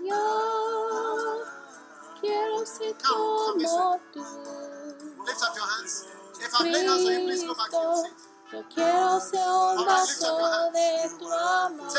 Yo 0.00 1.44
quiero 2.20 2.64
ser 2.66 2.94
como 3.04 3.36
tú, 3.46 3.54
Cristo. 3.54 4.00
Yo 8.52 8.68
quiero 8.74 9.20
ser 9.20 9.40
un 9.48 9.84
vaso 9.84 10.70
de 10.72 11.10
tu 11.18 11.32
amor. 11.32 11.90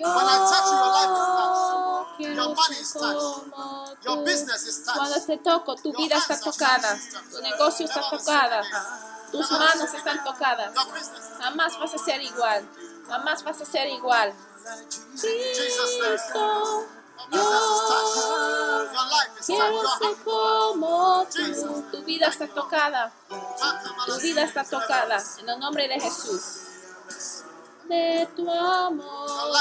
When 0.00 0.26
I 0.26 0.38
touch 0.48 0.66
you, 0.70 0.76
your 0.80 0.92
life 0.96 1.12
is 1.12 1.28
touched. 1.36 2.20
Your 2.20 2.54
money 2.54 2.80
is 2.80 2.92
touched. 2.92 4.04
Your 4.04 4.24
business 4.24 4.62
is 4.66 4.82
Cuando 4.84 5.14
touched. 5.14 5.26
te 5.26 5.36
toco, 5.38 5.76
tu 5.76 5.92
vida 5.92 6.16
está 6.16 6.40
tocada, 6.40 6.98
tu 7.30 7.40
negocio 7.42 7.84
está 7.86 8.00
tocada, 8.08 8.62
tus 9.30 9.50
manos 9.50 9.92
están 9.94 10.24
tocadas. 10.24 10.72
Jamás 11.38 11.78
vas 11.78 11.94
a 11.94 11.98
ser 11.98 12.22
igual, 12.22 12.66
jamás 13.08 13.42
vas 13.44 13.60
a 13.60 13.64
ser 13.66 13.88
igual. 13.88 14.32
Cristo, 15.12 15.28
yo 17.30 17.38
quiero 19.46 19.98
ser 19.98 20.16
como 20.24 21.26
tú. 21.26 21.84
Tu 21.92 22.02
vida 22.04 22.28
está 22.28 22.46
tocada, 22.48 23.12
tu 24.06 24.18
vida 24.18 24.42
está 24.44 24.64
tocada. 24.64 25.22
En 25.40 25.48
el 25.48 25.58
nombre 25.58 25.88
de 25.88 26.00
Jesús. 26.00 26.69
De 27.90 28.28
tu 28.36 28.48
amor, 28.48 29.58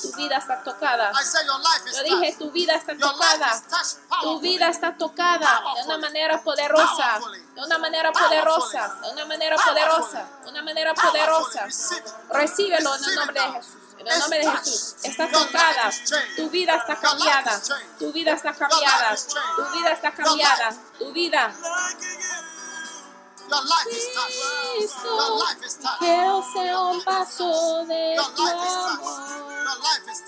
tu 0.00 0.16
vida 0.16 0.38
está 0.38 0.64
tocada. 0.64 1.12
Yo 1.12 2.02
dije, 2.02 2.36
tu 2.38 2.50
vida 2.50 2.74
está 2.74 2.96
tocada. 2.96 3.62
Tu 4.22 4.40
vida 4.40 4.68
está 4.70 4.96
tocada 4.96 5.62
de 5.76 5.82
una 5.84 5.98
manera 5.98 6.42
poderosa, 6.42 7.20
de 7.54 7.60
una 7.62 7.76
manera 7.76 8.10
poderosa, 8.10 8.96
de 9.02 9.10
una 9.10 9.26
manera 9.26 9.56
poderosa, 9.56 10.28
de 10.44 10.48
una 10.48 10.62
manera 10.62 10.94
poderosa. 10.94 11.68
Recíbelo 12.30 12.96
en 12.96 13.04
el 13.04 13.14
nombre 13.16 13.40
de 13.42 13.52
Jesús. 13.52 13.76
En 13.98 14.08
el 14.08 14.18
nombre 14.18 14.38
de 14.38 14.50
Jesús. 14.50 14.94
Está 15.02 15.30
tocada. 15.30 15.90
Tu 16.36 16.48
vida 16.48 16.74
está 16.74 16.96
cambiada. 16.96 17.60
Tu 17.98 18.12
vida 18.12 18.32
está 18.32 18.54
cambiada. 18.54 19.14
Tu 19.56 19.64
vida 19.76 19.92
está 19.92 20.12
cambiada. 20.12 20.74
Tu 20.98 21.12
vida. 21.12 21.52
Your 21.52 21.70
life 21.70 21.98
is 22.00 22.28
touched. 22.30 22.47
Cristo, 24.74 25.16
un 26.90 27.04
vaso 27.04 27.84
de 27.86 28.16
tu 28.34 28.46
amor. 28.46 29.00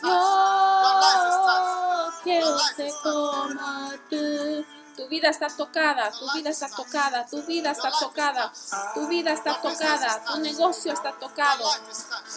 Yo 0.03 2.11
quiero 2.23 2.59
ser 2.77 2.93
como 3.03 3.91
tú. 4.09 4.65
Tu 4.97 5.07
vida 5.09 5.29
está 5.31 5.49
tocada, 5.49 6.11
tu 6.11 6.31
vida 6.35 6.51
está 6.51 6.69
tocada, 6.69 7.25
tu 7.25 7.43
vida 7.45 7.71
está 7.71 7.91
tocada, 7.91 8.53
tu 8.93 9.07
vida 9.09 9.33
está 9.33 9.59
tocada, 9.59 10.23
tu 10.27 10.37
negocio 10.41 10.93
está 10.93 11.13
tocado, 11.13 11.65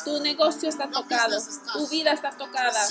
tu 0.06 0.22
negocio 0.22 0.70
está 0.70 0.90
tocado, 0.90 1.38
tu 1.74 1.88
vida 1.88 2.14
está 2.14 2.32
tocada. 2.32 2.88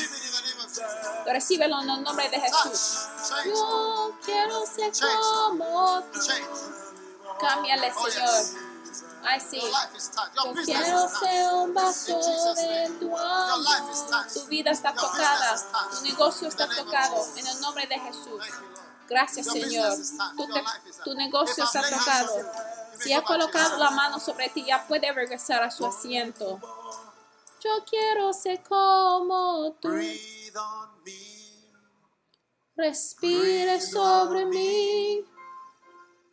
Recíbelo 1.24 1.80
en 1.80 1.88
el 1.90 2.02
nombre 2.02 2.28
de 2.28 2.40
Jesús. 2.40 3.06
Change. 3.26 3.48
Yo 3.48 4.12
quiero 4.22 4.66
ser 4.66 4.92
como 5.00 6.02
tú. 6.12 6.20
Cámbiale, 7.40 7.92
Señor. 7.92 8.30
Ay, 9.24 9.40
sí. 9.40 9.60
Yo 10.34 10.52
quiero 10.64 11.08
ser 11.08 11.52
un 11.54 11.74
vaso 11.74 12.18
de 12.56 12.90
tu 13.00 13.16
amor. 13.16 13.64
Tu 14.34 14.44
vida 14.46 14.70
está 14.72 14.94
tocada, 14.94 15.56
tu 15.90 16.02
negocio 16.02 16.48
está 16.48 16.68
tocado 16.68 17.24
en 17.36 17.46
el 17.46 17.60
nombre 17.60 17.86
de 17.86 17.98
Jesús. 18.00 18.42
Gracias, 19.08 19.46
Señor. 19.46 19.96
Tu, 20.36 20.46
te- 20.52 20.64
tu 21.04 21.14
negocio 21.14 21.64
está 21.64 21.82
tocado. 21.88 22.52
Si 22.98 23.12
ha 23.12 23.22
colocado 23.22 23.78
la 23.78 23.90
mano 23.90 24.18
sobre 24.20 24.48
ti, 24.50 24.64
ya 24.64 24.86
puede 24.86 25.10
regresar 25.12 25.62
a 25.62 25.70
su 25.70 25.86
asiento. 25.86 26.60
Yo 27.60 27.84
quiero 27.88 28.32
ser 28.32 28.62
como 28.64 29.72
tú. 29.80 29.88
Respire 32.76 33.80
sobre 33.80 34.46
mí. 34.46 35.24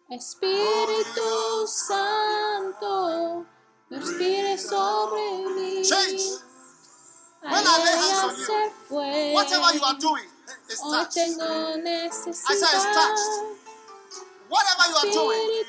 Espíritu 0.10 1.68
Santo, 1.68 3.46
respire 3.92 4.58
sobre 4.58 5.22
mí. 5.54 5.84
Change. 5.86 6.42
When 7.44 7.54
I 7.54 7.78
lay 7.86 7.94
hands 7.94 8.24
on 8.24 8.36
you. 8.90 9.34
Whatever 9.36 9.76
you 9.76 9.84
are 9.84 9.98
doing 10.00 10.26
Hoy 10.82 10.98
touched. 10.98 11.14
tengo 11.14 11.46
I 11.46 12.56
said 12.58 12.74
it's 12.74 12.86
touched. 12.90 13.34
Whatever 14.50 14.84
you 14.90 14.98
are 14.98 15.12
doing, 15.14 15.66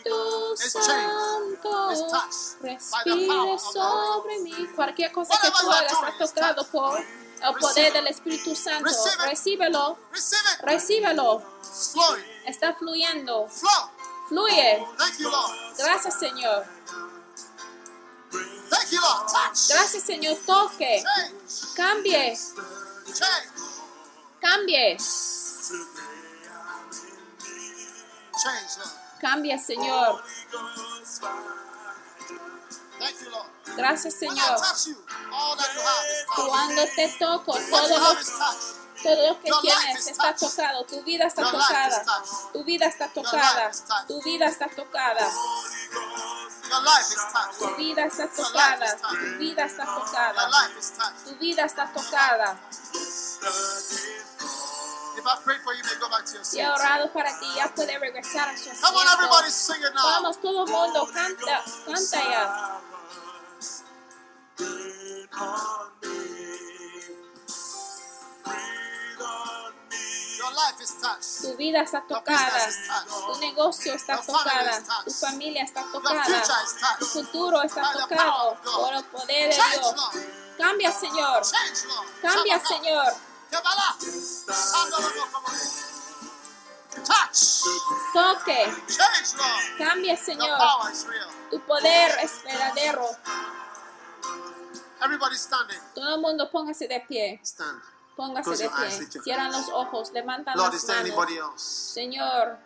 Santo, 0.56 0.56
changed. 0.72 1.60
It's 1.92 2.02
touched 2.10 2.62
by 2.92 3.02
the 3.04 3.28
power 3.28 3.52
respire 3.52 3.52
of 3.52 3.60
the 3.60 3.80
Holy 3.80 4.24
sobre 4.24 4.38
mí. 4.40 4.74
Cualquier 4.74 5.12
cosa 5.12 5.38
que 5.38 5.50
tú 5.50 5.70
hagas 5.70 5.92
está 5.92 6.16
tocado 6.18 6.64
por 6.72 6.98
el 6.98 7.54
poder 7.60 7.92
del 7.92 8.06
Espíritu 8.06 8.56
Santo. 8.56 8.88
Recíbelo, 9.26 9.98
recíbelo. 10.62 11.42
It's. 11.62 12.18
Está 12.46 12.72
fluyendo. 12.72 13.46
Flow. 13.48 13.99
Fluye. 14.30 14.86
Thank 14.96 15.18
you, 15.18 15.28
Lord. 15.28 15.50
Gracias, 15.76 16.20
Señor. 16.20 16.64
Thank 18.70 18.92
you, 18.92 19.00
Lord. 19.00 19.26
Touch. 19.26 19.68
Gracias, 19.68 20.04
Señor. 20.04 20.36
Toque. 20.46 21.02
Cambie. 21.74 22.38
Cambie. 24.40 24.96
Cambie, 29.20 29.58
Señor. 29.58 30.22
Gracias, 33.76 34.14
Señor. 34.14 34.60
Cuando 36.36 36.86
te 36.94 37.08
toco, 37.18 37.52
todo 37.52 37.98
lo. 37.98 38.79
Todo 39.02 39.28
lo 39.28 39.40
que 39.40 39.50
tienes 39.62 40.06
está 40.06 40.34
tocado. 40.34 40.84
Tu 40.84 41.02
vida 41.02 41.26
está 41.26 41.42
tocada. 41.50 42.04
Tu 42.52 42.64
vida 42.64 42.86
está 42.86 43.08
tocada. 43.08 43.70
Tu 44.06 44.22
vida 44.22 44.46
está 44.46 44.68
tocada. 44.68 45.30
Tu 47.58 47.76
vida 47.76 48.04
está 48.04 48.28
tocada. 48.28 48.96
Tu 48.96 49.38
vida 49.38 49.64
está 49.64 49.84
tocada. 49.84 50.50
Tu 51.24 51.34
vida 51.36 51.64
está 51.64 51.92
tocada. 51.92 52.58
If 55.16 55.26
I 55.26 55.36
pray 55.44 55.56
for 55.62 55.74
you, 55.74 55.78
you 55.78 55.84
may 55.84 56.00
go 56.00 56.08
back 56.08 56.24
to 56.24 56.34
your 56.34 56.44
Si 56.44 56.60
he 56.60 56.66
orado 56.66 57.12
para 57.12 57.38
ti, 57.38 57.46
ya 57.54 57.74
puede 57.74 57.98
regresar 57.98 58.48
a 58.48 58.56
su 58.56 58.70
asiento. 58.70 59.50
sing 59.50 59.82
it 59.82 59.92
now. 59.94 60.02
Vamos, 60.02 60.40
todo 60.40 60.64
el 60.64 60.70
mundo, 60.70 61.10
canta, 61.12 61.62
canta 61.84 62.30
ya. 62.30 62.80
Tu 71.42 71.56
vida 71.56 71.82
está 71.82 72.02
tocada. 72.02 72.68
Tu 73.26 73.40
negocio 73.40 73.94
está 73.94 74.20
tocada. 74.20 74.82
Tu 75.04 75.10
familia 75.12 75.62
está 75.64 75.84
tocada. 75.90 76.24
Tu 76.98 77.06
futuro 77.06 77.62
está 77.62 77.92
tocado 77.92 78.56
por 78.62 78.94
el 78.94 79.04
poder 79.04 79.50
de 79.50 79.56
Dios. 79.56 79.94
Cambia, 80.58 80.92
Señor. 80.92 81.42
Cambia. 82.22 82.60
Señor. 82.60 83.12
Toque. 88.12 88.74
Cambia, 89.78 90.16
Señor. 90.16 90.58
Tu 91.50 91.60
poder 91.60 92.18
es 92.22 92.42
verdadero. 92.44 93.08
Todo 95.94 96.14
el 96.14 96.20
mundo 96.20 96.50
póngase 96.50 96.86
de 96.86 97.00
pie. 97.00 97.40
Póngase 98.20 98.50
de 98.50 98.68
pie. 98.68 99.22
Cierran 99.22 99.50
los 99.50 99.70
ojos. 99.70 100.12
Levantan 100.12 100.54
Lord, 100.54 100.74
las 100.74 100.84
manos. 100.84 101.62
Señor, 101.62 102.58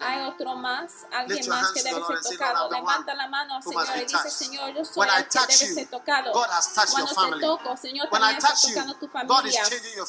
hay 0.00 0.26
otro 0.26 0.54
más, 0.54 1.06
alguien 1.10 1.48
más 1.48 1.72
que 1.72 1.82
debe 1.82 2.02
ser 2.04 2.36
tocado. 2.36 2.70
Levanta 2.70 3.14
la 3.14 3.26
mano, 3.28 3.62
Señor, 3.62 3.86
y 3.96 4.04
dice. 4.04 4.30
Señor, 4.30 4.74
yo 4.74 4.84
soy 4.84 5.08
el 5.16 5.28
que 5.28 5.38
debe 5.38 5.74
ser 5.74 5.88
tocado. 5.88 6.32
Cuando 6.32 7.30
te 7.30 7.40
toco, 7.40 7.76
Señor, 7.78 8.10
también 8.10 8.32
I 8.32 8.36
está 8.36 8.48
touch 8.48 8.62
you, 8.64 8.74
tocando 8.74 8.94
tu 8.96 9.08
familia. 9.08 9.62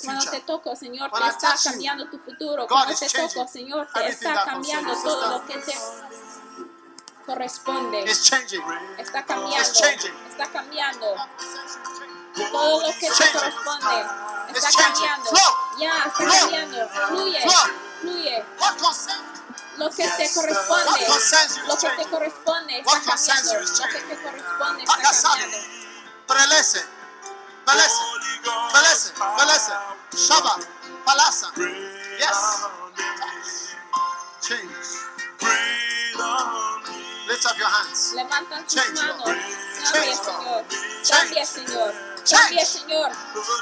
Cuando 0.03 0.31
te 0.31 0.39
toco, 0.41 0.75
Señor, 0.75 1.11
te 1.11 1.27
está 1.27 1.55
cambiando 1.63 2.09
tu 2.09 2.19
futuro. 2.19 2.67
Cuando 2.67 2.93
te 2.93 3.07
toco, 3.07 3.47
Señor, 3.47 3.87
te 3.93 4.07
está 4.09 4.43
cambiando 4.43 4.93
todo 5.01 5.27
lo 5.29 5.45
que 5.45 5.59
te 5.59 5.73
corresponde. 7.25 8.01
It's 8.01 8.23
changing. 8.25 8.61
Está 8.97 9.25
cambiando. 9.25 9.79
Está 10.29 10.51
cambiando. 10.51 11.15
Todo 12.35 12.81
lo 12.81 12.87
que 12.99 13.09
te 13.09 13.31
corresponde 13.31 14.30
está 14.59 14.69
It's 14.69 14.77
changing. 14.77 14.93
cambiando. 14.93 15.29
Flow. 15.29 15.57
Ya, 15.79 15.97
está 15.97 16.11
Flow. 16.11 16.29
cambiando. 16.39 16.89
Fluye. 17.07 17.41
Flow. 17.41 17.65
Fluye. 18.01 18.45
What 18.59 18.77
concerns 18.77 19.41
Lo 19.77 19.89
que 19.89 20.03
te 20.09 20.23
What 20.25 20.33
corresponde, 20.35 21.05
concerns 21.07 21.55
you 21.57 21.63
lo 21.65 21.73
is 21.73 21.79
que 21.79 21.89
te 21.89 21.95
changing. 21.95 22.09
corresponde 22.11 22.79
está 22.79 22.91
What 22.91 23.03
concerns 23.05 23.41
cambiando. 23.41 23.53
you 23.53 23.63
is 23.63 23.79
Lo 23.79 23.85
que 23.87 23.91
changing. 23.93 24.09
te 24.09 24.23
corresponde 24.23 24.83
está 24.83 24.95
Pakasado. 24.95 25.33
cambiando. 25.39 25.67
Prelese. 26.27 26.85
Belese. 27.65 27.95
Holy 28.01 28.39
Ghost 28.43 28.73
Belese. 28.73 29.13
Belese. 29.37 29.71
power, 29.71 29.97
Shaba. 30.15 30.55
Palasa. 31.05 31.51
breathe 31.55 32.19
Yes. 32.19 32.35
on 32.63 32.93
me, 32.97 33.03
Change. 34.41 34.87
breathe 35.39 36.21
on 36.21 36.83
me. 36.83 37.27
Lift 37.27 37.45
up 37.45 37.57
your 37.57 37.67
hands. 37.69 38.13
Levantan 38.15 38.69
sus 38.69 38.81
Change, 38.83 38.99
manos. 39.01 39.25
Lord. 39.25 39.37
Cambia, 39.37 39.91
Change, 39.91 40.15
Señor. 40.15 40.65
Change. 41.03 41.09
Cambia, 41.09 41.45
Señor. 41.45 41.93
Cambia, 42.29 42.65
Señor. 42.65 43.11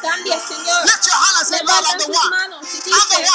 Cambia, 0.02 0.40
Señor. 0.40 0.90
Sus 0.90 2.18
one. 2.18 2.30
manos 2.30 2.68
y 2.74 2.82
dice, 2.82 3.26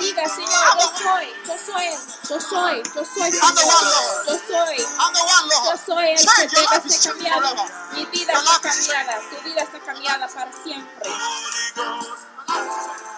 diga, 0.00 0.28
Señor, 0.28 0.78
yo 0.78 0.92
soy, 0.98 1.34
yo 1.46 1.56
soy 1.58 2.18
yo 2.28 2.38
soy, 2.38 2.82
yo 2.94 3.04
soy, 3.04 3.32
Señor. 3.32 3.54
Yo 4.26 4.38
soy, 4.46 4.76
yo 4.76 5.76
soy 5.86 6.08
el 6.10 6.18
que 6.18 6.60
debe 6.60 6.90
ser 6.90 7.12
cambiado. 7.12 7.54
Mi 7.92 8.04
vida 8.06 8.32
está 8.34 8.60
cambiada, 8.60 9.20
tu 9.30 9.48
vida 9.48 9.62
está 9.62 9.78
cambiada 9.80 10.28
para 10.28 10.52
siempre. 10.52 11.10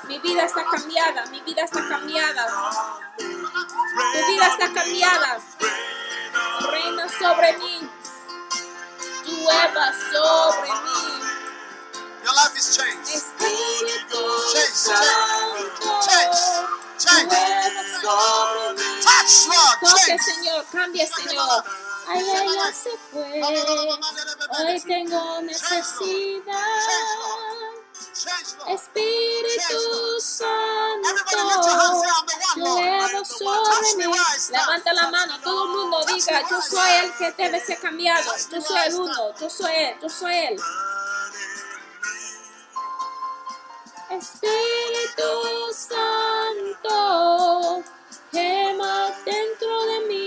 Mi 0.05 0.19
vida 0.21 0.45
está 0.45 0.65
cambiada, 0.65 1.27
mi 1.27 1.41
vida 1.41 1.65
está 1.65 1.89
cambiada, 1.89 2.47
tu 3.17 3.25
vida 3.25 4.47
está 4.47 4.73
cambiada. 4.73 5.41
Reina 6.61 7.09
sobre 7.19 7.59
mí, 7.59 7.91
llueva 9.25 9.93
sobre 10.13 10.73
mí. 10.73 11.30
Your 12.25 12.35
life 12.35 12.57
is 12.57 12.77
changed. 12.77 13.25
Change, 13.41 14.75
Santo, 14.75 15.01
change, 16.05 16.37
change. 16.99 17.31
sobre 18.01 18.75
mí. 18.75 19.03
Touch, 19.03 19.35
Lord. 19.49 19.77
Toque, 19.81 20.07
Change. 20.07 20.23
Señor, 20.23 20.65
cambia, 20.73 21.07
Señor. 21.07 21.65
Ay, 22.09 22.21
ella 22.21 22.73
se 22.73 22.91
fue. 23.11 23.43
Hoy 24.59 24.81
tengo 24.81 25.41
necesidad. 25.43 26.55
Change. 28.13 28.51
Espíritu 28.69 30.21
Santo, 30.21 31.09
llueva 32.57 33.25
sobre 33.25 33.97
mí. 33.97 34.13
Levanta 34.51 34.93
la 34.93 35.11
mano, 35.11 35.41
todo 35.41 35.65
el 35.65 35.71
mundo 35.71 36.05
diga, 36.07 36.43
yo 36.51 36.61
soy 36.61 36.91
el 37.05 37.15
que 37.17 37.33
debe 37.33 37.61
ser 37.61 37.79
cambiado. 37.81 38.33
Yo 38.51 38.61
soy 38.61 38.81
el 38.87 38.95
uno, 38.95 39.39
yo 39.39 39.49
soy 39.49 39.73
él, 39.75 39.97
yo 40.03 40.09
soy 40.09 40.35
él. 40.35 40.61
Espíritu 44.11 45.31
Santo, 45.73 47.85
quema 48.33 49.13
dentro 49.25 49.87
de 49.87 50.01
mí. 50.09 50.27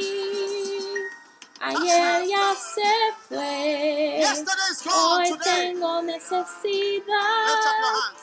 Ayer 1.60 2.26
ya 2.28 2.56
se 2.56 3.14
fue. 3.28 4.24
Hoy 4.90 5.38
tengo 5.44 6.02
necesidad. 6.02 7.60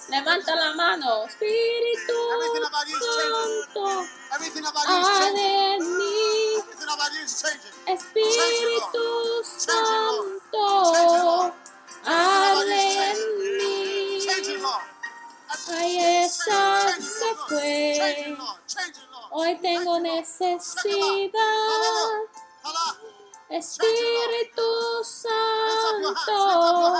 Levanta 0.08 0.54
la 0.54 0.72
mano. 0.74 1.24
Espíritu 1.26 2.12
Everything 2.32 2.64
about 2.66 2.88
you 2.88 2.96
is 2.96 3.04
changing. 3.16 3.64
Santo, 3.64 4.06
Everything 4.34 4.64
about 4.64 4.88
you 4.88 4.96
is 4.96 5.08
changing. 5.18 5.28
arde 5.28 5.74
en 5.74 5.80
mí. 5.98 6.56
Everything 6.58 6.88
about 6.88 7.12
you 7.12 7.22
is 7.22 7.42
changing. 7.42 7.74
Espíritu. 7.86 9.44
Santo. 9.44 10.64
Change 10.84 11.52
it, 14.48 14.58
mí. 14.58 14.99
Ay, 15.68 16.24
esa 16.24 16.88
se 17.00 17.34
fue. 17.48 18.36
Hoy 19.30 19.58
tengo 19.60 19.98
necesidad. 19.98 21.32
Espíritu 23.48 24.62
Santo, 25.02 26.94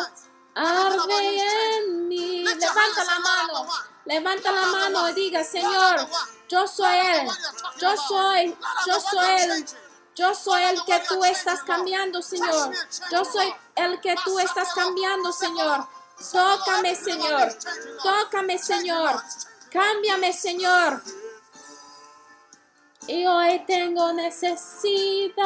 arde 0.54 1.76
en 1.76 2.08
mí. 2.08 2.44
Levanta 2.44 3.04
la 3.04 3.18
mano. 3.20 3.68
Levanta 4.04 4.50
la 4.50 4.66
mano 4.66 5.08
y 5.10 5.12
diga, 5.12 5.44
Señor, 5.44 6.08
yo 6.48 6.66
soy 6.66 6.96
Él. 6.96 7.28
Yo 7.78 7.96
soy, 7.96 8.56
yo 8.86 9.00
soy 9.00 9.28
Él. 9.42 9.66
Yo 10.16 10.34
soy 10.34 10.62
el 10.64 10.84
que 10.84 11.00
tú 11.08 11.24
estás 11.24 11.62
cambiando, 11.62 12.20
Señor. 12.20 12.72
Yo 13.12 13.24
soy 13.24 13.54
el 13.76 14.00
que 14.00 14.16
tú 14.24 14.38
estás 14.40 14.74
cambiando, 14.74 15.32
Señor. 15.32 15.86
Tócame, 16.32 16.94
Señor. 16.94 17.57
Tócame, 18.02 18.58
Señor. 18.58 19.23
Cámbiame, 19.70 20.32
Señor. 20.32 21.02
Y 23.07 23.26
hoy 23.26 23.65
tengo 23.66 24.12
necesidad. 24.12 25.44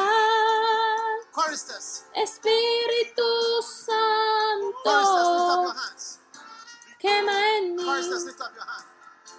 Espíritu 2.15 3.23
Santo, 3.63 4.93
quema 6.99 7.57
en 7.59 7.77
mí. 7.77 7.85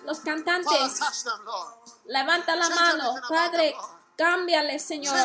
Los 0.06 0.20
cantantes, 0.20 1.00
levanta 2.06 2.56
la 2.56 2.70
mano. 2.70 3.16
Padre. 3.30 3.76
Cámbiale, 4.16 4.80
Señor. 4.80 5.16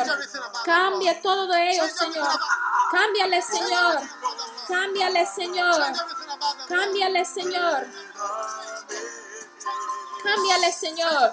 Cambia 0.65 1.21
todo 1.21 1.47
de 1.47 1.71
ellos, 1.71 1.91
Señor. 1.91 2.27
Cámbiale, 2.91 3.41
Señor. 3.41 3.99
Cámbiale, 4.67 5.25
Señor. 5.25 5.81
Cámbiale, 6.67 7.25
Señor. 7.25 7.87
Cámbiale, 10.23 10.71
Señor. 10.71 11.31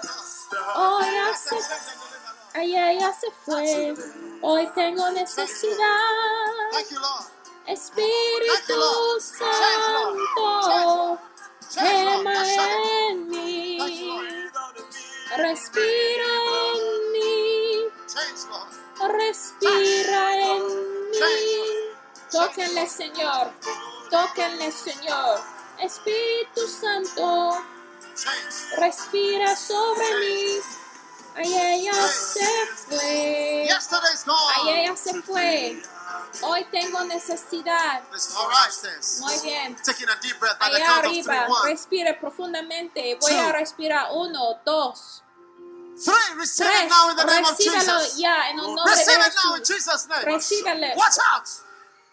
Hoy 0.75 1.05
ya 1.13 1.37
se, 1.37 1.57
ay, 2.53 2.99
ya 2.99 3.13
se 3.13 3.27
fue. 3.45 3.93
Hoy 4.41 4.67
tengo 4.73 5.09
necesidad. 5.11 5.77
Espíritu 7.67 9.19
Santo, 9.19 11.19
quema 11.71 12.43
en 13.09 13.29
mí. 13.29 13.77
Respira 15.37 16.25
en 16.73 16.93
mí. 16.93 16.98
Respira 19.07 20.37
en 20.55 20.65
mí. 20.67 21.11
Tóquenle, 22.31 22.87
Señor. 22.87 23.51
Tóquenle, 24.11 24.71
Señor. 24.71 25.39
Espíritu 25.79 26.67
Santo, 26.67 27.63
respira 28.77 29.55
sobre 29.55 30.19
mí. 30.19 30.59
Ay, 31.35 31.53
ella 31.55 31.93
se 32.07 32.45
fue. 32.87 33.63
Ay, 34.57 34.69
ella 34.81 34.95
se 34.97 35.21
fue. 35.21 35.81
Hoy 36.41 36.65
tengo 36.71 37.03
necesidad. 37.05 38.01
Muy 39.21 39.39
bien. 39.43 39.77
Allá 40.59 40.97
arriba, 40.97 41.47
respire 41.65 42.13
profundamente. 42.15 43.17
Voy 43.21 43.31
a 43.33 43.51
respirar 43.53 44.09
uno, 44.11 44.59
dos, 44.65 45.23
three. 46.03 46.35
Receive 46.37 46.67
tres. 46.67 46.83
it 46.83 46.89
now 46.89 47.09
in 47.11 47.15
the 47.17 47.25
name 47.25 47.45
of 47.45 47.57
Jesus. 47.57 48.17
ya 48.17 48.49
en 48.49 48.59
el 48.59 48.65
nombre 48.75 48.83
de 48.83 48.99
Receive 48.99 49.21
it 49.27 49.33
now 49.43 49.55
in. 49.55 49.63
Jesus' 49.63 50.07
name. 50.07 50.25
Recíbele. 50.25 50.95
Watch 50.95 51.17
out. 51.33 51.47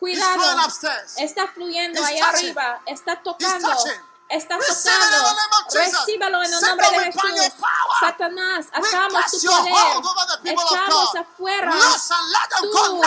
He's 0.00 0.18
flowing 0.18 0.39
Cuidado. 0.40 0.66
upstairs. 0.66 1.15
Está 1.18 1.48
fluyendo 1.48 2.00
He's 2.00 2.08
allá 2.10 2.31
touching. 2.32 2.47
arriba. 2.50 2.81
Está 2.86 3.16
tocando. 3.23 3.68
touching. 3.68 4.00
Está 4.28 4.56
Receive 4.58 4.92
it 4.92 5.05
in 5.05 5.10
the 5.10 5.16
tocando. 5.16 5.36
name 5.36 5.55
of 5.56 5.73
Jesus. 5.73 6.00
Recíbelo 6.06 6.42
en 6.42 6.52
el 6.52 6.60
nombre 6.60 6.90
de 6.90 7.12
Jesús. 7.12 7.52
Satanás, 8.00 8.66
atamos 8.73 9.31
tu 9.31 9.47
poder. 9.47 9.73
God. 10.86 11.16
afuera. 11.16 11.70
Loose 11.74 12.10
and 12.10 12.31
let 12.32 12.50
them 12.50 12.70
go 12.73 12.82
Tú. 12.86 13.02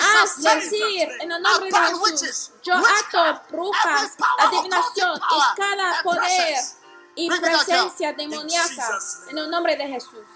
Haz 0.00 0.42
decir 0.42 1.08
en 1.20 1.32
el 1.32 1.42
nombre 1.42 1.70
de 1.70 1.76
Jesús. 2.16 2.50
Yo 2.62 2.74
ato 2.74 3.42
brujas, 3.50 4.12
adivinación 4.38 5.20
y 5.20 5.56
cada 5.56 6.02
poder 6.02 6.20
presence. 6.22 6.75
Y 7.16 7.28
presencia 7.28 8.12
demoníaca 8.12 8.98
en 9.28 9.38
el 9.38 9.50
nombre 9.50 9.76
de 9.76 9.88
Jesús. 9.88 10.26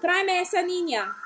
Tráeme 0.00 0.42
esa 0.42 0.62
niña. 0.62 1.16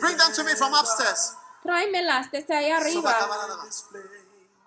Bring 0.00 0.16
them 0.16 0.32
to 0.32 0.44
me 0.44 0.54
from 0.54 0.72
upstairs. 0.74 1.34
Tráemelas 1.62 2.30
desde 2.30 2.54
allá 2.54 2.76
arriba. 2.76 3.16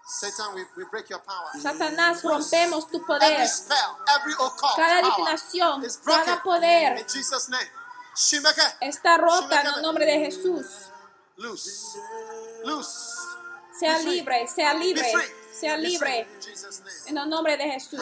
Satan, 0.10 0.56
we, 0.56 0.66
we 0.76 0.86
break 0.90 1.08
your 1.10 1.22
power. 1.22 1.52
Satanás, 1.62 2.24
rompemos 2.24 2.90
tu 2.90 2.98
Every 2.98 3.06
poder. 3.06 3.48
spell, 3.48 3.96
every 4.20 4.34
occult 4.34 4.76
Cada 4.76 5.02
broken 5.04 6.26
cada 6.26 6.42
poder 6.44 6.98
in 6.98 7.06
Jesus' 7.08 7.48
name. 7.48 7.70
Shimeke, 8.16 8.64
está 8.82 9.18
rota 9.18 9.62
en 9.62 9.68
el 9.68 9.82
nombre 9.84 10.06
de 10.06 10.20
Jesús. 10.20 10.90
loose, 11.38 11.98
loose, 12.66 13.19
Sea 13.80 13.98
libre, 14.00 14.48
sea 14.48 14.74
libre, 14.74 15.10
sea 15.54 15.78
libre. 15.78 16.28
En 17.06 17.18
el 17.18 17.30
nombre 17.30 17.56
de 17.56 17.64
Jesús. 17.64 18.02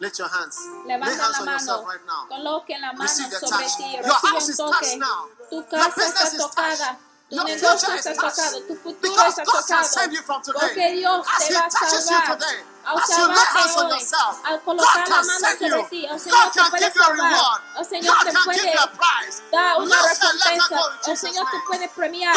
Lift 0.00 0.18
your 0.18 0.28
hands. 0.28 0.58
Levanta 0.84 1.24
hands 1.24 1.38
la 1.38 1.44
mano, 1.44 1.86
right 1.88 2.04
now. 2.06 2.28
coloque 2.28 2.78
la 2.78 2.92
mano 2.92 3.08
sobre 3.08 3.66
ti, 3.78 3.96
recibe 3.96 4.44
un 4.44 4.56
toque. 4.56 4.98
Tu 5.48 5.66
casa 5.68 6.06
está 6.06 6.36
tocada, 6.36 6.98
Tu 7.28 7.34
Your 7.34 7.44
negocio 7.44 7.92
está 7.94 8.14
tocado, 8.14 8.62
tu 8.68 8.76
futuro 8.76 9.00
Because 9.02 9.42
está 9.42 9.44
tocado. 9.44 10.60
Porque 10.60 10.90
Dios 10.92 11.26
As 11.26 11.48
te 11.48 11.54
va 11.54 11.66
a 11.66 11.70
salvar. 11.70 12.38
Al 12.84 13.02
salvarte 13.04 13.80
hoy, 13.80 14.06
al 14.44 14.62
colocar 14.62 15.08
la 15.08 15.22
mano 15.22 15.48
sobre 15.58 15.84
ti, 15.90 16.06
el 16.06 16.20
Señor 16.20 16.52
te 16.52 16.64
puede 16.70 16.92
salvar. 16.92 17.62
El 17.78 17.84
Señor 17.84 18.16
te 18.24 18.32
puede 18.44 18.60
give 18.60 18.72
you 18.72 18.80
a 18.80 18.92
prize. 18.92 19.42
da 19.50 19.76
una 19.76 20.02
recompensa. 20.02 20.78
El 21.08 21.16
Señor 21.18 21.46
te 21.50 21.58
puede 21.66 21.88
premiar. 21.88 22.36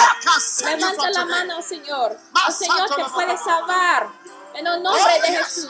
Levanta 0.66 1.10
la 1.12 1.26
mano, 1.26 1.62
Señor. 1.62 2.18
El 2.48 2.54
Señor 2.54 2.96
te 2.96 3.06
puede 3.06 3.38
salvar. 3.38 4.10
En 4.56 4.66
el 4.66 4.82
nombre 4.82 5.04
Oh, 5.04 5.22
de 5.22 5.28
yes, 5.30 5.38
Jesús. 5.38 5.70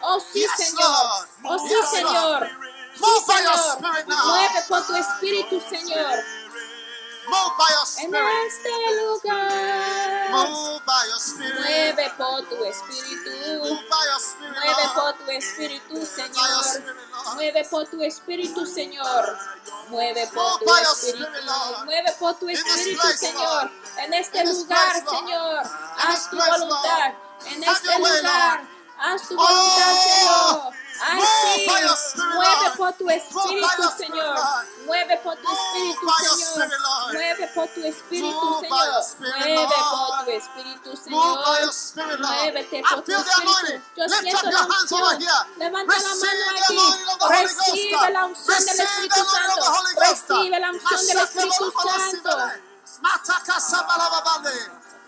Oh 0.00 0.18
sí, 0.20 0.46
Señor. 0.56 1.28
Oh 1.42 1.58
sí, 1.58 1.74
Señor. 1.96 2.50
Sí, 2.94 3.04
Señor. 3.26 4.06
Mueve 4.06 4.64
por 4.68 4.86
tu 4.86 4.94
espíritu, 4.96 5.60
Señor. 5.68 6.14
Move 7.26 7.52
by 7.56 7.70
your 7.72 7.80
En 7.80 7.86
spirit. 7.86 8.46
este 8.46 8.68
lugar. 9.00 10.30
Move 10.30 10.82
by 10.84 11.08
your 11.08 11.18
spirit. 11.20 11.60
Mueve 11.60 12.10
por 12.18 12.42
tu 12.48 12.64
espíritu. 12.64 13.30
Move 13.64 13.88
by 13.88 14.04
your 14.10 14.20
spirit, 14.20 14.54
Mueve 14.54 14.88
por 14.94 15.12
tu 15.14 15.30
espíritu, 15.30 16.06
Señor. 16.06 16.64
Mueve 17.34 17.64
por 17.70 17.86
tu 17.88 18.02
espíritu, 18.02 18.66
Señor. 18.66 19.38
Mueve 19.88 20.26
por 20.34 20.58
tu 20.58 20.74
espíritu. 20.74 21.26
Mueve 21.84 22.12
por 22.18 22.34
tu 22.34 22.48
espíritu, 22.48 23.08
Señor. 23.16 23.70
En 23.98 24.14
este 24.14 24.44
lugar. 24.44 24.94
Señor. 25.08 25.62
In 25.64 26.08
Haz 26.10 26.30
tu 26.30 26.36
voluntad. 26.36 27.14
En 27.46 27.64
este 27.64 27.98
lugar. 27.98 28.62
Haz 28.98 29.28
tu 29.28 29.36
voluntad, 29.36 29.94
Señor. 30.04 30.83
Así, 31.00 31.66
mueve 32.34 32.70
por 32.76 32.92
tu 32.94 33.10
espíritu, 33.10 33.82
Señor. 33.96 34.36
Mueve 34.86 35.16
por 35.18 35.36
tu 35.36 35.48
espíritu, 35.50 36.06
Señor. 36.20 37.12
Mueve 37.12 37.48
por 37.54 37.68
tu 37.68 37.84
espíritu, 37.84 38.60
Señor. 38.60 38.68
Mueve 39.20 39.76
por 39.90 40.24
tu 40.24 40.30
espíritu, 40.30 40.96
Señor. 40.96 41.38
Muévete 42.20 42.82
por 42.88 43.02
tu 43.02 43.12
espíritu. 43.12 43.82
Yo 43.96 44.08
siento 44.08 44.50
la 44.50 44.62
unción. 44.62 45.18
Levanta 45.56 45.94
la 45.98 46.08
mano 46.08 46.44
aquí. 46.62 46.76
Recibe 47.28 48.10
la 48.10 48.24
unción 48.26 48.64
del 48.64 48.80
Espíritu 48.80 49.16
Santo. 49.24 49.72
Recibe 49.96 50.60
la 50.60 50.70
unción 50.70 51.06
del 51.06 51.18
Espíritu 51.18 51.72
Santo. 51.72 52.30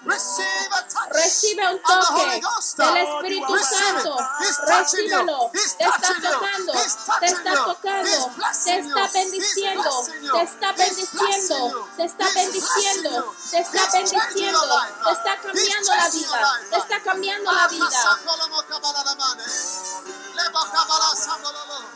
Recibe 0.06 1.68
un 1.68 1.82
toque 1.82 2.40
del 2.76 2.96
Espíritu. 2.96 3.58
Santo. 3.58 4.16
Recíbelo. 4.66 5.50
Te 5.52 5.58
está 5.58 6.14
tocando. 6.22 6.72
Te 7.20 7.26
está 7.26 7.64
tocando. 7.64 8.32
Te 8.64 8.78
está 8.78 9.08
bendiciendo. 9.12 9.90
Te 10.32 10.42
está 10.42 10.72
bendiciendo. 10.72 11.88
Te 11.96 12.04
está 12.04 12.30
bendiciendo. 12.34 13.36
Te 13.50 13.58
está 13.58 13.90
bendiciendo. 13.90 15.10
Te 15.10 15.12
está 15.12 15.36
cambiando 15.40 15.94
la 15.94 16.08
vida. 16.08 16.60
Te 16.70 16.78
está 16.78 17.02
cambiando 17.02 17.52
la 17.52 17.68
vida. 17.68 17.88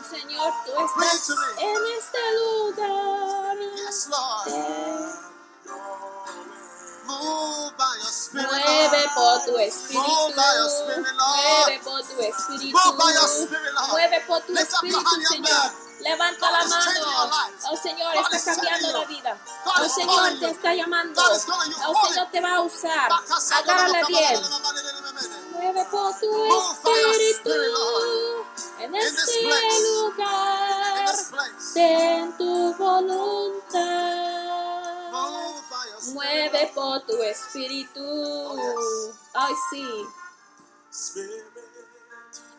Señor, 0.09 0.53
tú 0.65 0.71
estás 0.85 1.29
en 1.57 1.85
este 1.97 2.19
lugar. 2.35 3.57
Yes, 3.75 4.07
Lord. 4.07 4.47
Mueve 8.33 9.09
por 9.15 9.45
tu 9.45 9.57
espíritu. 9.57 10.01
Mueve 10.35 11.79
por 11.83 12.03
tu 12.03 12.21
espíritu. 12.21 12.77
Mueve 13.91 14.21
por 14.27 14.41
tu 14.41 14.53
espíritu, 14.57 15.21
Señor. 15.29 15.71
Levanta 16.01 16.51
la 16.51 16.63
mano. 16.65 17.31
El 17.71 17.77
Señor 17.77 18.15
God 18.15 18.33
está 18.33 18.55
cambiando 18.55 18.91
la 18.91 19.05
vida. 19.05 19.37
El 19.79 19.85
is 19.85 19.93
Señor 19.93 20.39
te 20.39 20.49
está 20.49 20.73
llamando. 20.73 21.21
You. 21.21 21.31
El 21.31 22.09
Señor 22.09 22.27
te 22.31 22.41
va 22.41 22.55
a 22.55 22.61
usar. 22.61 23.09
Agárrale 23.53 24.03
bien. 24.07 24.41
Mueve 25.51 25.85
por 25.91 26.19
tu 26.19 26.45
espíritu 26.57 27.51
en 28.79 28.95
este 28.95 29.43
lugar. 29.83 31.15
Ten 31.73 32.37
tu 32.37 32.73
voluntad. 32.75 34.70
Mueve 36.13 36.71
por 36.75 37.01
tu 37.05 37.21
espíritu. 37.23 38.01
Ay, 39.33 39.53
sí. 39.69 39.87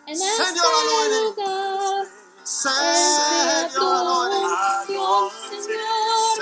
En 0.07 0.15
este 0.21 0.53
lugar. 1.13 2.07
Envía 2.45 3.69
tu 3.75 3.87
unción, 3.87 5.31
Señor. 5.51 6.39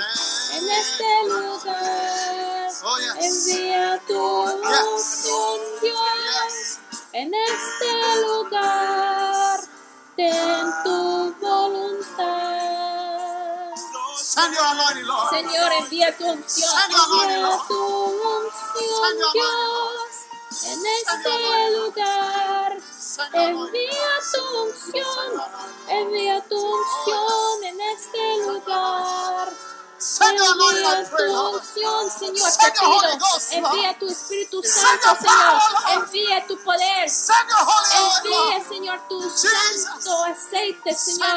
En 0.53 0.69
este 0.69 1.09
lugar. 1.27 2.69
Envía 3.19 4.01
tu 4.07 4.19
unción, 4.19 5.59
Dios. 5.81 6.79
En 7.13 7.33
este 7.33 8.21
lugar. 8.21 9.59
Ten 10.15 10.73
tu 10.83 11.35
voluntad. 11.41 12.60
Send 14.31 14.53
your 14.55 14.63
anointing, 14.63 15.07
Lord. 15.07 15.29
Señor, 15.29 15.71
envía 15.73 16.17
tu 16.17 16.25
unción, 16.25 16.71
envía 16.87 17.59
tu 17.67 17.79
unción, 17.83 19.17
Dios, 19.33 20.11
en 20.71 20.79
este 20.85 21.33
lugar. 21.75 22.77
Envía 23.33 24.11
tu 24.31 24.41
unción, 24.63 25.41
envía 25.89 26.41
tu 26.47 26.57
unción 26.57 27.63
en 27.65 27.81
este 27.81 28.37
lugar. 28.47 29.49
Send 30.01 30.35
your 30.35 30.49
anointing, 30.55 30.83
I 30.83 31.05
pray, 31.09 31.29
Lord. 31.29 31.61
Señor, 31.61 32.09
Send 32.09 32.73
your 32.81 32.89
Holy. 32.89 33.17
Ghost. 33.19 33.53
Envía 33.53 33.99
tu 33.99 34.07
Espíritu 34.07 34.63
Santo, 34.63 35.15
Señor. 35.21 35.61
Envía 35.93 36.47
tu 36.47 36.57
poder. 36.63 37.07
Send 37.07 37.47
your 37.49 37.61
holy 37.61 37.89
oil, 38.01 38.17
Envía. 38.25 38.67
Señor, 38.67 38.99
tu 39.07 39.21
santo 39.29 40.23
aceite, 40.25 40.95
Señor. 40.95 41.29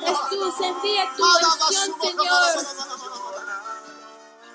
Jesús, 0.00 0.54
envía 0.62 1.12
tu 1.14 1.24
unción, 1.24 2.00
Señor. 2.00 2.66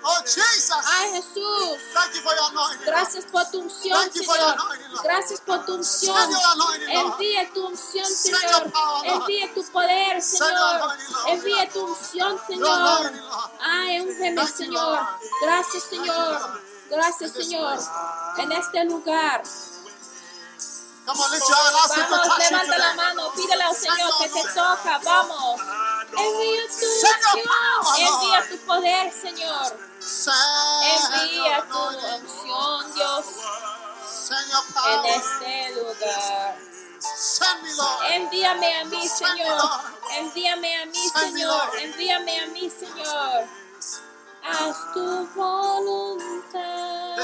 Oh, 0.08 0.22
Jesus. 0.24 0.86
Ay, 0.86 1.14
Jesús. 1.14 1.82
Thank 1.92 2.14
you 2.14 2.22
for 2.22 2.36
your 2.36 2.50
anointing. 2.52 2.86
Gracias 2.86 3.26
por 3.26 3.44
tu 3.50 3.62
unción, 3.62 4.00
Thank 4.00 4.14
you 4.14 4.24
for 4.24 4.38
your 4.38 4.50
Señor. 4.50 4.62
anointing, 4.62 4.92
Lord. 4.92 5.04
Gracias 5.04 5.42
por 5.42 5.66
tu 5.66 5.74
unción. 5.74 6.30
Envía 6.90 7.54
tu 7.54 7.66
unción, 7.66 8.06
Señor. 8.06 8.72
Envía 9.04 9.54
tu 9.56 9.64
poder, 9.72 10.22
Señor. 10.22 10.96
Envía 11.28 11.70
tu 11.72 11.86
unción, 11.86 12.40
Señor. 12.48 13.14
Ay, 13.60 14.02
úngeme, 14.02 14.36
Thank 14.36 14.50
you, 14.50 14.58
Señor. 14.58 15.08
Gracias, 15.42 15.84
Señor. 15.84 16.62
Gracias, 16.92 17.32
Señor. 17.32 17.80
En 18.38 18.52
este 18.52 18.86
lugar. 18.86 19.42
Vamos, 21.08 21.32
levanta 21.32 22.78
la 22.78 22.94
mano. 22.94 23.32
Pídele 23.36 23.64
al 23.64 23.76
Señor 23.76 24.12
que 24.22 24.30
te 24.30 24.44
toca. 24.54 25.00
Vamos. 25.04 25.62
Envía 26.12 26.68
tu 26.68 26.86
unción. 26.86 27.46
Envía 27.98 28.50
tu 28.50 28.58
poder, 28.68 29.12
Señor. 29.12 29.95
Envía 31.24 31.66
tu 31.68 31.78
unción, 31.78 32.94
Dios. 32.94 33.26
En 35.06 35.06
este 35.06 35.76
lugar. 35.76 36.58
Envíame 38.10 38.76
a 38.80 38.86
mí, 38.86 39.08
Señor. 39.08 39.58
Envíame 40.18 40.76
a 40.82 40.86
mí, 40.86 41.10
Señor. 41.10 41.80
Envíame 41.80 42.40
a 42.40 42.46
mí, 42.48 42.70
Señor. 42.70 43.48
Haz 44.44 44.94
tu 44.94 45.28
voluntad. 45.36 47.16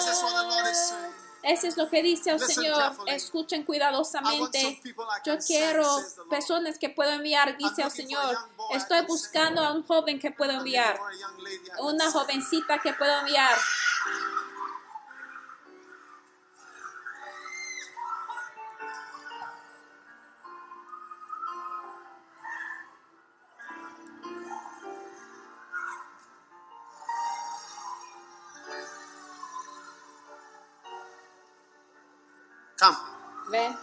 Eso 1.44 1.68
es 1.68 1.78
lo 1.78 1.90
que 1.90 2.04
dice 2.04 2.32
el 2.32 2.40
Listen 2.40 2.56
Señor. 2.56 2.94
Escuchen 3.08 3.64
cuidadosamente. 3.64 4.82
Yo 5.26 5.38
quiero 5.40 5.84
send, 5.84 6.30
personas 6.30 6.78
que 6.78 6.90
puedo 6.90 7.12
enviar, 7.12 7.58
dice 7.58 7.82
el 7.82 7.92
Señor. 7.92 8.38
Estoy 8.72 9.00
can 9.00 9.08
buscando 9.08 9.62
a 9.62 9.74
un 9.74 9.84
joven 9.84 10.20
que 10.20 10.32
puedo 10.32 10.52
enviar. 10.52 11.00
Una 11.80 12.12
jovencita 12.12 12.80
que 12.80 12.94
puedo 12.94 13.20
enviar. 13.20 13.58
Come. 32.82 32.98
Ven. 33.52 33.76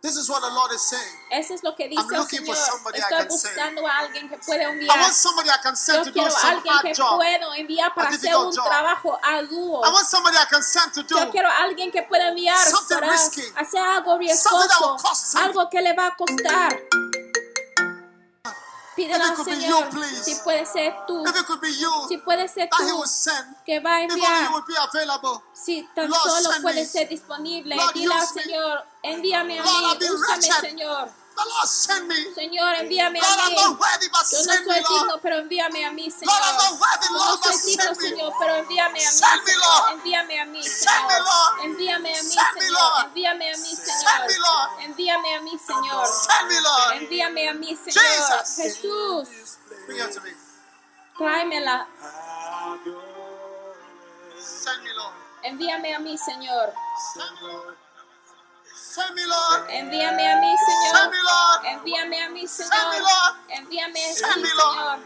This 0.00 0.16
is 0.16 0.28
what 0.28 0.40
the 0.40 0.48
Lord 0.54 0.70
is 0.72 0.82
saying. 0.82 1.16
Eso 1.32 1.54
es 1.54 1.62
lo 1.62 1.74
que 1.74 1.88
dice 1.88 2.00
I'm 2.00 2.12
el 2.14 2.20
looking 2.20 2.44
for 2.44 2.54
somebody 2.54 2.98
I 2.98 3.02
Estoy 3.02 3.08
can 3.08 3.30
send. 3.30 3.54
buscando 3.54 3.86
a 3.86 3.98
alguien 3.98 4.28
que 4.28 4.36
pueda 4.38 4.64
I 4.70 5.00
want 5.00 5.12
somebody 5.14 5.48
I 5.48 5.56
can 5.62 5.76
send 5.76 5.98
Yo 5.98 6.04
to 6.04 6.10
do 6.10 6.12
quiero 6.20 6.30
some 6.30 6.52
alguien 6.56 6.80
que 6.82 6.94
job. 6.94 7.16
puedo 7.16 7.54
enviar 7.54 7.94
para 7.94 8.08
hacer 8.10 8.36
un 8.36 8.52
job. 8.54 8.64
trabajo 8.64 9.18
arduo. 9.22 9.82
I 9.84 9.88
want 9.92 10.06
somebody 10.06 10.36
I 10.36 10.44
can 10.50 10.62
send 10.62 10.92
to 10.92 11.02
do 11.04 11.16
Yo 11.18 11.30
quiero 11.30 11.48
a 11.48 11.62
alguien 11.64 11.90
que 11.90 12.02
pueda 12.02 12.28
enviar 12.28 12.56
Something 12.66 12.98
para 13.00 13.12
risky. 13.12 13.42
hacer 13.56 13.80
algo 13.80 14.12
Something 14.12 14.28
that 14.28 14.80
will 14.80 14.98
riesgoso, 14.98 15.38
algo 15.38 15.70
que 15.70 15.80
le 15.80 15.92
va 15.94 16.06
a 16.08 16.16
costar. 16.16 16.78
Pídelo 18.96 19.24
al 19.24 19.36
Señor. 19.44 19.90
You, 19.90 20.06
si 20.22 20.34
puede 20.36 20.66
ser 20.66 20.94
tú. 21.06 21.24
You, 21.78 22.08
si 22.08 22.18
puede 22.18 22.48
ser 22.48 22.68
tú. 22.70 22.76
Que 23.64 23.80
va 23.80 23.96
a 23.96 24.02
enviar. 24.02 24.50
Si 25.52 25.88
tan 25.94 26.10
Lord, 26.10 26.20
solo 26.22 26.50
puede 26.62 26.86
ser 26.86 27.08
disponible. 27.08 27.76
Dile 27.94 28.14
al 28.14 28.26
Señor. 28.26 28.84
Envíame 29.02 29.58
a 29.58 29.62
mí. 29.62 29.68
Úsame, 30.10 30.42
Señor. 30.60 31.23
Me. 32.06 32.34
Señor, 32.34 32.74
envíame 32.76 33.18
a 33.18 33.48
mí. 33.48 33.56
Yo 33.56 33.72
no 33.72 34.54
soy 34.64 34.76
digno, 34.76 35.18
pero 35.22 35.36
envíame 35.38 35.84
a 35.84 35.90
mí, 35.90 36.10
Señor. 36.10 36.34
God, 36.78 37.10
no 37.10 37.36
soy 37.38 37.56
digno, 37.66 37.94
Señor, 37.94 38.32
pero 38.38 38.54
envíame 38.56 39.06
a 39.06 39.10
mí, 39.10 39.24
Señor. 39.24 39.92
Envíame 39.92 40.40
a 40.40 40.44
mí, 40.46 40.62
Señor. 40.62 41.26
Envíame 41.62 42.16
a 42.16 42.22
mí, 42.22 42.30
Señor. 42.30 43.04
Envíame 43.04 43.52
a 43.52 43.56
mí, 43.56 43.76
Señor. 43.76 44.80
Envíame 44.80 45.34
a 45.34 45.40
mí, 45.40 45.58
Señor. 45.58 46.06
Envíame 46.94 47.48
a 47.48 47.54
mí, 47.54 47.76
Señor. 47.76 48.44
Jesús. 48.56 49.28
Tráemela. 51.18 51.86
Envíame 55.42 55.94
a 55.94 55.98
mí, 55.98 56.16
Señor. 56.16 56.72
Envíame 59.68 60.32
a 60.32 60.36
mí, 60.40 60.54
Send 60.56 60.92
Señor. 60.92 61.10
me, 61.10 61.22
Lord. 61.22 61.64
Envíame 61.66 62.22
a 62.22 62.28
mí, 62.30 62.48
Send 62.48 62.70
me, 62.70 62.76
Señor. 62.76 63.02
Lord. 63.02 63.36
Envíame 63.48 64.04
a 64.04 64.14
Send 64.14 64.36
mí, 64.36 64.42
me, 64.42 64.54
Lord. 64.54 64.74
Señor. 64.74 65.00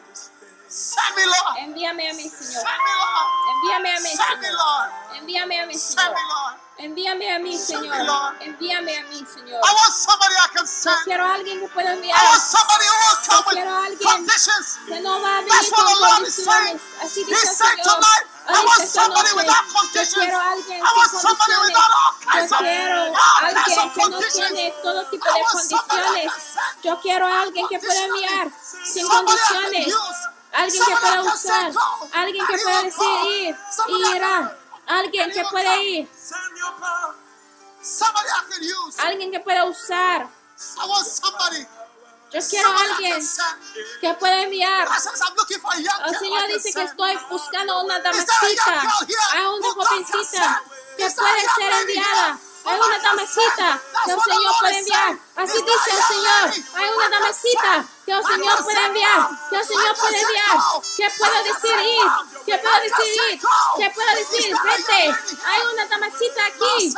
Send 0.68 1.16
me, 1.16 1.26
Lord. 1.26 1.56
Envíame 1.58 2.10
a 2.10 2.14
mí, 2.14 2.28
Señor. 2.28 2.62
Send 2.64 2.80
me, 2.84 2.92
Lord. 3.02 3.28
Envíame 3.52 3.90
a 3.90 4.00
mí, 4.00 4.08
Send 4.08 4.40
me, 4.40 4.46
Señor. 4.46 4.58
Lord. 4.58 4.90
Envíame 5.18 5.60
a 5.60 5.66
mí, 5.66 5.74
Send 5.78 5.98
Señor. 5.98 6.14
me, 6.14 6.22
Lord. 6.28 6.54
Envíame 6.78 7.32
a 7.34 7.38
mí, 7.38 7.58
Send 7.58 7.80
me, 7.82 7.88
Señor. 7.90 8.06
Lord. 8.06 8.34
Envíame 8.42 8.98
a 8.98 9.02
mí, 9.04 9.26
Señor. 9.34 9.60
I 9.64 9.74
want 9.74 9.94
somebody 9.94 10.34
I 10.34 10.48
can 10.54 10.64
Yo 10.64 10.70
send. 10.72 11.04
quiero 11.04 11.24
a 11.24 11.34
alguien 11.34 11.60
que 11.60 11.68
pueda 11.68 11.90
I 11.90 11.94
enviar, 11.96 12.24
want 12.24 12.42
somebody 12.42 12.84
who 12.86 12.96
will 13.04 13.18
come 13.28 13.44
with 13.48 13.54
quiero 13.54 13.70
a 13.70 13.84
alguien 13.84 14.08
conditions. 14.10 14.78
que 14.86 15.00
no 15.00 15.20
va 15.22 15.38
a 15.38 15.40
venir 15.42 15.52
That's 15.52 15.70
what 15.72 15.78
con 15.78 15.86
the 15.86 16.00
Lord 16.00 16.22
is 16.28 16.36
condiciones. 16.36 16.46
saying. 16.46 16.80
Así 17.02 17.20
He's 17.20 17.26
dice 17.28 17.48
el 17.48 17.54
saying 17.56 17.76
Señor. 17.84 18.00
I 18.48 18.64
want 18.64 18.88
somebody 18.88 19.28
without 19.36 19.64
conditions. 19.68 20.24
I 20.24 20.90
want 20.96 21.10
somebody 21.12 21.56
without 21.68 21.92
all 22.00 22.12
kinds 22.24 22.52
of, 22.52 22.64
all 22.64 23.12
kinds 23.44 23.76
of 23.76 23.92
conditions. 23.92 24.72
Todo 24.82 25.04
tipo 25.10 25.26
de 25.28 25.42
condiciones. 25.52 26.32
Yo 26.82 26.98
quiero 27.00 27.26
a 27.26 27.42
alguien 27.42 27.68
que 27.68 27.78
pueda 27.78 28.04
enviar 28.06 28.50
sin 28.84 29.06
condiciones. 29.06 29.94
Alguien 30.52 30.84
que 30.84 30.96
pueda 30.96 31.22
usar. 31.22 31.72
Alguien 32.14 32.46
que 32.46 32.58
pueda 32.58 32.82
decir 32.82 33.06
ir 33.28 33.56
y 33.88 34.16
irá. 34.16 34.56
Alguien 34.86 35.30
que 35.30 35.44
puede 35.44 35.82
ir. 35.84 36.08
Alguien 38.98 39.30
que 39.30 39.40
pueda 39.40 39.64
usar. 39.66 40.28
I 40.58 40.88
want 40.88 41.06
somebody. 41.06 41.77
Yo 42.30 42.40
quiero 42.50 42.68
a 42.68 42.80
alguien 42.80 43.26
que 44.00 44.14
pueda 44.14 44.42
enviar. 44.42 44.88
El 46.06 46.18
Señor 46.18 46.46
dice 46.48 46.72
que 46.74 46.82
estoy 46.82 47.18
buscando 47.30 47.82
una 47.84 47.98
damasita, 48.00 48.82
a 49.34 49.50
una 49.50 49.70
jovencita 49.70 50.62
que 50.96 51.10
puede 51.10 51.40
ser 51.56 51.72
enviada. 51.72 52.38
Hay 52.64 52.78
una 52.78 52.98
damasita 52.98 53.80
que 54.04 54.10
el 54.12 54.20
Señor 54.20 54.52
puede 54.60 54.78
enviar. 54.78 55.18
Así 55.36 55.62
dice 55.62 55.90
el 55.90 56.02
Señor. 56.02 56.66
Hay 56.74 56.88
una 56.90 57.08
damasita 57.08 57.84
que 58.04 58.12
el 58.12 58.24
Señor 58.26 58.62
puede 58.64 58.84
enviar. 58.84 59.28
Que 59.48 59.56
el 59.56 59.64
Señor 59.64 59.96
puede 59.96 60.20
enviar. 60.20 60.58
Que 60.96 61.10
puedo 61.18 61.42
decir 61.44 61.78
ir. 61.80 62.44
Que 62.44 62.58
puedo 62.58 62.80
decir 62.80 63.22
ir. 63.32 63.40
Que 63.78 63.90
puedo 63.90 64.14
decir 64.16 64.56
vete. 64.64 65.16
Hay 65.46 65.62
una 65.72 65.86
damasita 65.86 66.46
aquí. 66.46 66.94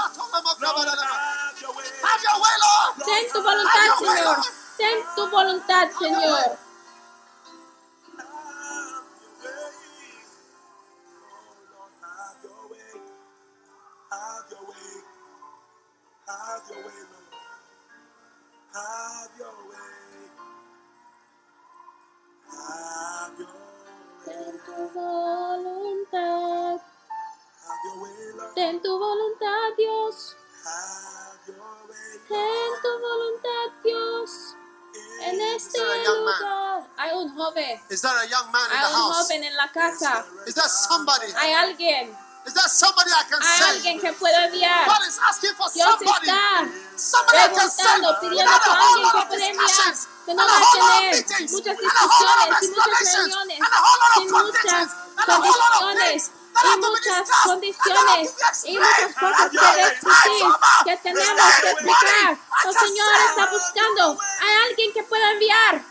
Ten 3.05 3.33
tu 3.33 3.43
voluntad, 3.43 3.99
Señor 3.99 4.60
en 4.81 5.05
tu 5.17 5.31
voluntad, 5.31 5.89
Señor. 5.99 6.59
Ten 24.25 24.61
tu 24.65 24.77
voluntad. 24.95 26.81
Ten 28.55 28.83
tu 28.83 28.99
voluntad, 28.99 29.75
Dios. 29.77 30.37
Ten 32.29 32.71
tu 32.83 32.91
voluntad, 33.01 33.69
Dios. 33.85 34.57
En 35.21 35.41
este 35.41 35.79
lugar 35.79 36.89
hay 36.97 37.13
un 37.13 37.35
joven. 37.37 37.81
Is 37.91 38.01
there 38.03 38.13
a 38.17 38.27
young 38.27 38.51
man 38.51 38.63
in 38.71 38.77
Hay 38.79 38.81
the 38.81 38.87
un 38.97 39.03
house? 39.13 39.17
joven 39.29 39.45
en 39.45 39.57
la 39.57 39.69
casa. 39.73 40.25
Is 40.47 40.55
there 40.55 40.69
somebody? 40.69 41.33
Hay 41.37 41.53
alguien. 41.53 42.17
Is 42.47 42.55
there 42.55 42.69
somebody 42.69 43.11
I 43.11 43.25
can 43.29 43.39
Hay 43.43 43.63
alguien 43.77 44.01
que 44.01 44.13
pueda 44.15 44.47
enviar. 44.47 44.87
God 44.87 45.07
is 45.07 45.19
asking 45.29 45.55
for 45.57 45.71
Dios 45.73 45.87
somebody. 45.99 46.27
está 46.27 46.69
Somebody 46.97 47.39
preguntando, 47.39 48.21
pidiendo 48.21 48.53
por 48.65 48.77
alguien 48.77 49.11
que 49.13 49.27
pueda 49.27 49.47
enviar. 49.47 49.67
discussions. 49.69 50.09
Que 50.25 50.35
no 50.35 50.43
and 50.43 50.51
va 50.51 50.57
a 50.57 50.73
tener 50.73 51.25
muchas 51.51 51.77
discusiones 51.79 52.63
y 52.63 52.69
muchas 52.69 53.15
reuniones. 53.15 53.59
Sin 54.15 54.31
muchas 54.31 54.89
condiciones 55.27 56.31
en 56.65 56.81
muchas 56.81 57.31
condiciones 57.45 58.35
y 58.65 58.79
muchas 58.79 59.15
cosas 59.15 59.51
que 59.51 59.59
discutir, 59.91 60.47
que 60.85 60.97
tenemos 60.99 61.61
que 61.61 61.71
explicar. 61.71 62.39
El 62.65 62.75
Señor 62.75 63.09
está 63.29 63.51
buscando 63.51 64.21
a 64.21 64.65
alguien 64.69 64.93
que 64.93 65.03
pueda 65.05 65.33
enviar. 65.33 65.83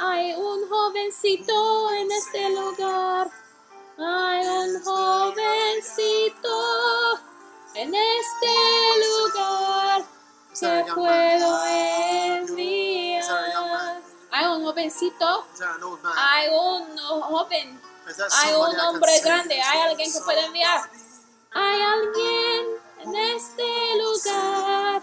Hay 0.00 0.34
un 0.34 0.68
jovencito 0.68 1.92
en 1.92 2.10
este 2.10 2.48
lugar. 2.50 3.30
Hay 3.98 4.46
un 4.46 4.82
jovencito 4.82 6.52
en 7.74 7.94
este 7.94 8.54
lugar 9.04 10.02
que 10.58 10.92
puedo 10.94 11.66
enviar 11.66 12.81
jovencito, 14.72 15.46
hay 16.16 16.48
un 16.48 16.96
joven, 16.96 17.80
hay 18.30 18.54
un 18.54 18.80
hombre 18.80 19.20
grande, 19.20 19.60
hay 19.60 19.80
alguien 19.90 20.10
que 20.10 20.20
puede 20.20 20.46
enviar. 20.46 20.80
Hay 21.54 21.82
alguien 21.82 22.66
en 23.00 23.14
este 23.14 23.62
lugar. 23.98 25.02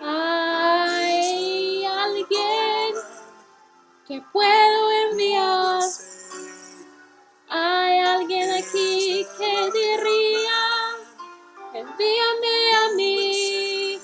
Hay 0.00 1.84
alguien 1.84 2.94
que 4.06 4.22
puedo 4.32 4.92
enviar. 5.10 5.82
Hay 7.50 8.00
alguien 8.00 8.50
aquí 8.52 9.26
que 9.38 9.70
diría, 9.70 10.62
envíame 11.74 12.76
a 12.76 12.94
mí. 12.96 14.00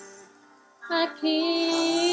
Aquí 0.91 2.10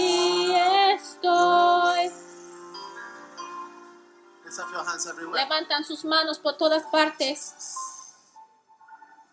hands 4.98 5.08
everywhere. 5.08 5.44
Levantan 5.44 5.84
sus 5.86 6.04
manos 6.06 6.40
por 6.40 6.58
todas 6.58 6.84
partes. 6.84 7.54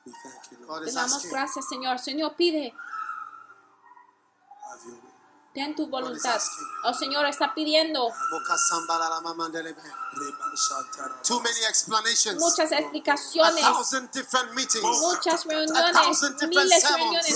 Te 0.05 0.93
damos 0.93 1.25
gracias, 1.27 1.67
Señor. 1.69 1.99
Señor, 1.99 2.35
pide, 2.37 2.75
Have 4.71 4.85
your 4.85 4.95
way 4.95 5.14
ten 5.55 5.75
tu 5.75 5.87
voluntad. 5.87 6.41
El 6.85 6.95
Señor 6.95 7.25
está 7.27 7.55
pidiendo. 7.55 8.11
Too 11.23 11.41
many 11.41 11.65
explanations. 11.69 12.41
muchas 12.41 12.73
explicaciones, 12.73 13.65
muchas 14.83 15.45
reuniones, 15.45 16.23
miles 16.49 16.83
de 16.83 16.89
reuniones, 16.89 17.35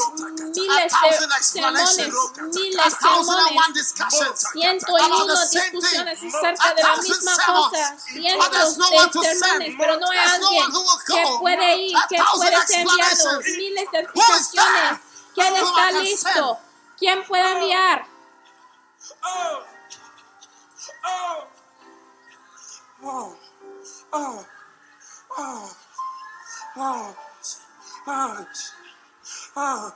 miles 0.57 0.85
de 0.85 1.43
sermones, 1.43 1.97
miles 2.55 2.85
de 2.85 2.91
sermones, 2.91 4.47
ciento 4.53 4.93
y 4.99 5.13
uno 5.23 5.35
discusiones 5.47 6.19
acerca 6.19 6.75
de 6.75 6.83
la 6.83 6.97
misma 6.97 7.37
cosa, 7.47 7.97
cientos 7.99 8.77
de 8.77 9.23
sermones, 9.23 9.75
pero 9.79 9.97
no 10.01 10.11
hay 10.11 10.19
alguien 10.19 10.67
que 11.07 11.39
puede 11.39 11.77
ir, 11.77 11.97
que 12.09 12.19
puede 12.35 12.67
ser 12.67 12.81
enviado, 12.81 13.41
miles 13.41 13.91
de 13.93 13.99
explicaciones. 14.01 15.01
¿Quién 15.35 15.55
está 15.55 15.93
listo? 15.93 16.68
Send? 16.99 17.25
¿Quién 17.25 17.25
puede 17.27 17.53
enviar? 17.53 18.07
Oh, 19.25 19.65
oh, 21.05 21.45
oh, 23.03 23.37
oh, 24.13 24.47
oh, 25.39 25.77
oh, 26.77 27.17
oh, 28.07 28.47
oh, 29.57 29.95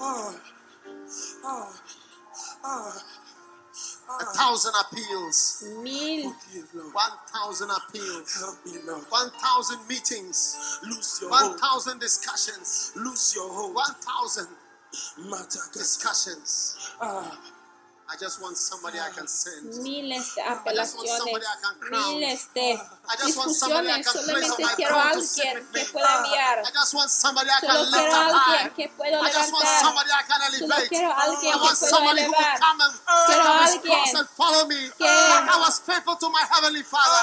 oh, 0.00 0.40
oh, 1.44 1.74
oh. 2.64 3.02
A 4.20 4.24
thousand 4.36 4.74
appeals. 4.80 5.64
Mil, 5.82 6.32
One 6.92 7.12
thousand 7.32 7.70
appeals. 7.70 8.34
Help 8.40 8.66
me, 8.66 8.72
Lord. 8.86 9.04
One 9.10 9.30
thousand 9.42 9.88
meetings. 9.88 10.56
Loose 10.84 11.20
your 11.22 11.30
thousand 11.58 12.00
discussions. 12.00 12.92
Loose 12.96 13.34
your 13.36 13.50
hold. 13.52 13.74
One 13.74 13.94
thousand. 14.00 14.48
Matakata. 15.18 15.72
discussions. 15.72 16.76
Ah, 17.00 17.30
I 18.04 18.16
just 18.20 18.40
want 18.42 18.56
somebody 18.56 18.98
I 19.00 19.10
can 19.16 19.26
send. 19.26 19.64
miles 19.82 20.34
de 20.36 20.42
I 20.44 20.54
just 20.76 20.94
want 20.94 21.08
apelaciones, 21.08 21.18
somebody 21.18 21.44
I 21.48 21.56
can 21.64 21.74
crown. 21.80 22.20
miles 22.20 22.48
de 22.54 22.68
I 23.08 23.14
just 23.16 23.36
want 23.38 23.50
somebody 23.56 23.88
I 23.88 23.98
discusiones. 23.98 24.04
can 24.04 24.24
place 24.28 24.50
on 24.50 24.60
Solamente 24.60 24.62
my 24.62 24.74
quiero 24.76 24.94
a 24.94 25.00
throne 25.00 25.12
to 25.14 25.22
sit 25.24 25.46
alguien 25.46 25.56
with 25.56 25.72
que 25.72 25.80
me. 25.84 25.92
pueda 25.92 26.10
enviar. 26.20 26.56
I 26.64 26.70
just 26.70 26.92
want 26.94 27.10
somebody 27.10 27.48
I 27.50 27.60
Solo 27.60 27.72
can 27.72 27.80
lift 27.80 27.94
quiero 27.94 28.12
a 28.12 28.20
up 28.20 28.32
high. 28.36 28.68
alguien 28.68 28.74
que 28.76 28.86
puedo 28.94 29.16
I 29.24 29.28
just 29.32 29.52
want 29.52 29.64
levantar. 29.64 29.80
somebody 29.80 30.10
I 30.12 30.22
can 30.28 30.40
Solo 30.40 30.52
elevate. 30.52 30.88
quiero 30.92 31.10
a 31.10 31.14
alguien 31.24 31.52
I 31.54 31.56
que 31.56 31.64
want 31.64 31.76
puedo 31.80 31.90
somebody 31.96 32.20
who 32.22 32.28
will 32.28 32.44
elevar. 32.44 32.58
come 32.60 32.80
and 32.84 32.94
Quiero 33.24 33.24
pick 33.24 33.40
up 33.40 33.56
his 33.64 33.72
alguien 33.74 33.88
cross 33.88 34.12
and 34.20 34.28
follow 34.36 34.62
me. 34.68 34.80
que- 35.00 35.04
Like 35.32 35.48
I 35.48 35.58
was 35.64 35.74
faithful 35.80 36.16
to 36.20 36.28
my 36.28 36.44
heavenly 36.52 36.84
Father. 36.84 37.22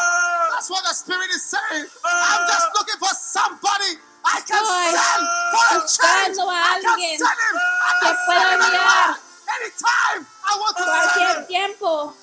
That's 0.57 0.69
what 0.69 0.81
the 0.83 0.93
Spirit 0.97 1.29
is 1.29 1.43
saying. 1.45 1.85
I'm 2.03 2.41
just 2.49 2.67
looking 2.73 2.97
for 2.99 3.13
somebody 3.13 3.91
I 3.93 3.95
can 3.95 4.10
Estoy 4.37 4.57
buscando 5.73 6.49
a 6.49 6.53
I 6.53 6.81
can 6.81 6.91
alguien 6.91 7.17
send 7.17 7.31
him. 7.31 7.55
I 7.57 7.99
que 7.99 8.09
pueda 8.25 8.43
send 9.77 10.85
Cualquier 10.85 11.37
him. 11.37 11.47
tiempo, 11.47 12.15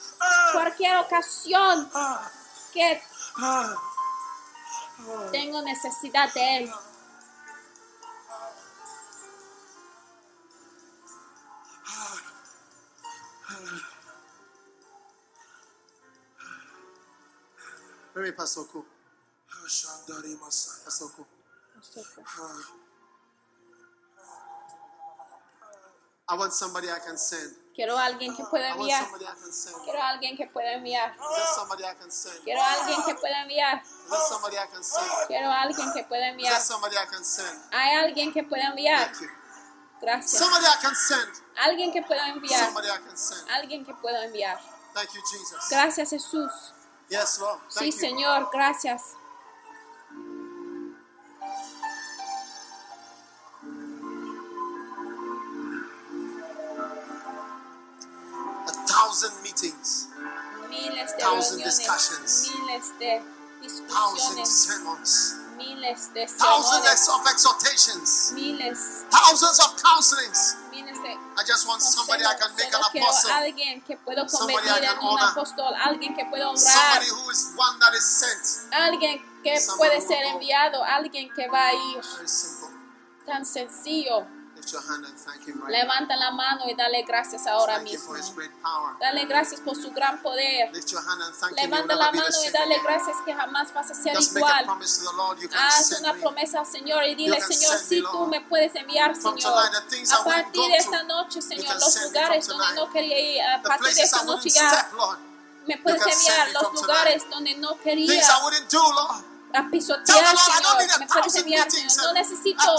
cualquier 0.52 0.96
ocasión 0.98 1.90
ah, 1.94 2.30
que 2.72 3.02
ah. 3.38 3.74
tengo 5.32 5.62
necesidad 5.62 6.32
de 6.32 6.56
Él. 6.58 6.72
Bring 18.18 18.32
me 18.32 18.32
Pastor 18.32 18.66
I 26.30 26.34
want 26.36 26.52
somebody 26.52 26.88
I 26.88 26.98
can 26.98 27.16
send. 27.16 27.56
Quiero 27.74 27.96
a 27.96 28.06
alguien 28.06 28.36
que 28.36 28.44
pueda 28.44 28.70
enviar. 28.70 29.06
Quiero 29.84 30.02
a 30.02 30.08
alguien 30.08 30.36
que 30.36 30.46
pueda 30.48 30.72
enviar. 30.72 31.12
Is 31.12 31.18
there 31.18 31.46
somebody 31.54 31.84
I 31.84 31.94
can 31.94 32.10
send? 32.10 32.42
Quiero 32.42 32.60
a 32.60 32.72
alguien 32.72 33.02
que 33.04 33.14
pueda 33.14 33.42
enviar. 33.42 33.82
Is 33.82 34.10
there 34.10 34.20
somebody 34.28 34.56
I 34.56 34.66
can 34.66 34.82
send? 34.82 35.26
Quiero 35.28 35.48
a 35.48 35.62
alguien 35.62 35.92
que 35.92 36.04
pueda 36.04 36.28
enviar. 36.28 36.60
somebody 36.60 36.96
I 36.96 37.06
can 37.06 37.24
send? 37.24 37.72
Hay 37.72 37.96
alguien 37.96 38.32
que 38.32 38.42
pueda 38.42 38.66
enviar. 38.66 39.12
Gracias. 40.00 40.38
Somebody 40.40 40.66
I 40.66 40.82
can 40.82 40.94
send. 40.94 41.32
Alguien 41.56 41.92
que 41.92 42.02
pueda 42.02 42.28
enviar. 42.28 42.64
Somebody 42.66 42.88
I 42.88 42.98
can 42.98 43.16
send. 43.16 43.50
Alguien 43.50 43.84
que 43.86 43.94
pueda 43.94 44.24
enviar. 44.24 44.60
Thank 44.92 45.14
you, 45.14 45.20
Jesus. 45.22 45.68
Gracias 45.70 46.10
Jesús. 46.10 46.52
Sí. 47.68 47.92
Señor, 47.92 48.50
gracias. 48.52 49.02
Thousand 59.08 59.42
meetings, 59.42 60.08
Miles 60.68 61.12
de 61.16 61.20
Thousand 61.20 61.56
reuniones, 61.58 61.64
discussions. 61.64 62.50
miles 62.60 62.92
de 63.00 63.22
thousand 63.88 64.44
sermons, 64.46 65.34
miles 65.56 66.08
de 66.14 66.26
thousands 66.28 67.08
of 67.08 67.26
exhortations, 67.32 68.32
miles, 68.36 69.04
thousands 69.10 69.58
of 69.60 69.76
counselings. 69.82 70.56
I 71.38 71.42
just 71.46 71.66
want 71.66 71.80
somebody 71.82 72.22
I 72.24 72.34
can 72.38 72.50
make 72.56 72.68
an 72.72 72.80
apostle, 72.80 73.30
alguien 73.32 73.82
que 73.84 73.96
puedo 73.96 74.28
Somebody 74.28 74.58
convertir 74.68 74.76
I 74.76 74.86
can 74.86 74.96
en 74.96 75.02
un 75.02 75.08
honor. 75.18 75.32
apóstol, 75.32 75.74
alguien 75.74 76.14
que 76.14 76.24
puedo 76.26 76.50
honrar, 76.50 76.58
somebody 76.60 77.08
who 77.10 77.30
is 77.30 77.52
one 77.56 77.78
that 77.80 77.94
is 77.94 78.04
sent. 78.04 78.72
alguien 78.74 79.18
que 79.42 79.58
puede 79.78 79.96
who 79.96 80.00
ser 80.06 80.18
will 80.18 80.32
go. 80.32 80.38
enviado, 80.38 80.84
alguien 80.84 81.32
que 81.34 81.48
va 81.48 81.68
a 81.68 81.74
ir 81.74 82.02
Very 82.02 82.28
simple. 82.28 82.68
tan 83.26 83.44
sencillo. 83.46 84.26
Lift 84.68 84.84
your 84.84 84.92
hand 84.92 85.04
and 85.06 85.16
thank 85.16 85.48
Him 85.48 85.62
right 85.62 85.72
Levanta 85.72 86.14
la 86.16 86.30
mano 86.30 86.68
y 86.68 86.74
dale 86.74 87.02
gracias 87.02 87.46
ahora 87.46 87.78
mismo. 87.78 88.14
Dale 89.00 89.24
gracias 89.24 89.60
por 89.60 89.74
su 89.76 89.90
gran 89.92 90.20
poder. 90.20 90.70
Lift 90.74 90.90
your 90.90 91.00
hand 91.00 91.22
and 91.22 91.34
thank 91.34 91.52
Him. 91.52 91.56
You'll 91.56 91.70
Levanta 91.70 91.94
la 91.94 92.12
mano 92.12 92.36
y 92.46 92.50
dale 92.50 92.78
gracias 92.82 93.16
que 93.24 93.34
jamás 93.34 93.72
vas 93.72 93.90
a 93.90 93.94
ser 93.94 94.14
igual. 94.20 94.66
Haz 95.58 96.00
una 96.00 96.12
me. 96.12 96.20
promesa 96.20 96.60
al 96.60 96.66
Señor 96.66 97.02
y 97.04 97.14
dile, 97.14 97.40
Señor, 97.40 97.78
si 97.78 98.02
tú 98.02 98.26
me 98.26 98.42
puedes 98.42 98.74
enviar, 98.74 99.16
Señor. 99.16 99.54
A 99.54 100.24
partir 100.24 100.70
de 100.70 100.76
esta 100.76 101.02
noche, 101.04 101.40
Señor, 101.40 101.74
los 101.74 102.02
lugares 102.02 102.46
donde 102.46 102.74
no 102.74 102.90
quería 102.90 103.18
ir, 103.18 103.42
a 103.42 103.62
partir 103.62 103.94
de 103.94 104.02
esta 104.02 104.22
noche 104.24 104.50
ya 104.50 104.90
me 105.66 105.78
puedes 105.78 106.02
enviar 106.02 106.50
los 106.52 106.74
lugares 106.74 107.30
donde 107.30 107.54
no 107.56 107.78
quería 107.78 108.22
A 109.54 109.70
pisotear, 109.70 110.36
Señor. 110.36 110.98
Me 111.00 111.06
puedes 111.06 111.34
enviar, 111.36 111.70
Señor. 111.70 111.96
No 111.96 112.12
necesito 112.12 112.76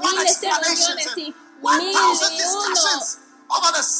miles 0.00 0.40
de 0.40 0.50
reuniones 0.50 1.16
y 1.16 1.34
mil 1.60 1.92
y 1.92 2.42
uno 2.42 3.24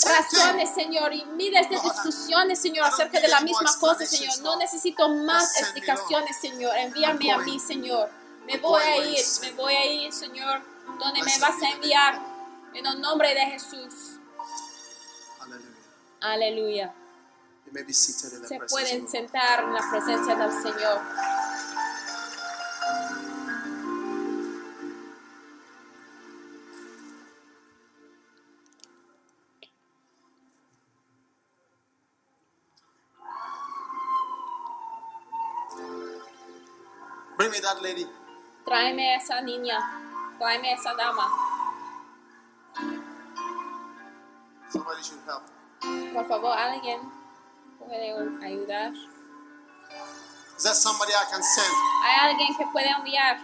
razones, 0.04 0.74
Señor, 0.74 1.12
y 1.12 1.24
miles 1.26 1.68
de 1.68 1.78
discusiones, 1.80 2.60
Señor, 2.60 2.86
acerca 2.86 3.20
de 3.20 3.28
la 3.28 3.40
misma 3.40 3.70
cosa, 3.78 4.06
Señor. 4.06 4.38
No 4.40 4.56
necesito 4.56 5.08
más 5.08 5.60
explicaciones, 5.60 6.36
Señor. 6.40 6.76
Envíame 6.76 7.32
a 7.32 7.38
mí. 7.38 7.58
Señor. 7.60 8.10
Me 8.46 8.58
voy 8.58 8.82
a 8.82 8.96
ir, 8.98 9.24
me 9.40 9.52
voy 9.52 9.74
a 9.74 9.86
ir, 9.86 10.12
Señor, 10.12 10.60
donde 10.98 11.22
me 11.22 11.38
vas 11.38 11.62
a 11.62 11.70
enviar. 11.70 12.34
En 12.74 12.84
el 12.84 13.00
nombre 13.00 13.32
de 13.32 13.40
Jesús. 13.40 14.18
Aleluya. 16.20 16.92
Se 18.46 18.60
pueden 18.68 19.08
sentar 19.08 19.64
en 19.64 19.74
la 19.74 19.90
presencia 19.90 20.34
del 20.34 20.52
Señor. 20.52 21.00
Bring 37.44 37.52
me 37.52 37.60
that 37.60 37.82
lady. 37.82 38.06
Tráeme 38.64 39.16
esa 39.16 39.42
niña. 39.42 39.76
Tráeme 40.38 40.72
esa 40.72 40.94
dama. 40.94 41.28
Somebody 44.72 45.02
should 45.02 45.20
help. 45.28 45.42
Por 46.14 46.26
favor, 46.26 46.56
alguien 46.56 47.00
puede 47.78 48.16
ayudar. 48.42 48.94
Is 50.56 50.62
there 50.62 50.72
somebody 50.72 51.12
I 51.12 51.26
can 51.30 51.42
send? 51.42 51.74
Hay 52.04 52.30
alguien 52.30 52.56
que 52.56 52.64
puede 52.72 52.88
enviar. 52.88 53.36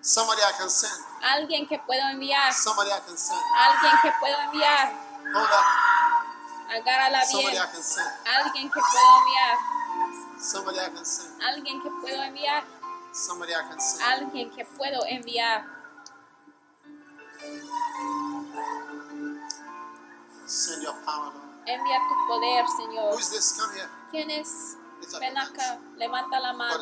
Somebody 0.00 0.40
I 0.40 0.52
can 0.56 0.70
send. 0.70 1.02
Alguien 1.20 1.66
que 1.66 1.80
puedo 1.80 2.02
enviar. 2.12 2.52
Somebody 2.52 2.90
I 2.90 3.00
can 3.00 3.18
send. 3.18 3.42
Alguien 3.58 3.92
que 4.02 4.12
puedo 4.20 4.40
enviar. 4.40 4.92
Hold 5.34 5.50
up. 5.50 6.01
Agárrala 6.72 7.24
Somebody 7.26 7.52
bien. 7.52 7.62
I 7.62 7.72
can 7.72 7.82
send. 7.82 8.08
Alguien 8.26 8.70
que 8.70 8.80
puedo 8.80 9.18
enviar. 9.18 9.58
Somebody 10.40 10.78
I 10.78 10.90
can 10.94 11.04
send. 11.04 11.42
Alguien 11.42 11.82
que 11.82 11.90
puedo 11.90 12.22
enviar. 12.22 12.64
Somebody 13.12 13.52
I 13.52 13.68
can 13.68 13.80
send. 13.80 14.02
Alguien 14.02 14.50
que 14.50 14.64
puedo 14.64 15.04
enviar. 15.06 15.66
Envía 21.66 21.98
tu 22.08 22.26
poder, 22.26 22.64
Señor. 22.76 23.16
¿Quién 24.10 24.30
es? 24.30 24.76
Ven 25.20 25.36
acá. 25.36 25.78
Levanta 25.96 26.40
la 26.40 26.52
mano. 26.52 26.78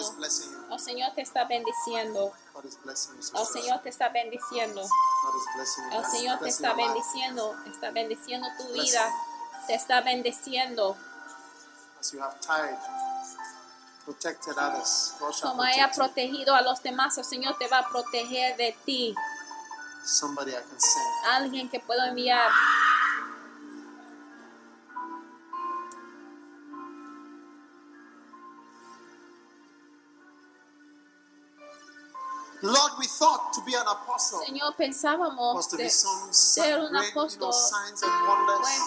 El 0.71 0.81
Señor 0.81 1.13
te 1.15 1.23
está 1.23 1.45
bendiciendo. 1.45 2.33
El 2.63 2.71
sister. 2.97 3.47
Señor 3.47 3.81
te 3.83 3.89
está 3.89 4.09
bendiciendo. 4.11 4.83
El 4.83 4.89
Bless- 5.99 6.11
Señor 6.11 6.39
te 6.39 6.49
está 6.49 6.75
bendiciendo. 6.75 7.57
Está 7.67 7.91
bendiciendo 7.91 8.49
tu 8.59 8.73
vida. 8.73 9.11
Te 9.67 9.75
está 9.75 10.01
bendiciendo. 10.01 10.97
As 12.01 12.13
you 12.13 12.21
have 12.21 12.41
tied, 12.41 12.79
protected 14.05 14.57
others, 14.57 15.15
Como 15.43 15.63
haya 15.63 15.91
protegido 15.91 16.55
a 16.55 16.63
los 16.63 16.83
demás, 16.83 17.17
el 17.19 17.25
Señor 17.25 17.57
te 17.59 17.69
va 17.69 17.81
a 17.81 17.89
proteger 17.89 18.57
de 18.57 18.77
ti. 18.85 19.15
Somebody 20.05 20.53
I 20.53 20.55
can 20.55 20.81
send. 20.81 21.07
Alguien 21.27 21.69
que 21.69 21.79
puedo 21.79 22.03
enviar. 22.05 22.51
Lord, 32.63 32.93
we 32.99 33.07
thought 33.07 33.53
to 33.55 33.63
be 33.63 33.75
an 33.75 33.87
apostle 33.87 34.41
Señor, 34.45 34.75
pensábamos 34.77 35.71
de 35.71 35.89
ser 35.89 36.79
un 36.79 36.95
apóstol 36.95 37.55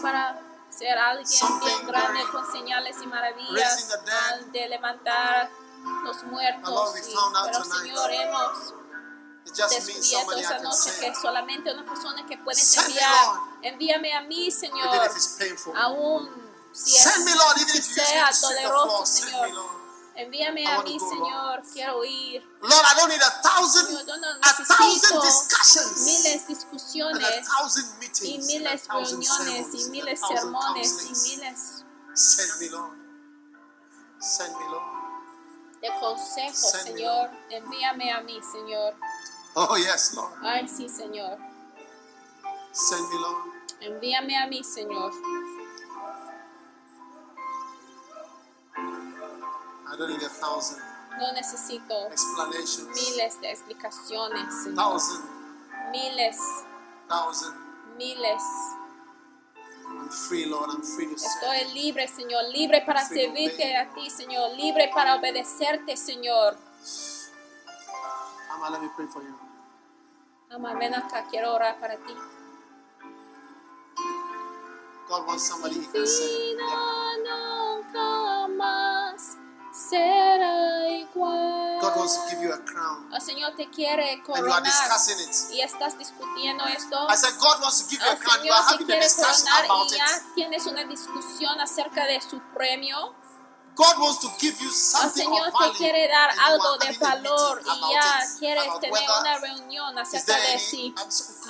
para 0.02 0.40
ser 0.78 0.98
alguien 0.98 1.60
bien 1.60 1.88
grande 1.88 2.22
con 2.32 2.52
señales 2.52 2.98
y 3.02 3.08
maravillas 3.08 3.90
al 4.30 4.52
de 4.52 4.68
levantar 4.70 5.50
los 6.04 6.24
muertos. 6.24 6.94
Y- 7.08 7.14
pero 7.46 7.64
Señor, 7.64 8.12
hemos 8.12 8.74
descubierto 9.70 10.32
esa 10.38 10.60
noche 10.60 11.00
que 11.00 11.16
solamente 11.16 11.74
una 11.74 11.86
persona 11.86 12.26
que 12.26 12.38
me, 12.38 12.58
enviar. 12.88 13.10
Envíame 13.62 14.14
a 14.16 14.22
mí, 14.22 14.50
even 14.50 14.52
Señor. 14.52 15.12
Aún 15.76 16.30
si 16.72 16.96
es 16.96 17.04
sea. 17.84 18.34
Send 18.34 18.72
Señor. 19.06 19.50
Me. 20.16 20.22
Envíame 20.22 20.68
a 20.68 20.82
mí, 20.84 21.00
Señor. 21.00 21.62
Quiero 21.74 22.04
ir. 22.06 22.42
Lord, 22.62 22.86
I 22.86 22.96
don't 22.98 23.10
need 23.10 23.22
a 23.22 23.42
thousand, 23.42 23.88
Señor, 23.88 24.06
yo 24.06 24.18
no 24.18 24.28
a 24.30 24.66
thousand 24.66 25.22
discussions 25.22 26.06
miles 26.06 26.26
and 26.26 26.42
a 26.42 26.54
discusiones 26.54 27.48
thousand 27.48 27.86
y 27.86 28.00
meetings 28.00 28.54
and 28.54 28.66
a 28.66 28.70
miles 28.70 28.82
thousand 28.88 29.20
reuniones 29.20 29.28
sermons 29.28 29.74
y 29.74 29.84
and 29.84 29.88
a 29.88 30.06
miles 30.06 30.20
thousand 30.20 30.38
sermones 30.38 31.04
y 31.04 31.38
miles 31.38 31.84
Send 32.16 32.62
me, 32.62 32.70
Lord. 32.70 32.92
Send 34.20 34.54
me, 34.54 34.66
Lord. 34.72 35.04
de 35.82 35.90
consejos, 36.00 36.72
Send 36.72 36.86
me, 36.86 36.98
Señor. 36.98 37.30
Envíame 37.50 38.12
a 38.12 38.22
mí, 38.22 38.40
Señor. 38.52 38.94
Oh, 39.56 39.76
yes, 39.78 40.14
Lord. 40.14 40.32
Ay, 40.42 40.68
sí, 40.68 40.88
Señor. 40.88 41.38
Send 42.72 43.10
me, 43.10 43.16
Lord. 43.20 43.54
Envíame 43.82 44.38
a 44.38 44.48
mí, 44.48 44.64
Señor. 44.64 45.12
I 49.94 49.96
don't 49.96 50.10
need 50.10 50.24
a 50.24 50.30
thousand 50.30 50.80
No 51.20 51.32
necesito 51.34 52.08
explanations. 52.08 52.90
miles 52.90 53.40
de 53.40 53.52
explicaciones, 53.52 54.64
Señor. 54.64 54.76
Thousand, 54.76 55.24
Miles, 55.92 56.38
thousand. 57.08 57.54
miles. 58.00 58.44
I'm 59.86 60.10
free, 60.10 60.46
Lord. 60.48 60.72
I'm 60.72 60.82
free 60.82 61.06
to 61.06 61.18
serve. 61.20 61.30
Estoy 61.36 61.74
libre, 61.76 62.08
Señor, 62.08 62.46
libre 62.52 62.82
para 62.84 63.06
servirte 63.06 63.78
a 63.78 63.94
ti, 63.94 64.10
Señor, 64.10 64.56
libre 64.58 64.90
para 64.92 65.16
obedecerte, 65.16 65.96
Señor. 65.96 66.58
Ama, 68.50 68.70
let 68.72 68.82
me 68.82 68.90
pray 68.96 69.08
for 69.08 69.22
you. 69.22 69.36
Ama, 70.50 70.74
ven 70.80 70.96
acá, 70.96 71.28
quiero 71.30 71.54
orar 71.54 71.80
para 71.80 71.98
ti. 71.98 72.14
God 75.08 75.28
wants 75.28 75.44
somebody 75.48 75.76
he 75.76 75.86
can. 75.86 76.02
Vida 76.02 76.64
Yeah. 77.94 78.93
Será 79.74 80.88
igual. 80.90 81.80
God 81.82 81.98
wants 81.98 82.16
to 82.18 82.30
give 82.30 82.42
you 82.44 82.54
a 82.54 82.60
crown. 82.60 83.10
El 83.12 83.22
Señor 83.22 83.56
te 83.56 83.70
quiere 83.70 84.14
And 84.14 84.22
you 84.28 84.34
are 84.34 84.42
coronar 84.42 84.64
discussing 84.64 85.20
it. 85.20 85.58
y 85.58 85.62
estás 85.62 85.98
discutiendo 85.98 86.64
esto. 86.66 86.96
I 87.10 87.16
said, 87.16 87.34
God 87.40 87.62
wants 87.62 87.82
to 87.84 87.90
give 87.90 88.02
you 88.02 88.12
a 88.12 88.16
crown. 88.16 88.46
You 88.46 88.52
are 88.54 88.64
having 88.64 88.90
a 88.92 89.02
discussion 89.02 89.48
about 89.66 89.90
ya 89.92 90.06
tienes 90.36 90.66
una 90.68 90.84
discusión 90.86 91.60
acerca 91.60 92.06
de 92.06 92.22
su 92.22 92.40
premio. 92.54 93.16
God 93.76 94.00
wants 94.00 94.20
to 94.20 94.30
give 94.40 94.56
you 94.62 94.70
something 94.70 95.24
El 95.24 95.34
Señor 95.34 95.52
te 95.52 95.78
quiere 95.78 96.08
dar 96.08 96.30
algo 96.40 96.78
de 96.78 96.98
valor 96.98 97.62
y 97.62 97.94
ya 97.94 98.20
quieres 98.40 98.80
tener 98.80 99.04
una 99.20 99.38
reunión 99.40 99.98
acerca 99.98 100.38
de 100.38 100.60
si 100.60 100.94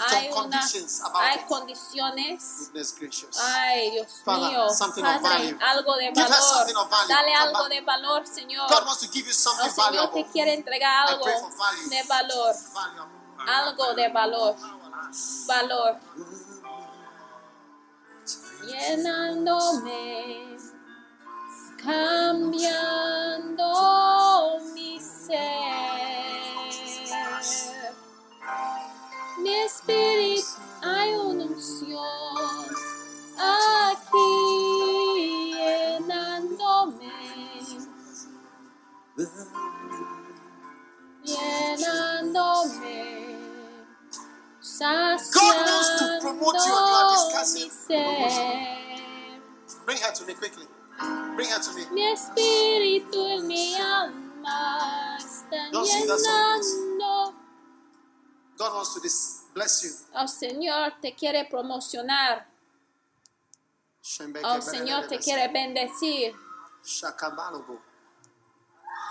hay, 0.08 0.32
una, 0.32 0.62
hay 1.16 1.46
condiciones. 1.46 2.72
Ay, 3.42 3.92
Dios 3.92 4.08
mío, 4.26 4.68
Padre, 5.22 5.58
algo 5.62 5.96
de 5.98 6.12
valor. 6.12 7.08
Dale 7.08 7.36
algo 7.36 7.68
de 7.70 7.82
valor, 7.82 8.26
Señor. 8.28 8.70
El 8.72 9.72
Señor 9.72 10.14
te 10.14 10.26
quiere 10.28 10.54
entregar 10.54 11.10
algo 11.10 11.26
de 11.26 12.04
valor. 12.04 12.56
Algo 13.48 13.94
de 13.96 14.10
valor. 14.10 14.56
Valor. 15.48 16.00
Llenándome 18.66 20.58
cambiando 21.84 23.70
mi 24.74 25.00
ser. 25.00 25.52
Mi 29.40 29.54
espíritu 29.66 30.48
hay 30.82 31.14
una 31.16 31.44
unción 31.46 32.68
aquí 33.38 34.32
llenándome. 35.54 37.12
llenándome, 41.24 42.94
wants 44.82 46.00
to 46.00 46.06
promote 46.22 46.56
you 46.56 46.74
and 46.74 46.88
you 46.90 46.96
are 46.96 47.10
discussing. 47.12 47.72
Bring 49.86 49.98
her 49.98 50.12
to 50.14 50.26
me 50.26 50.34
quickly. 50.34 50.66
Bring 51.36 51.50
her 51.50 51.60
to 51.60 51.74
me. 51.74 51.86
Mi 51.92 52.06
espíritu 52.12 53.28
y 53.28 53.42
mi 53.42 53.76
alma 53.76 55.18
están 55.18 55.72
Don't 55.72 55.88
sing 55.88 56.08
that 56.08 56.20
song, 56.20 56.62
llenando. 56.62 57.34
God 58.58 58.74
wants 58.76 58.94
to 58.94 59.54
bless 59.54 59.84
you. 59.84 59.92
El 60.14 60.28
Señor 60.30 60.94
te 61.02 61.16
quiere 61.16 61.46
promocionar. 61.46 62.48
El 64.20 64.46
oh, 64.46 64.62
Señor 64.62 65.08
te 65.08 65.18
quiere 65.18 65.48
bendecir. 65.48 66.36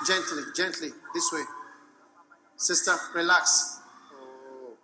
Gently, 0.06 0.42
gently, 0.54 0.92
this 1.14 1.32
way. 1.32 1.44
Sister, 2.56 2.94
relax. 3.14 3.80
Oh. 4.12 4.76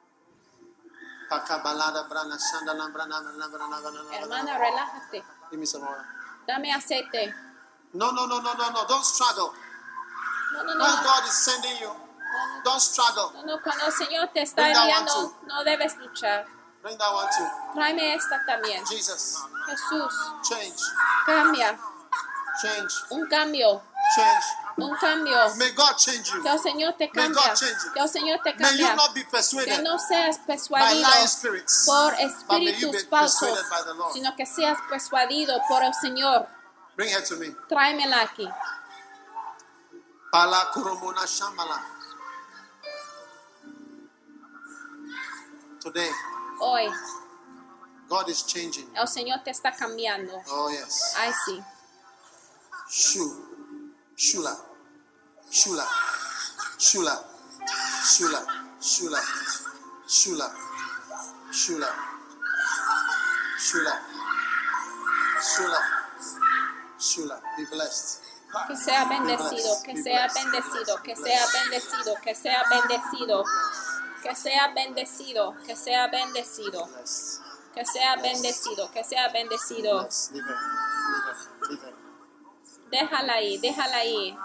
Hermana, 4.11 4.59
relájate. 4.59 5.25
Give 5.51 5.61
me 5.61 5.67
some 5.67 5.83
oil. 5.83 6.18
Dame 6.49 6.73
aceite. 6.73 7.35
No, 7.93 8.11
no, 8.11 8.27
no, 8.27 8.41
no, 8.41 8.55
no, 8.55 8.71
no. 8.71 8.87
Don't 8.89 9.05
struggle. 9.05 9.53
No, 10.55 10.63
no, 10.63 10.69
When 10.71 10.79
no. 10.79 11.03
God 11.05 11.25
is 11.29 11.35
sending 11.45 11.77
you, 11.79 11.91
don't 12.65 12.81
struggle. 12.81 13.33
No, 13.35 13.45
no, 13.45 13.63
cuando 13.63 13.85
el 13.85 13.93
Señor 13.93 14.29
te 14.33 14.41
está 14.41 14.67
enviando, 14.71 15.37
no 15.47 15.63
debes 15.63 15.95
luchar. 15.99 16.47
Bring 16.83 16.97
that 16.97 17.13
one 17.13 17.29
too. 17.37 17.75
Tráeme 17.75 18.15
esta 18.15 18.43
también. 18.47 18.83
Jesus, 18.87 19.45
Jesús, 19.67 20.15
change, 20.49 20.81
cambia. 21.27 21.79
change, 22.63 22.95
Un 23.11 23.29
cambio. 23.29 23.83
un 24.77 24.97
cambio. 24.97 25.37
Que 26.43 26.49
el 26.49 26.59
Señor 26.61 26.95
te 26.97 27.11
cambie. 27.11 27.43
Que 27.95 28.01
el 28.01 28.09
Señor 28.09 28.41
te 28.43 28.57
cambie. 28.57 28.87
Que 29.65 29.83
no 29.83 29.99
seas 29.99 30.39
persuadido 30.39 31.09
por 31.87 32.15
espíritus 32.15 33.09
falsos, 33.09 33.59
sino 34.13 34.37
que 34.37 34.47
seas 34.47 34.79
persuadido 34.89 35.61
por 35.69 35.83
el 35.83 35.95
Señor. 35.95 36.49
Tráemela 37.69 38.23
aquí. 38.23 38.49
Hoy. 46.61 46.91
God 48.09 48.29
is 48.29 48.47
changing. 48.47 48.91
El 48.97 49.07
Señor 49.07 49.43
te 49.45 49.51
está 49.51 49.73
cambiando. 49.73 50.33
Oh, 50.49 50.71
yes. 50.71 51.15
Ay, 51.17 51.33
sí. 51.45 51.63
Shoo. 52.89 53.48
Shula. 54.19 54.53
Shula. 55.49 55.87
Shula. 56.77 57.17
Shula. 58.03 58.43
Shula. 58.81 59.21
Shula. 60.09 60.49
Shula. 61.53 61.91
Shula. 63.61 63.95
Shula. 65.41 65.81
Shula. 66.99 67.41
Be 67.57 67.65
blessed. 67.71 68.23
Que 68.67 68.77
sea 68.77 69.05
bendecido, 69.05 69.83
que 69.85 70.03
sea 70.03 70.27
bendecido, 70.35 71.03
que 71.05 71.15
sea 71.15 71.47
bendecido, 71.53 72.15
que 72.25 72.35
sea 72.35 72.65
bendecido, 72.71 73.45
que 74.23 74.35
sea 74.35 74.69
bendecido, 74.75 75.55
que 75.65 75.77
sea 75.77 76.07
bendecido, 76.09 76.89
que 77.75 77.85
sea 77.85 78.17
bendecido, 78.17 78.91
que 78.91 79.05
sea 79.05 79.29
bendecido. 79.29 80.09
Déjala 82.91 83.35
ahí, 83.35 83.59
déjala 83.59 83.97
ahí. 83.97 84.37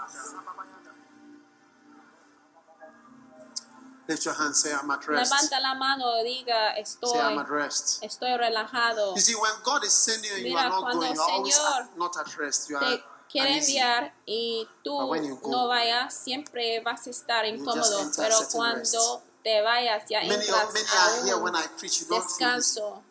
Lift 4.06 4.24
your 4.26 4.34
hand. 4.34 4.54
Say, 4.54 4.70
I'm 4.70 4.90
at 4.90 5.06
rest. 5.08 5.32
Levanta 5.32 5.60
la 5.60 5.74
mano 5.74 6.22
diga, 6.22 6.74
Say, 6.84 7.18
I'm 7.18 7.38
estoy, 7.38 7.40
at 7.40 7.48
rest. 7.48 8.02
estoy 8.02 8.36
relajado. 8.36 9.14
You 9.14 9.20
see, 9.22 9.34
when 9.34 9.52
God 9.64 9.82
is 9.84 9.94
sending 9.94 10.30
you 10.30 10.36
and 10.36 10.44
you 10.46 10.50
Mira, 10.54 10.66
are 10.66 10.68
not 10.68 10.80
cuando 10.82 11.00
going, 11.00 11.14
you 11.14 11.20
are 11.20 11.30
always 11.30 11.54
Señor 11.54 11.80
at, 11.80 11.98
not 11.98 12.16
at 12.18 12.38
rest. 12.38 12.68
You 12.68 12.76
are 12.76 12.84
Te 12.98 13.02
quiere 13.30 13.56
enviar 13.56 14.12
y 14.26 14.68
tú 14.84 14.92
go, 15.40 15.50
no 15.50 15.68
vayas, 15.68 16.12
siempre 16.14 16.80
vas 16.80 17.06
a 17.06 17.10
estar 17.10 17.46
incómodo. 17.46 18.10
Pero 18.16 18.36
cuando 18.52 19.22
te 19.42 19.62
vayas, 19.62 20.04
ya 20.08 20.20
Many, 20.20 20.34
entras 20.34 20.72
many 20.74 20.86
a 20.86 21.00
are 21.00 21.24
here 21.24 21.36
un 21.36 21.42
when 21.42 21.56
I 21.56 21.66
preach. 21.78 22.02
You 22.02 22.08
don't 22.08 22.22
feel, 22.22 22.28
easy. 22.28 22.44
descanso. 22.44 23.02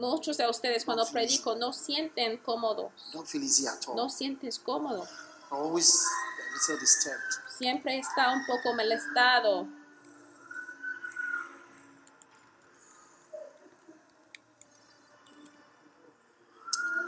Muchos 0.00 0.38
de 0.38 0.48
ustedes 0.48 0.86
cuando 0.86 1.06
predico 1.12 1.54
no 1.56 1.74
sienten 1.74 2.38
cómodos, 2.38 2.90
no 3.94 4.08
sientes 4.08 4.58
cómodo. 4.58 5.06
Always 5.50 5.94
a 5.94 6.54
little 6.54 6.80
disturbed. 6.80 7.20
Siempre 7.58 7.98
está 7.98 8.32
un 8.32 8.46
poco 8.46 8.72
molestado. 8.74 9.68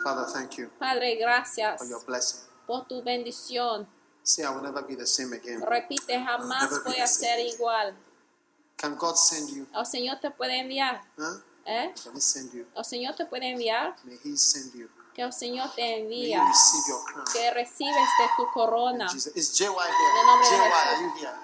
Father, 0.04 0.26
thank 0.32 0.56
you 0.56 0.68
Padre, 0.78 1.16
gracias 1.16 1.78
for 1.78 1.88
your 1.88 2.04
blessing. 2.04 2.40
por 2.66 2.86
tu 2.86 3.02
bendición. 3.02 3.88
Say, 4.22 4.44
I 4.44 4.50
will 4.50 4.62
never 4.62 4.82
be 4.82 4.96
the 4.96 5.06
same 5.06 5.32
again. 5.32 5.62
Repite, 5.62 6.18
jamás 6.18 6.84
voy 6.84 7.00
a 7.00 7.06
ser 7.06 7.40
igual. 7.40 7.94
Can 8.76 8.96
God 8.96 9.16
send 9.16 9.48
you? 9.48 9.66
El 9.74 9.86
Señor 9.86 10.20
te 10.20 10.30
puede 10.30 10.58
enviar. 10.58 11.00
Huh? 11.16 11.40
¿Eh? 11.66 11.94
El 12.14 12.84
Señor 12.84 13.16
te 13.16 13.26
puede 13.26 13.50
enviar. 13.50 13.96
Que 15.14 15.22
el 15.22 15.32
Señor 15.32 15.74
te 15.74 16.00
envía, 16.00 16.42
que 17.32 17.50
recibes 17.50 18.08
de 18.18 18.26
tu 18.36 18.50
corona. 18.52 19.06
Is 19.34 19.52
JY 19.58 19.66
here? 19.66 19.74
JY, 20.48 20.72
are 20.72 21.02
you 21.02 21.12
here? 21.18 21.34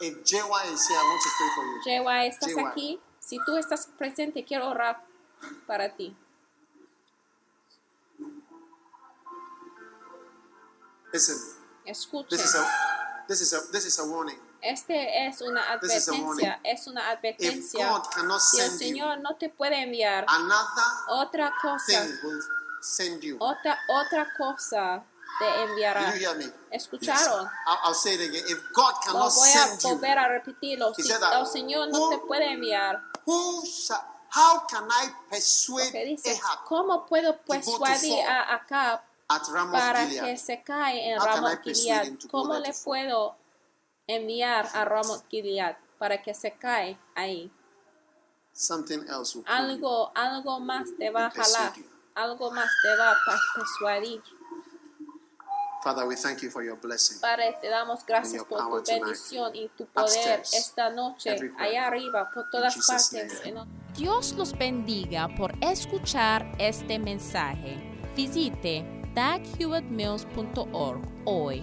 If 0.00 0.24
JY 0.24 0.72
is 0.72 0.88
here, 0.88 0.96
I 0.96 1.02
want 1.02 1.22
to 1.22 1.30
pray 1.36 1.48
for 1.54 1.64
you. 1.66 1.80
Jehová, 1.84 2.24
¿estás 2.24 2.54
JY. 2.54 2.64
aquí? 2.64 3.00
Si 3.20 3.38
tú 3.44 3.56
estás 3.58 3.88
presente, 3.98 4.44
quiero 4.44 4.70
orar 4.70 5.04
para 5.66 5.94
ti. 5.94 6.16
Listen, 11.12 11.36
Escuche. 11.84 12.28
this 12.30 12.44
is 12.44 12.54
a 12.54 12.66
this 13.28 13.40
is 13.40 13.52
a 13.52 13.60
this 13.72 13.84
is 13.84 13.98
a 13.98 14.04
warning. 14.04 14.38
Este 14.60 15.26
es 15.26 15.40
una 15.40 15.72
advertencia, 15.72 16.60
es 16.64 16.86
una 16.86 17.10
advertencia. 17.10 18.02
Si 18.40 18.60
el 18.60 18.70
Señor 18.70 19.20
no 19.20 19.36
te 19.36 19.48
puede 19.48 19.82
enviar 19.82 20.24
another 20.28 20.84
otra 21.08 21.54
cosa, 21.62 22.06
otra, 23.38 23.78
otra 23.88 24.28
cosa 24.36 25.04
te 25.38 25.62
enviará. 25.62 26.12
¿Escucharon? 26.70 27.46
I'll, 27.66 27.78
I'll 27.84 27.94
say 27.94 28.14
it 28.14 28.20
again. 28.20 28.44
If 28.48 28.58
God 28.72 28.94
Lo 28.94 29.00
cannot 29.00 29.34
voy 29.34 29.48
a 29.48 29.52
send 29.52 29.82
you, 29.82 29.88
volver 29.90 30.18
a 30.18 30.28
repetirlo. 30.28 30.94
Si 30.94 31.10
el 31.10 31.46
Señor 31.46 31.88
no 31.88 32.08
te 32.08 32.18
puede 32.18 32.52
enviar, 32.52 33.00
how 33.26 34.66
can 34.68 34.88
I 34.90 35.10
persuade 35.30 36.04
dice, 36.04 36.40
¿cómo 36.66 37.06
puedo 37.06 37.38
persuadir 37.42 38.20
a 38.26 38.54
Acab 38.54 39.02
para 39.72 40.06
que 40.08 40.36
se 40.36 40.62
cae 40.62 41.12
en 41.12 41.18
persuade 41.18 41.56
Gilead? 41.62 42.18
¿Cómo 42.30 42.58
le 42.58 42.74
puedo 42.74 43.36
enviar 44.08 44.68
a 44.74 44.84
Ramot 44.84 45.22
Gilead 45.30 45.76
para 45.98 46.20
que 46.20 46.34
se 46.34 46.50
cae 46.52 46.98
ahí? 47.14 47.50
Something 48.52 49.04
else 49.08 49.36
will. 49.38 49.44
Algo, 49.46 50.10
algo 50.16 50.58
más 50.58 50.88
te 50.98 51.10
va 51.10 51.26
a 51.26 51.30
jalar, 51.30 51.72
algo 52.16 52.50
más 52.50 52.68
te 52.82 52.96
va 52.96 53.12
a 53.12 53.16
persuadir. 53.54 54.20
Father, 55.84 56.04
we 56.08 56.16
thank 56.16 56.40
you 56.42 56.50
for 56.50 56.64
your 56.64 56.76
blessing. 56.76 57.20
Padre, 57.20 57.56
te 57.60 57.68
damos 57.68 58.04
gracias 58.04 58.42
por 58.44 58.58
tu 58.58 58.82
tonight. 58.82 59.04
bendición 59.04 59.54
y 59.54 59.68
tu 59.68 59.86
poder 59.86 60.08
Upstairs, 60.08 60.54
esta 60.54 60.90
noche, 60.90 61.30
everywhere. 61.36 61.64
allá 61.64 61.86
arriba, 61.86 62.28
por 62.34 62.50
todas 62.50 62.76
partes. 62.84 63.42
Dios 63.96 64.32
los 64.32 64.52
bendiga 64.58 65.28
por 65.36 65.52
escuchar 65.62 66.50
este 66.58 66.98
mensaje. 66.98 67.78
Visite 68.16 68.84
daghewittmills.org 69.14 71.00
hoy 71.24 71.62